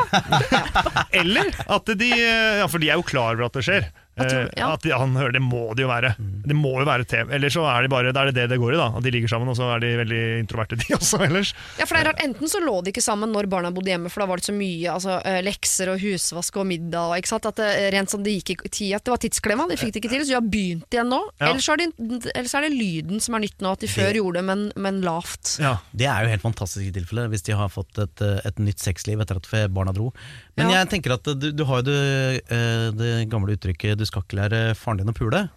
Eller 1.21 1.53
at 1.69 1.93
de 2.01 2.09
Ja, 2.19 2.67
for 2.67 2.83
de 2.83 2.91
er 2.91 2.99
jo 2.99 3.07
klar 3.07 3.37
over 3.37 3.47
at 3.47 3.59
det 3.59 3.65
skjer. 3.69 3.87
At 4.19 4.29
Eh, 4.39 4.49
ja. 4.57 4.73
At 4.75 4.85
de, 4.85 4.93
han 4.95 5.15
hører 5.17 5.35
Det 5.37 5.43
må 5.43 5.63
det 5.77 5.85
jo 5.85 5.91
være. 5.91 6.15
Det 6.19 6.57
må 6.57 6.75
jo 6.81 6.87
være 6.89 7.07
TV. 7.09 7.33
Eller 7.37 7.53
så 7.53 7.65
er 7.71 7.85
de 7.85 7.93
bare 7.93 8.13
Da 8.15 8.25
er 8.25 8.31
det 8.33 8.43
det 8.43 8.49
det 8.53 8.61
går 8.61 8.75
i, 8.75 8.81
da. 8.81 8.89
At 8.99 9.05
de 9.05 9.13
ligger 9.15 9.31
sammen, 9.31 9.51
og 9.51 9.57
så 9.59 9.69
er 9.75 9.83
de 9.85 9.93
veldig 10.01 10.23
introverte, 10.43 10.79
de 10.81 10.95
også, 10.99 11.21
ellers. 11.27 11.55
Ja, 11.79 11.87
for 11.87 11.97
det 11.97 12.03
er 12.03 12.11
rart, 12.13 12.23
Enten 12.25 12.51
så 12.51 12.61
lå 12.63 12.79
de 12.85 12.93
ikke 12.93 13.05
sammen 13.05 13.33
når 13.35 13.49
barna 13.51 13.71
bodde 13.75 13.93
hjemme, 13.93 14.11
for 14.13 14.25
da 14.25 14.29
var 14.31 14.41
det 14.41 14.49
så 14.49 14.55
mye 14.57 14.93
altså, 14.93 15.19
eh, 15.29 15.41
lekser 15.47 15.93
og 15.93 16.03
husvask 16.03 16.59
og 16.61 16.69
middag. 16.69 17.13
Og, 17.13 17.17
ikke 17.21 17.33
sant? 17.33 17.49
At 17.49 17.61
det, 17.61 17.69
rent 17.95 18.13
sånn, 18.13 18.25
det, 18.27 18.37
gikk 18.41 18.57
ikke 18.57 18.73
tid, 18.73 18.95
at 18.99 19.07
det 19.07 19.15
var 19.15 19.23
tidsklemma, 19.23 19.69
de 19.71 19.79
fikk 19.81 19.95
det 19.95 20.03
ikke 20.03 20.13
til, 20.15 20.25
så 20.25 20.35
de 20.35 20.39
har 20.39 20.49
begynt 20.57 20.99
igjen 20.99 21.13
nå. 21.13 21.21
Ja. 21.39 21.53
Eller, 21.53 21.65
så 21.65 21.77
er 21.77 21.83
det, 21.83 21.91
eller 22.35 22.51
er 22.59 22.67
det 22.67 22.73
lyden 22.75 23.25
som 23.25 23.39
er 23.39 23.45
nytt 23.47 23.65
nå, 23.65 23.75
at 23.77 23.85
de 23.85 23.91
før 23.93 24.21
gjorde 24.21 24.41
det, 24.41 24.47
men, 24.51 24.67
men 24.89 25.01
lavt. 25.07 25.57
Ja. 25.63 25.77
Det 25.93 26.09
er 26.11 26.25
jo 26.25 26.33
helt 26.35 26.45
fantastisk 26.45 26.87
i 26.89 26.95
tilfelle, 26.95 27.29
hvis 27.33 27.47
de 27.47 27.57
har 27.59 27.71
fått 27.73 28.01
et, 28.03 28.25
eh, 28.25 28.43
et 28.49 28.63
nytt 28.63 28.83
sexliv 28.83 29.23
etter 29.25 29.41
at 29.41 29.51
barna 29.75 29.95
dro. 29.97 30.11
Men 30.59 30.71
Ja. 30.75 30.83
jeg 30.85 30.91
tenker 30.97 31.15
at 31.19 31.25
du, 31.39 31.51
du 31.53 31.65
har 31.65 31.83
jo 31.83 31.89
det, 31.89 32.43
eh, 32.51 32.91
det 32.99 33.13
gamle 33.33 33.55
uttrykket 33.57 33.97
'du 33.99 34.05
skal 34.09 34.23
ikke 34.27 34.41
lære 34.43 34.63
faren 34.77 34.99
din 35.03 35.09
å 35.09 35.17
pule'. 35.17 35.49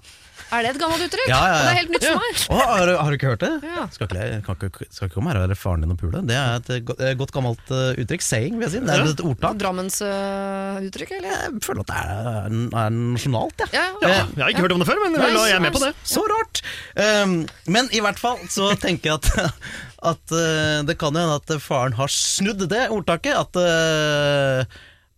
Er 0.51 0.63
det 0.65 0.71
et 0.73 0.79
gammelt 0.81 0.99
uttrykk? 1.05 1.29
Ja, 1.31 1.37
ja, 1.47 1.51
ja. 1.53 1.59
Det 1.63 1.69
er 1.71 1.77
helt 1.79 1.91
nytt 1.93 2.03
for 2.03 2.19
meg. 2.19 2.39
Å, 2.51 2.55
har, 2.67 2.85
du- 2.89 2.97
har 2.99 3.09
du 3.11 3.15
ikke 3.15 3.29
hørt 3.29 3.39
det? 3.45 3.51
Ja. 3.63 3.83
Skal, 3.93 4.07
ikke, 4.09 4.39
kan 4.43 4.55
ikke, 4.57 4.87
skal 4.91 5.07
ikke 5.07 5.13
komme 5.15 5.31
her 5.31 5.37
og 5.39 5.45
lære 5.47 5.55
faren 5.55 5.79
din 5.85 5.93
og 5.93 5.99
pule. 6.01 6.19
Det 6.27 6.35
er 6.35 6.55
et 6.59 6.69
eh, 6.75 7.05
eh, 7.07 7.13
godt 7.15 7.31
gammelt 7.31 7.71
eh, 7.71 7.93
uttrykk. 8.03 8.21
Saying, 8.25 8.57
vil 8.59 8.65
jeg 8.67 8.71
si. 8.73 8.79
Det 8.83 8.89
er 8.91 9.05
Ja. 9.05 9.11
et 9.13 9.23
ordtak. 9.23 9.55
Drammens 9.61 10.01
uh, 10.03 10.81
uttrykk, 10.83 11.13
eller? 11.21 11.29
Jeg 11.45 11.61
føler 11.63 11.85
at 11.85 11.87
det 11.87 12.01
er, 12.03 12.57
er 12.83 12.89
nasjonalt, 12.91 13.55
jeg. 13.63 13.69
Ja, 13.77 13.85
Ja, 14.01 14.09
ja. 14.09 14.25
jeg 14.35 14.43
har 14.43 14.49
ikke 14.51 14.65
hørt 14.65 14.75
om 14.75 14.83
det 14.83 14.89
før, 14.91 14.99
men 15.05 15.15
Nei, 15.21 15.31
jeg 15.47 15.55
er 15.55 15.63
med 15.63 15.71
på 15.77 15.83
det. 15.85 15.93
Så 16.03 16.25
rart! 16.33 16.61
Um, 16.99 17.37
men 17.71 17.87
i 17.95 18.01
hvert 18.03 18.19
fall 18.19 18.37
så 18.51 18.73
tenker 18.75 19.13
jeg 19.13 19.21
at, 19.21 19.53
at 20.11 20.35
uh, 20.35 20.81
det 20.83 20.97
kan 20.99 21.13
jo 21.15 21.21
hende 21.21 21.39
at 21.39 21.61
faren 21.63 21.93
har 21.95 22.11
snudd 22.11 22.67
det 22.67 22.89
ordtaket. 22.91 23.39
At 23.39 23.55
uh, 23.55 24.65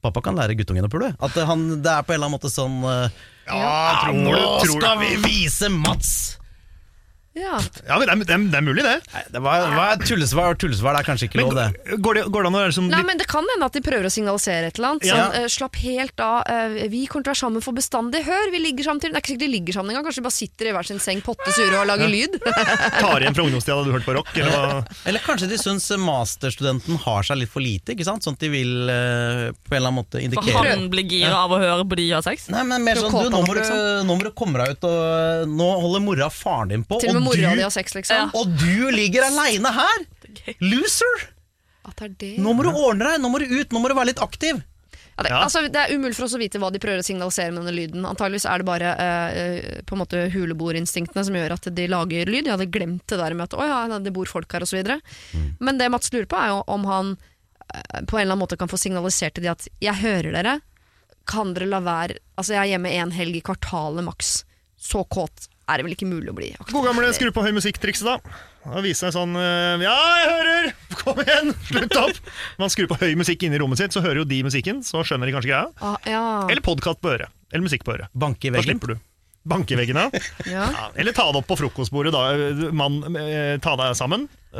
pappa 0.03 0.23
kan 0.25 0.37
lære 0.37 0.57
guttungen 0.59 0.87
å 0.87 0.91
pule. 0.91 1.13
At 1.23 1.37
han, 1.49 1.65
det 1.83 1.91
er 1.91 2.05
på 2.05 2.13
en 2.13 2.19
eller 2.19 2.29
annen 2.29 2.37
måte 2.37 2.51
sånn 2.51 2.79
uh, 2.83 3.25
Ja, 3.47 4.03
tror 4.03 4.19
Nå 4.19 4.39
tror 4.63 4.79
skal 4.83 5.03
vi 5.03 5.11
vise 5.23 5.71
Mats! 5.73 6.13
Ja. 7.33 7.57
Ja, 7.87 7.97
men 7.97 8.05
det 8.05 8.13
er, 8.13 8.19
det 8.21 8.33
er, 8.35 8.41
det 8.53 8.57
er 8.59 8.65
mulig, 8.65 8.83
det. 8.85 8.97
Nei, 9.13 9.23
det 9.33 9.41
var, 9.41 9.63
var 9.73 10.01
tullesvar. 10.05 10.57
Tullesvar 10.61 10.93
det 10.93 11.01
er 11.01 11.07
kanskje 11.07 11.29
ikke 11.29 11.39
Men 11.39 11.47
lov, 11.49 11.57
det. 11.57 11.97
går 12.05 12.19
det, 12.19 12.23
går 12.29 12.45
det 12.45 12.51
an 12.51 12.57
å 12.57 12.61
være 12.61 12.75
sånn 12.77 12.89
Nei, 12.91 12.99
litt 13.01 13.09
men 13.09 13.21
Det 13.21 13.27
kan 13.31 13.47
hende 13.49 13.69
at 13.69 13.77
de 13.77 13.81
prøver 13.85 14.05
å 14.05 14.11
signalisere 14.13 14.69
et 14.69 14.77
eller 14.77 14.93
annet. 14.93 15.07
Ja. 15.07 15.15
Sånn, 15.17 15.37
eh, 15.41 15.49
slapp 15.57 15.79
helt 15.81 16.23
av, 16.23 16.41
Uh, 16.43 16.75
vi 16.91 17.05
kommer 17.07 17.23
til 17.23 17.31
å 17.31 17.33
være 17.33 17.39
sammen 17.39 17.63
for 17.63 17.75
bestandig. 17.77 18.19
Hør, 18.27 18.49
vi 18.51 18.59
ligger 18.59 18.85
sammen 18.87 19.01
til 19.01 19.13
Det 19.13 19.17
er 19.17 19.23
ikke 19.23 19.31
sikkert 19.31 19.45
de 19.45 19.49
ligger 19.53 19.75
sammen 19.77 19.93
engang, 19.93 20.05
kanskje 20.05 20.21
de 20.21 20.25
bare 20.25 20.35
sitter 20.35 20.69
i 20.69 20.73
hver 20.75 20.87
sin 20.89 20.99
seng, 21.01 21.21
potte 21.23 21.53
sure 21.55 21.79
og 21.79 21.87
lager 21.87 22.09
lyd. 22.11 22.35
tar 22.99 23.23
igjen 23.23 23.37
fra 23.37 23.45
ungdomstida 23.47 23.77
da 23.77 23.85
du 23.87 23.93
hørte 23.95 24.07
på 24.07 24.15
rock? 24.17 24.31
Eller 24.35 24.53
hva? 24.53 24.81
Eller 25.09 25.23
kanskje 25.23 25.49
de 25.49 25.59
syns 25.61 25.87
masterstudenten 26.03 26.99
har 27.05 27.27
seg 27.27 27.39
litt 27.39 27.53
for 27.53 27.63
lite, 27.63 27.95
ikke 27.95 28.07
sant? 28.07 28.25
sånn 28.25 28.37
at 28.37 28.43
de 28.43 28.51
vil 28.53 28.73
uh, 28.89 29.53
på 29.55 29.73
en 29.73 29.79
eller 29.79 29.89
annen 29.89 29.99
måte 30.01 30.21
indikere 30.21 30.57
For 30.57 30.69
han 30.73 30.85
blir 30.93 31.07
gira 31.09 31.45
av 31.45 31.55
å 31.55 31.61
høre 31.63 31.87
på 31.87 31.99
de 32.01 32.09
har 32.11 32.25
sex. 32.25 32.49
Nei, 32.53 32.65
men 32.69 32.85
mer 32.85 32.99
sånn, 33.01 33.13
du, 33.13 33.31
nå, 33.33 33.41
må 33.45 33.55
du, 33.55 33.61
liksom. 33.61 33.81
nå 34.09 34.19
må 34.19 34.27
du 34.27 34.31
komme 34.35 34.61
deg 34.61 34.75
ut, 34.75 34.89
og 34.89 35.53
nå 35.53 35.69
holder 35.85 36.03
mora 36.03 36.27
og 36.27 36.35
faren 36.35 36.75
din 36.75 36.85
på, 36.87 36.99
Til 37.03 37.15
og 37.15 37.22
og 37.23 37.29
mora 37.31 37.53
du, 37.55 37.61
di 37.61 37.65
har 37.65 37.73
sex, 37.73 37.95
liksom. 37.95 38.33
og 38.37 38.51
du 38.59 38.91
ligger 38.93 39.25
aleine 39.29 39.71
her! 39.73 40.03
Loser! 40.63 41.29
At 41.87 42.03
er 42.03 42.13
det. 42.19 42.35
Nå 42.39 42.53
må 42.55 42.63
du 42.63 42.71
ordne 42.71 43.09
deg, 43.09 43.23
nå 43.23 43.31
må 43.31 43.41
du 43.41 43.49
ut, 43.49 43.73
nå 43.73 43.81
må 43.81 43.91
du 43.91 43.95
være 43.97 44.13
litt 44.13 44.21
aktiv. 44.23 44.61
Ja, 45.15 45.23
det, 45.23 45.29
Ja. 45.29 45.43
altså, 45.45 45.61
det 45.69 45.77
er 45.77 45.93
umulig 45.93 46.15
for 46.17 46.25
oss 46.25 46.33
å 46.33 46.39
vite 46.41 46.57
hva 46.61 46.71
de 46.73 46.79
prøver 46.81 47.03
å 47.03 47.05
signalisere 47.05 47.51
med 47.53 47.61
denne 47.61 47.75
lyden. 47.75 48.05
Antageligvis 48.09 48.47
er 48.49 48.63
det 48.63 48.65
bare 48.65 48.93
eh, 48.97 49.35
eh, 49.41 49.81
på 49.85 49.93
en 49.93 50.01
måte 50.01 50.23
huleboerinstinktene 50.33 51.25
som 51.27 51.37
gjør 51.37 51.53
at 51.53 51.67
de 51.75 51.85
lager 51.91 52.31
lyd. 52.31 52.47
Jeg 52.47 52.55
hadde 52.55 52.71
glemt 52.73 53.05
det 53.11 53.19
der 53.21 53.35
med 53.37 53.45
at 53.45 53.53
å 53.53 53.67
ja, 53.67 53.99
det 54.01 54.13
bor 54.15 54.25
folk 54.31 54.49
her, 54.55 54.65
osv. 54.65 54.81
Mm. 54.81 55.45
Men 55.61 55.77
det 55.77 55.91
Mats 55.93 56.09
lurer 56.15 56.25
på, 56.25 56.39
er 56.39 56.55
jo 56.55 56.63
om 56.65 56.87
han 56.89 57.13
eh, 57.13 58.01
på 58.09 58.17
en 58.17 58.23
eller 58.23 58.31
annen 58.31 58.41
måte 58.41 58.57
kan 58.57 58.71
få 58.71 58.79
signalisert 58.81 59.37
til 59.37 59.45
de 59.45 59.53
at 59.53 59.67
jeg 59.83 60.01
hører 60.01 60.33
dere, 60.33 60.55
kan 61.29 61.53
dere 61.55 61.69
la 61.71 61.79
være 61.79 62.17
Altså, 62.33 62.55
jeg 62.55 62.63
er 62.65 62.71
hjemme 62.73 62.89
en 62.97 63.11
helg 63.13 63.37
i 63.37 63.43
kvartalet 63.45 64.03
maks. 64.03 64.31
Så 64.81 65.03
kåt 65.05 65.45
er 65.69 65.79
det 65.79 65.85
vel 65.87 65.95
ikke 65.95 66.07
mulig 66.09 66.31
å 66.31 66.35
bli. 66.37 66.49
God 66.71 66.87
gamle 66.87 67.11
skru 67.15 67.29
på 67.35 67.43
høy 67.45 67.53
musikk-trikset, 67.55 68.07
da. 68.09 68.41
Da 68.63 68.83
viser 68.83 69.09
jeg 69.09 69.15
sånn 69.17 69.35
eh, 69.39 69.83
Ja, 69.83 69.95
jeg 70.19 70.27
hører! 70.31 70.67
Kom 71.01 71.19
igjen! 71.23 71.53
Slutt 71.69 71.97
opp! 71.99 72.19
Man 72.61 72.71
skrur 72.73 72.89
på 72.91 72.99
høy 73.01 73.13
musikk 73.19 73.43
inne 73.47 73.59
i 73.59 73.63
rommet 73.63 73.81
sitt, 73.81 73.95
så 73.95 74.03
hører 74.03 74.23
jo 74.23 74.27
de 74.29 74.41
musikken. 74.47 74.83
Så 74.87 75.03
skjønner 75.07 75.29
de 75.29 75.35
kanskje 75.35 75.51
greia. 75.51 75.65
Ah, 75.83 75.97
ja. 76.07 76.23
Eller 76.49 76.63
podkast 76.63 77.01
på 77.03 77.11
øret. 77.15 77.31
Eller 77.51 77.65
musikk 77.67 77.83
på 77.87 77.95
øret. 77.95 78.11
Banke 78.15 78.49
i 78.49 78.53
veggen. 78.55 78.63
Da 78.63 78.71
slipper 78.71 78.95
du. 78.95 79.01
Banke 79.45 79.75
i 79.75 79.75
veggen, 79.75 79.97
ja. 80.47 80.63
Eller 80.95 81.11
ta 81.11 81.25
det 81.31 81.41
opp 81.41 81.47
på 81.49 81.57
frokostbordet, 81.59 82.13
da. 82.15 82.71
Man, 82.71 83.01
eh, 83.17 83.57
ta 83.59 83.75
deg 83.75 83.91
sammen. 83.99 84.29
Eh, 84.53 84.59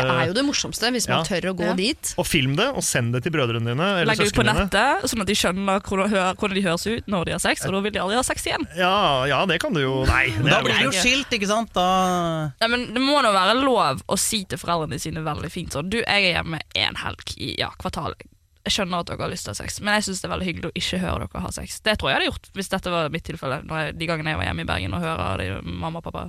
Det 0.00 0.04
er 0.08 0.26
jo 0.30 0.34
det 0.34 0.42
morsomste, 0.46 0.88
hvis 0.90 1.06
man 1.06 1.20
Ja. 1.20 1.24
tør 1.28 1.52
å 1.52 1.54
gå 1.54 1.66
Ja. 1.68 1.74
dit. 1.74 2.14
Og 2.18 2.26
film 2.26 2.56
det, 2.56 2.66
og 2.74 2.82
send 2.82 3.12
det 3.12 3.22
til 3.22 3.30
brødrene 3.30 3.62
dine 3.70 4.00
eller 4.00 4.14
det 4.16 4.26
ut 4.26 4.34
på 4.34 4.42
nettet, 4.42 5.04
sånn 5.04 5.20
at 5.20 5.26
de 5.28 5.34
skjønner 5.34 5.80
hvordan, 5.84 6.54
de 6.54 6.62
høres 6.62 6.86
ut 6.86 7.06
når 7.06 7.24
de 7.26 7.30
har 7.32 7.38
sex, 7.38 7.64
og 7.66 7.72
da 7.72 7.80
vil 7.80 7.92
de 7.92 8.00
aldri 8.00 8.16
ha 8.16 8.22
sex 8.22 8.42
igjen. 8.46 8.66
Ja, 8.76 9.24
ja, 9.26 9.44
det 9.46 9.60
kan 9.60 9.72
du 9.72 9.80
jo 9.80 10.04
Nei. 10.04 10.30
Da 10.30 10.62
blir 10.62 10.72
det 10.74 10.82
jo 10.82 10.90
jo 10.90 10.98
skilt, 10.98 11.30
ikke 11.30 11.46
sant? 11.46 11.72
Da 11.72 12.50
Ja, 12.60 12.66
men 12.68 12.86
Det 12.92 13.02
må 13.02 13.22
nå 13.22 13.30
være 13.32 13.62
lov 13.62 14.02
å 14.08 14.18
si 14.18 14.44
til 14.44 14.58
foreldrene 14.58 14.98
sine 14.98 15.22
veldig 15.22 15.50
fint 15.52 15.70
sånn 15.70 15.88
Du, 15.90 15.98
jeg 15.98 16.06
er 16.34 16.42
hjemme 16.42 16.58
en 16.74 16.94
helg 16.96 17.36
i 17.38 17.54
ja, 17.58 17.70
kvartalet. 17.78 18.16
Jeg 18.64 18.78
skjønner 18.78 19.02
at 19.02 19.10
dere 19.10 19.20
har 19.26 19.32
lyst 19.32 19.44
til 19.44 19.52
å 19.52 19.54
ha 19.54 19.60
sex, 19.60 19.76
men 19.84 19.98
jeg 19.98 20.06
syns 20.06 20.22
det 20.22 20.28
er 20.28 20.32
veldig 20.32 20.48
hyggelig 20.48 20.70
å 20.70 20.78
ikke 20.80 21.02
høre 21.02 21.26
dere 21.26 21.44
ha 21.44 21.52
sex. 21.52 21.76
Det 21.84 21.98
tror 22.00 22.10
jeg 22.10 22.16
hadde 22.16 22.30
gjort 22.30 22.50
hvis 22.56 22.72
dette 22.72 22.92
var 22.94 23.12
mitt 23.12 23.26
tilfelle 23.28 23.60
når 23.68 23.82
jeg, 23.82 23.96
de 24.00 24.08
gangene 24.08 24.32
jeg 24.32 24.40
var 24.40 24.48
hjemme 24.48 24.64
i 24.64 24.68
Bergen 24.72 24.96
og 24.96 25.04
hører 25.04 25.42
de, 25.42 25.48
mamma 25.68 26.00
og 26.00 26.06
pappa. 26.08 26.24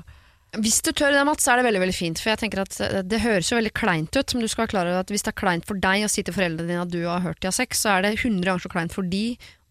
Hvis 0.55 0.79
du 0.85 0.91
tør 0.95 1.11
det, 1.11 1.23
Mats, 1.27 1.43
så 1.43 1.51
er 1.51 1.59
det 1.59 1.65
veldig 1.67 1.81
veldig 1.83 1.95
fint. 1.95 2.21
For 2.21 2.31
jeg 2.31 2.39
tenker 2.43 2.61
at 2.63 2.77
eh, 2.83 3.01
Det 3.03 3.19
høres 3.23 3.49
jo 3.51 3.57
veldig 3.57 3.73
kleint 3.75 4.15
ut, 4.15 4.35
men 4.35 4.45
du 4.45 4.47
skal 4.51 4.65
være 4.65 4.73
klar 4.75 4.89
over 4.89 5.03
at 5.03 5.11
hvis 5.11 5.25
det 5.25 5.33
er 5.33 5.39
kleint 5.41 5.67
for 5.67 5.79
deg 5.83 6.05
å 6.05 6.11
si 6.11 6.23
til 6.23 6.35
foreldrene 6.35 6.69
dine 6.69 6.85
at 6.85 6.91
du 6.93 7.01
har 7.03 7.23
hørt 7.25 7.41
de 7.43 7.49
har 7.49 7.55
sex, 7.55 7.81
så 7.83 7.95
er 7.95 8.05
det 8.05 8.13
100 8.17 8.43
ganger 8.45 8.63
så 8.63 8.71
kleint 8.71 8.95
for 8.95 9.07
de 9.07 9.25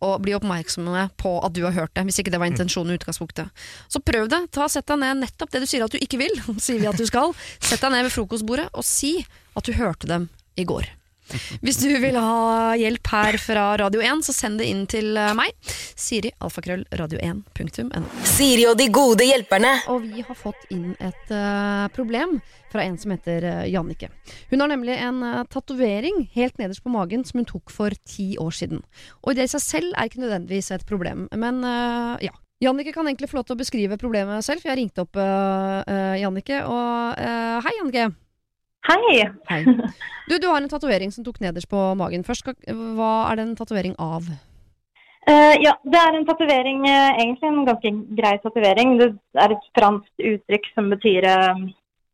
å 0.05 0.11
bli 0.21 0.35
oppmerksomme 0.37 1.07
på 1.21 1.33
at 1.47 1.55
du 1.57 1.63
har 1.65 1.77
hørt 1.77 1.95
det, 1.97 2.05
hvis 2.09 2.21
ikke 2.21 2.35
det 2.35 2.41
var 2.43 2.51
intensjonen 2.51 2.93
i 2.93 2.99
utgangspunktet. 2.99 3.65
Så 3.89 4.03
prøv 4.05 4.29
det. 4.33 4.43
Ta 4.53 4.69
Sett 4.69 4.91
deg 4.91 5.01
ned 5.01 5.23
nettopp 5.23 5.55
det 5.55 5.63
du 5.65 5.69
sier 5.71 5.87
at 5.87 5.95
du 5.95 6.01
ikke 6.03 6.21
vil, 6.21 6.37
sier 6.65 6.83
vi 6.83 6.91
at 6.91 7.01
du 7.01 7.07
skal. 7.09 7.33
Sett 7.61 7.81
deg 7.81 7.95
ned 7.95 8.05
ved 8.09 8.17
frokostbordet 8.17 8.69
og 8.75 8.85
si 8.85 9.17
at 9.55 9.65
du 9.65 9.73
hørte 9.79 10.11
dem 10.11 10.29
i 10.61 10.67
går. 10.69 10.91
Hvis 11.65 11.79
du 11.81 11.89
vil 12.03 12.17
ha 12.21 12.75
hjelp 12.79 13.09
her 13.13 13.39
fra 13.41 13.65
Radio 13.81 14.03
1, 14.05 14.25
så 14.27 14.35
send 14.37 14.61
det 14.61 14.69
inn 14.71 14.85
til 14.91 15.17
eh, 15.17 15.33
meg. 15.37 15.55
Siri, 15.97 16.31
alfakrøll, 16.45 16.85
radio1.no. 16.95 18.03
Siri 18.35 18.67
og 18.69 18.77
de 18.81 18.91
gode 18.93 19.27
hjelperne. 19.29 19.73
Og 19.93 20.05
vi 20.05 20.25
har 20.27 20.39
fått 20.39 20.69
inn 20.75 20.93
et 20.99 21.33
uh, 21.33 21.87
problem 21.95 22.39
fra 22.73 22.85
en 22.85 22.99
som 23.01 23.15
heter 23.15 23.47
uh, 23.47 23.65
Jannike. 23.71 24.11
Hun 24.51 24.65
har 24.65 24.73
nemlig 24.73 24.97
en 24.99 25.23
uh, 25.25 25.45
tatovering 25.51 26.27
helt 26.35 26.59
nederst 26.61 26.85
på 26.85 26.93
magen 26.93 27.25
som 27.27 27.41
hun 27.41 27.49
tok 27.49 27.73
for 27.73 27.95
ti 28.09 28.35
år 28.41 28.55
siden. 28.55 28.83
Og 29.23 29.39
det 29.39 29.49
i 29.49 29.55
seg 29.55 29.65
selv 29.65 29.95
er 29.95 30.11
ikke 30.11 30.25
nødvendigvis 30.25 30.73
et 30.75 30.89
problem, 30.89 31.29
men 31.33 31.63
uh, 31.65 32.17
ja. 32.25 32.35
Jannike 32.63 32.95
kan 32.95 33.09
egentlig 33.09 33.29
få 33.29 33.41
lov 33.41 33.49
til 33.49 33.57
å 33.57 33.61
beskrive 33.61 34.01
problemet 34.01 34.45
selv, 34.47 34.63
for 34.63 34.71
jeg 34.71 34.79
ringte 34.79 35.05
opp 35.05 35.19
uh, 35.19 36.15
Jannike, 36.17 36.63
og 36.71 37.19
hei, 37.67 37.73
Jannike. 37.81 38.13
Hei. 38.89 39.31
Hei. 39.51 39.65
Du, 40.25 40.39
du 40.41 40.47
har 40.49 40.63
en 40.63 40.71
tatovering 40.73 41.11
som 41.13 41.21
tok 41.21 41.37
nederst 41.45 41.69
på 41.69 41.79
magen. 42.01 42.23
Først, 42.25 42.47
hva 42.97 43.09
er 43.29 43.37
det 43.37 43.43
en 43.45 43.57
tatovering 43.59 43.93
av? 44.01 44.25
Uh, 45.29 45.53
ja, 45.61 45.75
det 45.85 46.01
er 46.01 46.17
en 46.17 46.25
tatovering, 46.25 46.79
eh, 46.89 47.19
egentlig 47.21 47.51
en 47.51 47.67
ganske 47.69 47.93
grei 48.17 48.33
tatovering. 48.41 48.95
Det 49.03 49.11
er 49.43 49.53
et 49.53 49.67
fransk 49.77 50.25
uttrykk 50.31 50.71
som 50.73 50.89
betyr 50.95 51.29
eh, 51.29 51.61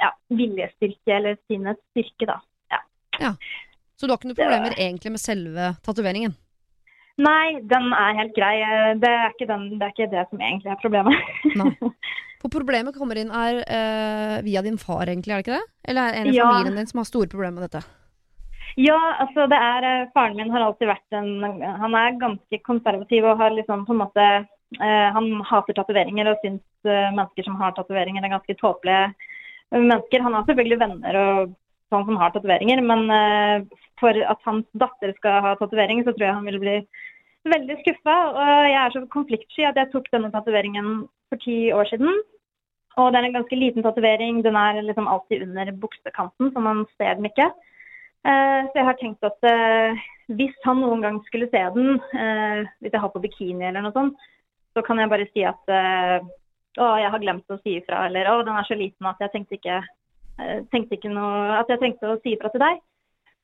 ja, 0.02 0.10
viljestyrke, 0.34 1.14
eller 1.20 1.38
sinnets 1.46 1.78
styrke, 1.92 2.32
da. 2.32 3.30
Så 3.94 4.08
du 4.08 4.14
har 4.14 4.18
ikke 4.18 4.32
noen 4.32 4.40
problemer 4.40 4.74
egentlig 4.74 5.14
med 5.14 5.22
selve 5.22 5.70
tatoveringen? 5.86 6.34
Nei, 7.20 7.60
den 7.68 7.90
er 7.94 8.16
helt 8.16 8.34
grei. 8.34 8.54
Det 8.98 9.10
er 9.12 9.34
ikke, 9.34 9.48
den, 9.50 9.66
det, 9.76 9.86
er 9.86 9.94
ikke 9.94 10.10
det 10.16 10.26
som 10.30 10.40
egentlig 10.40 10.74
er 10.74 10.82
problemet. 10.82 11.32
Nei. 11.60 11.74
For 12.40 12.48
problemet 12.52 12.96
kommer 12.96 13.18
inn 13.20 13.30
er 13.36 13.60
eh, 13.68 14.36
via 14.46 14.62
din 14.64 14.78
far, 14.80 15.04
egentlig, 15.06 15.34
er 15.34 15.42
det 15.42 15.44
ikke 15.44 15.58
det? 15.58 15.72
Eller 15.92 16.08
er 16.08 16.12
det 16.12 16.20
en 16.22 16.30
i 16.32 16.36
Ja. 16.38 16.46
familien 16.48 16.78
din 16.80 16.86
som 16.88 17.02
har 17.02 17.08
store 17.10 17.28
problemer 17.28 17.60
med 17.60 17.68
dette? 17.68 17.82
Ja, 18.78 18.96
altså 19.20 19.48
det 19.50 19.58
er 19.58 19.84
eh, 19.84 20.08
Faren 20.14 20.36
min 20.38 20.50
har 20.54 20.62
alltid 20.62 20.88
vært 20.88 21.16
en 21.18 21.42
Han 21.82 21.94
er 21.98 22.18
ganske 22.20 22.60
konservativ 22.64 23.24
og 23.26 23.38
har 23.42 23.50
liksom 23.50 23.84
på 23.84 23.92
en 23.92 24.02
måte 24.04 24.26
eh, 24.80 25.08
Han 25.12 25.42
hater 25.44 25.74
tatoveringer 25.74 26.30
og 26.30 26.38
syns 26.44 26.62
eh, 26.86 27.10
mennesker 27.10 27.44
som 27.44 27.56
har 27.60 27.74
tatoveringer 27.76 28.22
er 28.24 28.36
ganske 28.36 28.56
tåpelige 28.60 29.10
mennesker. 29.74 30.22
Han 30.22 30.34
har 30.34 30.46
selvfølgelig 30.46 30.78
venner 30.80 31.18
og 31.24 31.52
sånn 31.90 32.06
som 32.06 32.16
har 32.22 32.30
tatoveringer, 32.30 32.80
men 32.86 33.66
for 33.98 34.14
at 34.14 34.38
hans 34.46 34.66
datter 34.78 35.12
skal 35.18 35.40
ha 35.42 35.52
tatovering, 35.58 36.04
så 36.06 36.14
tror 36.14 36.26
jeg 36.28 36.34
han 36.34 36.46
vil 36.46 36.58
bli 36.62 36.74
veldig 37.48 37.78
skuffa. 37.80 38.16
Og 38.34 38.50
jeg 38.68 38.80
er 38.82 38.94
så 38.94 39.06
konfliktsky 39.12 39.64
at 39.68 39.78
jeg 39.80 39.90
tok 39.92 40.10
denne 40.12 40.30
tatoveringen 40.34 41.08
for 41.30 41.40
ti 41.44 41.72
år 41.72 41.88
siden. 41.90 42.22
Og 42.98 43.12
det 43.12 43.20
er 43.20 43.28
en 43.28 43.38
ganske 43.38 43.56
liten 43.56 43.84
tatovering. 43.86 44.42
Den 44.44 44.56
er 44.58 44.82
liksom 44.82 45.08
alltid 45.08 45.46
under 45.46 45.72
buksekanten, 45.72 46.52
så 46.52 46.62
man 46.62 46.84
ser 46.98 47.14
den 47.14 47.30
ikke. 47.30 47.50
Eh, 48.26 48.60
Så 48.68 48.74
jeg 48.76 48.84
har 48.84 48.98
tenkt 49.00 49.24
at 49.24 49.48
eh, 49.48 50.00
hvis 50.36 50.56
han 50.66 50.82
noen 50.82 51.00
gang 51.00 51.20
skulle 51.24 51.48
se 51.48 51.62
den, 51.76 51.96
eh, 52.12 52.66
hvis 52.80 52.92
jeg 52.92 53.00
har 53.00 53.12
på 53.14 53.22
bikini 53.22 53.64
eller 53.64 53.86
noe 53.86 53.96
sånt, 53.96 54.18
så 54.76 54.82
kan 54.86 55.00
jeg 55.00 55.10
bare 55.10 55.26
si 55.32 55.42
at 55.42 55.72
å, 56.78 56.86
jeg 57.00 57.10
har 57.10 57.22
glemt 57.22 57.50
å 57.50 57.58
si 57.64 57.80
ifra, 57.80 58.04
eller 58.06 58.28
å, 58.30 58.42
den 58.46 58.54
er 58.54 58.68
så 58.68 58.76
liten 58.78 59.08
at 59.08 59.18
jeg 59.18 59.32
tenkte 59.32 59.56
ikke, 59.56 59.80
tenkte 60.70 60.94
ikke 60.94 61.10
noe, 61.10 61.56
at 61.58 61.72
jeg 61.72 61.80
trengte 61.80 62.12
å 62.12 62.20
si 62.22 62.36
ifra 62.36 62.52
til 62.52 62.62
deg. 62.62 62.78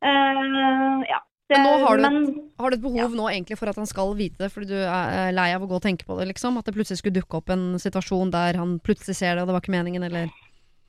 Uh, 0.07 1.03
ja. 1.09 1.19
Men 1.51 1.63
nå 1.63 1.73
har 1.87 1.97
du 1.97 2.03
Men- 2.03 2.51
Har 2.59 2.71
du 2.71 2.77
et 2.77 2.83
behov 2.83 3.13
nå 3.15 3.29
egentlig 3.31 3.59
for 3.59 3.69
at 3.69 3.77
han 3.77 3.87
skal 3.87 4.15
vite 4.17 4.39
det, 4.39 4.51
fordi 4.51 4.67
du 4.73 4.79
er 4.81 5.29
eh, 5.29 5.33
lei 5.33 5.53
av 5.55 5.63
å 5.63 5.69
gå 5.69 5.77
og 5.77 5.83
tenke 5.83 6.07
på 6.09 6.17
det, 6.19 6.27
liksom? 6.33 6.57
At 6.59 6.65
det 6.65 6.75
plutselig 6.75 6.99
skulle 6.99 7.21
dukke 7.21 7.37
opp 7.39 7.51
en 7.51 7.77
situasjon 7.79 8.31
der 8.33 8.57
han 8.57 8.79
plutselig 8.81 9.15
ser 9.17 9.35
det, 9.37 9.43
og 9.43 9.49
det 9.49 9.55
var 9.55 9.61
ikke 9.61 9.77
meningen, 9.77 10.03
eller? 10.09 10.31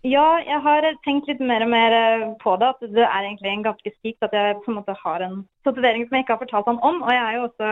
Ja, 0.08 0.40
jeg 0.40 0.62
har 0.64 0.82
tenkt 1.04 1.28
litt 1.28 1.42
mer 1.44 1.62
og 1.66 1.70
mer 1.70 1.92
eh, 1.92 2.26
på 2.40 2.56
det. 2.62 2.70
At 2.70 2.80
det 2.96 3.04
er 3.04 3.22
egentlig 3.28 3.52
en 3.52 3.66
ganske 3.68 3.92
sykt 4.00 4.24
at 4.24 4.32
jeg 4.32 4.56
på 4.64 4.72
en 4.72 4.80
måte 4.80 4.96
har 5.04 5.22
en 5.26 5.46
tatovering 5.68 6.08
som 6.08 6.16
jeg 6.16 6.24
ikke 6.26 6.38
har 6.38 6.44
fortalt 6.46 6.72
han 6.72 6.80
om. 6.82 7.02
Og 7.04 7.12
jeg 7.12 7.24
er 7.26 7.36
jo 7.36 7.48
også 7.50 7.70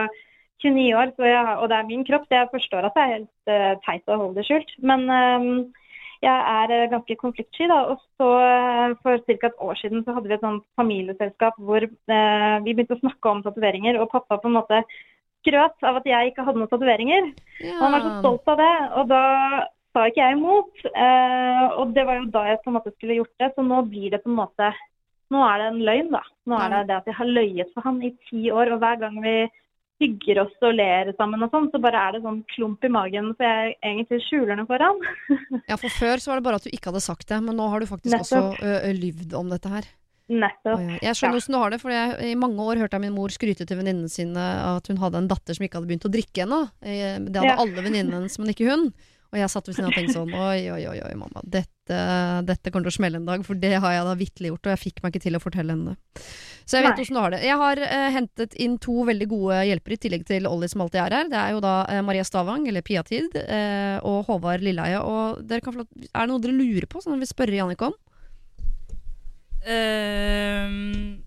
29 0.62 0.94
år, 1.00 1.12
har- 1.18 1.58
og 1.62 1.68
det 1.70 1.76
er 1.78 1.88
min 1.88 2.04
kropp, 2.04 2.28
så 2.28 2.36
jeg 2.42 2.52
forstår 2.52 2.84
at 2.84 2.94
det 2.96 3.02
er 3.02 3.14
helt 3.16 3.50
uh, 3.50 3.74
teit 3.86 4.04
å 4.08 4.20
holde 4.20 4.36
det 4.40 4.46
skjult. 4.48 4.70
Men 4.82 5.08
eh, 5.08 5.48
jeg 6.24 6.32
er 6.32 6.72
eh, 6.74 6.88
ganske 6.92 7.16
konfliktsky, 7.20 7.68
da. 7.70 7.82
Og 7.92 8.00
så 8.16 8.30
eh, 8.44 8.94
for 9.02 9.20
ca. 9.26 9.36
et 9.50 9.60
år 9.68 9.80
siden 9.80 10.04
så 10.04 10.16
hadde 10.16 10.30
vi 10.30 10.36
et 10.38 10.46
sånt 10.46 10.64
familieselskap 10.80 11.60
hvor 11.60 11.84
eh, 11.84 12.56
vi 12.64 12.72
begynte 12.72 12.96
å 12.96 13.02
snakke 13.02 13.32
om 13.32 13.44
tatoveringer, 13.44 14.00
og 14.00 14.10
pappa 14.14 14.40
på 14.40 14.50
en 14.50 14.58
måte 14.58 14.82
skrøt 15.42 15.86
av 15.86 16.00
at 16.00 16.08
jeg 16.08 16.32
ikke 16.32 16.46
hadde 16.46 16.62
noen 16.62 16.72
tatoveringer. 16.72 17.30
Ja. 17.62 17.78
Han 17.82 17.96
var 17.96 18.04
så 18.04 18.12
stolt 18.20 18.52
av 18.54 18.60
det, 18.62 18.74
og 19.00 19.10
da 19.12 19.22
sa 19.96 20.08
ikke 20.08 20.24
jeg 20.24 20.36
imot. 20.36 20.84
Eh, 20.90 21.64
og 21.80 21.94
det 21.96 22.04
var 22.08 22.20
jo 22.20 22.28
da 22.34 22.44
jeg 22.50 22.62
på 22.64 22.72
en 22.72 22.78
måte 22.78 22.94
skulle 22.96 23.20
gjort 23.20 23.34
det, 23.42 23.52
så 23.54 23.64
nå 23.64 23.82
blir 23.90 24.12
det 24.14 24.22
på 24.24 24.32
en 24.32 24.42
måte 24.44 24.74
Nå 25.26 25.40
er 25.42 25.58
det 25.58 25.64
en 25.72 25.80
løgn, 25.82 26.10
da. 26.12 26.20
Nå 26.46 26.58
er 26.62 26.68
det 26.70 26.80
det 26.86 26.94
at 27.00 27.08
jeg 27.10 27.16
har 27.18 27.26
løyet 27.26 27.70
for 27.74 27.82
han 27.82 27.96
i 27.98 28.12
ti 28.28 28.44
år, 28.54 28.68
og 28.70 28.78
hver 28.78 29.00
gang 29.00 29.16
vi 29.24 29.32
hygger 30.02 30.42
oss 30.44 30.52
og 30.60 30.74
ler 30.76 31.08
sammen 31.16 31.42
og 31.46 31.50
sånn, 31.54 31.70
så 31.72 31.80
bare 31.80 31.96
er 32.08 32.16
det 32.16 32.22
sånn 32.26 32.42
klump 32.52 32.84
i 32.84 32.90
magen, 32.92 33.30
så 33.38 33.46
jeg 33.48 33.76
egentlig 33.82 34.18
skjuler 34.26 34.56
den 34.58 34.66
foran. 34.68 34.98
Ja, 35.70 35.76
for 35.80 35.88
før 35.88 36.20
så 36.20 36.32
var 36.32 36.40
det 36.40 36.44
bare 36.48 36.58
at 36.60 36.66
du 36.68 36.70
ikke 36.74 36.90
hadde 36.92 37.00
sagt 37.06 37.28
det, 37.30 37.38
men 37.42 37.56
nå 37.56 37.68
har 37.72 37.80
du 37.80 37.86
faktisk 37.88 38.12
Nettopp. 38.12 38.58
også 38.60 38.92
lyvd 39.00 39.32
om 39.40 39.48
dette 39.54 39.72
her. 39.72 39.88
Nettopp. 40.28 40.80
Oi, 40.82 40.86
ja. 40.90 40.98
Jeg 41.06 41.16
skjønner 41.20 41.38
hvordan 41.38 41.54
du 41.54 41.60
har 41.62 41.70
det, 41.70 41.80
for 41.80 41.94
jeg, 41.94 42.14
i 42.32 42.34
mange 42.34 42.58
år 42.66 42.80
hørte 42.82 42.98
jeg 42.98 43.04
min 43.06 43.14
mor 43.14 43.30
skryte 43.30 43.64
til 43.64 43.78
venninnene 43.78 44.10
sine 44.10 44.46
at 44.76 44.88
hun 44.90 44.98
hadde 44.98 45.20
en 45.22 45.28
datter 45.30 45.54
som 45.54 45.64
ikke 45.64 45.78
hadde 45.78 45.86
begynt 45.92 46.08
å 46.08 46.12
drikke 46.12 46.42
ennå. 46.44 46.62
Eh, 46.82 47.18
Det 47.22 47.36
hadde 47.38 47.52
Ja. 47.52 47.56
alle 47.62 47.84
venninnene 47.86 48.18
hennes, 48.20 48.38
men 48.42 48.50
ikke 48.50 48.66
hun. 48.68 48.88
Og 49.32 49.38
jeg 49.40 49.50
satt 49.52 49.68
ved 49.68 49.76
siden 49.76 49.88
av 49.88 49.94
og 49.94 49.98
tenkte 49.98 50.14
sånn 50.16 50.34
Oi, 50.34 50.60
oi, 50.72 50.82
oi, 50.90 50.98
oi 51.06 51.14
mamma. 51.18 51.42
Dette, 51.42 52.00
dette 52.46 52.70
kommer 52.70 52.86
til 52.86 52.94
å 52.94 52.98
smelle 53.00 53.20
en 53.20 53.26
dag, 53.28 53.42
for 53.46 53.58
det 53.58 53.72
har 53.82 53.94
jeg 53.96 54.06
da 54.06 54.14
vitterlig 54.20 54.52
gjort, 54.52 54.68
og 54.68 54.74
jeg 54.74 54.82
fikk 54.84 55.02
meg 55.02 55.14
ikke 55.14 55.24
til 55.26 55.38
å 55.38 55.42
fortelle 55.42 55.74
henne 55.76 55.94
det. 55.94 56.24
Så 56.66 56.78
jeg 56.80 56.86
vet 56.86 57.02
åssen 57.02 57.14
du 57.14 57.20
har 57.22 57.34
det. 57.34 57.42
Jeg 57.46 57.58
har 57.60 57.82
eh, 57.86 58.08
hentet 58.16 58.56
inn 58.62 58.78
to 58.82 59.04
veldig 59.06 59.28
gode 59.30 59.60
hjelpere, 59.68 59.98
i 59.98 60.02
tillegg 60.02 60.24
til 60.26 60.48
Olli 60.50 60.70
som 60.70 60.82
alltid 60.82 61.02
er 61.04 61.14
her. 61.14 61.28
Det 61.30 61.38
er 61.38 61.52
jo 61.54 61.60
da 61.62 61.74
eh, 61.90 62.02
Maria 62.06 62.24
Stavang, 62.26 62.64
eller 62.66 62.82
Piatid, 62.86 63.36
eh, 63.42 63.98
og 64.02 64.26
Håvard 64.30 64.64
Lilleheie. 64.66 64.98
Og 64.98 65.44
dere 65.46 65.62
kan 65.62 65.76
få 65.76 65.84
lov 65.84 66.08
Er 66.10 66.26
det 66.26 66.30
noe 66.32 66.42
dere 66.42 66.56
lurer 66.58 66.88
på, 66.90 67.02
som 67.04 67.14
dere 67.14 67.22
vil 67.22 67.30
spørre 67.30 67.60
Jannicke 67.60 67.90
om? 67.92 67.94
Ehm, 69.66 71.22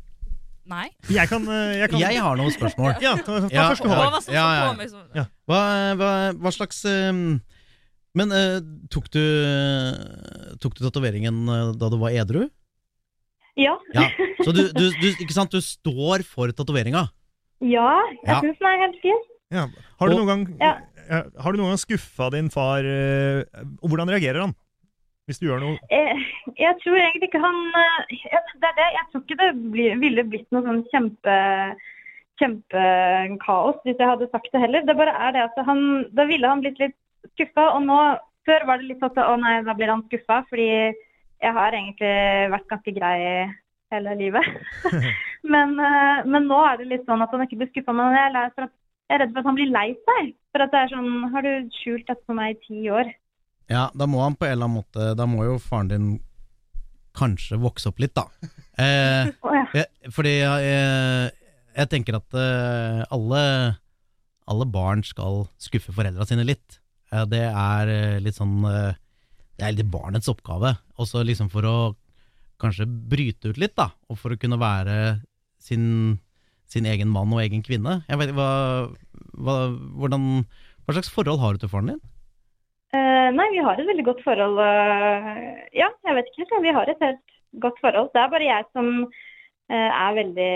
nei. 0.70 0.88
Jeg 1.12 1.28
kan, 1.32 1.48
eh, 1.48 1.78
jeg 1.82 1.90
kan 1.92 2.00
Jeg 2.00 2.22
har 2.24 2.36
noen 2.40 2.52
spørsmål. 2.56 2.94
Ja, 3.04 3.16
ta, 3.20 3.40
ta 3.44 3.50
Ja, 3.52 3.70
første 3.72 3.90
Håvard. 3.92 5.16
Ja. 5.16 5.26
Hva, 5.48 5.62
hva, 6.00 6.12
hva 6.36 6.54
slags 6.56 6.84
ehm, 6.88 7.40
Men 8.18 8.32
eh, 8.34 8.60
tok 8.90 9.10
du 9.14 9.22
Tok 10.62 10.76
du 10.78 10.82
tatoveringen 10.88 11.44
eh, 11.50 11.72
da 11.78 11.90
du 11.94 11.98
var 12.02 12.12
edru? 12.16 12.48
Ja. 13.60 13.76
Ja. 13.94 14.08
Så 14.46 14.54
du, 14.56 14.64
du, 14.74 14.86
du, 15.02 15.08
ikke 15.20 15.36
sant, 15.36 15.52
du 15.52 15.60
står 15.62 16.24
for 16.28 16.52
tatoveringa? 16.56 17.08
Ja, 17.60 17.90
jeg 18.24 18.30
Ja. 18.32 18.40
syns 18.40 18.58
den 18.62 18.70
er 18.72 18.84
helt 18.86 19.02
fin. 19.04 19.20
Ja. 19.52 19.66
Har, 20.00 20.08
du 20.10 20.16
Og- 20.16 20.22
noen 20.22 20.30
gang, 20.30 20.44
Ja. 20.62 20.72
eh, 21.10 21.24
har 21.44 21.52
du 21.52 21.58
noen 21.60 21.74
gang 21.74 21.82
skuffa 21.82 22.30
din 22.32 22.50
far, 22.54 22.80
eh, 22.88 23.44
og 23.84 23.90
hvordan 23.92 24.10
reagerer 24.14 24.46
han? 24.46 24.56
Hvis 25.28 25.38
du 25.42 25.46
gjør 25.46 25.60
noe 25.62 25.76
Jeg, 25.92 26.16
Jeg 26.58 26.74
tror 26.82 26.96
egentlig 26.98 27.28
ikke 27.30 27.42
han 27.44 27.58
eh, 27.84 28.16
jeg- 28.16 28.56
Det 28.62 28.70
er 28.72 28.76
det. 28.80 28.88
Jeg 28.96 29.06
tror 29.12 29.22
ikke 29.26 29.40
det 29.44 29.50
bli, 29.76 29.90
ville 30.02 30.24
blitt 30.24 30.48
noe 30.56 30.64
sånn 30.66 30.86
kjempe 30.94 31.36
kjempekaos 32.40 33.78
hvis 33.86 34.00
jeg 34.00 34.08
hadde 34.10 34.30
sagt 34.32 34.50
det 34.54 34.62
heller. 34.64 34.86
Det 34.88 34.96
bare 34.98 35.14
er 35.28 35.32
det 35.36 35.44
at 35.50 35.60
han 35.68 35.82
Da 36.16 36.26
ville 36.30 36.48
han 36.48 36.62
blitt 36.64 36.80
litt 36.80 36.96
skuffa, 37.36 37.72
og 37.76 37.86
nå 37.86 38.00
Før 38.48 38.64
var 38.66 38.80
det 38.80 38.88
litt 38.88 39.02
sånn 39.04 39.12
at 39.12 39.28
å 39.30 39.34
nei, 39.38 39.60
da 39.62 39.74
blir 39.78 39.92
han 39.92 40.00
skuffa, 40.08 40.40
fordi 40.50 40.66
jeg 40.70 41.52
har 41.54 41.76
egentlig 41.76 42.14
vært 42.50 42.70
ganske 42.72 42.94
grei 42.96 43.18
hele 43.94 44.16
livet. 44.18 44.48
men, 45.54 45.76
eh, 45.78 46.22
men 46.26 46.48
nå 46.50 46.60
er 46.66 46.80
det 46.80 46.88
litt 46.90 47.06
sånn 47.06 47.22
at 47.22 47.34
han 47.36 47.44
ikke 47.46 47.60
blir 47.60 47.70
skuffa. 47.72 47.96
Men 47.96 48.16
jeg 48.16 48.32
er, 48.32 48.38
at, 48.48 48.72
jeg 49.10 49.18
er 49.18 49.22
redd 49.24 49.36
for 49.36 49.42
at 49.44 49.50
han 49.52 49.60
blir 49.60 49.74
lei 49.74 49.88
seg. 50.08 50.32
For 50.54 50.66
at 50.66 50.74
det 50.74 50.82
er 50.82 50.94
sånn 50.96 51.12
Har 51.34 51.46
du 51.46 51.52
skjult 51.78 52.08
dette 52.08 52.26
for 52.26 52.40
meg 52.40 52.56
i 52.56 52.62
ti 52.64 52.80
år? 52.94 53.12
Ja, 53.70 53.90
da 53.94 54.08
må 54.10 54.24
han 54.24 54.38
på 54.40 54.48
en 54.48 54.56
eller 54.56 54.66
annen 54.66 54.80
måte 54.80 55.12
Da 55.14 55.28
må 55.30 55.44
jo 55.46 55.60
faren 55.62 55.92
din 55.92 56.08
kanskje 57.20 57.60
vokse 57.62 57.92
opp 57.92 58.02
litt, 58.02 58.16
da. 58.18 58.30
Eh, 58.80 59.26
ja. 59.28 59.62
jeg, 59.76 60.12
fordi 60.16 60.38
jeg, 60.38 61.32
jeg 61.76 61.90
tenker 61.92 62.16
at 62.16 62.36
eh, 62.40 63.02
alle, 63.12 63.42
alle 64.48 64.68
barn 64.72 65.02
skal 65.04 65.42
skuffe 65.60 65.92
foreldra 65.92 66.24
sine 66.30 66.46
litt. 66.48 66.79
Eh, 67.14 67.26
det 67.30 67.46
er 67.48 67.92
eh, 67.94 68.20
litt 68.24 68.38
sånn 68.38 68.62
eh, 68.70 68.98
Det 69.58 69.66
er 69.66 69.76
litt 69.78 69.92
barnets 69.92 70.30
oppgave. 70.32 70.76
Også 71.02 71.24
liksom 71.26 71.50
for 71.54 71.68
å 71.68 71.78
kanskje 72.60 72.88
bryte 72.88 73.52
ut 73.52 73.60
litt, 73.60 73.76
da. 73.80 73.90
Og 74.12 74.20
for 74.20 74.36
å 74.36 74.40
kunne 74.40 74.60
være 74.60 75.20
sin, 75.64 76.20
sin 76.68 76.88
egen 76.88 77.12
mann 77.12 77.32
og 77.36 77.42
egen 77.44 77.64
kvinne. 77.64 78.02
Jeg 78.10 78.20
vet, 78.20 78.34
hva, 78.36 78.50
hva, 79.40 79.56
hvordan, 80.00 80.26
hva 80.84 80.96
slags 80.96 81.12
forhold 81.14 81.40
har 81.44 81.56
du 81.56 81.64
til 81.64 81.72
faren 81.72 81.94
din? 81.94 82.02
Uh, 82.90 83.30
nei, 83.36 83.46
vi 83.54 83.62
har 83.64 83.80
et 83.80 83.88
veldig 83.88 84.06
godt 84.08 84.24
forhold. 84.26 84.60
Uh, 84.60 85.60
ja, 85.78 85.88
jeg 86.08 86.18
vet 86.18 86.32
ikke 86.32 86.42
helt. 86.44 86.56
Vi 86.66 86.76
har 86.76 86.92
et 86.92 87.04
helt 87.06 87.36
godt 87.64 87.80
forhold. 87.84 88.10
Det 88.16 88.24
er 88.24 88.32
bare 88.34 88.50
jeg 88.50 88.68
som 88.74 88.90
uh, 89.06 89.90
er 89.90 90.18
veldig 90.20 90.54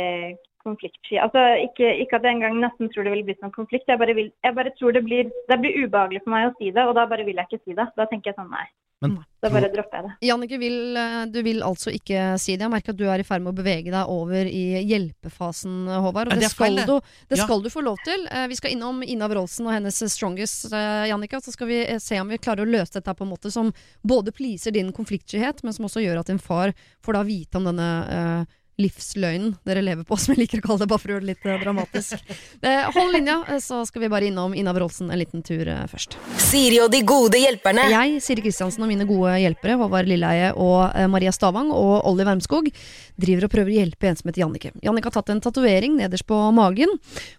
konfliktsky. 0.64 1.18
Altså, 1.24 1.44
ikke, 1.68 1.90
ikke 2.04 2.20
at 2.20 2.24
jeg 2.28 2.38
engang 2.40 2.60
nesten 2.64 2.90
tror 2.94 3.04
det 3.08 3.14
vil 3.18 3.26
bli 3.28 3.36
noen 3.42 3.52
konflikt. 3.56 3.88
Jeg 3.92 4.00
bare, 4.02 4.16
vil, 4.18 4.32
jeg 4.44 4.56
bare 4.56 4.72
tror 4.80 4.96
det 4.96 5.04
blir, 5.06 5.30
det 5.50 5.60
blir 5.64 5.84
ubehagelig 5.86 6.24
for 6.24 6.36
meg 6.36 6.50
å 6.52 6.56
si 6.60 6.72
det, 6.72 6.88
og 6.88 6.96
da 6.96 7.06
bare 7.12 7.26
vil 7.28 7.36
jeg 7.42 7.50
ikke 7.52 7.64
si 7.66 7.76
det. 7.78 7.90
Da 8.00 8.08
tenker 8.12 8.32
jeg 8.32 8.40
sånn 8.40 8.52
nei. 8.54 8.66
Men 9.04 9.18
Da 9.44 9.50
bare 9.52 9.68
dropper 9.68 9.98
jeg 10.00 10.04
det. 10.08 10.12
Jannike, 10.30 10.58
vil, 10.62 10.76
eh, 10.96 11.26
du 11.28 11.42
vil 11.44 11.58
altså 11.68 11.92
ikke 11.92 12.38
si 12.40 12.54
det. 12.56 12.64
Jeg 12.64 12.72
merker 12.72 12.94
at 12.94 13.00
du 13.02 13.04
er 13.12 13.20
i 13.20 13.26
ferd 13.28 13.44
med 13.44 13.52
å 13.52 13.58
bevege 13.58 13.92
deg 13.92 14.08
over 14.08 14.48
i 14.48 14.62
hjelpefasen, 14.88 15.88
Håvard. 15.92 16.32
Og 16.32 16.38
det, 16.40 16.46
det 16.48 16.52
feil, 16.54 16.78
skal, 16.80 16.80
det. 16.80 16.86
du, 16.88 17.26
det 17.34 17.38
Ja. 17.42 17.44
skal 17.44 17.62
du 17.66 17.70
få 17.74 17.84
lov 17.84 17.98
til. 18.06 18.24
Eh, 18.32 18.48
Vi 18.48 18.56
skal 18.56 18.72
innom 18.72 19.04
Ina 19.04 19.28
Wroldsen 19.28 19.68
og 19.68 19.74
hennes 19.76 20.00
strongest, 20.14 20.72
eh, 20.72 21.10
Jannicke. 21.12 21.42
Så 21.44 21.52
skal 21.52 21.68
vi 21.68 21.84
se 22.00 22.20
om 22.22 22.30
vi 22.32 22.38
klarer 22.38 22.64
å 22.64 22.70
løse 22.72 22.94
dette 22.96 23.14
på 23.14 23.24
en 23.28 23.34
måte 23.36 23.52
som 23.52 23.74
både 24.08 24.32
pleaser 24.32 24.72
din 24.72 24.92
konfliktskyhet, 24.94 25.64
men 25.64 25.74
som 25.74 25.86
også 25.86 26.00
gjør 26.04 26.20
at 26.24 26.28
din 26.32 26.40
far 26.40 26.72
får 27.04 27.14
da 27.14 27.24
vite 27.24 27.56
om 27.60 27.66
denne 27.66 27.90
eh, 28.08 28.46
livsløgnen 28.82 29.54
dere 29.68 29.84
lever 29.86 30.06
på, 30.08 30.18
som 30.22 30.34
jeg 30.34 30.44
liker 30.44 30.62
å 30.62 30.66
kalle 30.68 30.84
det, 30.84 30.90
bare 30.92 31.04
for 31.04 31.12
å 31.12 31.16
gjøre 31.16 31.26
det 31.26 31.32
litt 31.34 31.48
eh, 31.48 31.60
dramatisk. 31.62 32.34
Eh, 32.64 32.90
hold 32.96 33.14
linja, 33.16 33.38
eh, 33.52 33.62
så 33.64 33.84
skal 33.88 34.06
vi 34.06 34.12
bare 34.14 34.30
innom 34.30 34.56
Ina 34.58 34.74
Wroldsen 34.76 35.12
en 35.12 35.20
liten 35.22 35.44
tur 35.46 35.70
først. 35.92 36.18
Siri 36.42 36.80
og 36.84 36.92
de 36.94 37.04
gode 37.08 37.42
hjelperne. 37.42 37.86
Jeg, 37.94 38.22
Siri 38.26 38.46
Kristiansen 38.46 38.86
og 38.86 38.92
mine 38.92 39.08
gode 39.10 39.36
hjelpere, 39.42 39.78
Håvard 39.82 40.10
Lilleheie 40.10 40.54
og 40.58 40.96
Maria 41.12 41.34
Stavang 41.36 41.72
og 41.74 42.08
Olli 42.10 42.26
Wermskog, 42.28 42.72
driver 43.20 43.48
og 43.48 43.54
prøver 43.54 43.74
å 43.74 43.78
hjelpe 43.82 44.10
en 44.10 44.20
som 44.20 44.30
heter 44.30 44.44
Jannicke. 44.46 44.74
Jannicke 44.84 45.12
har 45.12 45.18
tatt 45.20 45.32
en 45.34 45.44
tatovering 45.44 45.98
nederst 46.00 46.26
på 46.30 46.40
magen, 46.56 46.92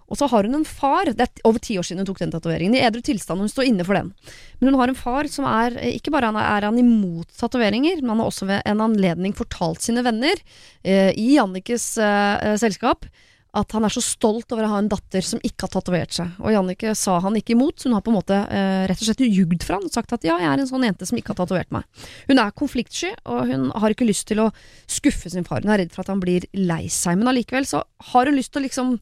og 0.06 0.20
så 0.20 0.28
har 0.30 0.46
hun 0.46 0.60
en 0.60 0.68
far. 0.68 1.10
Det 1.10 1.26
er 1.26 1.46
over 1.48 1.62
ti 1.62 1.78
år 1.80 1.86
siden 1.86 2.04
hun 2.04 2.10
tok 2.10 2.22
den 2.22 2.34
tatoveringen. 2.34 2.76
I 2.78 2.84
edru 2.86 3.02
tilstand, 3.04 3.42
hun 3.42 3.50
står 3.50 3.70
inne 3.70 3.86
for 3.86 3.98
den. 3.98 4.12
Men 4.60 4.70
hun 4.70 4.78
har 4.78 4.92
en 4.92 4.98
far 4.98 5.26
som 5.28 5.46
er 5.48 5.74
Ikke 5.90 6.12
bare 6.14 6.30
er 6.40 6.66
han 6.68 6.78
imot 6.78 7.32
tatoveringer, 7.40 8.00
men 8.02 8.14
han 8.14 8.22
har 8.22 8.30
også 8.30 8.48
ved 8.48 8.62
en 8.70 8.84
anledning 8.84 9.34
fortalt 9.36 9.82
sine 9.82 10.04
venner 10.06 10.38
eh, 10.84 11.10
i 11.18 11.23
Jannikes 11.34 11.94
eh, 12.02 12.34
eh, 12.50 12.58
selskap 12.60 13.08
at 13.54 13.74
han 13.76 13.86
er 13.86 13.92
så 13.94 14.02
stolt 14.02 14.50
over 14.50 14.66
å 14.66 14.70
ha 14.72 14.78
en 14.82 14.90
datter 14.90 15.22
som 15.22 15.38
ikke 15.46 15.68
har 15.68 15.72
tatovert 15.76 16.14
seg. 16.16 16.30
Og 16.42 16.50
Jannicke 16.50 16.94
sa 16.98 17.20
han 17.22 17.36
ikke 17.38 17.54
imot, 17.54 17.78
så 17.78 17.86
hun 17.86 17.96
har 17.96 18.02
på 18.02 18.10
en 18.10 18.16
måte 18.16 18.38
eh, 18.50 18.86
rett 18.90 18.98
og 18.98 19.06
slett 19.06 19.22
ljugd 19.22 19.62
for 19.62 19.76
han 19.76 19.86
og 19.86 19.94
sagt 19.94 20.14
at 20.16 20.26
ja, 20.26 20.40
jeg 20.42 20.50
er 20.50 20.62
en 20.62 20.70
sånn 20.70 20.86
jente 20.86 21.06
som 21.06 21.20
ikke 21.20 21.32
har 21.32 21.38
tatovert 21.44 21.70
meg. 21.74 21.86
Hun 22.26 22.42
er 22.42 22.56
konfliktsky, 22.58 23.12
og 23.30 23.52
hun 23.52 23.68
har 23.70 23.94
ikke 23.94 24.08
lyst 24.08 24.26
til 24.30 24.42
å 24.42 24.48
skuffe 24.90 25.30
sin 25.30 25.46
far. 25.46 25.62
Hun 25.62 25.70
er 25.74 25.84
redd 25.84 25.94
for 25.94 26.02
at 26.02 26.10
han 26.10 26.22
blir 26.22 26.48
lei 26.58 26.88
seg, 26.90 27.20
men 27.20 27.30
allikevel 27.30 27.68
så 27.70 27.84
har 28.10 28.30
hun 28.30 28.38
lyst 28.40 28.54
til 28.54 28.64
å 28.64 28.66
liksom 28.66 28.96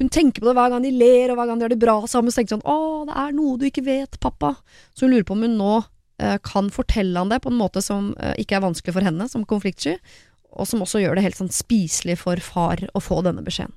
hun 0.00 0.08
tenker 0.08 0.40
på 0.40 0.48
det 0.48 0.56
hver 0.56 0.70
gang 0.72 0.80
de 0.80 0.94
ler 0.96 1.28
og 1.28 1.36
hver 1.36 1.50
gang 1.50 1.58
de 1.58 1.66
gjør 1.66 1.72
det 1.74 1.82
bra 1.82 1.94
sammen. 2.08 2.32
Så 2.32 2.40
tenker 2.40 2.56
hun 2.56 2.62
sånn 2.62 2.72
'Å, 2.72 3.06
det 3.10 3.16
er 3.20 3.34
noe 3.36 3.58
du 3.60 3.66
ikke 3.68 3.84
vet, 3.84 4.16
pappa'. 4.16 4.56
Så 4.96 5.04
hun 5.04 5.12
lurer 5.12 5.26
på 5.28 5.36
om 5.36 5.44
hun 5.44 5.58
nå 5.60 5.74
eh, 6.20 6.38
kan 6.40 6.70
fortelle 6.72 7.20
han 7.20 7.28
det 7.28 7.42
på 7.44 7.52
en 7.52 7.60
måte 7.60 7.82
som 7.84 8.14
eh, 8.16 8.32
ikke 8.40 8.56
er 8.56 8.64
vanskelig 8.64 8.96
for 8.96 9.04
henne, 9.04 9.28
som 9.28 9.44
konfliktsky, 9.44 9.98
og 10.52 10.68
som 10.68 10.82
også 10.84 11.02
gjør 11.02 11.18
det 11.18 11.24
helt 11.28 11.38
sånn 11.38 11.52
spiselig 11.52 12.18
for 12.20 12.40
far 12.42 12.82
å 12.94 13.02
få 13.02 13.20
denne 13.26 13.44
beskjeden. 13.46 13.74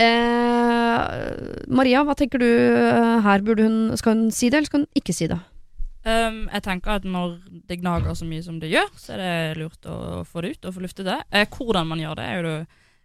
Eh, 0.00 1.64
Maria, 1.68 2.02
hva 2.06 2.16
tenker 2.16 2.40
du 2.40 2.48
eh, 2.48 3.18
her? 3.26 3.42
Burde 3.44 3.66
hun, 3.66 3.80
skal 4.00 4.16
hun 4.16 4.30
si 4.32 4.48
det, 4.48 4.62
eller 4.62 4.70
skal 4.70 4.84
hun 4.84 5.00
ikke 5.02 5.16
si 5.16 5.28
det? 5.30 5.38
Um, 6.02 6.48
jeg 6.50 6.64
tenker 6.66 6.96
at 6.96 7.04
når 7.06 7.36
det 7.68 7.78
gnager 7.78 8.16
så 8.18 8.26
mye 8.26 8.42
som 8.42 8.56
det 8.58 8.72
gjør, 8.72 8.88
så 8.98 9.14
er 9.14 9.20
det 9.22 9.60
lurt 9.60 9.86
å 9.86 10.22
få 10.26 10.42
det 10.42 10.56
ut 10.56 10.66
og 10.66 10.76
få 10.78 10.82
luftet 10.82 11.06
det. 11.06 11.18
Eh, 11.30 11.46
hvordan 11.46 11.92
man 11.92 12.02
gjør 12.02 12.18
det, 12.18 12.28
er 12.28 12.40
jo 12.40 12.46
det 12.48 12.62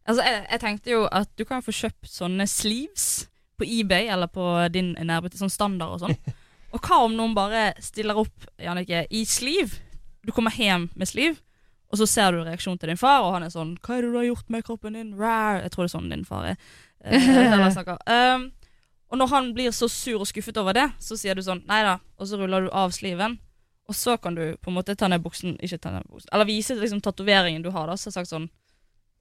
Altså, 0.08 0.24
jeg, 0.24 0.44
jeg 0.48 0.60
tenkte 0.62 0.92
jo 0.94 1.00
at 1.12 1.32
du 1.36 1.44
kan 1.44 1.60
få 1.60 1.74
kjøpt 1.76 2.08
sånne 2.08 2.46
sleeves 2.48 3.28
på 3.60 3.66
eBay 3.68 4.08
eller 4.08 4.30
på 4.32 4.46
din 4.72 4.94
nærbutikk, 4.96 5.42
sånn 5.42 5.52
standard 5.52 5.98
og 5.98 6.06
sånn. 6.06 6.16
Og 6.76 6.84
hva 6.84 7.02
om 7.04 7.14
noen 7.16 7.34
bare 7.36 7.74
stiller 7.84 8.16
opp 8.20 8.48
Jannicke, 8.60 9.06
i 9.12 9.24
sleeve? 9.28 9.82
Du 10.24 10.34
kommer 10.36 10.56
hjem 10.56 10.90
med 11.00 11.10
sleeve, 11.10 11.40
og 11.88 12.00
så 12.02 12.08
ser 12.10 12.36
du 12.36 12.44
reaksjonen 12.44 12.80
til 12.82 12.92
din 12.92 13.00
far, 13.00 13.24
og 13.24 13.34
han 13.38 13.44
er 13.44 13.54
sånn 13.54 13.78
'Hva 13.80 13.98
er 13.98 14.02
det 14.02 14.12
du 14.12 14.18
har 14.18 14.28
gjort 14.28 14.50
med 14.50 14.64
kroppen 14.66 14.94
din?' 14.94 15.16
Rar. 15.16 15.62
Jeg 15.62 15.72
tror 15.72 15.84
det 15.86 15.94
er 15.94 15.98
sånn 15.98 16.10
din 16.10 16.26
far 16.26 16.46
er. 16.46 16.58
Eh. 17.04 17.18
Um, 18.08 18.52
og 19.10 19.18
når 19.18 19.28
han 19.28 19.54
blir 19.54 19.72
så 19.72 19.88
sur 19.88 20.20
og 20.20 20.28
skuffet 20.28 20.58
over 20.58 20.74
det, 20.74 20.92
så 21.00 21.16
sier 21.16 21.36
du 21.36 21.42
sånn 21.42 21.64
'Nei 21.66 21.84
da', 21.84 22.00
og 22.20 22.28
så 22.28 22.38
ruller 22.38 22.68
du 22.68 22.70
av 22.72 22.92
sliven. 22.92 23.40
Og 23.88 23.96
så 23.96 24.18
kan 24.20 24.36
du 24.36 24.58
på 24.58 24.70
en 24.70 24.76
måte 24.76 24.96
ta 24.96 25.08
ned 25.08 25.24
buksen, 25.24 25.56
ikke 25.64 25.80
ta 25.80 25.92
ned 25.92 26.04
buksen, 26.10 26.28
eller 26.34 26.46
vise 26.46 26.76
liksom 26.76 27.00
tatoveringen 27.02 27.64
du 27.64 27.72
har, 27.72 27.88
da. 27.88 27.96
Så 27.96 28.12
sagt 28.12 28.30
sånn 28.30 28.50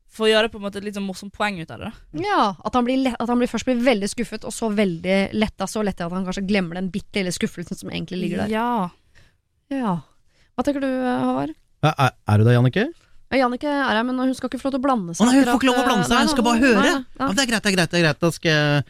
For 0.08 0.26
å 0.26 0.30
gjøre 0.30 0.46
det 0.46 0.52
på 0.52 0.58
en 0.58 0.62
måte 0.62 0.78
et 0.78 0.84
litt 0.86 0.94
sånn 0.94 1.06
morsomt 1.06 1.34
poeng 1.34 1.58
ut 1.60 1.70
av 1.70 1.80
det. 1.80 1.90
da 2.12 2.22
Ja, 2.22 2.56
at 2.64 2.74
han, 2.74 2.84
blir 2.86 2.96
lett, 2.96 3.16
at 3.18 3.28
han 3.28 3.38
blir 3.38 3.50
først 3.50 3.66
blir 3.66 3.82
veldig 3.82 4.08
skuffet, 4.08 4.44
og 4.44 4.54
så 4.54 4.70
veldig 4.70 5.34
letta. 5.34 5.66
Så 5.66 5.82
letta 5.82 6.06
at 6.06 6.12
han 6.12 6.24
kanskje 6.24 6.46
glemmer 6.46 6.78
den 6.78 6.92
bitte 6.94 7.18
lille 7.18 7.34
skuffelsen 7.34 7.76
som 7.76 7.90
egentlig 7.90 8.20
ligger 8.20 8.44
der. 8.44 8.54
Ja. 8.54 8.90
Ja. 9.68 9.96
Hva 10.54 10.62
tenker 10.62 10.80
du, 10.80 10.88
Håvard? 10.88 11.54
Er, 11.84 12.12
er, 12.28 12.38
du 12.38 12.44
der, 12.46 12.54
Jannicke? 12.56 12.86
Ja, 13.32 13.40
Jannicke 13.42 13.66
er 13.68 13.82
her, 13.90 14.02
men 14.06 14.18
hun 14.22 14.32
skal 14.38 14.48
ikke 14.48 14.60
få 14.62 14.68
lov 14.70 14.76
til 14.76 14.80
å 14.80 14.86
blande 14.86 15.12
Å 15.12 15.18
seg. 15.18 15.26
nei, 15.28 15.34
hun 15.40 15.44
får 15.50 15.58
ikke 15.60 15.68
lov 15.68 15.76
til 15.76 15.84
å 15.84 15.88
blande 15.90 16.06
seg, 16.08 16.16
eh, 16.16 16.24
hun 16.24 16.32
skal 16.32 16.46
bare 16.46 16.62
høre. 16.62 16.80
nei, 16.80 17.04
Ja, 17.20 17.28
det 17.32 17.42
er 17.44 17.50
greit, 17.50 17.62
det 17.66 17.70
er 17.72 17.76
greit. 17.76 17.90
det 17.90 17.98
er 18.00 18.04
greit 18.06 18.20
Da 18.24 18.30
skal 18.32 18.50
jeg 18.50 18.84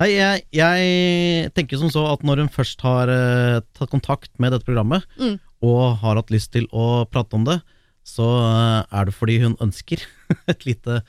Nei, 0.00 0.08
jeg, 0.16 0.42
jeg 0.56 1.50
tenker 1.54 1.78
som 1.78 1.90
så 1.92 2.02
at 2.10 2.22
når 2.26 2.40
hun 2.42 2.48
først 2.50 2.80
har 2.82 3.10
uh, 3.12 3.60
tatt 3.76 3.90
kontakt 3.92 4.32
med 4.42 4.50
dette 4.50 4.64
programmet, 4.66 5.04
Mm. 5.20 5.36
og 5.62 5.98
har 6.00 6.16
hatt 6.18 6.32
lyst 6.34 6.50
til 6.56 6.64
å 6.74 7.04
prate 7.06 7.36
om 7.38 7.44
det, 7.46 7.60
så 8.02 8.24
uh, 8.26 8.82
er 8.90 9.04
det 9.06 9.14
fordi 9.14 9.36
hun 9.44 9.54
ønsker 9.62 10.02
et 10.50 10.64
lite, 10.66 11.02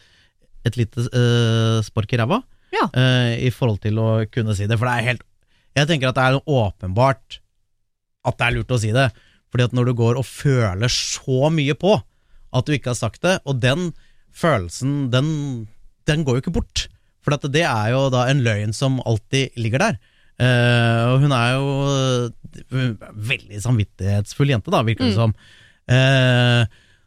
et 0.67 0.77
lite 0.77 1.07
uh, 1.09 1.79
spark 1.81 2.13
i 2.13 2.19
ræva 2.21 2.43
Ja. 2.75 2.86
eh, 2.93 3.47
i 3.47 3.49
forhold 3.49 3.79
til 3.81 3.97
å 3.97 4.25
kunne 4.29 4.53
si 4.57 4.67
det. 4.67 4.77
For 4.77 4.86
det 4.86 4.93
er 4.99 5.07
helt 5.13 5.23
Jeg 5.75 5.88
tenker 5.89 6.09
at 6.11 6.15
det 6.19 6.23
er 6.27 6.38
åpenbart 6.45 7.39
at 8.25 8.38
det 8.38 8.45
er 8.45 8.55
lurt 8.59 8.71
å 8.75 8.79
si 8.84 8.91
det. 8.93 9.07
Fordi 9.54 9.68
at 9.70 9.76
når 9.78 9.91
du 9.91 9.93
går 9.99 10.18
og 10.18 10.26
føler 10.26 10.89
så 10.89 11.51
mye 11.54 11.76
på 11.78 11.99
at 12.54 12.66
du 12.66 12.74
ikke 12.74 12.89
har 12.91 12.97
sagt 12.97 13.22
det, 13.26 13.38
og 13.45 13.62
den 13.62 13.91
følelsen, 14.34 15.12
den, 15.14 15.28
den 16.10 16.26
går 16.26 16.38
jo 16.39 16.43
ikke 16.43 16.56
bort. 16.58 16.88
For 17.24 17.38
det 17.38 17.64
er 17.64 17.93
jo 17.93 18.08
da 18.14 18.26
en 18.30 18.41
løgn 18.45 18.74
som 18.76 18.97
alltid 19.06 19.56
ligger 19.62 19.82
der. 19.86 19.99
Uh, 20.41 21.14
og 21.14 21.22
hun 21.22 21.34
er 21.38 21.51
jo 21.54 21.68
uh, 21.86 23.12
veldig 23.30 23.62
samvittighetsfull 23.62 24.49
jente, 24.49 24.74
da, 24.74 24.82
virker 24.86 25.06
det 25.06 25.14
Mm. 25.14 25.20
som. 25.22 25.36
Uh, 25.86 26.66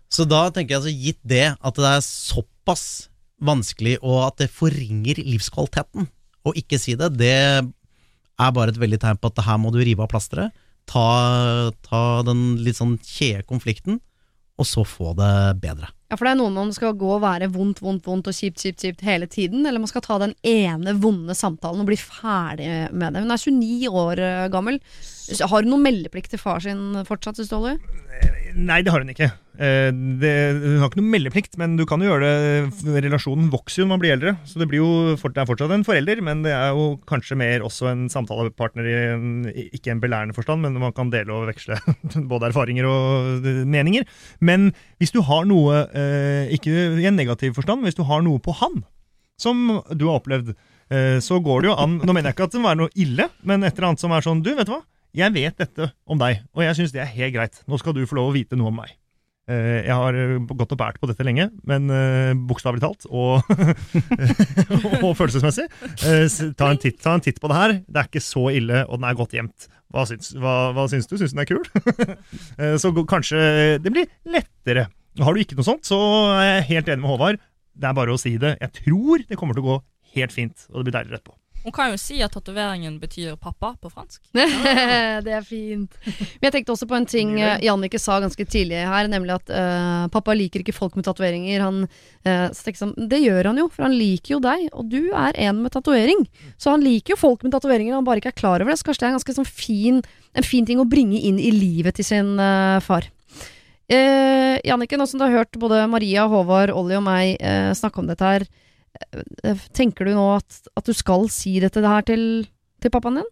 så 0.08 0.24
da 0.30 0.46
tenker 0.54 0.76
jeg 0.76 0.80
altså, 0.80 0.94
gitt 0.94 1.20
det, 1.26 1.46
at 1.58 1.80
det 1.82 1.90
er 1.90 2.04
såpass 2.06 3.08
vanskelig, 3.42 3.98
og 4.06 4.28
at 4.28 4.38
det 4.44 4.54
forringer 4.54 5.18
livskvaliteten 5.26 6.06
å 6.46 6.54
ikke 6.56 6.78
si 6.80 6.94
det, 6.96 7.10
det 7.18 7.34
er 7.36 8.54
bare 8.54 8.70
et 8.72 8.78
veldig 8.80 9.00
tegn 9.02 9.18
på 9.18 9.32
at 9.32 9.42
her 9.44 9.58
må 9.60 9.74
du 9.74 9.80
rive 9.82 10.06
av 10.06 10.08
plasteret, 10.12 10.54
ta, 10.90 11.72
ta 11.86 12.02
den 12.26 12.56
litt 12.64 12.78
sånn 12.78 12.96
kjede 13.02 13.44
konflikten, 13.48 14.00
og 14.56 14.68
så 14.68 14.86
få 14.88 15.12
det 15.18 15.58
bedre. 15.60 15.90
Ja, 16.06 16.14
for 16.14 16.22
det 16.22 16.36
er 16.36 16.38
noen 16.38 16.54
man 16.54 16.70
skal 16.74 16.94
gå 16.94 17.08
og 17.16 17.24
være 17.24 17.48
vondt, 17.50 17.80
vondt, 17.82 18.04
vondt 18.06 18.28
og 18.30 18.36
kjipt, 18.36 18.62
kjipt, 18.62 18.84
kjipt 18.84 19.02
hele 19.04 19.26
tiden, 19.26 19.66
eller 19.66 19.82
man 19.82 19.90
skal 19.90 20.04
ta 20.04 20.20
den 20.22 20.36
ene 20.46 20.94
vonde 21.02 21.34
samtalen 21.34 21.82
og 21.82 21.90
bli 21.90 21.98
ferdig 21.98 22.68
med 22.94 23.16
det. 23.16 23.24
Hun 23.24 23.34
er 23.34 23.42
29 23.42 23.90
år 23.90 24.22
eh, 24.22 24.46
gammel. 24.54 24.78
Har 25.42 25.66
hun 25.66 25.72
noen 25.74 25.82
meldeplikt 25.88 26.30
til 26.30 26.40
far 26.40 26.62
sin 26.62 27.02
fortsatt, 27.08 27.40
synes 27.40 27.50
du, 27.50 27.56
Olli? 27.58 28.45
Nei, 28.56 28.78
det 28.80 28.92
har 28.92 29.02
hun 29.02 29.10
ikke. 29.12 29.26
Eh, 29.60 29.90
Det, 29.92 30.30
hun 30.56 30.80
har 30.80 30.88
ikke 30.88 31.00
noe 31.00 31.12
meldeplikt, 31.12 31.56
men 31.60 31.74
du 31.76 31.84
kan 31.88 32.00
jo 32.00 32.08
gjøre 32.08 32.30
det 32.72 33.02
Relasjonen 33.04 33.50
vokser 33.52 33.82
jo 33.82 33.86
når 33.86 33.92
man 33.92 34.02
blir 34.02 34.14
eldre, 34.14 34.32
så 34.48 34.60
det, 34.60 34.68
blir 34.70 34.80
jo, 34.80 34.88
det 35.16 35.42
er 35.42 35.48
fortsatt 35.48 35.74
en 35.74 35.84
forelder, 35.84 36.22
men 36.24 36.42
det 36.44 36.54
er 36.56 36.72
jo 36.76 36.86
kanskje 37.08 37.36
mer 37.40 37.64
også 37.66 37.90
en 37.90 38.06
samtalepartner 38.12 38.88
i 38.88 38.94
en, 39.12 39.26
ikke 39.76 39.92
en 39.92 40.00
belærende 40.00 40.36
forstand, 40.36 40.64
men 40.64 40.78
man 40.80 40.94
kan 40.96 41.12
dele 41.12 41.34
og 41.36 41.50
veksle 41.50 41.76
både 42.32 42.50
erfaringer 42.50 42.88
og 42.88 43.44
eh, 43.44 43.62
meninger. 43.68 44.08
Men 44.40 44.70
hvis 45.02 45.12
du 45.12 45.20
har 45.28 45.44
noe, 45.48 45.84
eh, 45.92 46.48
ikke 46.56 46.72
i 47.02 47.08
en 47.08 47.20
negativ 47.20 47.56
forstand, 47.60 47.84
hvis 47.84 47.98
du 47.98 48.06
har 48.08 48.24
noe 48.24 48.40
på 48.40 48.56
han, 48.62 48.82
som 49.40 49.82
du 49.92 50.08
har 50.08 50.22
opplevd, 50.22 50.54
så 51.20 51.40
går 51.42 51.64
det 51.64 51.66
jo 51.66 51.72
an 51.82 51.96
Nå 51.98 52.12
mener 52.14 52.30
jeg 52.30 52.36
ikke 52.36 52.44
at 52.46 52.52
det 52.54 52.60
må 52.62 52.68
være 52.68 52.78
noe 52.78 52.92
ille, 53.02 53.24
men 53.42 53.64
et 53.66 53.74
eller 53.74 53.88
annet 53.88 53.98
som 54.04 54.12
er 54.14 54.22
sånn 54.22 54.38
Du, 54.46 54.52
vet 54.54 54.68
du 54.68 54.70
hva? 54.70 54.84
Jeg 55.16 55.32
vet 55.32 55.56
dette 55.62 55.90
om 56.06 56.18
deg, 56.20 56.42
og 56.52 56.62
jeg 56.66 56.76
syns 56.76 56.92
det 56.94 57.00
er 57.02 57.12
helt 57.14 57.34
greit. 57.36 57.60
Nå 57.70 57.78
skal 57.80 57.94
du 57.96 58.02
få 58.08 58.18
lov 58.18 58.30
å 58.30 58.36
vite 58.36 58.58
noe 58.58 58.68
om 58.72 58.80
meg. 58.82 58.90
Eh, 59.48 59.86
Jeg 59.86 59.94
har 59.94 60.16
eh, 60.18 60.34
gått 60.58 60.74
og 60.74 60.80
bært 60.80 60.98
på 61.00 61.08
dette 61.08 61.24
lenge, 61.24 61.46
men 61.70 61.86
uh, 61.88 62.34
bokstavelig 62.50 62.82
talt 62.82 63.06
og, 63.08 63.46
og 65.06 65.12
følelsesmessig. 65.16 65.66
eh, 66.02 66.26
ta, 66.58 66.68
en 66.72 66.82
titt, 66.82 66.98
ta 67.02 67.14
en 67.16 67.24
titt 67.24 67.40
på 67.40 67.48
det 67.52 67.56
her. 67.60 67.74
Det 67.86 68.02
er 68.02 68.10
ikke 68.10 68.24
så 68.26 68.48
ille, 68.52 68.82
og 68.90 68.98
den 69.00 69.08
er 69.08 69.18
godt 69.22 69.36
gjemt. 69.38 69.68
Hva 69.94 70.02
syns, 70.10 70.32
hva, 70.36 70.56
hva 70.76 70.88
syns 70.90 71.06
du? 71.08 71.14
Syns 71.20 71.32
den 71.36 71.44
er 71.44 71.48
kul? 71.48 71.62
Eh, 72.60 72.74
så 72.80 72.90
kanskje 73.06 73.38
det 73.84 73.90
blir 73.92 74.06
lettere. 74.32 74.86
Har 75.20 75.32
du 75.36 75.40
ikke 75.40 75.56
noe 75.58 75.66
sånt, 75.66 75.86
så 75.88 75.96
er 76.40 76.46
jeg 76.58 76.68
helt 76.74 76.88
enig 76.92 77.04
med 77.04 77.12
Håvard. 77.14 77.40
Det 77.76 77.88
er 77.88 77.96
bare 77.96 78.12
å 78.14 78.20
si 78.20 78.34
det. 78.40 78.54
Jeg 78.62 78.72
tror 78.82 79.24
det 79.28 79.36
kommer 79.38 79.56
til 79.56 79.64
å 79.64 79.68
gå 79.70 79.76
helt 80.16 80.32
fint, 80.32 80.66
og 80.72 80.80
det 80.80 80.88
blir 80.88 80.96
deilig 80.98 81.18
etterpå. 81.18 81.35
Hun 81.66 81.74
kan 81.74 81.90
jo 81.90 81.98
si 81.98 82.20
at 82.22 82.30
tatoveringen 82.30 83.00
betyr 83.02 83.34
pappa 83.42 83.72
på 83.82 83.90
fransk. 83.90 84.20
det 85.26 85.32
er 85.34 85.42
fint. 85.42 85.96
Men 86.06 86.46
jeg 86.46 86.54
tenkte 86.54 86.76
også 86.76 86.86
på 86.86 86.94
en 86.94 87.08
ting 87.10 87.32
eh, 87.40 87.58
Jannicke 87.66 87.98
sa 87.98 88.20
ganske 88.22 88.46
tidlig 88.46 88.84
her, 88.86 89.10
nemlig 89.10 89.34
at 89.34 89.50
uh, 89.50 90.06
pappa 90.14 90.36
liker 90.38 90.62
ikke 90.62 90.76
folk 90.76 90.94
med 90.94 91.08
tatoveringer. 91.08 91.64
Sånn, 91.66 92.94
det 93.10 93.20
gjør 93.24 93.50
han 93.50 93.58
jo, 93.58 93.66
for 93.72 93.88
han 93.88 93.98
liker 93.98 94.36
jo 94.36 94.40
deg, 94.46 94.68
og 94.78 94.94
du 94.94 95.10
er 95.10 95.34
en 95.48 95.64
med 95.64 95.74
tatovering. 95.74 96.22
Så 96.54 96.70
han 96.70 96.86
liker 96.86 97.16
jo 97.16 97.20
folk 97.24 97.42
med 97.42 97.56
tatoveringer, 97.56 97.98
han 97.98 98.06
bare 98.06 98.22
ikke 98.22 98.30
er 98.36 98.38
klar 98.38 98.62
over 98.62 98.70
det. 98.70 98.78
Så 98.78 98.86
kanskje 98.86 99.02
det 99.02 99.08
er 99.08 99.14
en 99.16 99.18
ganske 99.18 99.38
sånn 99.40 99.50
fin, 99.50 100.00
en 100.38 100.46
fin 100.46 100.70
ting 100.70 100.78
å 100.78 100.86
bringe 100.86 101.18
inn 101.18 101.42
i 101.42 101.50
livet 101.50 101.98
til 101.98 102.06
sin 102.06 102.36
uh, 102.38 102.78
far. 102.86 103.10
Eh, 103.86 104.58
Jannicke, 104.66 104.98
nå 104.98 105.06
som 105.06 105.20
du 105.20 105.26
har 105.26 105.34
hørt 105.42 105.58
både 105.62 105.84
Maria, 105.90 106.24
Håvard, 106.26 106.72
Olli 106.74 106.96
og 106.98 107.04
meg 107.06 107.36
eh, 107.38 107.70
snakke 107.78 108.02
om 108.02 108.08
dette 108.10 108.26
her, 108.26 108.46
tenker 109.76 110.08
du 110.08 110.14
nå 110.16 110.26
at, 110.36 110.60
at 110.76 110.86
du 110.88 110.92
skal 110.96 111.28
si 111.32 111.58
dette 111.62 111.82
her 111.84 112.04
til, 112.06 112.46
til 112.82 112.92
pappaen 112.94 113.20
din? 113.20 113.30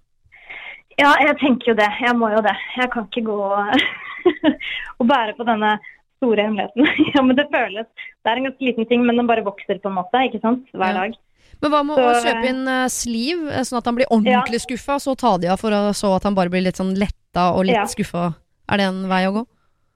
Ja, 1.00 1.10
jeg 1.24 1.36
tenker 1.40 1.72
jo 1.72 1.76
det. 1.78 1.88
Jeg 2.04 2.14
må 2.18 2.28
jo 2.30 2.42
det. 2.44 2.54
Jeg 2.78 2.90
kan 2.92 3.08
ikke 3.08 3.24
gå 3.26 3.38
og 5.00 5.06
bære 5.10 5.34
på 5.38 5.46
denne 5.48 5.74
store 6.22 6.46
hemmeligheten. 6.46 6.86
ja, 7.14 7.22
men 7.26 7.36
det 7.36 7.48
føles 7.52 7.88
Det 7.98 8.30
er 8.30 8.40
en 8.40 8.48
ganske 8.48 8.68
liten 8.68 8.86
ting, 8.88 9.02
men 9.06 9.18
den 9.18 9.28
bare 9.28 9.44
vokser 9.46 9.80
på 9.82 9.90
en 9.90 9.98
måte, 9.98 10.22
ikke 10.28 10.42
sant? 10.44 10.66
Hver 10.72 10.92
Ja. 10.94 11.00
dag. 11.04 11.18
Men 11.62 11.70
hva 11.70 11.80
med 11.86 11.98
å 12.02 12.14
kjøpe 12.20 12.48
inn 12.50 12.62
eh, 12.68 13.62
sånn 13.64 13.78
at 13.78 13.86
han 13.88 13.96
blir 13.96 14.10
ordentlig 14.12 14.58
skuffa, 14.64 14.96
så 15.00 15.14
ta 15.16 15.36
de 15.38 15.48
av 15.52 15.60
for 15.60 15.72
å, 15.72 15.92
så 15.96 16.10
at 16.16 16.24
han 16.26 16.34
bare 16.36 16.50
blir 16.52 16.64
litt 16.64 16.80
sånn 16.80 16.94
letta 16.98 17.52
og 17.54 17.66
litt 17.68 17.78
Ja. 17.78 17.84
skuffa? 17.88 18.32
Er 18.70 18.80
det 18.80 18.86
en 18.90 19.04
vei 19.08 19.22
å 19.28 19.34
gå? 19.36 19.44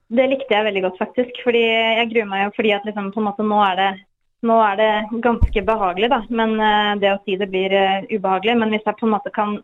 Det 0.09 0.25
likte 0.31 0.55
jeg 0.55 0.64
veldig 0.64 0.83
godt, 0.87 0.99
faktisk. 1.03 1.41
Fordi 1.45 1.61
jeg 1.61 2.11
gruer 2.12 2.29
meg 2.31 2.45
jo 2.47 2.53
fordi 2.57 2.73
at 2.77 2.87
liksom, 2.89 3.11
på 3.12 3.21
en 3.21 3.27
måte 3.29 3.45
nå 3.45 3.59
er 3.64 3.77
det 3.77 3.89
Nå 4.47 4.57
er 4.62 4.76
det 4.78 5.20
ganske 5.24 5.62
behagelig, 5.66 6.11
da. 6.12 6.20
Men 6.30 6.53
eh, 6.62 6.93
det 7.03 7.12
å 7.14 7.20
si 7.24 7.34
det 7.41 7.49
blir 7.51 7.72
eh, 7.74 8.05
ubehagelig. 8.12 8.55
Men 8.61 8.70
hvis 8.74 8.84
jeg 8.86 8.99
på 9.01 9.07
en 9.09 9.14
måte 9.16 9.32
kan 9.34 9.57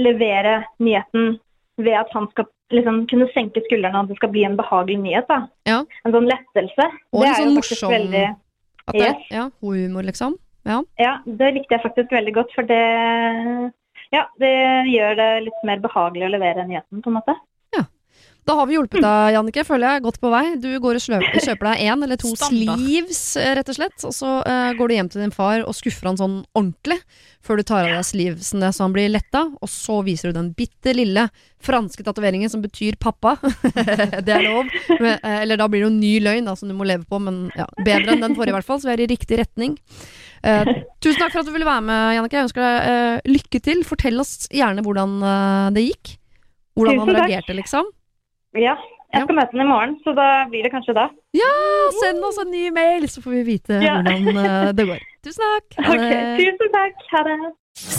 levere 0.00 0.62
nyheten 0.80 1.36
ved 1.76 1.96
at 1.98 2.12
han 2.14 2.28
skal 2.32 2.48
liksom 2.72 3.02
kunne 3.10 3.28
senke 3.34 3.60
skuldrene, 3.66 3.92
og 3.98 4.06
at 4.06 4.14
det 4.14 4.16
skal 4.16 4.32
bli 4.32 4.44
en 4.48 4.56
behagelig 4.58 4.96
nyhet, 5.02 5.28
da. 5.28 5.42
Ja. 5.68 5.82
En 6.06 6.14
sånn 6.16 6.30
lettelse. 6.30 6.88
Og 7.12 7.22
det 7.22 7.28
en 7.34 7.38
sånn 7.42 7.54
morsom- 7.58 7.92
veldig 7.92 8.24
At 8.86 8.92
det, 8.94 9.00
Yes. 9.00 9.28
ja, 9.30 9.44
humor, 9.62 10.02
liksom. 10.04 10.34
Ja. 10.64 10.82
Ja, 10.98 11.18
det 11.24 11.54
likte 11.54 11.76
jeg 11.76 11.82
faktisk 11.84 12.10
veldig 12.12 12.34
godt, 12.34 12.52
for 12.56 12.62
det 12.68 12.80
Ja, 14.12 14.26
det 14.38 14.52
gjør 14.92 15.16
det 15.16 15.28
litt 15.46 15.62
mer 15.64 15.80
behagelig 15.82 16.26
å 16.28 16.32
levere 16.36 16.64
nyheten, 16.68 17.02
på 17.02 17.08
en 17.10 17.16
måte. 17.18 17.34
Da 18.44 18.54
har 18.58 18.66
vi 18.68 18.74
hjulpet 18.76 19.00
deg, 19.00 19.34
Jannike. 19.34 19.62
føler 19.64 19.88
jeg, 19.88 20.02
godt 20.04 20.18
på 20.20 20.30
vei. 20.32 20.42
Du 20.60 20.68
går 20.82 20.98
og 20.98 21.02
sløper, 21.02 21.40
kjøper 21.40 21.68
deg 21.70 21.84
en 21.86 22.04
eller 22.04 22.18
to 22.20 22.34
Standard. 22.36 22.76
sleeves, 22.76 23.20
eh, 23.40 23.54
rett 23.56 23.70
og 23.72 23.76
slett. 23.78 24.04
Og 24.04 24.12
så 24.12 24.32
uh, 24.44 24.72
går 24.76 24.90
du 24.90 24.94
hjem 24.98 25.08
til 25.14 25.24
din 25.24 25.32
far 25.32 25.64
og 25.64 25.72
skuffer 25.76 26.10
han 26.10 26.20
sånn 26.20 26.34
ordentlig, 26.52 26.98
før 27.44 27.60
du 27.60 27.64
tar 27.64 27.86
av 27.86 27.94
deg 27.96 28.04
sleevesene 28.04 28.68
så 28.76 28.84
han 28.84 28.96
blir 28.96 29.08
letta. 29.08 29.46
Og 29.64 29.72
så 29.72 29.96
viser 30.04 30.28
du 30.28 30.36
den 30.36 30.52
bitte 30.58 30.92
lille 30.92 31.24
franske 31.64 32.04
tatoveringen 32.04 32.52
som 32.52 32.60
betyr 32.60 33.00
pappa. 33.00 33.38
det 34.26 34.36
er 34.36 34.44
lov. 34.44 34.68
Men, 34.92 35.16
uh, 35.24 35.40
eller 35.40 35.62
da 35.64 35.70
blir 35.72 35.80
det 35.80 35.88
jo 35.88 35.94
ny 35.96 36.12
løgn 36.28 36.52
da, 36.52 36.58
som 36.60 36.68
du 36.68 36.76
må 36.76 36.84
leve 36.88 37.08
på, 37.08 37.22
men 37.24 37.46
ja, 37.56 37.70
bedre 37.80 38.12
enn 38.12 38.28
den 38.28 38.36
forrige 38.36 38.52
i 38.52 38.58
hvert 38.58 38.68
fall, 38.68 38.84
så 38.84 38.92
vi 38.92 38.96
er 38.98 39.06
i 39.06 39.10
riktig 39.16 39.40
retning. 39.40 39.78
Uh, 40.44 40.68
tusen 41.00 41.22
takk 41.22 41.32
for 41.32 41.40
at 41.40 41.48
du 41.48 41.56
ville 41.56 41.72
være 41.72 41.88
med, 41.88 42.18
Jannike. 42.18 42.42
Jeg 42.42 42.50
ønsker 42.50 42.68
deg 42.68 43.34
lykke 43.38 43.64
til. 43.72 43.84
Fortell 43.88 44.20
oss 44.20 44.36
gjerne 44.52 44.84
hvordan 44.84 45.20
det 45.72 45.88
gikk. 45.88 46.18
Hvordan 46.76 47.06
han 47.06 47.16
reagerte, 47.22 47.54
liksom. 47.56 47.94
Ja, 48.54 48.76
jeg 49.14 49.22
skal 49.24 49.34
møte 49.36 49.50
henne 49.54 49.64
i 49.66 49.70
morgen, 49.70 49.94
så 50.04 50.12
da 50.14 50.28
blir 50.50 50.62
det 50.66 50.70
kanskje 50.74 50.94
da. 50.94 51.08
Ja, 51.34 51.50
send 52.02 52.22
oss 52.26 52.38
en 52.42 52.50
ny 52.54 52.68
mail, 52.74 53.06
så 53.10 53.22
får 53.24 53.30
vi 53.40 53.42
vite 53.52 53.80
Ja. 53.82 53.96
hvordan 54.02 54.28
eh, 54.44 54.72
det 54.78 54.86
går. 54.90 55.02
Tusen 55.26 55.44
takk. 55.54 55.78
Ha 55.86 55.92
Ok, 55.94 56.04
det. 56.04 56.22
tusen 56.38 56.72
takk. 56.74 57.04
Ha 57.12 57.22
det. 57.28 57.36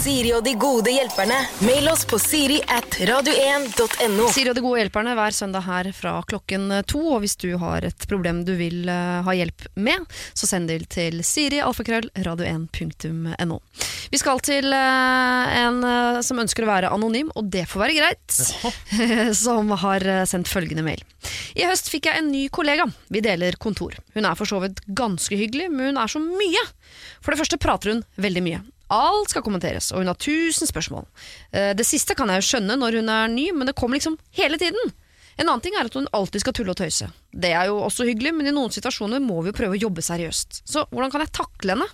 Siri 0.05 0.29
og 0.31 0.43
de 0.45 0.53
gode 0.55 0.91
hjelperne. 0.93 1.35
Mail 1.65 1.87
oss 1.91 2.05
på 2.07 2.15
siri 2.21 2.61
at 2.71 2.95
radio1.no. 3.09 4.27
Siri 4.31 4.51
og 4.51 4.55
de 4.57 4.63
gode 4.63 4.79
hjelperne 4.79 5.15
hver 5.17 5.35
søndag 5.35 5.65
her 5.65 5.89
fra 5.97 6.13
klokken 6.29 6.69
to. 6.89 7.01
Og 7.15 7.23
hvis 7.23 7.33
du 7.41 7.49
har 7.61 7.83
et 7.87 8.05
problem 8.09 8.43
du 8.47 8.53
vil 8.59 8.87
eh, 8.91 9.23
ha 9.25 9.33
hjelp 9.35 9.65
med, 9.75 10.05
så 10.37 10.47
send 10.47 10.69
det 10.71 10.77
til 10.93 11.19
siri 11.27 11.57
alfakrøll 11.65 12.07
radio1.no. 12.15 13.57
Vi 14.13 14.21
skal 14.21 14.43
til 14.45 14.69
eh, 14.77 15.57
en 15.63 15.81
eh, 15.89 16.21
som 16.25 16.39
ønsker 16.43 16.65
å 16.65 16.69
være 16.69 16.93
anonym, 16.95 17.33
og 17.35 17.49
det 17.53 17.65
får 17.67 17.83
være 17.83 17.97
greit. 17.97 18.39
som 19.45 19.73
har 19.81 20.05
sendt 20.29 20.51
følgende 20.51 20.85
mail. 20.85 21.01
I 21.57 21.65
høst 21.65 21.89
fikk 21.89 22.11
jeg 22.11 22.21
en 22.21 22.29
ny 22.29 22.45
kollega. 22.53 22.87
Vi 23.09 23.25
deler 23.25 23.57
kontor. 23.59 23.97
Hun 24.13 24.29
er 24.29 24.39
for 24.39 24.47
så 24.49 24.61
vidt 24.63 24.85
ganske 24.85 25.35
hyggelig, 25.41 25.67
men 25.73 25.91
hun 25.91 26.01
er 26.05 26.15
så 26.15 26.21
mye. 26.23 26.63
For 27.19 27.33
det 27.33 27.41
første 27.41 27.61
prater 27.61 27.95
hun 27.95 28.05
veldig 28.21 28.45
mye. 28.45 28.63
Alt 28.93 29.31
skal 29.33 29.41
kommenteres, 29.45 29.91
og 29.91 30.03
hun 30.03 30.11
har 30.11 30.19
tusen 30.21 30.69
spørsmål. 30.69 31.07
Eh, 31.51 31.73
Det 31.73 31.85
siste 31.85 32.15
kan 32.15 32.29
jeg 32.29 32.43
jo 32.43 32.49
skjønne 32.51 32.77
når 32.77 32.99
hun 33.01 33.09
er 33.09 33.27
ny, 33.33 33.51
men 33.51 33.65
det 33.67 33.75
kommer 33.75 33.97
liksom 33.97 34.17
hele 34.37 34.57
tiden. 34.61 34.93
En 35.37 35.49
annen 35.49 35.59
ting 35.61 35.73
er 35.75 35.83
at 35.89 35.93
hun 35.97 36.07
alltid 36.15 36.39
skal 36.39 36.53
tulle 36.55 36.71
og 36.71 36.77
tøyse. 36.79 37.09
Det 37.35 37.49
er 37.51 37.65
jo 37.67 37.81
også 37.83 38.05
hyggelig, 38.07 38.31
men 38.37 38.47
i 38.47 38.53
noen 38.55 38.71
situasjoner 38.71 39.19
må 39.19 39.41
vi 39.43 39.51
jo 39.51 39.57
prøve 39.57 39.75
å 39.75 39.81
jobbe 39.81 40.03
seriøst. 40.05 40.61
Så 40.63 40.85
hvordan 40.93 41.11
kan 41.11 41.25
jeg 41.25 41.33
takle 41.35 41.75
henne? 41.75 41.87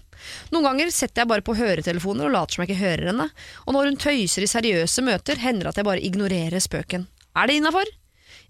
Noen 0.53 0.67
ganger 0.67 0.91
setter 0.93 1.23
jeg 1.23 1.31
bare 1.31 1.41
på 1.41 1.55
høretelefoner 1.57 2.27
og 2.27 2.35
later 2.35 2.53
som 2.53 2.61
jeg 2.65 2.69
ikke 2.69 2.83
hører 2.83 3.09
henne. 3.09 3.29
Og 3.65 3.73
når 3.73 3.89
hun 3.89 3.97
tøyser 3.97 4.45
i 4.45 4.51
seriøse 4.51 5.01
møter, 5.01 5.41
hender 5.41 5.65
det 5.65 5.73
at 5.73 5.81
jeg 5.81 5.89
bare 5.89 6.05
ignorerer 6.05 6.61
spøken. 6.61 7.07
Er 7.33 7.47
det 7.49 7.57
innafor? 7.57 7.89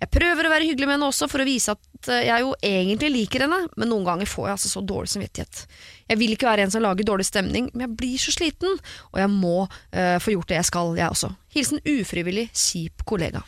Jeg 0.02 0.10
prøver 0.10 0.48
å 0.48 0.50
være 0.50 0.66
hyggelig 0.66 0.88
med 0.90 0.96
henne 0.98 1.08
også 1.12 1.28
for 1.30 1.44
å 1.44 1.46
vise 1.46 1.76
at 1.76 2.10
eh, 2.10 2.24
jeg 2.26 2.42
jo 2.42 2.54
egentlig 2.66 3.12
liker 3.14 3.44
henne, 3.46 3.60
men 3.78 3.92
noen 3.92 4.08
ganger 4.08 4.30
får 4.30 4.48
jeg 4.48 4.56
altså 4.56 4.72
så 4.72 4.82
dårlig 4.82 5.12
samvittighet. 5.12 5.60
Jeg 6.10 6.18
vil 6.18 6.34
ikke 6.34 6.48
være 6.50 6.66
en 6.66 6.74
som 6.74 6.82
lager 6.82 7.06
dårlig 7.06 7.28
stemning, 7.28 7.68
men 7.74 7.86
jeg 7.86 7.98
blir 8.00 8.22
så 8.22 8.34
sliten, 8.34 8.80
og 9.12 9.20
jeg 9.22 9.30
må 9.32 9.68
uh, 9.68 10.18
få 10.24 10.34
gjort 10.34 10.50
det 10.50 10.58
jeg 10.58 10.70
skal, 10.72 10.96
jeg 10.98 11.14
også. 11.14 11.30
Hilsen 11.54 11.84
ufrivillig 11.86 12.48
kjip 12.50 13.06
kollega. 13.08 13.44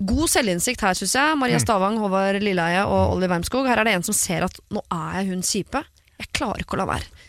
God 0.00 0.30
selvinnsikt 0.32 0.82
her, 0.82 0.96
syns 0.96 1.12
jeg. 1.18 1.36
Maria 1.38 1.60
Stavang, 1.60 1.98
Håvard 2.00 2.40
Lilleheie 2.42 2.86
og 2.88 3.12
Olli 3.18 3.28
Wermskog. 3.28 3.68
Her 3.68 3.82
er 3.82 3.90
det 3.90 3.98
en 3.98 4.06
som 4.06 4.16
ser 4.16 4.46
at 4.48 4.56
nå 4.72 4.80
er 4.88 5.20
jeg 5.20 5.28
hun 5.28 5.44
kjipe. 5.46 5.84
Jeg 6.22 6.32
klarer 6.32 6.64
ikke 6.64 6.78
å 6.78 6.80
la 6.80 6.88
være. 6.94 7.28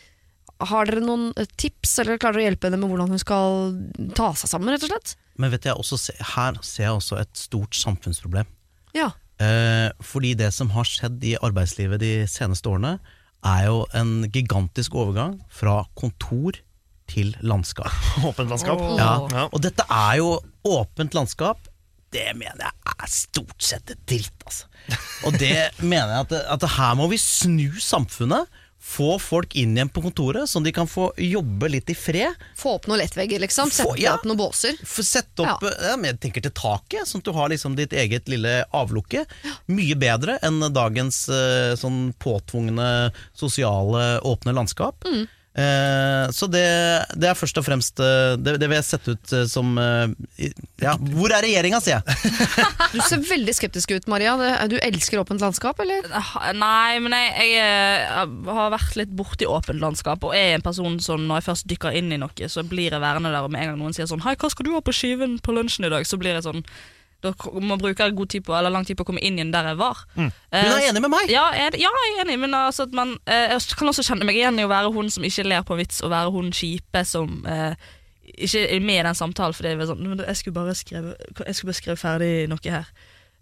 Har 0.72 0.88
dere 0.88 1.04
noen 1.04 1.34
eh, 1.36 1.50
tips, 1.60 1.98
eller 2.00 2.22
klarer 2.22 2.40
dere 2.40 2.46
å 2.46 2.48
hjelpe 2.48 2.70
henne 2.70 2.80
med 2.80 2.94
hvordan 2.94 3.12
hun 3.12 3.22
skal 3.22 3.76
ta 4.16 4.32
seg 4.40 4.54
sammen, 4.54 4.72
rett 4.72 4.88
og 4.88 4.94
slett? 4.94 5.18
Men 5.40 5.54
vet 5.54 5.66
jeg 5.66 5.78
også 5.80 5.98
se, 5.98 6.16
her 6.36 6.60
ser 6.62 6.88
jeg 6.88 6.98
også 7.00 7.20
et 7.24 7.34
stort 7.38 7.76
samfunnsproblem. 7.78 8.50
Ja. 8.94 9.10
Eh, 9.42 9.90
fordi 10.04 10.34
det 10.38 10.52
som 10.54 10.72
har 10.76 10.88
skjedd 10.88 11.24
i 11.26 11.36
arbeidslivet 11.42 12.02
de 12.04 12.14
seneste 12.30 12.70
årene, 12.70 12.98
er 13.44 13.66
jo 13.68 13.84
en 13.98 14.30
gigantisk 14.32 14.96
overgang 14.96 15.40
fra 15.52 15.82
kontor 16.00 16.60
til 17.12 17.34
landskap. 17.44 17.92
Åpent 18.30 18.50
landskap. 18.50 18.80
Oh. 18.80 18.96
Ja. 19.00 19.48
Og 19.50 19.62
dette 19.64 19.86
er 19.90 20.20
jo 20.22 20.38
åpent 20.64 21.18
landskap. 21.18 21.68
Det 22.14 22.30
mener 22.38 22.62
jeg 22.62 22.94
er 22.94 23.10
stort 23.10 23.58
sett 23.66 23.90
et 23.90 24.04
dritt, 24.10 24.46
altså. 24.46 24.70
Og 25.26 25.36
det 25.42 25.58
mener 25.92 26.14
jeg 26.14 26.28
at, 26.28 26.36
at 26.56 26.68
her 26.78 26.94
må 27.00 27.10
vi 27.12 27.20
snu 27.22 27.74
samfunnet. 27.82 28.62
Få 28.84 29.16
folk 29.22 29.56
inn 29.56 29.78
igjen 29.78 29.90
på 29.90 30.02
kontoret, 30.04 30.50
sånn 30.52 30.66
de 30.68 30.74
kan 30.76 30.90
få 30.92 31.08
jobbe 31.18 31.70
litt 31.72 31.88
i 31.90 31.96
fred. 31.98 32.36
Få 32.60 32.76
opp 32.76 32.90
noen 32.92 33.00
lettvegger, 33.00 33.40
liksom. 33.42 33.72
Få- 33.72 33.88
Sette 33.94 34.04
ja. 34.04 34.18
opp 34.18 34.26
noen 34.28 34.38
båser. 34.42 34.76
Få 34.86 35.06
sette 35.08 35.46
opp 35.46 35.64
ja. 35.64 35.96
jeg 36.04 36.20
tenker 36.22 36.44
til 36.44 36.52
taket, 36.54 37.08
sånn 37.08 37.24
at 37.24 37.30
du 37.30 37.32
har 37.38 37.50
liksom 37.54 37.78
ditt 37.80 37.96
eget 37.96 38.28
lille 38.30 38.58
avlukke. 38.76 39.24
Mye 39.72 39.96
bedre 39.98 40.36
enn 40.44 40.60
dagens 40.76 41.24
eh, 41.32 41.74
sånn 41.80 42.12
påtvungne 42.22 42.90
sosiale, 43.40 44.20
åpne 44.28 44.54
landskap. 44.60 45.08
Eh, 45.54 46.32
så 46.34 46.48
det, 46.50 46.66
det 47.14 47.28
er 47.30 47.38
først 47.38 47.60
og 47.62 47.66
fremst 47.68 48.00
eh, 48.02 48.32
det, 48.42 48.56
det 48.58 48.66
vil 48.72 48.80
jeg 48.80 48.88
sette 48.88 49.14
ut 49.14 49.34
eh, 49.38 49.44
som 49.46 49.76
Ja, 49.78 50.96
hvor 50.98 51.30
er 51.30 51.46
regjeringa, 51.46 51.78
sier 51.84 52.00
jeg! 52.00 52.32
Du 52.94 53.00
ser 53.06 53.22
veldig 53.26 53.54
skeptisk 53.54 53.94
ut, 53.94 54.08
Maria. 54.10 54.34
Du 54.70 54.76
elsker 54.82 55.22
åpent 55.22 55.42
landskap, 55.42 55.80
eller? 55.82 56.06
Nei, 56.58 56.98
men 57.02 57.16
jeg, 57.18 57.54
jeg, 57.54 58.34
har 58.50 58.74
vært 58.74 58.98
litt 58.98 59.14
borti 59.18 59.48
åpent 59.50 59.82
landskap, 59.82 60.26
og 60.26 60.36
er 60.38 60.58
en 60.58 60.66
person 60.66 60.98
som 61.02 61.26
når 61.26 61.42
jeg 61.42 61.48
først 61.48 61.70
dykker 61.70 61.98
inn 62.02 62.12
i 62.14 62.20
noe, 62.22 62.50
så 62.50 62.66
blir 62.66 62.94
jeg 62.94 63.02
værende 63.02 63.34
der, 63.34 63.46
og 63.46 63.54
med 63.54 63.64
en 63.64 63.74
gang 63.74 63.82
noen 63.82 63.98
sier 63.98 64.10
sånn 64.10 64.26
Hei, 64.26 64.36
hva 64.40 64.50
skal 64.54 64.68
du 64.68 64.74
ha 64.76 64.82
på 64.86 64.94
skiven 64.96 65.40
på 65.44 65.56
lunsjen 65.56 65.90
i 65.90 65.94
dag? 65.94 66.06
Så 66.06 66.22
blir 66.22 66.38
jeg 66.38 66.46
sånn 66.46 66.66
Da 67.24 67.32
må 67.64 67.78
bruke 67.80 68.10
god 68.18 68.30
tid 68.34 68.44
på, 68.44 68.54
eller 68.58 68.74
lang 68.74 68.84
tid 68.86 68.98
på 69.00 69.06
å 69.06 69.08
komme 69.08 69.22
inn 69.24 69.38
igjen 69.40 69.54
der 69.54 69.70
jeg 69.72 69.80
var. 69.80 70.04
Hun 70.18 70.28
Eh, 70.52 70.66
er 70.68 70.90
enig 70.90 71.02
med 71.06 71.10
meg! 71.14 71.32
ja, 71.32 71.46
jeg, 71.56 71.80
ja, 71.82 71.90
jeg 72.04 72.14
er 72.18 72.26
enig, 72.26 72.38
men 72.44 72.54
altså 72.58 72.86
man, 72.92 73.16
eh, 73.26 73.54
jeg 73.56 73.78
kan 73.80 73.88
også 73.94 74.04
kjenne 74.04 74.28
meg 74.28 74.36
igjen 74.42 74.60
i 74.60 74.66
å 74.68 74.72
være 74.72 74.92
hun 74.94 75.10
som 75.10 75.24
ikke 75.24 75.46
ler 75.48 75.64
på 75.64 75.74
en 75.78 75.80
vits, 75.82 76.02
og 76.04 76.12
være 76.12 76.34
hun 76.36 76.52
kjipe 76.52 77.06
som 77.08 77.46
eh, 77.48 77.74
ikke 78.44 78.66
er 78.76 78.80
med 78.84 79.00
i 79.00 79.08
den 79.08 79.16
samtalen. 79.18 79.56
For 79.56 79.64
det 79.64 79.74
er 79.78 79.88
sånn, 79.90 80.04
jeg 80.20 80.36
skulle 80.42 80.60
bare 80.60 80.76
skrevet, 80.76 81.26
jeg 81.48 81.56
skulle 81.56 81.72
bare 81.72 81.80
skrive 81.82 81.98
ferdig 82.04 82.34
noe 82.52 82.76
her. 82.76 82.92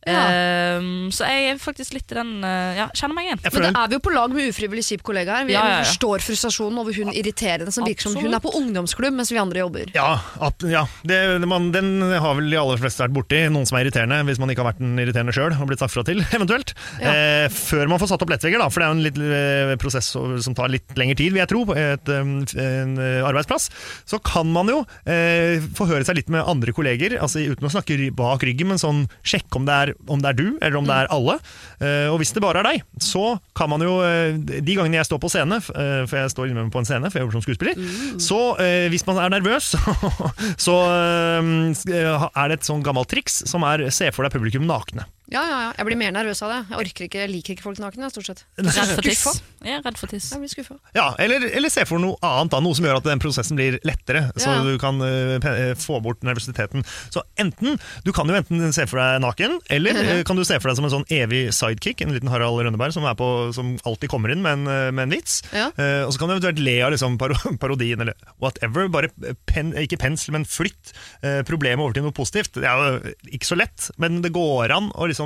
Ehm, 0.09 1.11
så 1.13 1.27
jeg 1.29 1.51
er 1.51 1.59
faktisk 1.61 1.93
litt 1.93 2.09
i 2.09 2.17
den 2.17 2.31
uh, 2.41 2.73
Ja, 2.77 2.87
kjenner 2.97 3.17
meg 3.17 3.27
igjen. 3.27 3.41
Men 3.45 3.67
da 3.67 3.83
er 3.83 3.91
vi 3.91 3.97
jo 3.97 4.01
på 4.03 4.13
lag 4.15 4.33
med 4.33 4.49
ufrivillig 4.49 4.85
kjip 4.87 5.03
kollega 5.05 5.37
her. 5.39 5.47
Vi 5.49 5.53
Ja, 5.53 5.61
ja, 5.61 5.75
ja. 5.77 5.83
forstår 5.85 6.23
frustrasjonen 6.25 6.79
over 6.81 6.95
hun 6.97 7.11
irriterende 7.13 7.73
som 7.75 7.85
virker 7.85 8.09
som 8.09 8.17
hun 8.17 8.33
er 8.33 8.41
på 8.41 8.53
ungdomsklubb 8.57 9.13
mens 9.17 9.31
vi 9.33 9.39
andre 9.41 9.61
jobber. 9.61 9.91
Ja, 9.93 10.15
at, 10.41 10.65
ja. 10.65 10.85
Det, 11.05 11.19
man, 11.45 11.69
den 11.75 12.01
har 12.01 12.37
vel 12.39 12.49
de 12.51 12.59
aller 12.59 12.81
fleste 12.81 13.03
vært 13.05 13.15
borti. 13.15 13.43
Noen 13.53 13.69
som 13.69 13.77
er 13.77 13.85
irriterende, 13.85 14.21
hvis 14.29 14.41
man 14.41 14.53
ikke 14.53 14.63
har 14.65 14.71
vært 14.71 14.81
den 14.81 14.97
irriterende 15.01 15.35
sjøl 15.35 15.53
og 15.53 15.69
blitt 15.69 15.83
sagt 15.83 15.93
fra 15.93 16.05
til, 16.07 16.23
eventuelt. 16.37 16.73
Ja. 17.01 17.13
Eh, 17.13 17.47
før 17.53 17.91
man 17.91 18.01
får 18.01 18.13
satt 18.13 18.25
opp 18.25 18.33
lettvegger, 18.33 18.63
da, 18.63 18.69
for 18.73 18.81
det 18.81 18.87
er 18.87 18.93
jo 18.93 18.97
en 18.97 19.05
litt, 19.05 19.21
eh, 19.21 19.75
prosess 19.81 20.11
som 20.15 20.57
tar 20.57 20.71
litt 20.73 20.97
lengre 20.99 21.17
tid, 21.19 21.33
vil 21.35 21.43
jeg 21.43 21.51
tro, 21.51 21.63
på 21.69 21.77
et, 21.77 22.09
eh, 22.11 22.33
en 22.65 22.95
eh, 22.97 23.21
arbeidsplass, 23.27 23.69
så 24.09 24.19
kan 24.25 24.49
man 24.51 24.69
jo 24.71 24.81
eh, 25.05 25.61
forhøre 25.77 26.05
seg 26.07 26.17
litt 26.21 26.31
med 26.33 26.45
andre 26.47 26.73
kolleger, 26.75 27.17
altså 27.21 27.43
uten 27.43 27.67
å 27.69 27.73
snakke 27.73 27.99
bak 28.17 28.43
ryggen, 28.47 28.71
men 28.71 28.81
sånn 28.81 29.05
sjekke 29.27 29.59
om 29.59 29.67
det 29.67 29.77
er, 29.77 29.90
om 30.07 30.21
det 30.21 30.31
er 30.31 30.37
du, 30.39 30.45
eller 30.59 30.79
om 30.79 30.87
det 30.87 30.97
er 30.97 31.11
alle. 31.13 31.37
Eh, 31.81 32.07
og 32.11 32.19
hvis 32.21 32.33
det 32.35 32.43
bare 32.43 32.61
er 32.61 32.69
deg, 32.69 32.83
så 33.01 33.37
kan 33.57 33.71
man 33.71 33.83
jo 33.85 33.97
eh, 34.05 34.35
De 34.37 34.75
gangene 34.77 34.99
jeg 34.99 35.09
står 35.09 35.21
på 35.23 35.31
scene, 35.31 35.59
eh, 35.61 36.03
for 36.09 36.19
jeg 36.19 36.33
står 36.33 36.49
innimellom 36.49 36.73
på 36.73 36.81
en 36.83 36.89
scene, 36.89 37.11
for 37.11 37.19
jeg 37.19 37.27
jobber 37.27 37.39
som 37.39 37.45
skuespiller, 37.45 37.81
så 38.21 38.41
eh, 38.63 38.87
hvis 38.93 39.05
man 39.09 39.21
er 39.23 39.33
nervøs, 39.37 39.71
så 40.65 40.77
er 40.91 42.51
det 42.51 42.59
et 42.59 42.67
sånn 42.67 42.83
gammelt 42.85 43.11
triks 43.11 43.41
som 43.49 43.65
er 43.67 43.87
se 43.93 44.09
for 44.13 44.25
deg 44.27 44.35
publikum 44.35 44.67
nakne. 44.69 45.07
Ja, 45.31 45.41
ja, 45.47 45.57
ja. 45.63 45.67
Jeg 45.77 45.87
blir 45.87 45.95
mer 45.99 46.11
nervøs 46.11 46.41
av 46.43 46.49
det. 46.51 46.59
Jeg 46.73 46.79
orker 46.81 47.05
ikke, 47.07 47.19
jeg 47.23 47.31
liker 47.31 47.53
ikke 47.55 47.63
folk 47.63 47.79
nakne, 47.79 48.09
stort 48.11 48.27
sett. 48.27 48.41
Redd 48.59 48.89
for 48.97 49.05
tiss. 49.05 49.21
Jeg 49.63 49.77
er 49.77 49.83
redd 49.85 49.99
for 49.99 50.11
tiss. 50.11 50.25
Jeg 50.33 50.41
blir 50.41 50.51
skuffa. 50.51 50.75
Ja, 50.97 51.05
eller, 51.23 51.45
eller 51.55 51.71
se 51.71 51.85
for 51.87 52.01
noe 52.03 52.17
annet, 52.25 52.51
da, 52.51 52.59
noe 52.65 52.75
som 52.75 52.87
gjør 52.87 52.99
at 52.99 53.07
den 53.07 53.21
prosessen 53.23 53.55
blir 53.59 53.77
lettere, 53.87 54.25
så 54.35 54.57
Ja. 54.57 54.63
du 54.65 54.75
kan 54.81 54.99
uh, 54.99 55.71
få 55.79 56.01
bort 56.03 56.25
nervøsiteten. 56.27 56.83
Så 57.13 57.23
enten, 57.39 57.79
Du 58.03 58.11
kan 58.11 58.27
jo 58.27 58.35
enten 58.35 58.73
se 58.75 58.83
for 58.89 58.99
deg 58.99 59.21
naken, 59.23 59.59
eller 59.71 60.01
eh, 60.01 60.23
kan 60.27 60.35
du 60.35 60.43
se 60.43 60.57
for 60.59 60.67
deg 60.71 60.79
som 60.81 60.89
en 60.89 60.93
sånn 60.97 61.07
evig 61.15 61.45
sidekick, 61.55 62.01
en 62.03 62.11
liten 62.11 62.31
Harald 62.31 62.59
Rønneberg 62.59 62.91
som, 62.91 63.07
er 63.07 63.15
på, 63.15 63.29
som 63.55 63.77
alltid 63.87 64.11
kommer 64.11 64.33
inn 64.35 64.43
med 64.43 64.59
en, 64.59 64.95
med 64.97 65.05
en 65.05 65.15
vits. 65.15 65.39
Ja. 65.55 65.69
Uh, 65.79 66.03
og 66.09 66.11
så 66.11 66.19
kan 66.19 66.27
du 66.27 66.35
eventuelt 66.35 66.59
le 66.59 66.75
av 66.83 66.91
liksom, 66.91 67.15
parodien 67.63 68.03
eller 68.03 68.19
whatever. 68.43 68.91
Bare 68.91 69.13
pen, 69.47 69.71
ikke 69.79 70.01
pensel, 70.03 70.35
men 70.35 70.43
flytt 70.49 70.91
uh, 71.23 71.39
problemet 71.47 71.85
over 71.85 71.95
til 71.95 72.03
noe 72.09 72.15
positivt. 72.19 72.59
Det 72.59 72.67
er 72.67 72.83
jo 72.99 73.15
ikke 73.31 73.53
så 73.53 73.61
lett, 73.63 73.87
men 74.01 74.19
det 74.25 74.35
går 74.35 74.75
an 74.75 74.91
å 74.91 75.07
liksom 75.07 75.20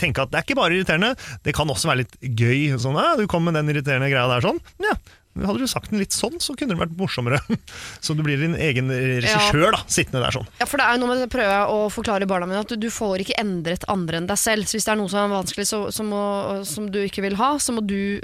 tenke 0.00 0.24
at 0.24 0.32
det 0.32 0.40
er 0.40 0.46
ikke 0.46 0.60
bare 0.60 0.76
irriterende, 0.76 1.14
det 1.44 1.54
kan 1.56 1.68
også 1.70 1.90
være 1.90 2.04
litt 2.04 2.14
gøy. 2.20 2.72
Sånn, 2.80 2.96
ja, 2.96 3.16
du 3.18 3.26
kom 3.30 3.44
med 3.48 3.58
den 3.58 3.72
irriterende 3.72 4.08
greia 4.12 4.28
der 4.30 4.44
sånn. 4.44 4.60
Ja, 4.82 4.96
hadde 5.32 5.62
du 5.64 5.68
sagt 5.70 5.88
den 5.88 6.00
litt 6.02 6.12
sånn, 6.12 6.36
så 6.44 6.52
kunne 6.56 6.74
det 6.74 6.80
vært 6.82 6.96
morsommere. 6.98 7.38
Så 8.04 8.12
du 8.16 8.20
blir 8.24 8.40
din 8.40 8.56
egen 8.58 8.90
regissør, 8.92 9.70
da, 9.72 9.80
sittende 9.88 10.20
der 10.26 10.34
sånn. 10.36 10.48
Ja, 10.60 10.66
for 10.68 10.80
det 10.80 10.84
er 10.84 10.96
jo 10.96 11.02
noe 11.02 11.14
med 11.14 11.22
det 11.24 11.30
prøver 11.32 11.54
jeg 11.54 11.72
å 11.72 11.86
forklare 11.92 12.28
barna 12.28 12.48
mine, 12.50 12.60
at 12.66 12.72
du, 12.72 12.76
du 12.76 12.90
får 12.92 13.24
ikke 13.24 13.38
endret 13.40 13.86
andre 13.92 14.20
enn 14.20 14.28
deg 14.28 14.40
selv. 14.40 14.68
Så 14.68 14.76
hvis 14.76 14.88
det 14.88 14.92
er 14.92 15.00
noe 15.00 15.12
som 15.12 15.22
er 15.22 15.32
vanskelig 15.32 15.68
så, 15.70 15.80
så 15.94 16.04
må, 16.04 16.22
som 16.68 16.90
du 16.92 17.00
ikke 17.04 17.24
vil 17.24 17.38
ha, 17.40 17.54
så 17.62 17.72
må 17.76 17.84
du 17.86 18.20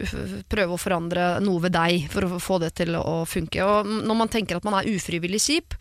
prøve 0.52 0.76
å 0.76 0.80
forandre 0.80 1.30
noe 1.44 1.64
ved 1.64 1.76
deg 1.78 2.10
for 2.12 2.28
å 2.28 2.43
få 2.43 2.60
det 2.64 2.74
til 2.82 2.98
å 3.01 3.22
funke. 3.28 3.64
Og 3.64 3.89
når 4.05 4.20
man 4.24 4.32
tenker 4.35 4.60
at 4.60 4.68
man 4.68 4.76
er 4.80 4.90
ufrivillig 4.93 5.40
kjip, 5.47 5.78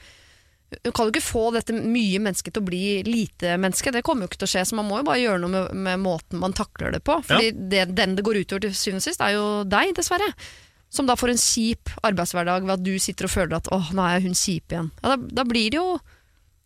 du 0.67 0.91
kan 0.91 1.07
jo 1.07 1.13
ikke 1.13 1.23
få 1.23 1.45
dette 1.55 1.75
mye 1.75 2.19
mennesket 2.19 2.55
til 2.55 2.63
å 2.63 2.67
bli 2.67 2.83
lite 3.07 3.55
menneske. 3.61 3.91
Det 3.95 4.03
kommer 4.05 4.25
jo 4.25 4.31
ikke 4.31 4.41
til 4.41 4.49
å 4.49 4.51
skje, 4.51 4.65
så 4.67 4.77
man 4.79 4.87
må 4.89 4.99
jo 4.99 5.07
bare 5.07 5.21
gjøre 5.21 5.41
noe 5.43 5.53
med, 5.53 5.77
med 5.85 6.01
måten 6.03 6.41
man 6.41 6.55
takler 6.57 6.91
det 6.97 7.03
på. 7.07 7.15
Fordi 7.27 7.53
det, 7.71 7.85
den 7.95 8.17
det 8.17 8.25
går 8.27 8.41
utover 8.41 8.65
til 8.65 8.75
syvende 8.75 8.99
og 8.99 9.07
sist, 9.07 9.23
er 9.23 9.37
jo 9.37 9.45
deg, 9.69 9.93
dessverre. 9.95 10.27
Som 10.91 11.07
da 11.07 11.15
får 11.19 11.33
en 11.33 11.39
kjip 11.39 11.91
arbeidshverdag 12.07 12.67
ved 12.67 12.75
at 12.77 12.83
du 12.83 12.93
sitter 12.99 13.27
og 13.27 13.33
føler 13.33 13.57
at 13.57 13.71
'åh, 13.71 13.89
nå 13.95 14.03
er 14.07 14.23
hun 14.23 14.35
kjip 14.35 14.75
igjen'. 14.75 14.91
Ja, 15.03 15.15
da, 15.15 15.17
da 15.39 15.47
blir 15.47 15.71
det 15.71 15.79
jo 15.79 15.97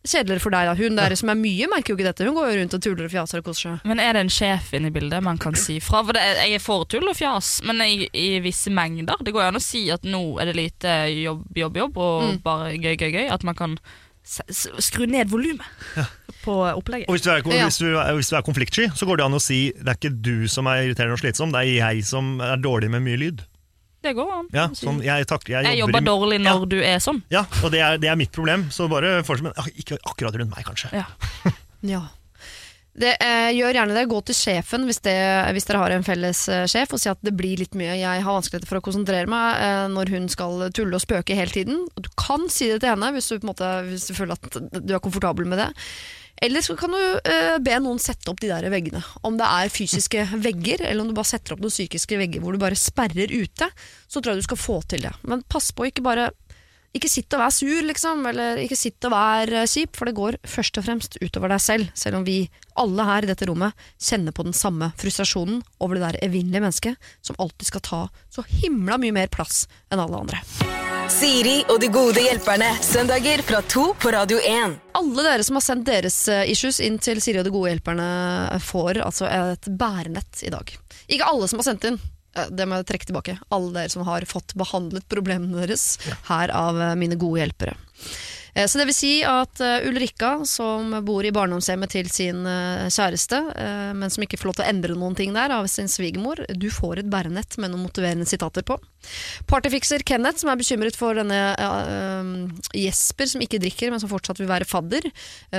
kjedeligere 0.06 0.42
for 0.42 0.50
deg. 0.54 0.66
da. 0.66 0.74
Hun 0.78 0.96
der 0.98 1.14
som 1.18 1.30
er 1.32 1.38
mye, 1.38 1.68
merker 1.70 1.92
jo 1.92 1.96
ikke 1.98 2.08
dette. 2.08 2.24
Hun 2.26 2.34
går 2.34 2.50
jo 2.52 2.58
rundt 2.60 2.74
og 2.78 2.82
tuller 2.82 3.04
og 3.06 3.12
fjaser 3.12 3.38
og 3.42 3.44
koser 3.46 3.68
seg. 3.76 3.86
Men 3.88 4.00
er 4.02 4.12
det 4.16 4.24
en 4.26 4.32
sjef 4.32 4.72
inne 4.74 4.90
i 4.90 4.94
bildet 4.94 5.22
man 5.22 5.38
kan 5.38 5.54
si 5.58 5.78
fra? 5.80 6.02
For 6.04 6.12
det, 6.16 6.22
er- 6.22 6.40
jeg 6.46 6.54
er 6.58 6.64
for 6.64 6.84
tull 6.90 7.08
og 7.08 7.16
fjas, 7.18 7.60
men 7.68 7.80
i, 7.86 8.08
i 8.12 8.28
visse 8.44 8.70
mengder. 8.74 9.16
Det 9.22 9.32
går 9.34 9.44
jo 9.46 9.48
an 9.52 9.60
å 9.60 9.62
si 9.62 9.84
at 9.94 10.02
nå 10.08 10.22
er 10.42 10.50
det 10.50 10.56
lite 10.58 10.96
jobb, 11.22 11.44
jobb, 11.56 11.76
jobb, 11.84 11.96
og 11.98 12.22
Mm. 12.32 12.42
bare 12.42 12.72
gøy, 12.78 12.96
gøy, 12.96 13.10
gøy. 13.14 13.28
At 13.30 13.44
man 13.44 13.54
kan 13.54 13.78
skru 14.24 15.06
ned 15.10 15.28
volumet 15.30 15.66
på 16.44 16.54
opplegget. 16.74 17.08
Og 17.08 17.16
hvis 17.16 17.22
du, 17.26 17.30
er, 17.30 17.42
hvis, 17.42 17.78
du 17.78 17.88
er, 17.98 18.12
hvis 18.14 18.30
du 18.30 18.36
er 18.38 18.42
konfliktsky, 18.46 18.88
så 18.94 19.06
går 19.06 19.18
det 19.18 19.24
an 19.26 19.34
å 19.38 19.40
si 19.42 19.72
det 19.78 19.88
er 19.88 19.98
ikke 19.98 20.14
du 20.22 20.46
som 20.50 20.66
er 20.70 20.84
irriterende 20.86 21.16
og 21.18 21.22
slitsom, 21.22 21.50
det 21.54 21.62
er 21.64 21.72
jeg 21.80 22.04
som 22.06 22.36
er 22.42 22.56
dårlig 22.62 22.90
med 22.90 23.02
mye 23.06 23.18
lyd. 23.18 23.42
Det 24.02 24.12
går 24.18 24.32
an. 24.34 24.48
Ja, 24.52 24.66
sånn, 24.74 24.98
jeg, 25.04 25.26
takk, 25.30 25.44
jeg, 25.48 25.64
jeg 25.64 25.78
jobber 25.78 26.00
jobber 26.00 26.02
i- 26.02 26.10
dårlig 26.10 26.40
når 26.42 26.58
Ja. 26.58 26.64
du 26.72 26.78
er 26.82 26.98
sånn. 27.04 27.22
Ja, 27.30 27.44
og 27.62 27.70
det 27.70 27.80
er, 27.80 27.98
det 28.02 28.08
er 28.10 28.16
mitt 28.18 28.32
problem, 28.34 28.68
så 28.74 28.88
bare 28.90 29.20
fortsett 29.22 29.46
med 29.50 29.54
ah, 29.62 29.68
Ikke 29.78 29.98
akkurat 30.02 30.34
rundt 30.40 30.50
meg, 30.56 30.64
kanskje. 30.66 30.90
Ja. 30.92 31.06
Ja. 31.82 32.02
Det, 32.92 33.14
eh, 33.24 33.48
gjør 33.56 33.72
gjerne 33.74 33.94
det. 33.96 34.02
Gå 34.10 34.18
til 34.28 34.36
sjefen 34.36 34.82
hvis, 34.84 34.98
det, 35.00 35.14
hvis 35.56 35.64
dere 35.64 35.78
har 35.80 35.94
en 35.94 36.04
felles 36.04 36.42
eh, 36.52 36.66
sjef, 36.68 36.92
og 36.92 37.00
si 37.00 37.08
at 37.08 37.18
det 37.24 37.32
blir 37.38 37.56
litt 37.62 37.72
mye. 37.74 37.94
Jeg 37.96 38.20
har 38.26 38.36
vanskeligheter 38.36 38.68
for 38.68 38.78
å 38.82 38.84
konsentrere 38.84 39.26
meg 39.32 39.62
eh, 39.64 39.86
når 39.94 40.12
hun 40.12 40.28
skal 40.28 40.66
tulle 40.76 40.98
og 40.98 41.02
spøke 41.02 41.34
hele 41.38 41.50
tiden. 41.54 41.86
Du 41.96 42.10
kan 42.20 42.44
si 42.52 42.68
det 42.68 42.82
til 42.84 42.92
henne 42.92 43.08
hvis 43.16 43.30
du, 43.32 43.38
på 43.40 43.46
en 43.48 43.52
måte, 43.54 43.70
hvis 43.88 44.10
du 44.10 44.14
føler 44.18 44.36
at 44.36 44.60
du 44.84 44.92
er 44.92 45.00
komfortabel 45.02 45.48
med 45.48 45.62
det. 45.64 45.70
Eller 46.42 46.64
så 46.64 46.74
kan 46.78 46.90
du 46.90 46.98
uh, 46.98 47.58
be 47.62 47.76
noen 47.78 48.00
sette 48.02 48.26
opp 48.32 48.40
de 48.42 48.50
der 48.50 48.66
veggene. 48.72 49.02
Om 49.22 49.38
det 49.38 49.46
er 49.46 49.72
fysiske 49.72 50.26
vegger, 50.46 50.82
eller 50.88 51.04
om 51.04 51.12
du 51.12 51.16
bare 51.16 51.30
setter 51.30 51.54
opp 51.54 51.62
noen 51.62 51.74
psykiske 51.74 52.18
vegger 52.18 52.42
hvor 52.42 52.56
du 52.56 52.62
bare 52.62 52.78
sperrer 52.78 53.30
ute, 53.30 53.68
så 54.10 54.20
tror 54.20 54.34
jeg 54.34 54.42
du 54.42 54.48
skal 54.50 54.60
få 54.60 54.80
til 54.90 55.06
det. 55.06 55.14
Men 55.28 55.46
pass 55.46 55.70
på 55.76 55.86
ikke 55.90 56.04
bare 56.04 56.32
ikke 56.92 57.08
sitt 57.08 57.32
og 57.32 57.40
vær 57.40 57.52
sur, 57.54 57.78
liksom, 57.88 58.20
eller 58.28 58.60
ikke 58.60 58.76
sitt 58.76 59.06
og 59.08 59.14
vær 59.14 59.48
eh, 59.62 59.68
kjip, 59.68 59.94
for 59.96 60.08
det 60.08 60.16
går 60.18 60.36
først 60.44 60.76
og 60.76 60.84
fremst 60.84 61.16
utover 61.22 61.54
deg 61.54 61.64
selv, 61.64 61.92
selv 61.96 62.20
om 62.20 62.26
vi 62.28 62.42
alle 62.82 63.08
her 63.08 63.24
i 63.24 63.30
dette 63.32 63.48
rommet 63.48 63.86
kjenner 63.96 64.36
på 64.36 64.44
den 64.44 64.56
samme 64.56 64.92
frustrasjonen 65.00 65.62
over 65.80 65.96
det 65.96 66.04
der 66.04 66.22
evinnelige 66.28 66.66
mennesket 66.66 67.12
som 67.24 67.38
alltid 67.40 67.72
skal 67.72 67.86
ta 67.88 68.02
så 68.32 68.44
himla 68.60 69.00
mye 69.00 69.16
mer 69.22 69.32
plass 69.32 69.64
enn 69.88 70.04
alle 70.04 70.20
andre. 70.20 70.91
Siri 71.12 71.58
og 71.70 71.78
de 71.82 71.88
gode 71.92 72.22
hjelperne. 72.24 72.68
Søndager 72.84 73.42
fra 73.46 73.60
to 73.70 73.88
på 74.00 74.10
Radio 74.14 74.38
1. 74.40 74.76
Alle 74.98 75.24
dere 75.26 75.44
som 75.46 75.58
har 75.58 75.64
sendt 75.64 75.86
deres 75.88 76.16
eh, 76.32 76.44
issues 76.52 76.78
inn 76.84 76.96
til 77.02 77.20
Siri 77.22 77.40
og 77.42 77.46
de 77.46 77.52
gode 77.54 77.72
hjelperne, 77.72 78.06
eh, 78.54 78.62
får 78.64 79.00
altså 79.04 79.28
et 79.28 79.68
bærenett 79.78 80.42
i 80.46 80.52
dag. 80.54 80.72
Ikke 81.12 81.28
alle 81.28 81.48
som 81.50 81.60
har 81.62 81.68
sendt 81.68 81.86
inn. 81.90 81.98
eh, 82.36 82.48
Det 82.50 82.66
må 82.68 82.80
jeg 82.80 82.88
trekke 82.90 83.10
tilbake. 83.10 83.36
Alle 83.52 83.72
dere 83.76 83.92
som 83.92 84.06
har 84.08 84.26
fått 84.30 84.54
behandlet 84.58 85.06
problemene 85.12 85.60
deres 85.62 85.98
her 86.30 86.52
av 86.56 86.80
mine 86.98 87.18
gode 87.20 87.42
hjelpere. 87.44 87.76
Eh, 88.54 88.66
Så 88.66 88.78
det 88.78 88.86
vil 88.90 88.96
si 88.96 89.12
at 89.24 89.60
eh, 89.64 89.88
Ulrikka, 89.88 90.42
som 90.48 90.92
bor 91.06 91.24
i 91.24 91.32
barndomshjemmet 91.34 91.92
til 91.94 92.08
sin 92.12 92.44
eh, 92.46 92.88
kjæreste, 92.92 93.40
men 93.96 94.12
som 94.12 94.24
ikke 94.24 94.38
får 94.40 94.50
lov 94.50 94.56
til 94.58 94.64
å 94.64 94.70
endre 94.70 94.96
noen 94.98 95.16
ting 95.16 95.32
der 95.34 95.52
av 95.54 95.66
sin 95.70 95.88
svigermor, 95.90 96.42
du 96.48 96.68
får 96.72 97.02
et 97.02 97.10
bærenett 97.10 97.56
med 97.60 97.72
noen 97.72 97.86
motiverende 97.86 98.26
sitater 98.28 98.64
på. 98.66 98.78
Partyfikser 99.50 100.04
Kenneth, 100.06 100.42
som 100.42 100.50
er 100.52 100.58
bekymret 100.60 100.96
for 100.98 101.16
denne 101.18 101.38
Jesper 102.76 103.30
som 103.30 103.42
ikke 103.44 103.60
drikker, 103.62 103.90
men 103.92 104.02
som 104.02 104.10
fortsatt 104.10 104.40
vil 104.40 104.50
være 104.50 104.68
fadder. 104.68 105.08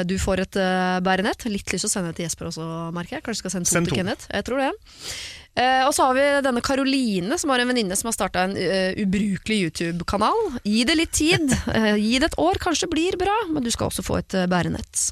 Du 0.07 0.15
får 0.22 0.45
et 0.45 0.60
uh, 0.60 0.99
bærenett. 1.03 1.44
Litt 1.52 1.74
lyst 1.74 1.86
til 1.86 1.91
å 1.91 1.94
sende 1.94 2.14
et 2.14 2.20
til 2.22 2.28
Jesper 2.28 2.49
også, 2.49 2.68
merker 2.95 3.18
jeg. 3.18 3.26
Kanskje 3.28 3.44
skal 3.44 3.56
sende 3.57 3.70
to 3.70 3.76
Send 3.76 3.90
til 3.90 3.98
to. 3.98 3.99
Kenneth. 4.02 4.30
Jeg 4.32 4.48
tror 4.48 4.64
det. 4.64 4.72
Eh, 5.53 5.84
og 5.85 5.91
så 5.93 6.07
har 6.07 6.17
vi 6.17 6.23
denne 6.45 6.63
Karoline, 6.65 7.38
som 7.38 7.51
har 7.53 7.61
en 7.61 7.69
venninne 7.69 7.97
som 7.97 8.09
har 8.09 8.15
starta 8.15 8.47
en 8.47 8.55
eh, 8.57 8.95
ubrukelig 9.03 9.59
YouTube-kanal. 9.67 10.57
Gi 10.65 10.81
det 10.89 10.97
litt 10.99 11.13
tid. 11.13 11.49
Eh, 11.73 11.95
gi 11.97 12.19
det 12.21 12.27
et 12.30 12.35
år, 12.39 12.59
kanskje 12.61 12.88
blir 12.91 13.15
bra, 13.17 13.34
men 13.49 13.63
du 13.65 13.71
skal 13.73 13.89
også 13.89 14.03
få 14.05 14.19
et 14.19 14.35
uh, 14.38 14.45
bærenett. 14.49 15.07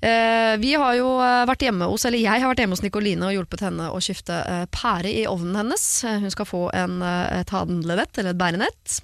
Eh, 0.00 0.54
vi 0.60 0.74
har 0.78 0.94
jo 0.94 1.08
eh, 1.18 1.44
vært 1.48 1.64
hjemme 1.64 1.88
hos, 1.90 2.04
eller 2.06 2.20
jeg 2.22 2.38
har 2.38 2.52
vært 2.52 2.60
hjemme 2.62 2.76
hos 2.76 2.84
Nikoline 2.84 3.26
og 3.26 3.34
hjulpet 3.34 3.64
henne 3.66 3.88
å 3.90 3.98
skifte 4.04 4.36
eh, 4.46 4.66
pære 4.70 5.10
i 5.10 5.24
ovnen 5.30 5.58
hennes. 5.58 5.86
Eh, 6.06 6.20
hun 6.22 6.34
skal 6.34 6.46
få 6.46 6.60
en, 6.76 7.00
eh, 7.02 7.40
et 7.40 7.54
handlenett, 7.54 8.12
eller 8.20 8.36
et 8.36 8.38
bærenett. 8.38 8.98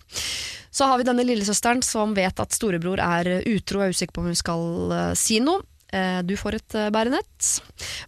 Så 0.75 0.87
har 0.91 0.99
vi 0.99 1.07
denne 1.07 1.27
lillesøsteren 1.27 1.83
som 1.87 2.15
vet 2.15 2.41
at 2.43 2.55
storebror 2.55 3.03
er 3.03 3.31
eh, 3.41 3.49
utro 3.57 3.81
og 3.81 3.89
er 3.89 3.97
usikker 3.97 4.15
på 4.15 4.23
om 4.23 4.31
hun 4.31 4.39
skal 4.39 4.95
eh, 4.95 5.13
si 5.19 5.41
noe. 5.43 5.67
Eh, 5.95 6.21
Du 6.27 6.35
får 6.41 6.59
et 6.59 6.77
eh, 6.81 6.91
bærenett. 6.95 7.51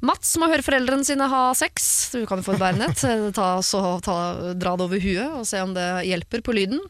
Mats 0.06 0.34
må 0.40 0.48
høre 0.50 0.64
foreldrene 0.66 1.06
sine 1.06 1.28
ha 1.30 1.42
sex. 1.56 2.10
Du 2.14 2.24
kan 2.26 2.42
jo 2.42 2.46
få 2.50 2.56
et 2.56 2.62
bærenett. 2.64 3.04
Eh, 3.06 3.26
Ta, 3.36 3.56
så, 3.62 3.80
ta, 4.04 4.16
dra 4.58 4.76
det 4.76 4.86
over 4.88 5.02
huet 5.02 5.38
og 5.40 5.44
se 5.46 5.60
om 5.62 5.74
det 5.76 5.86
hjelper 6.08 6.42
på 6.46 6.54
lyden. 6.56 6.80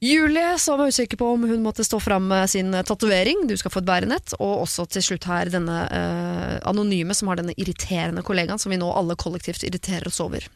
Julie, 0.00 0.52
som 0.62 0.78
er 0.78 0.92
usikker 0.92 1.18
på 1.18 1.26
om 1.34 1.42
hun 1.50 1.62
måtte 1.64 1.82
stå 1.82 1.98
fram 1.98 2.28
med 2.30 2.46
sin 2.50 2.70
tatovering. 2.86 3.46
Du 3.50 3.56
skal 3.58 3.72
få 3.74 3.80
et 3.82 3.88
bærenett. 3.88 4.34
Og 4.38 4.62
også 4.62 4.86
til 4.94 5.02
slutt 5.02 5.26
her 5.26 5.50
denne 5.50 5.78
eh, 5.90 6.54
anonyme 6.70 7.16
som 7.18 7.30
har 7.32 7.40
denne 7.40 7.56
irriterende 7.58 8.22
kollegaen 8.26 8.60
som 8.62 8.70
vi 8.70 8.78
nå 8.78 8.92
alle 8.94 9.16
kollektivt 9.18 9.66
irriterer 9.66 10.06
oss 10.10 10.20
over. 10.22 10.46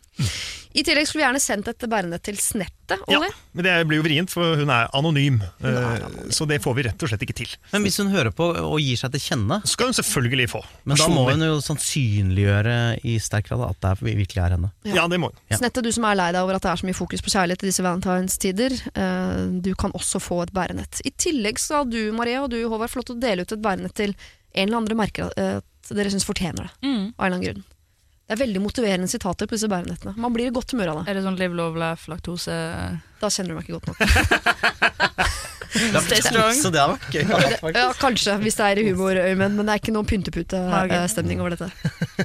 I 0.74 0.80
tillegg 0.84 1.04
skulle 1.08 1.20
vi 1.20 1.24
gjerne 1.26 1.40
sendt 1.40 1.66
et 1.68 1.84
bærenett 1.88 2.22
til 2.24 2.36
Snettet, 2.40 3.00
Ja, 3.08 3.18
men 3.52 3.64
det 3.64 3.72
blir 3.88 3.98
jo 4.00 4.04
vrient, 4.06 4.30
for 4.32 4.56
hun 4.56 4.70
er 4.72 4.88
anonym. 4.96 5.38
er 5.60 5.68
eh, 5.68 6.04
anonym. 6.06 6.30
Så 6.32 6.46
det 6.48 6.58
får 6.64 6.74
vi 6.78 6.82
rett 6.86 7.02
og 7.04 7.08
slett 7.10 7.24
ikke 7.26 7.36
til. 7.36 7.50
Men 7.72 7.82
hvis 7.84 7.96
hun 8.00 8.08
hører 8.12 8.30
på 8.36 8.46
og 8.56 8.78
gir 8.80 8.96
seg 9.00 9.12
til 9.12 9.20
kjenne, 9.20 9.58
skal 9.68 9.90
hun 9.90 9.96
selvfølgelig 9.96 10.48
få. 10.52 10.62
men 10.88 10.96
da 10.96 11.08
må 11.12 11.24
hun 11.30 11.40
jo 11.44 11.58
sannsynliggjøre 11.64 12.76
i 13.04 13.18
sterk 13.20 13.48
grad 13.50 13.64
at 13.68 13.80
det 13.80 13.90
er- 13.90 14.16
virkelig 14.16 14.42
er 14.44 14.50
henne. 14.56 14.70
Ja, 14.84 15.06
det 15.08 15.20
må 15.20 15.28
hun. 15.32 15.36
Ja. 15.50 15.56
Snettet, 15.58 15.82
du 15.84 15.92
som 15.92 16.04
er 16.04 16.14
lei 16.14 16.32
deg 16.32 16.42
over 16.42 16.54
at 16.56 16.62
det 16.62 16.70
er 16.72 16.76
så 16.76 16.86
mye 16.88 16.94
fokus 16.96 17.20
på 17.20 17.30
kjærlighet 17.32 17.62
i 17.62 17.66
disse 17.68 17.82
valentinstider, 17.82 18.72
eh, 18.96 19.60
du 19.60 19.74
kan 19.74 19.92
også 19.92 20.20
få 20.20 20.42
et 20.42 20.52
bærenett. 20.52 21.00
I 21.04 21.10
tillegg 21.16 21.58
skal 21.58 21.84
du, 21.88 22.12
Marie, 22.12 22.40
og 22.40 22.50
du, 22.50 22.56
Håvard, 22.68 22.90
få 22.90 22.96
lov 23.00 23.04
til 23.12 23.16
å 23.16 23.20
dele 23.20 23.42
ut 23.42 23.52
et 23.52 23.60
bærenett 23.62 23.94
til 23.94 24.14
en 24.54 24.68
eller 24.68 24.76
andre 24.78 24.94
merker 24.94 25.30
at 25.36 25.64
dere 25.88 26.10
syns 26.10 26.24
fortjener 26.24 26.68
det, 26.68 26.70
Mm. 26.82 27.14
av 27.18 27.26
en 27.26 27.32
eller 27.32 27.36
annen 27.36 27.42
grunn. 27.54 27.64
Det 28.32 28.38
er 28.38 28.46
veldig 28.46 28.60
motiverende 28.64 29.04
sitater 29.12 29.44
på 29.44 29.52
disse 29.58 29.68
bærenettene. 29.68 30.14
Man 30.16 30.32
blir 30.32 30.48
i 30.48 30.52
godt 30.56 30.72
humør 30.72 30.94
av 30.94 31.02
det. 31.02 31.10
Er 31.12 31.18
det 31.18 31.22
sånn 31.26 31.34
live, 31.36 31.52
love, 31.52 31.76
laugh, 31.76 32.00
laktose 32.08 32.48
Da 33.20 33.28
kjenner 33.28 33.52
du 33.52 33.56
meg 33.58 33.68
ikke 33.68 33.76
godt 33.76 33.92
nok. 33.92 34.00
Stay 36.06 36.22
strong. 36.24 36.56
Så 36.56 36.72
det 36.72 36.80
har 36.80 36.94
vært 36.94 37.12
gøy. 37.12 37.26
faktisk. 37.28 37.76
Ja, 37.76 37.92
kanskje, 38.00 38.38
hvis 38.40 38.56
det 38.56 38.64
er 38.70 38.80
i 38.80 38.86
humorøyemed, 38.88 39.52
men 39.58 39.68
det 39.68 39.74
er 39.74 39.80
ikke 39.82 39.92
noe 39.92 40.00
Nei, 40.06 40.12
pyntepute-stemning 40.14 41.44
over 41.44 41.52
dette. 41.58 41.68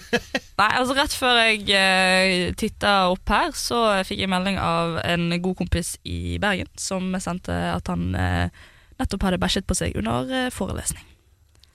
Nei, 0.61 0.69
altså 0.79 0.95
Rett 0.95 1.11
før 1.19 1.35
jeg 1.43 1.67
uh, 1.75 2.55
titta 2.63 3.11
opp 3.11 3.27
her, 3.35 3.51
så 3.59 3.83
fikk 4.07 4.23
jeg 4.23 4.31
melding 4.31 4.55
av 4.63 5.03
en 5.03 5.27
god 5.43 5.59
kompis 5.59 5.99
i 6.07 6.39
Bergen 6.39 6.71
som 6.79 7.11
sendte 7.19 7.51
at 7.75 7.83
han 7.91 8.15
eh, 8.15 8.47
nettopp 8.95 9.27
hadde 9.27 9.43
bæsjet 9.43 9.67
på 9.67 9.75
seg 9.75 9.91
under 9.99 10.23
eh, 10.31 10.47
forelesning. 10.55 11.03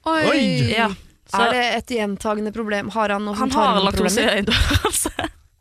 Oi! 0.08 0.22
Oi! 0.32 0.72
Ja, 0.72 0.88
så 1.32 1.42
Er 1.46 1.52
det 1.56 1.62
et 1.80 1.92
gjentagende 1.96 2.52
problem? 2.52 2.90
Har 2.94 3.08
han 3.14 3.24
noe 3.24 3.34
han 3.38 3.50
har 3.50 3.80
tarmproblemer? 3.80 3.86
laktoseintoleranse. 3.88 5.12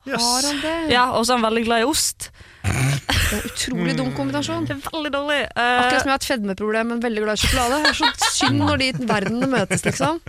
Har 0.01 0.15
Jøss. 0.15 0.45
han 0.47 0.61
det? 0.63 0.75
ja, 0.91 1.03
og 1.13 1.25
så 1.27 1.33
er 1.33 1.37
han 1.39 1.45
veldig 1.45 1.63
glad 1.67 1.83
i 1.83 1.85
ost. 1.87 2.31
Det 2.61 3.37
er 3.37 3.45
utrolig 3.51 3.93
dum 3.97 4.09
kombinasjon. 4.17 4.65
Det 4.67 4.73
er 4.75 4.81
veldig 4.89 5.11
dårlig. 5.13 5.37
uh, 5.53 5.61
Akkurat 5.61 6.01
som 6.01 6.09
jeg 6.09 6.15
har 6.15 6.19
et 6.21 6.27
fedmeproblem, 6.31 6.89
men 6.91 7.03
veldig 7.03 7.23
glad 7.23 7.37
i 7.39 7.43
sjokolade. 7.45 7.77
Det 7.85 7.91
er 7.93 7.99
så 8.01 8.33
synd 8.39 8.59
når 8.65 8.81
de 8.81 8.89
verdenene 9.13 9.49
møtes, 9.53 9.85
liksom. 9.85 10.19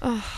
Oh. 0.00 0.32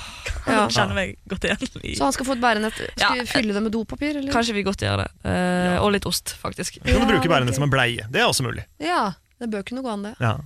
ja. 0.49 0.59
Jeg 0.67 0.75
kjenner 0.75 0.95
meg 0.99 1.15
godt 1.31 1.47
igjen. 1.49 1.95
Så 1.97 2.05
han 2.09 2.15
skal 2.19 2.27
få 2.29 2.35
et 2.37 2.43
bærenett. 2.43 2.75
Skal 2.83 3.03
Ja. 3.07 3.15
vi 3.23 3.27
fylle 3.31 3.55
det 3.57 3.63
med 3.63 3.73
dopapir, 3.75 4.19
eller? 4.19 4.33
Kanskje 4.35 4.55
vi 4.59 4.67
godt 4.67 4.83
gjør 4.85 5.05
det. 5.05 5.09
Eh, 5.25 5.79
Og 5.83 5.93
litt 5.95 6.07
ost, 6.11 6.35
faktisk. 6.43 6.81
Du 6.83 6.91
kan 6.93 7.01
Ja, 7.03 7.07
bruke 7.07 7.29
bærenett 7.31 7.31
bærene 7.31 7.55
som 7.55 7.67
en 7.69 7.71
bleie. 7.73 8.07
Det 8.11 8.21
er 8.21 8.27
også 8.27 8.43
mulig. 8.47 8.67
Ja, 8.83 9.13
det 9.41 9.51
bør 9.55 9.63
kunne 9.71 9.83
gå 9.87 9.93
an, 9.95 10.03
det. 10.11 10.15
Ja. 10.21 10.37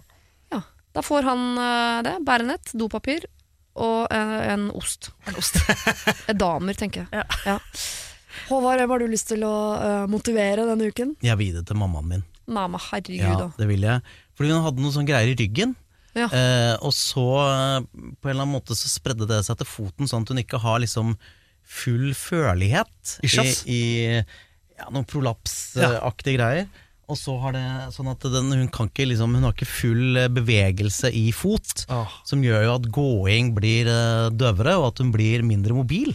Da 0.92 1.00
får 1.00 1.24
han 1.24 1.44
uh, 1.56 2.02
det. 2.04 2.18
Bærenett, 2.20 2.74
dopapir 2.76 3.24
og 3.74 4.12
en, 4.12 4.32
en 4.52 4.64
ost. 4.76 5.10
En 5.28 5.38
ost. 5.40 5.58
Damer, 6.42 6.76
tenker 6.78 7.06
jeg. 7.06 7.26
Ja. 7.46 7.58
Håvard, 8.48 8.80
hvem 8.80 8.92
har 8.94 9.02
du 9.02 9.12
lyst 9.12 9.30
til 9.30 9.44
å 9.46 9.54
uh, 9.76 10.04
motivere 10.10 10.66
denne 10.68 10.90
uken? 10.92 11.14
Jeg 11.24 11.38
vil 11.40 11.50
gi 11.50 11.56
det 11.60 11.66
til 11.68 11.78
mammaen 11.80 12.08
min. 12.08 12.26
Mamma, 12.52 12.80
herregud, 12.90 13.22
Ja, 13.22 13.48
det 13.56 13.68
vil 13.70 13.86
jeg. 13.86 14.02
Fordi 14.36 14.52
hun 14.52 14.64
hadde 14.66 14.82
noen 14.82 14.94
sånne 14.94 15.08
greier 15.08 15.30
i 15.30 15.38
ryggen. 15.38 15.76
Ja. 16.12 16.26
Eh, 16.28 16.74
og 16.84 16.92
så, 16.92 17.24
eh, 17.40 17.84
på 18.20 18.28
en 18.28 18.34
eller 18.34 18.44
annen 18.44 18.56
måte, 18.56 18.76
så 18.76 18.90
spredde 18.90 19.28
det 19.30 19.38
seg 19.46 19.60
til 19.60 19.68
foten, 19.68 20.08
sånn 20.10 20.26
at 20.26 20.32
hun 20.32 20.42
ikke 20.42 20.60
har 20.60 20.82
liksom 20.82 21.14
full 21.62 22.10
førlighet 22.18 23.14
Ischias. 23.24 23.62
i, 23.64 23.78
i 23.78 24.18
ja, 24.76 24.90
noen 24.90 25.06
prolapsaktige 25.08 26.36
greier. 26.36 26.66
Og 27.12 27.18
så 27.20 27.34
har 27.42 27.52
det 27.56 27.62
sånn 27.92 28.08
at 28.08 28.24
den, 28.32 28.52
hun 28.56 28.68
kan 28.72 28.88
ikke 28.88 29.04
liksom, 29.10 29.34
Hun 29.36 29.44
har 29.44 29.52
ikke 29.52 29.68
full 29.68 30.16
eh, 30.16 30.30
bevegelse 30.32 31.10
i 31.12 31.26
fot, 31.36 31.84
ah. 31.92 32.10
som 32.28 32.44
gjør 32.44 32.64
jo 32.66 32.74
at 32.78 32.88
gåing 32.94 33.52
blir 33.56 33.90
eh, 33.92 34.28
døvere, 34.32 34.78
og 34.80 34.92
at 34.92 35.02
hun 35.04 35.12
blir 35.14 35.44
mindre 35.46 35.76
mobil. 35.76 36.14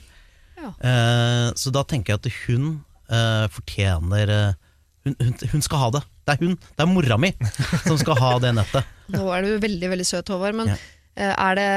Ja. 0.57 0.71
Eh, 0.81 1.47
så 1.59 1.73
da 1.75 1.83
tenker 1.85 2.15
jeg 2.15 2.23
at 2.23 2.39
hun 2.47 2.69
eh, 3.13 3.45
fortjener 3.53 4.33
eh, 4.33 4.55
hun, 5.05 5.15
hun, 5.21 5.35
hun 5.53 5.63
skal 5.63 5.83
ha 5.85 5.89
det. 5.99 6.03
Det 6.27 6.33
er 6.35 6.41
hun, 6.43 6.55
det 6.57 6.83
er 6.83 6.89
mora 6.91 7.17
mi 7.21 7.29
som 7.85 7.95
skal 8.01 8.17
ha 8.19 8.33
det 8.43 8.55
nettet. 8.57 8.89
Nå 9.13 9.27
er 9.31 9.45
du 9.45 9.53
veldig 9.63 9.91
veldig 9.93 10.07
søt, 10.09 10.33
Håvard. 10.33 10.57
Men 10.57 10.73
Ja. 10.73 10.79
er 11.17 11.55
det 11.57 11.69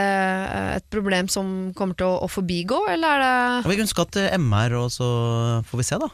et 0.81 0.89
problem 0.93 1.29
som 1.33 1.71
kommer 1.77 1.97
til 1.97 2.09
å, 2.09 2.25
å 2.25 2.29
forbigå, 2.29 2.81
eller 2.93 3.21
er 3.21 3.63
det 3.69 3.79
Hun 3.85 3.93
skal 3.93 4.09
til 4.17 4.27
MR, 4.41 4.75
og 4.83 4.91
så 4.97 5.07
får 5.69 5.81
vi 5.85 5.87
se, 5.93 6.01
da. 6.03 6.11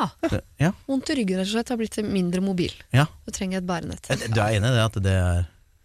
Ja, 0.00 0.40
Ja, 0.66 0.72
vondt 0.88 1.12
i 1.12 1.20
ryggen 1.20 1.40
rett 1.40 1.48
og 1.50 1.54
slett? 1.58 1.70
Har 1.72 1.80
blitt 1.80 2.00
mindre 2.04 2.42
mobil. 2.44 2.74
ja. 2.96 3.06
Så 3.28 3.36
trenger 3.36 3.60
et 3.62 3.68
bærenett. 3.68 4.08
Du 4.32 4.40
er 4.40 4.56
enig 4.58 4.68
i 4.70 4.76
det? 4.76 4.84
At 4.90 5.00
det 5.04 5.14
er 5.20 5.40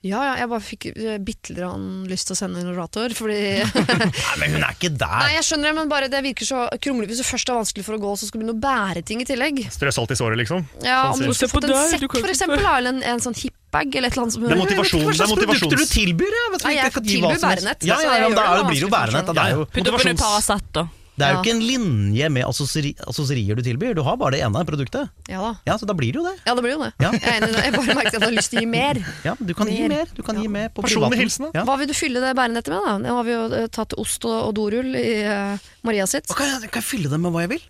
Ja, 0.05 0.19
ja, 0.21 0.33
jeg 0.37 0.49
bare 0.51 0.61
fikk 0.61 0.83
eh, 0.91 1.15
bitte 1.17 1.55
litt 1.57 2.09
lyst 2.11 2.27
til 2.29 2.35
å 2.35 2.37
sende 2.37 2.59
en 2.61 2.67
orator, 2.69 3.09
fordi 3.17 3.37
Nei, 3.65 4.35
men 4.37 4.51
hun 4.53 4.65
er 4.67 4.75
ikke 4.75 4.91
der! 4.93 5.15
Nei, 5.23 5.31
jeg 5.39 5.45
skjønner 5.47 5.71
det, 5.71 5.75
men 5.79 5.89
bare 5.89 6.09
det 6.13 6.19
virker 6.21 6.45
så 6.45 6.65
kronglete. 6.77 7.09
Hvis 7.15 7.21
det 7.23 7.25
først 7.25 7.49
er 7.49 7.57
vanskelig 7.57 7.85
for 7.87 7.97
å 7.97 8.01
gå, 8.03 8.11
så 8.21 8.27
skal 8.29 8.37
du 8.37 8.43
begynne 8.43 8.53
å 8.57 8.61
bære 8.67 9.01
ting 9.09 9.23
i 9.23 9.25
tillegg. 9.25 9.63
Strø 9.73 9.89
salt 9.95 10.13
i 10.13 10.17
såret, 10.19 10.37
liksom. 10.43 10.61
Ja, 10.85 10.99
Om 11.09 11.23
du 11.25 11.31
skulle 11.33 11.49
fått 11.55 11.65
en 11.71 11.73
sekk, 11.89 12.05
kan 12.13 12.21
for 12.27 12.33
eksempel, 12.35 12.61
eller 12.61 12.93
en, 12.93 13.01
en 13.15 13.23
sånn 13.25 13.37
hipbag, 13.39 13.97
eller 13.97 14.11
et 14.11 14.13
eller 14.13 14.27
annet 14.27 14.37
som 14.37 14.45
Det 14.45 14.53
er 14.53 14.61
motivasjon. 14.61 15.07
Hva 15.09 15.15
slags 15.17 15.33
produkter 15.41 15.81
du 15.81 15.87
tilbyr? 15.89 16.37
Jeg 16.37 16.53
vet 16.53 16.67
Nei, 16.69 16.75
jeg, 16.77 16.91
jeg 16.91 17.07
tilbyr 17.09 17.41
bærenett, 17.47 17.87
Ja, 17.89 17.97
ja, 18.05 18.13
jeg 18.19 18.27
ja, 18.27 18.29
det 18.37 18.45
det, 18.61 18.69
blir 18.69 18.85
jo 18.85 18.91
bærenett. 18.93 19.33
Det 19.33 19.47
er 19.47 19.57
jo, 19.57 19.65
Putt 19.73 19.89
opp 19.89 19.99
under 20.05 20.21
Paracet, 20.21 20.69
da. 20.77 20.85
Det 21.15 21.23
er 21.25 21.33
jo 21.33 21.39
ikke 21.41 21.53
en 21.55 21.61
linje 21.63 22.27
med 22.29 22.43
assosierier 22.45 23.55
du 23.55 23.61
tilbyr, 23.63 23.93
du 23.95 24.01
har 24.03 24.17
bare 24.19 24.35
det 24.35 24.41
ene 24.43 24.63
produktet. 24.67 25.09
Ja 25.31 25.39
da. 25.41 25.51
Ja, 25.67 25.77
så 25.79 25.87
da 25.87 25.93
blir 25.95 26.11
det 26.11 26.19
jo 26.19 26.25
det. 26.27 26.33
Ja, 26.45 26.55
det 26.57 26.63
blir 26.65 26.73
jo 26.75 26.81
det. 26.83 26.89
Ja. 26.99 27.11
Jeg 27.15 27.23
er 27.23 27.37
enig, 27.39 27.51
jeg 27.63 27.73
bare 27.77 27.95
merker 27.99 28.09
at 28.09 28.17
jeg 28.19 28.23
har 28.25 28.35
lyst 28.35 28.51
til 28.51 28.59
å 28.59 28.63
gi 28.65 28.69
mer. 28.73 28.99
Ja, 29.23 29.35
Du 29.39 29.53
kan 29.55 29.71
gi 29.71 29.77
Mer. 29.85 29.93
mer. 29.95 30.11
Du 30.17 30.21
kan 30.27 30.41
gi 30.41 30.47
mer 30.51 30.69
på 30.75 30.83
Personlig 30.83 31.19
hilsen, 31.23 31.47
da. 31.47 31.51
Ja. 31.61 31.63
Hva 31.69 31.77
vil 31.79 31.87
du 31.87 31.93
fylle 31.95 32.19
det 32.23 32.33
bærenettet 32.35 32.73
med? 32.75 32.83
da? 32.89 32.97
Nå 33.05 33.15
har 33.19 33.23
vi 33.29 33.31
jo 33.35 33.45
eh, 33.61 33.67
tatt 33.71 33.95
ost 34.01 34.25
og, 34.27 34.35
og 34.49 34.53
dorull 34.59 34.91
i 34.99 35.05
uh, 35.23 35.57
Maria 35.87 36.05
sitt. 36.09 36.27
Og 36.29 36.35
Kan 36.39 36.51
jeg, 36.51 36.67
kan 36.69 36.81
jeg 36.83 36.89
fylle 36.89 37.11
det 37.13 37.19
med 37.23 37.31
hva 37.31 37.45
jeg 37.45 37.53
vil? 37.55 37.63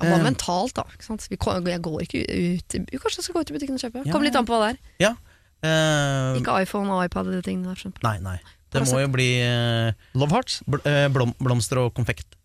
Ja, 0.00 0.06
bare 0.08 0.20
Eh. 0.22 0.24
mentalt, 0.30 0.72
da. 0.80 0.86
Ikke 0.96 1.04
sant? 1.04 1.26
Vi, 1.28 1.36
jeg 1.36 1.82
går 1.84 2.00
ikke 2.06 2.22
ut 2.24 2.74
i- 2.80 2.86
Kanskje 2.96 3.20
jeg 3.20 3.24
skal 3.28 3.34
gå 3.36 3.40
ut 3.44 3.50
i 3.52 3.58
butikken 3.58 3.76
og 3.76 3.84
kjøpe? 3.84 4.06
Ja, 4.06 4.12
Kommer 4.14 4.24
litt 4.30 4.36
an 4.40 4.46
på 4.48 4.56
hva 4.56 4.70
det 4.70 4.72
er. 4.72 4.80
Ja. 5.04 5.12
Uh, 5.60 6.40
Ikke 6.40 6.56
iPhone 6.64 6.88
og 6.96 7.04
iPad 7.04 7.28
og 7.28 7.36
de 7.36 7.42
tingene 7.44 7.74
der. 7.76 7.92
nei, 8.02 8.16
nei. 8.24 8.38
Det 8.72 8.80
må 8.86 9.00
jo 9.02 9.08
bli 9.12 9.26
uh, 9.44 9.90
Love 10.14 10.30
Hearts. 10.32 10.62
bl 10.64 10.78
blom, 11.12 11.34
blomster 11.42 11.82
og 11.82 11.92
konfekt. 11.92 12.36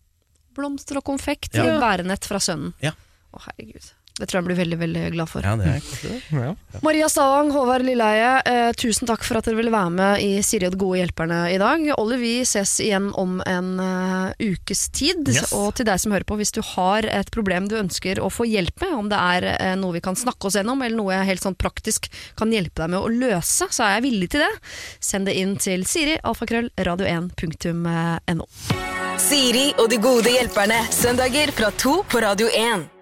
Blomster 0.56 1.00
og 1.00 1.06
konfekt 1.08 1.54
Ja. 1.56 1.64
i 1.68 1.78
bærenett 1.82 2.26
fra 2.28 2.40
sønnen. 2.42 2.74
Ja. 2.84 2.96
Å, 3.32 3.44
herregud. 3.50 3.92
Det 4.16 4.24
tror 4.30 4.38
jeg 4.38 4.40
han 4.40 4.46
blir 4.48 4.56
veldig 4.56 4.76
veldig 4.80 5.00
glad 5.12 5.28
for. 5.28 5.44
Ja, 5.44 5.50
det 5.60 5.66
er 5.68 5.82
koselig. 5.84 6.18
Ja. 6.32 6.52
Maria 6.80 7.08
Stavang, 7.12 7.50
Håvard 7.52 7.84
Lilleheie, 7.84 8.30
eh, 8.48 8.70
tusen 8.72 9.04
takk 9.10 9.26
for 9.28 9.36
at 9.36 9.44
dere 9.44 9.58
ville 9.58 9.72
være 9.74 9.92
med 9.92 10.22
i 10.24 10.40
Siri 10.46 10.70
og 10.70 10.72
de 10.72 10.80
gode 10.80 11.02
hjelperne 11.02 11.40
i 11.52 11.58
dag. 11.60 11.84
Olli, 12.00 12.16
vi 12.22 12.30
ses 12.48 12.78
igjen 12.80 13.10
om 13.20 13.42
en 13.44 13.68
uh, 13.76 14.32
ukes 14.40 14.86
tid. 14.96 15.28
Yes. 15.28 15.52
Og 15.52 15.74
til 15.76 15.84
deg 15.90 16.00
som 16.00 16.16
hører 16.16 16.24
på, 16.24 16.40
hvis 16.40 16.54
du 16.56 16.62
har 16.64 17.04
et 17.04 17.28
problem 17.34 17.68
du 17.68 17.76
ønsker 17.76 18.22
å 18.24 18.32
få 18.32 18.48
hjelp 18.48 18.80
med, 18.86 18.96
om 19.02 19.12
det 19.12 19.20
er 19.20 19.50
eh, 19.52 19.76
noe 19.76 19.98
vi 19.98 20.04
kan 20.08 20.16
snakke 20.16 20.48
oss 20.48 20.56
gjennom, 20.56 20.80
eller 20.80 20.96
noe 20.96 21.12
jeg 21.12 21.32
helt 21.34 21.44
sånn 21.44 21.60
praktisk 21.60 22.08
kan 22.40 22.56
hjelpe 22.56 22.86
deg 22.86 22.96
med 22.96 23.04
å 23.04 23.12
løse, 23.12 23.68
så 23.68 23.84
er 23.84 23.98
jeg 23.98 24.08
villig 24.08 24.32
til 24.32 24.46
det. 24.46 24.52
Send 25.12 25.28
det 25.28 25.36
inn 25.36 25.58
til 25.60 25.84
siri, 25.84 26.16
alfakrøll, 26.24 26.72
radio1.no. 26.80 28.48
Siri 29.18 29.72
og 29.78 29.88
de 29.90 29.98
gode 30.02 30.30
hjelperne. 30.30 30.82
Søndager 30.90 31.52
fra 31.56 31.70
to 31.70 32.02
på 32.10 32.20
Radio 32.24 32.46
1. 32.52 32.95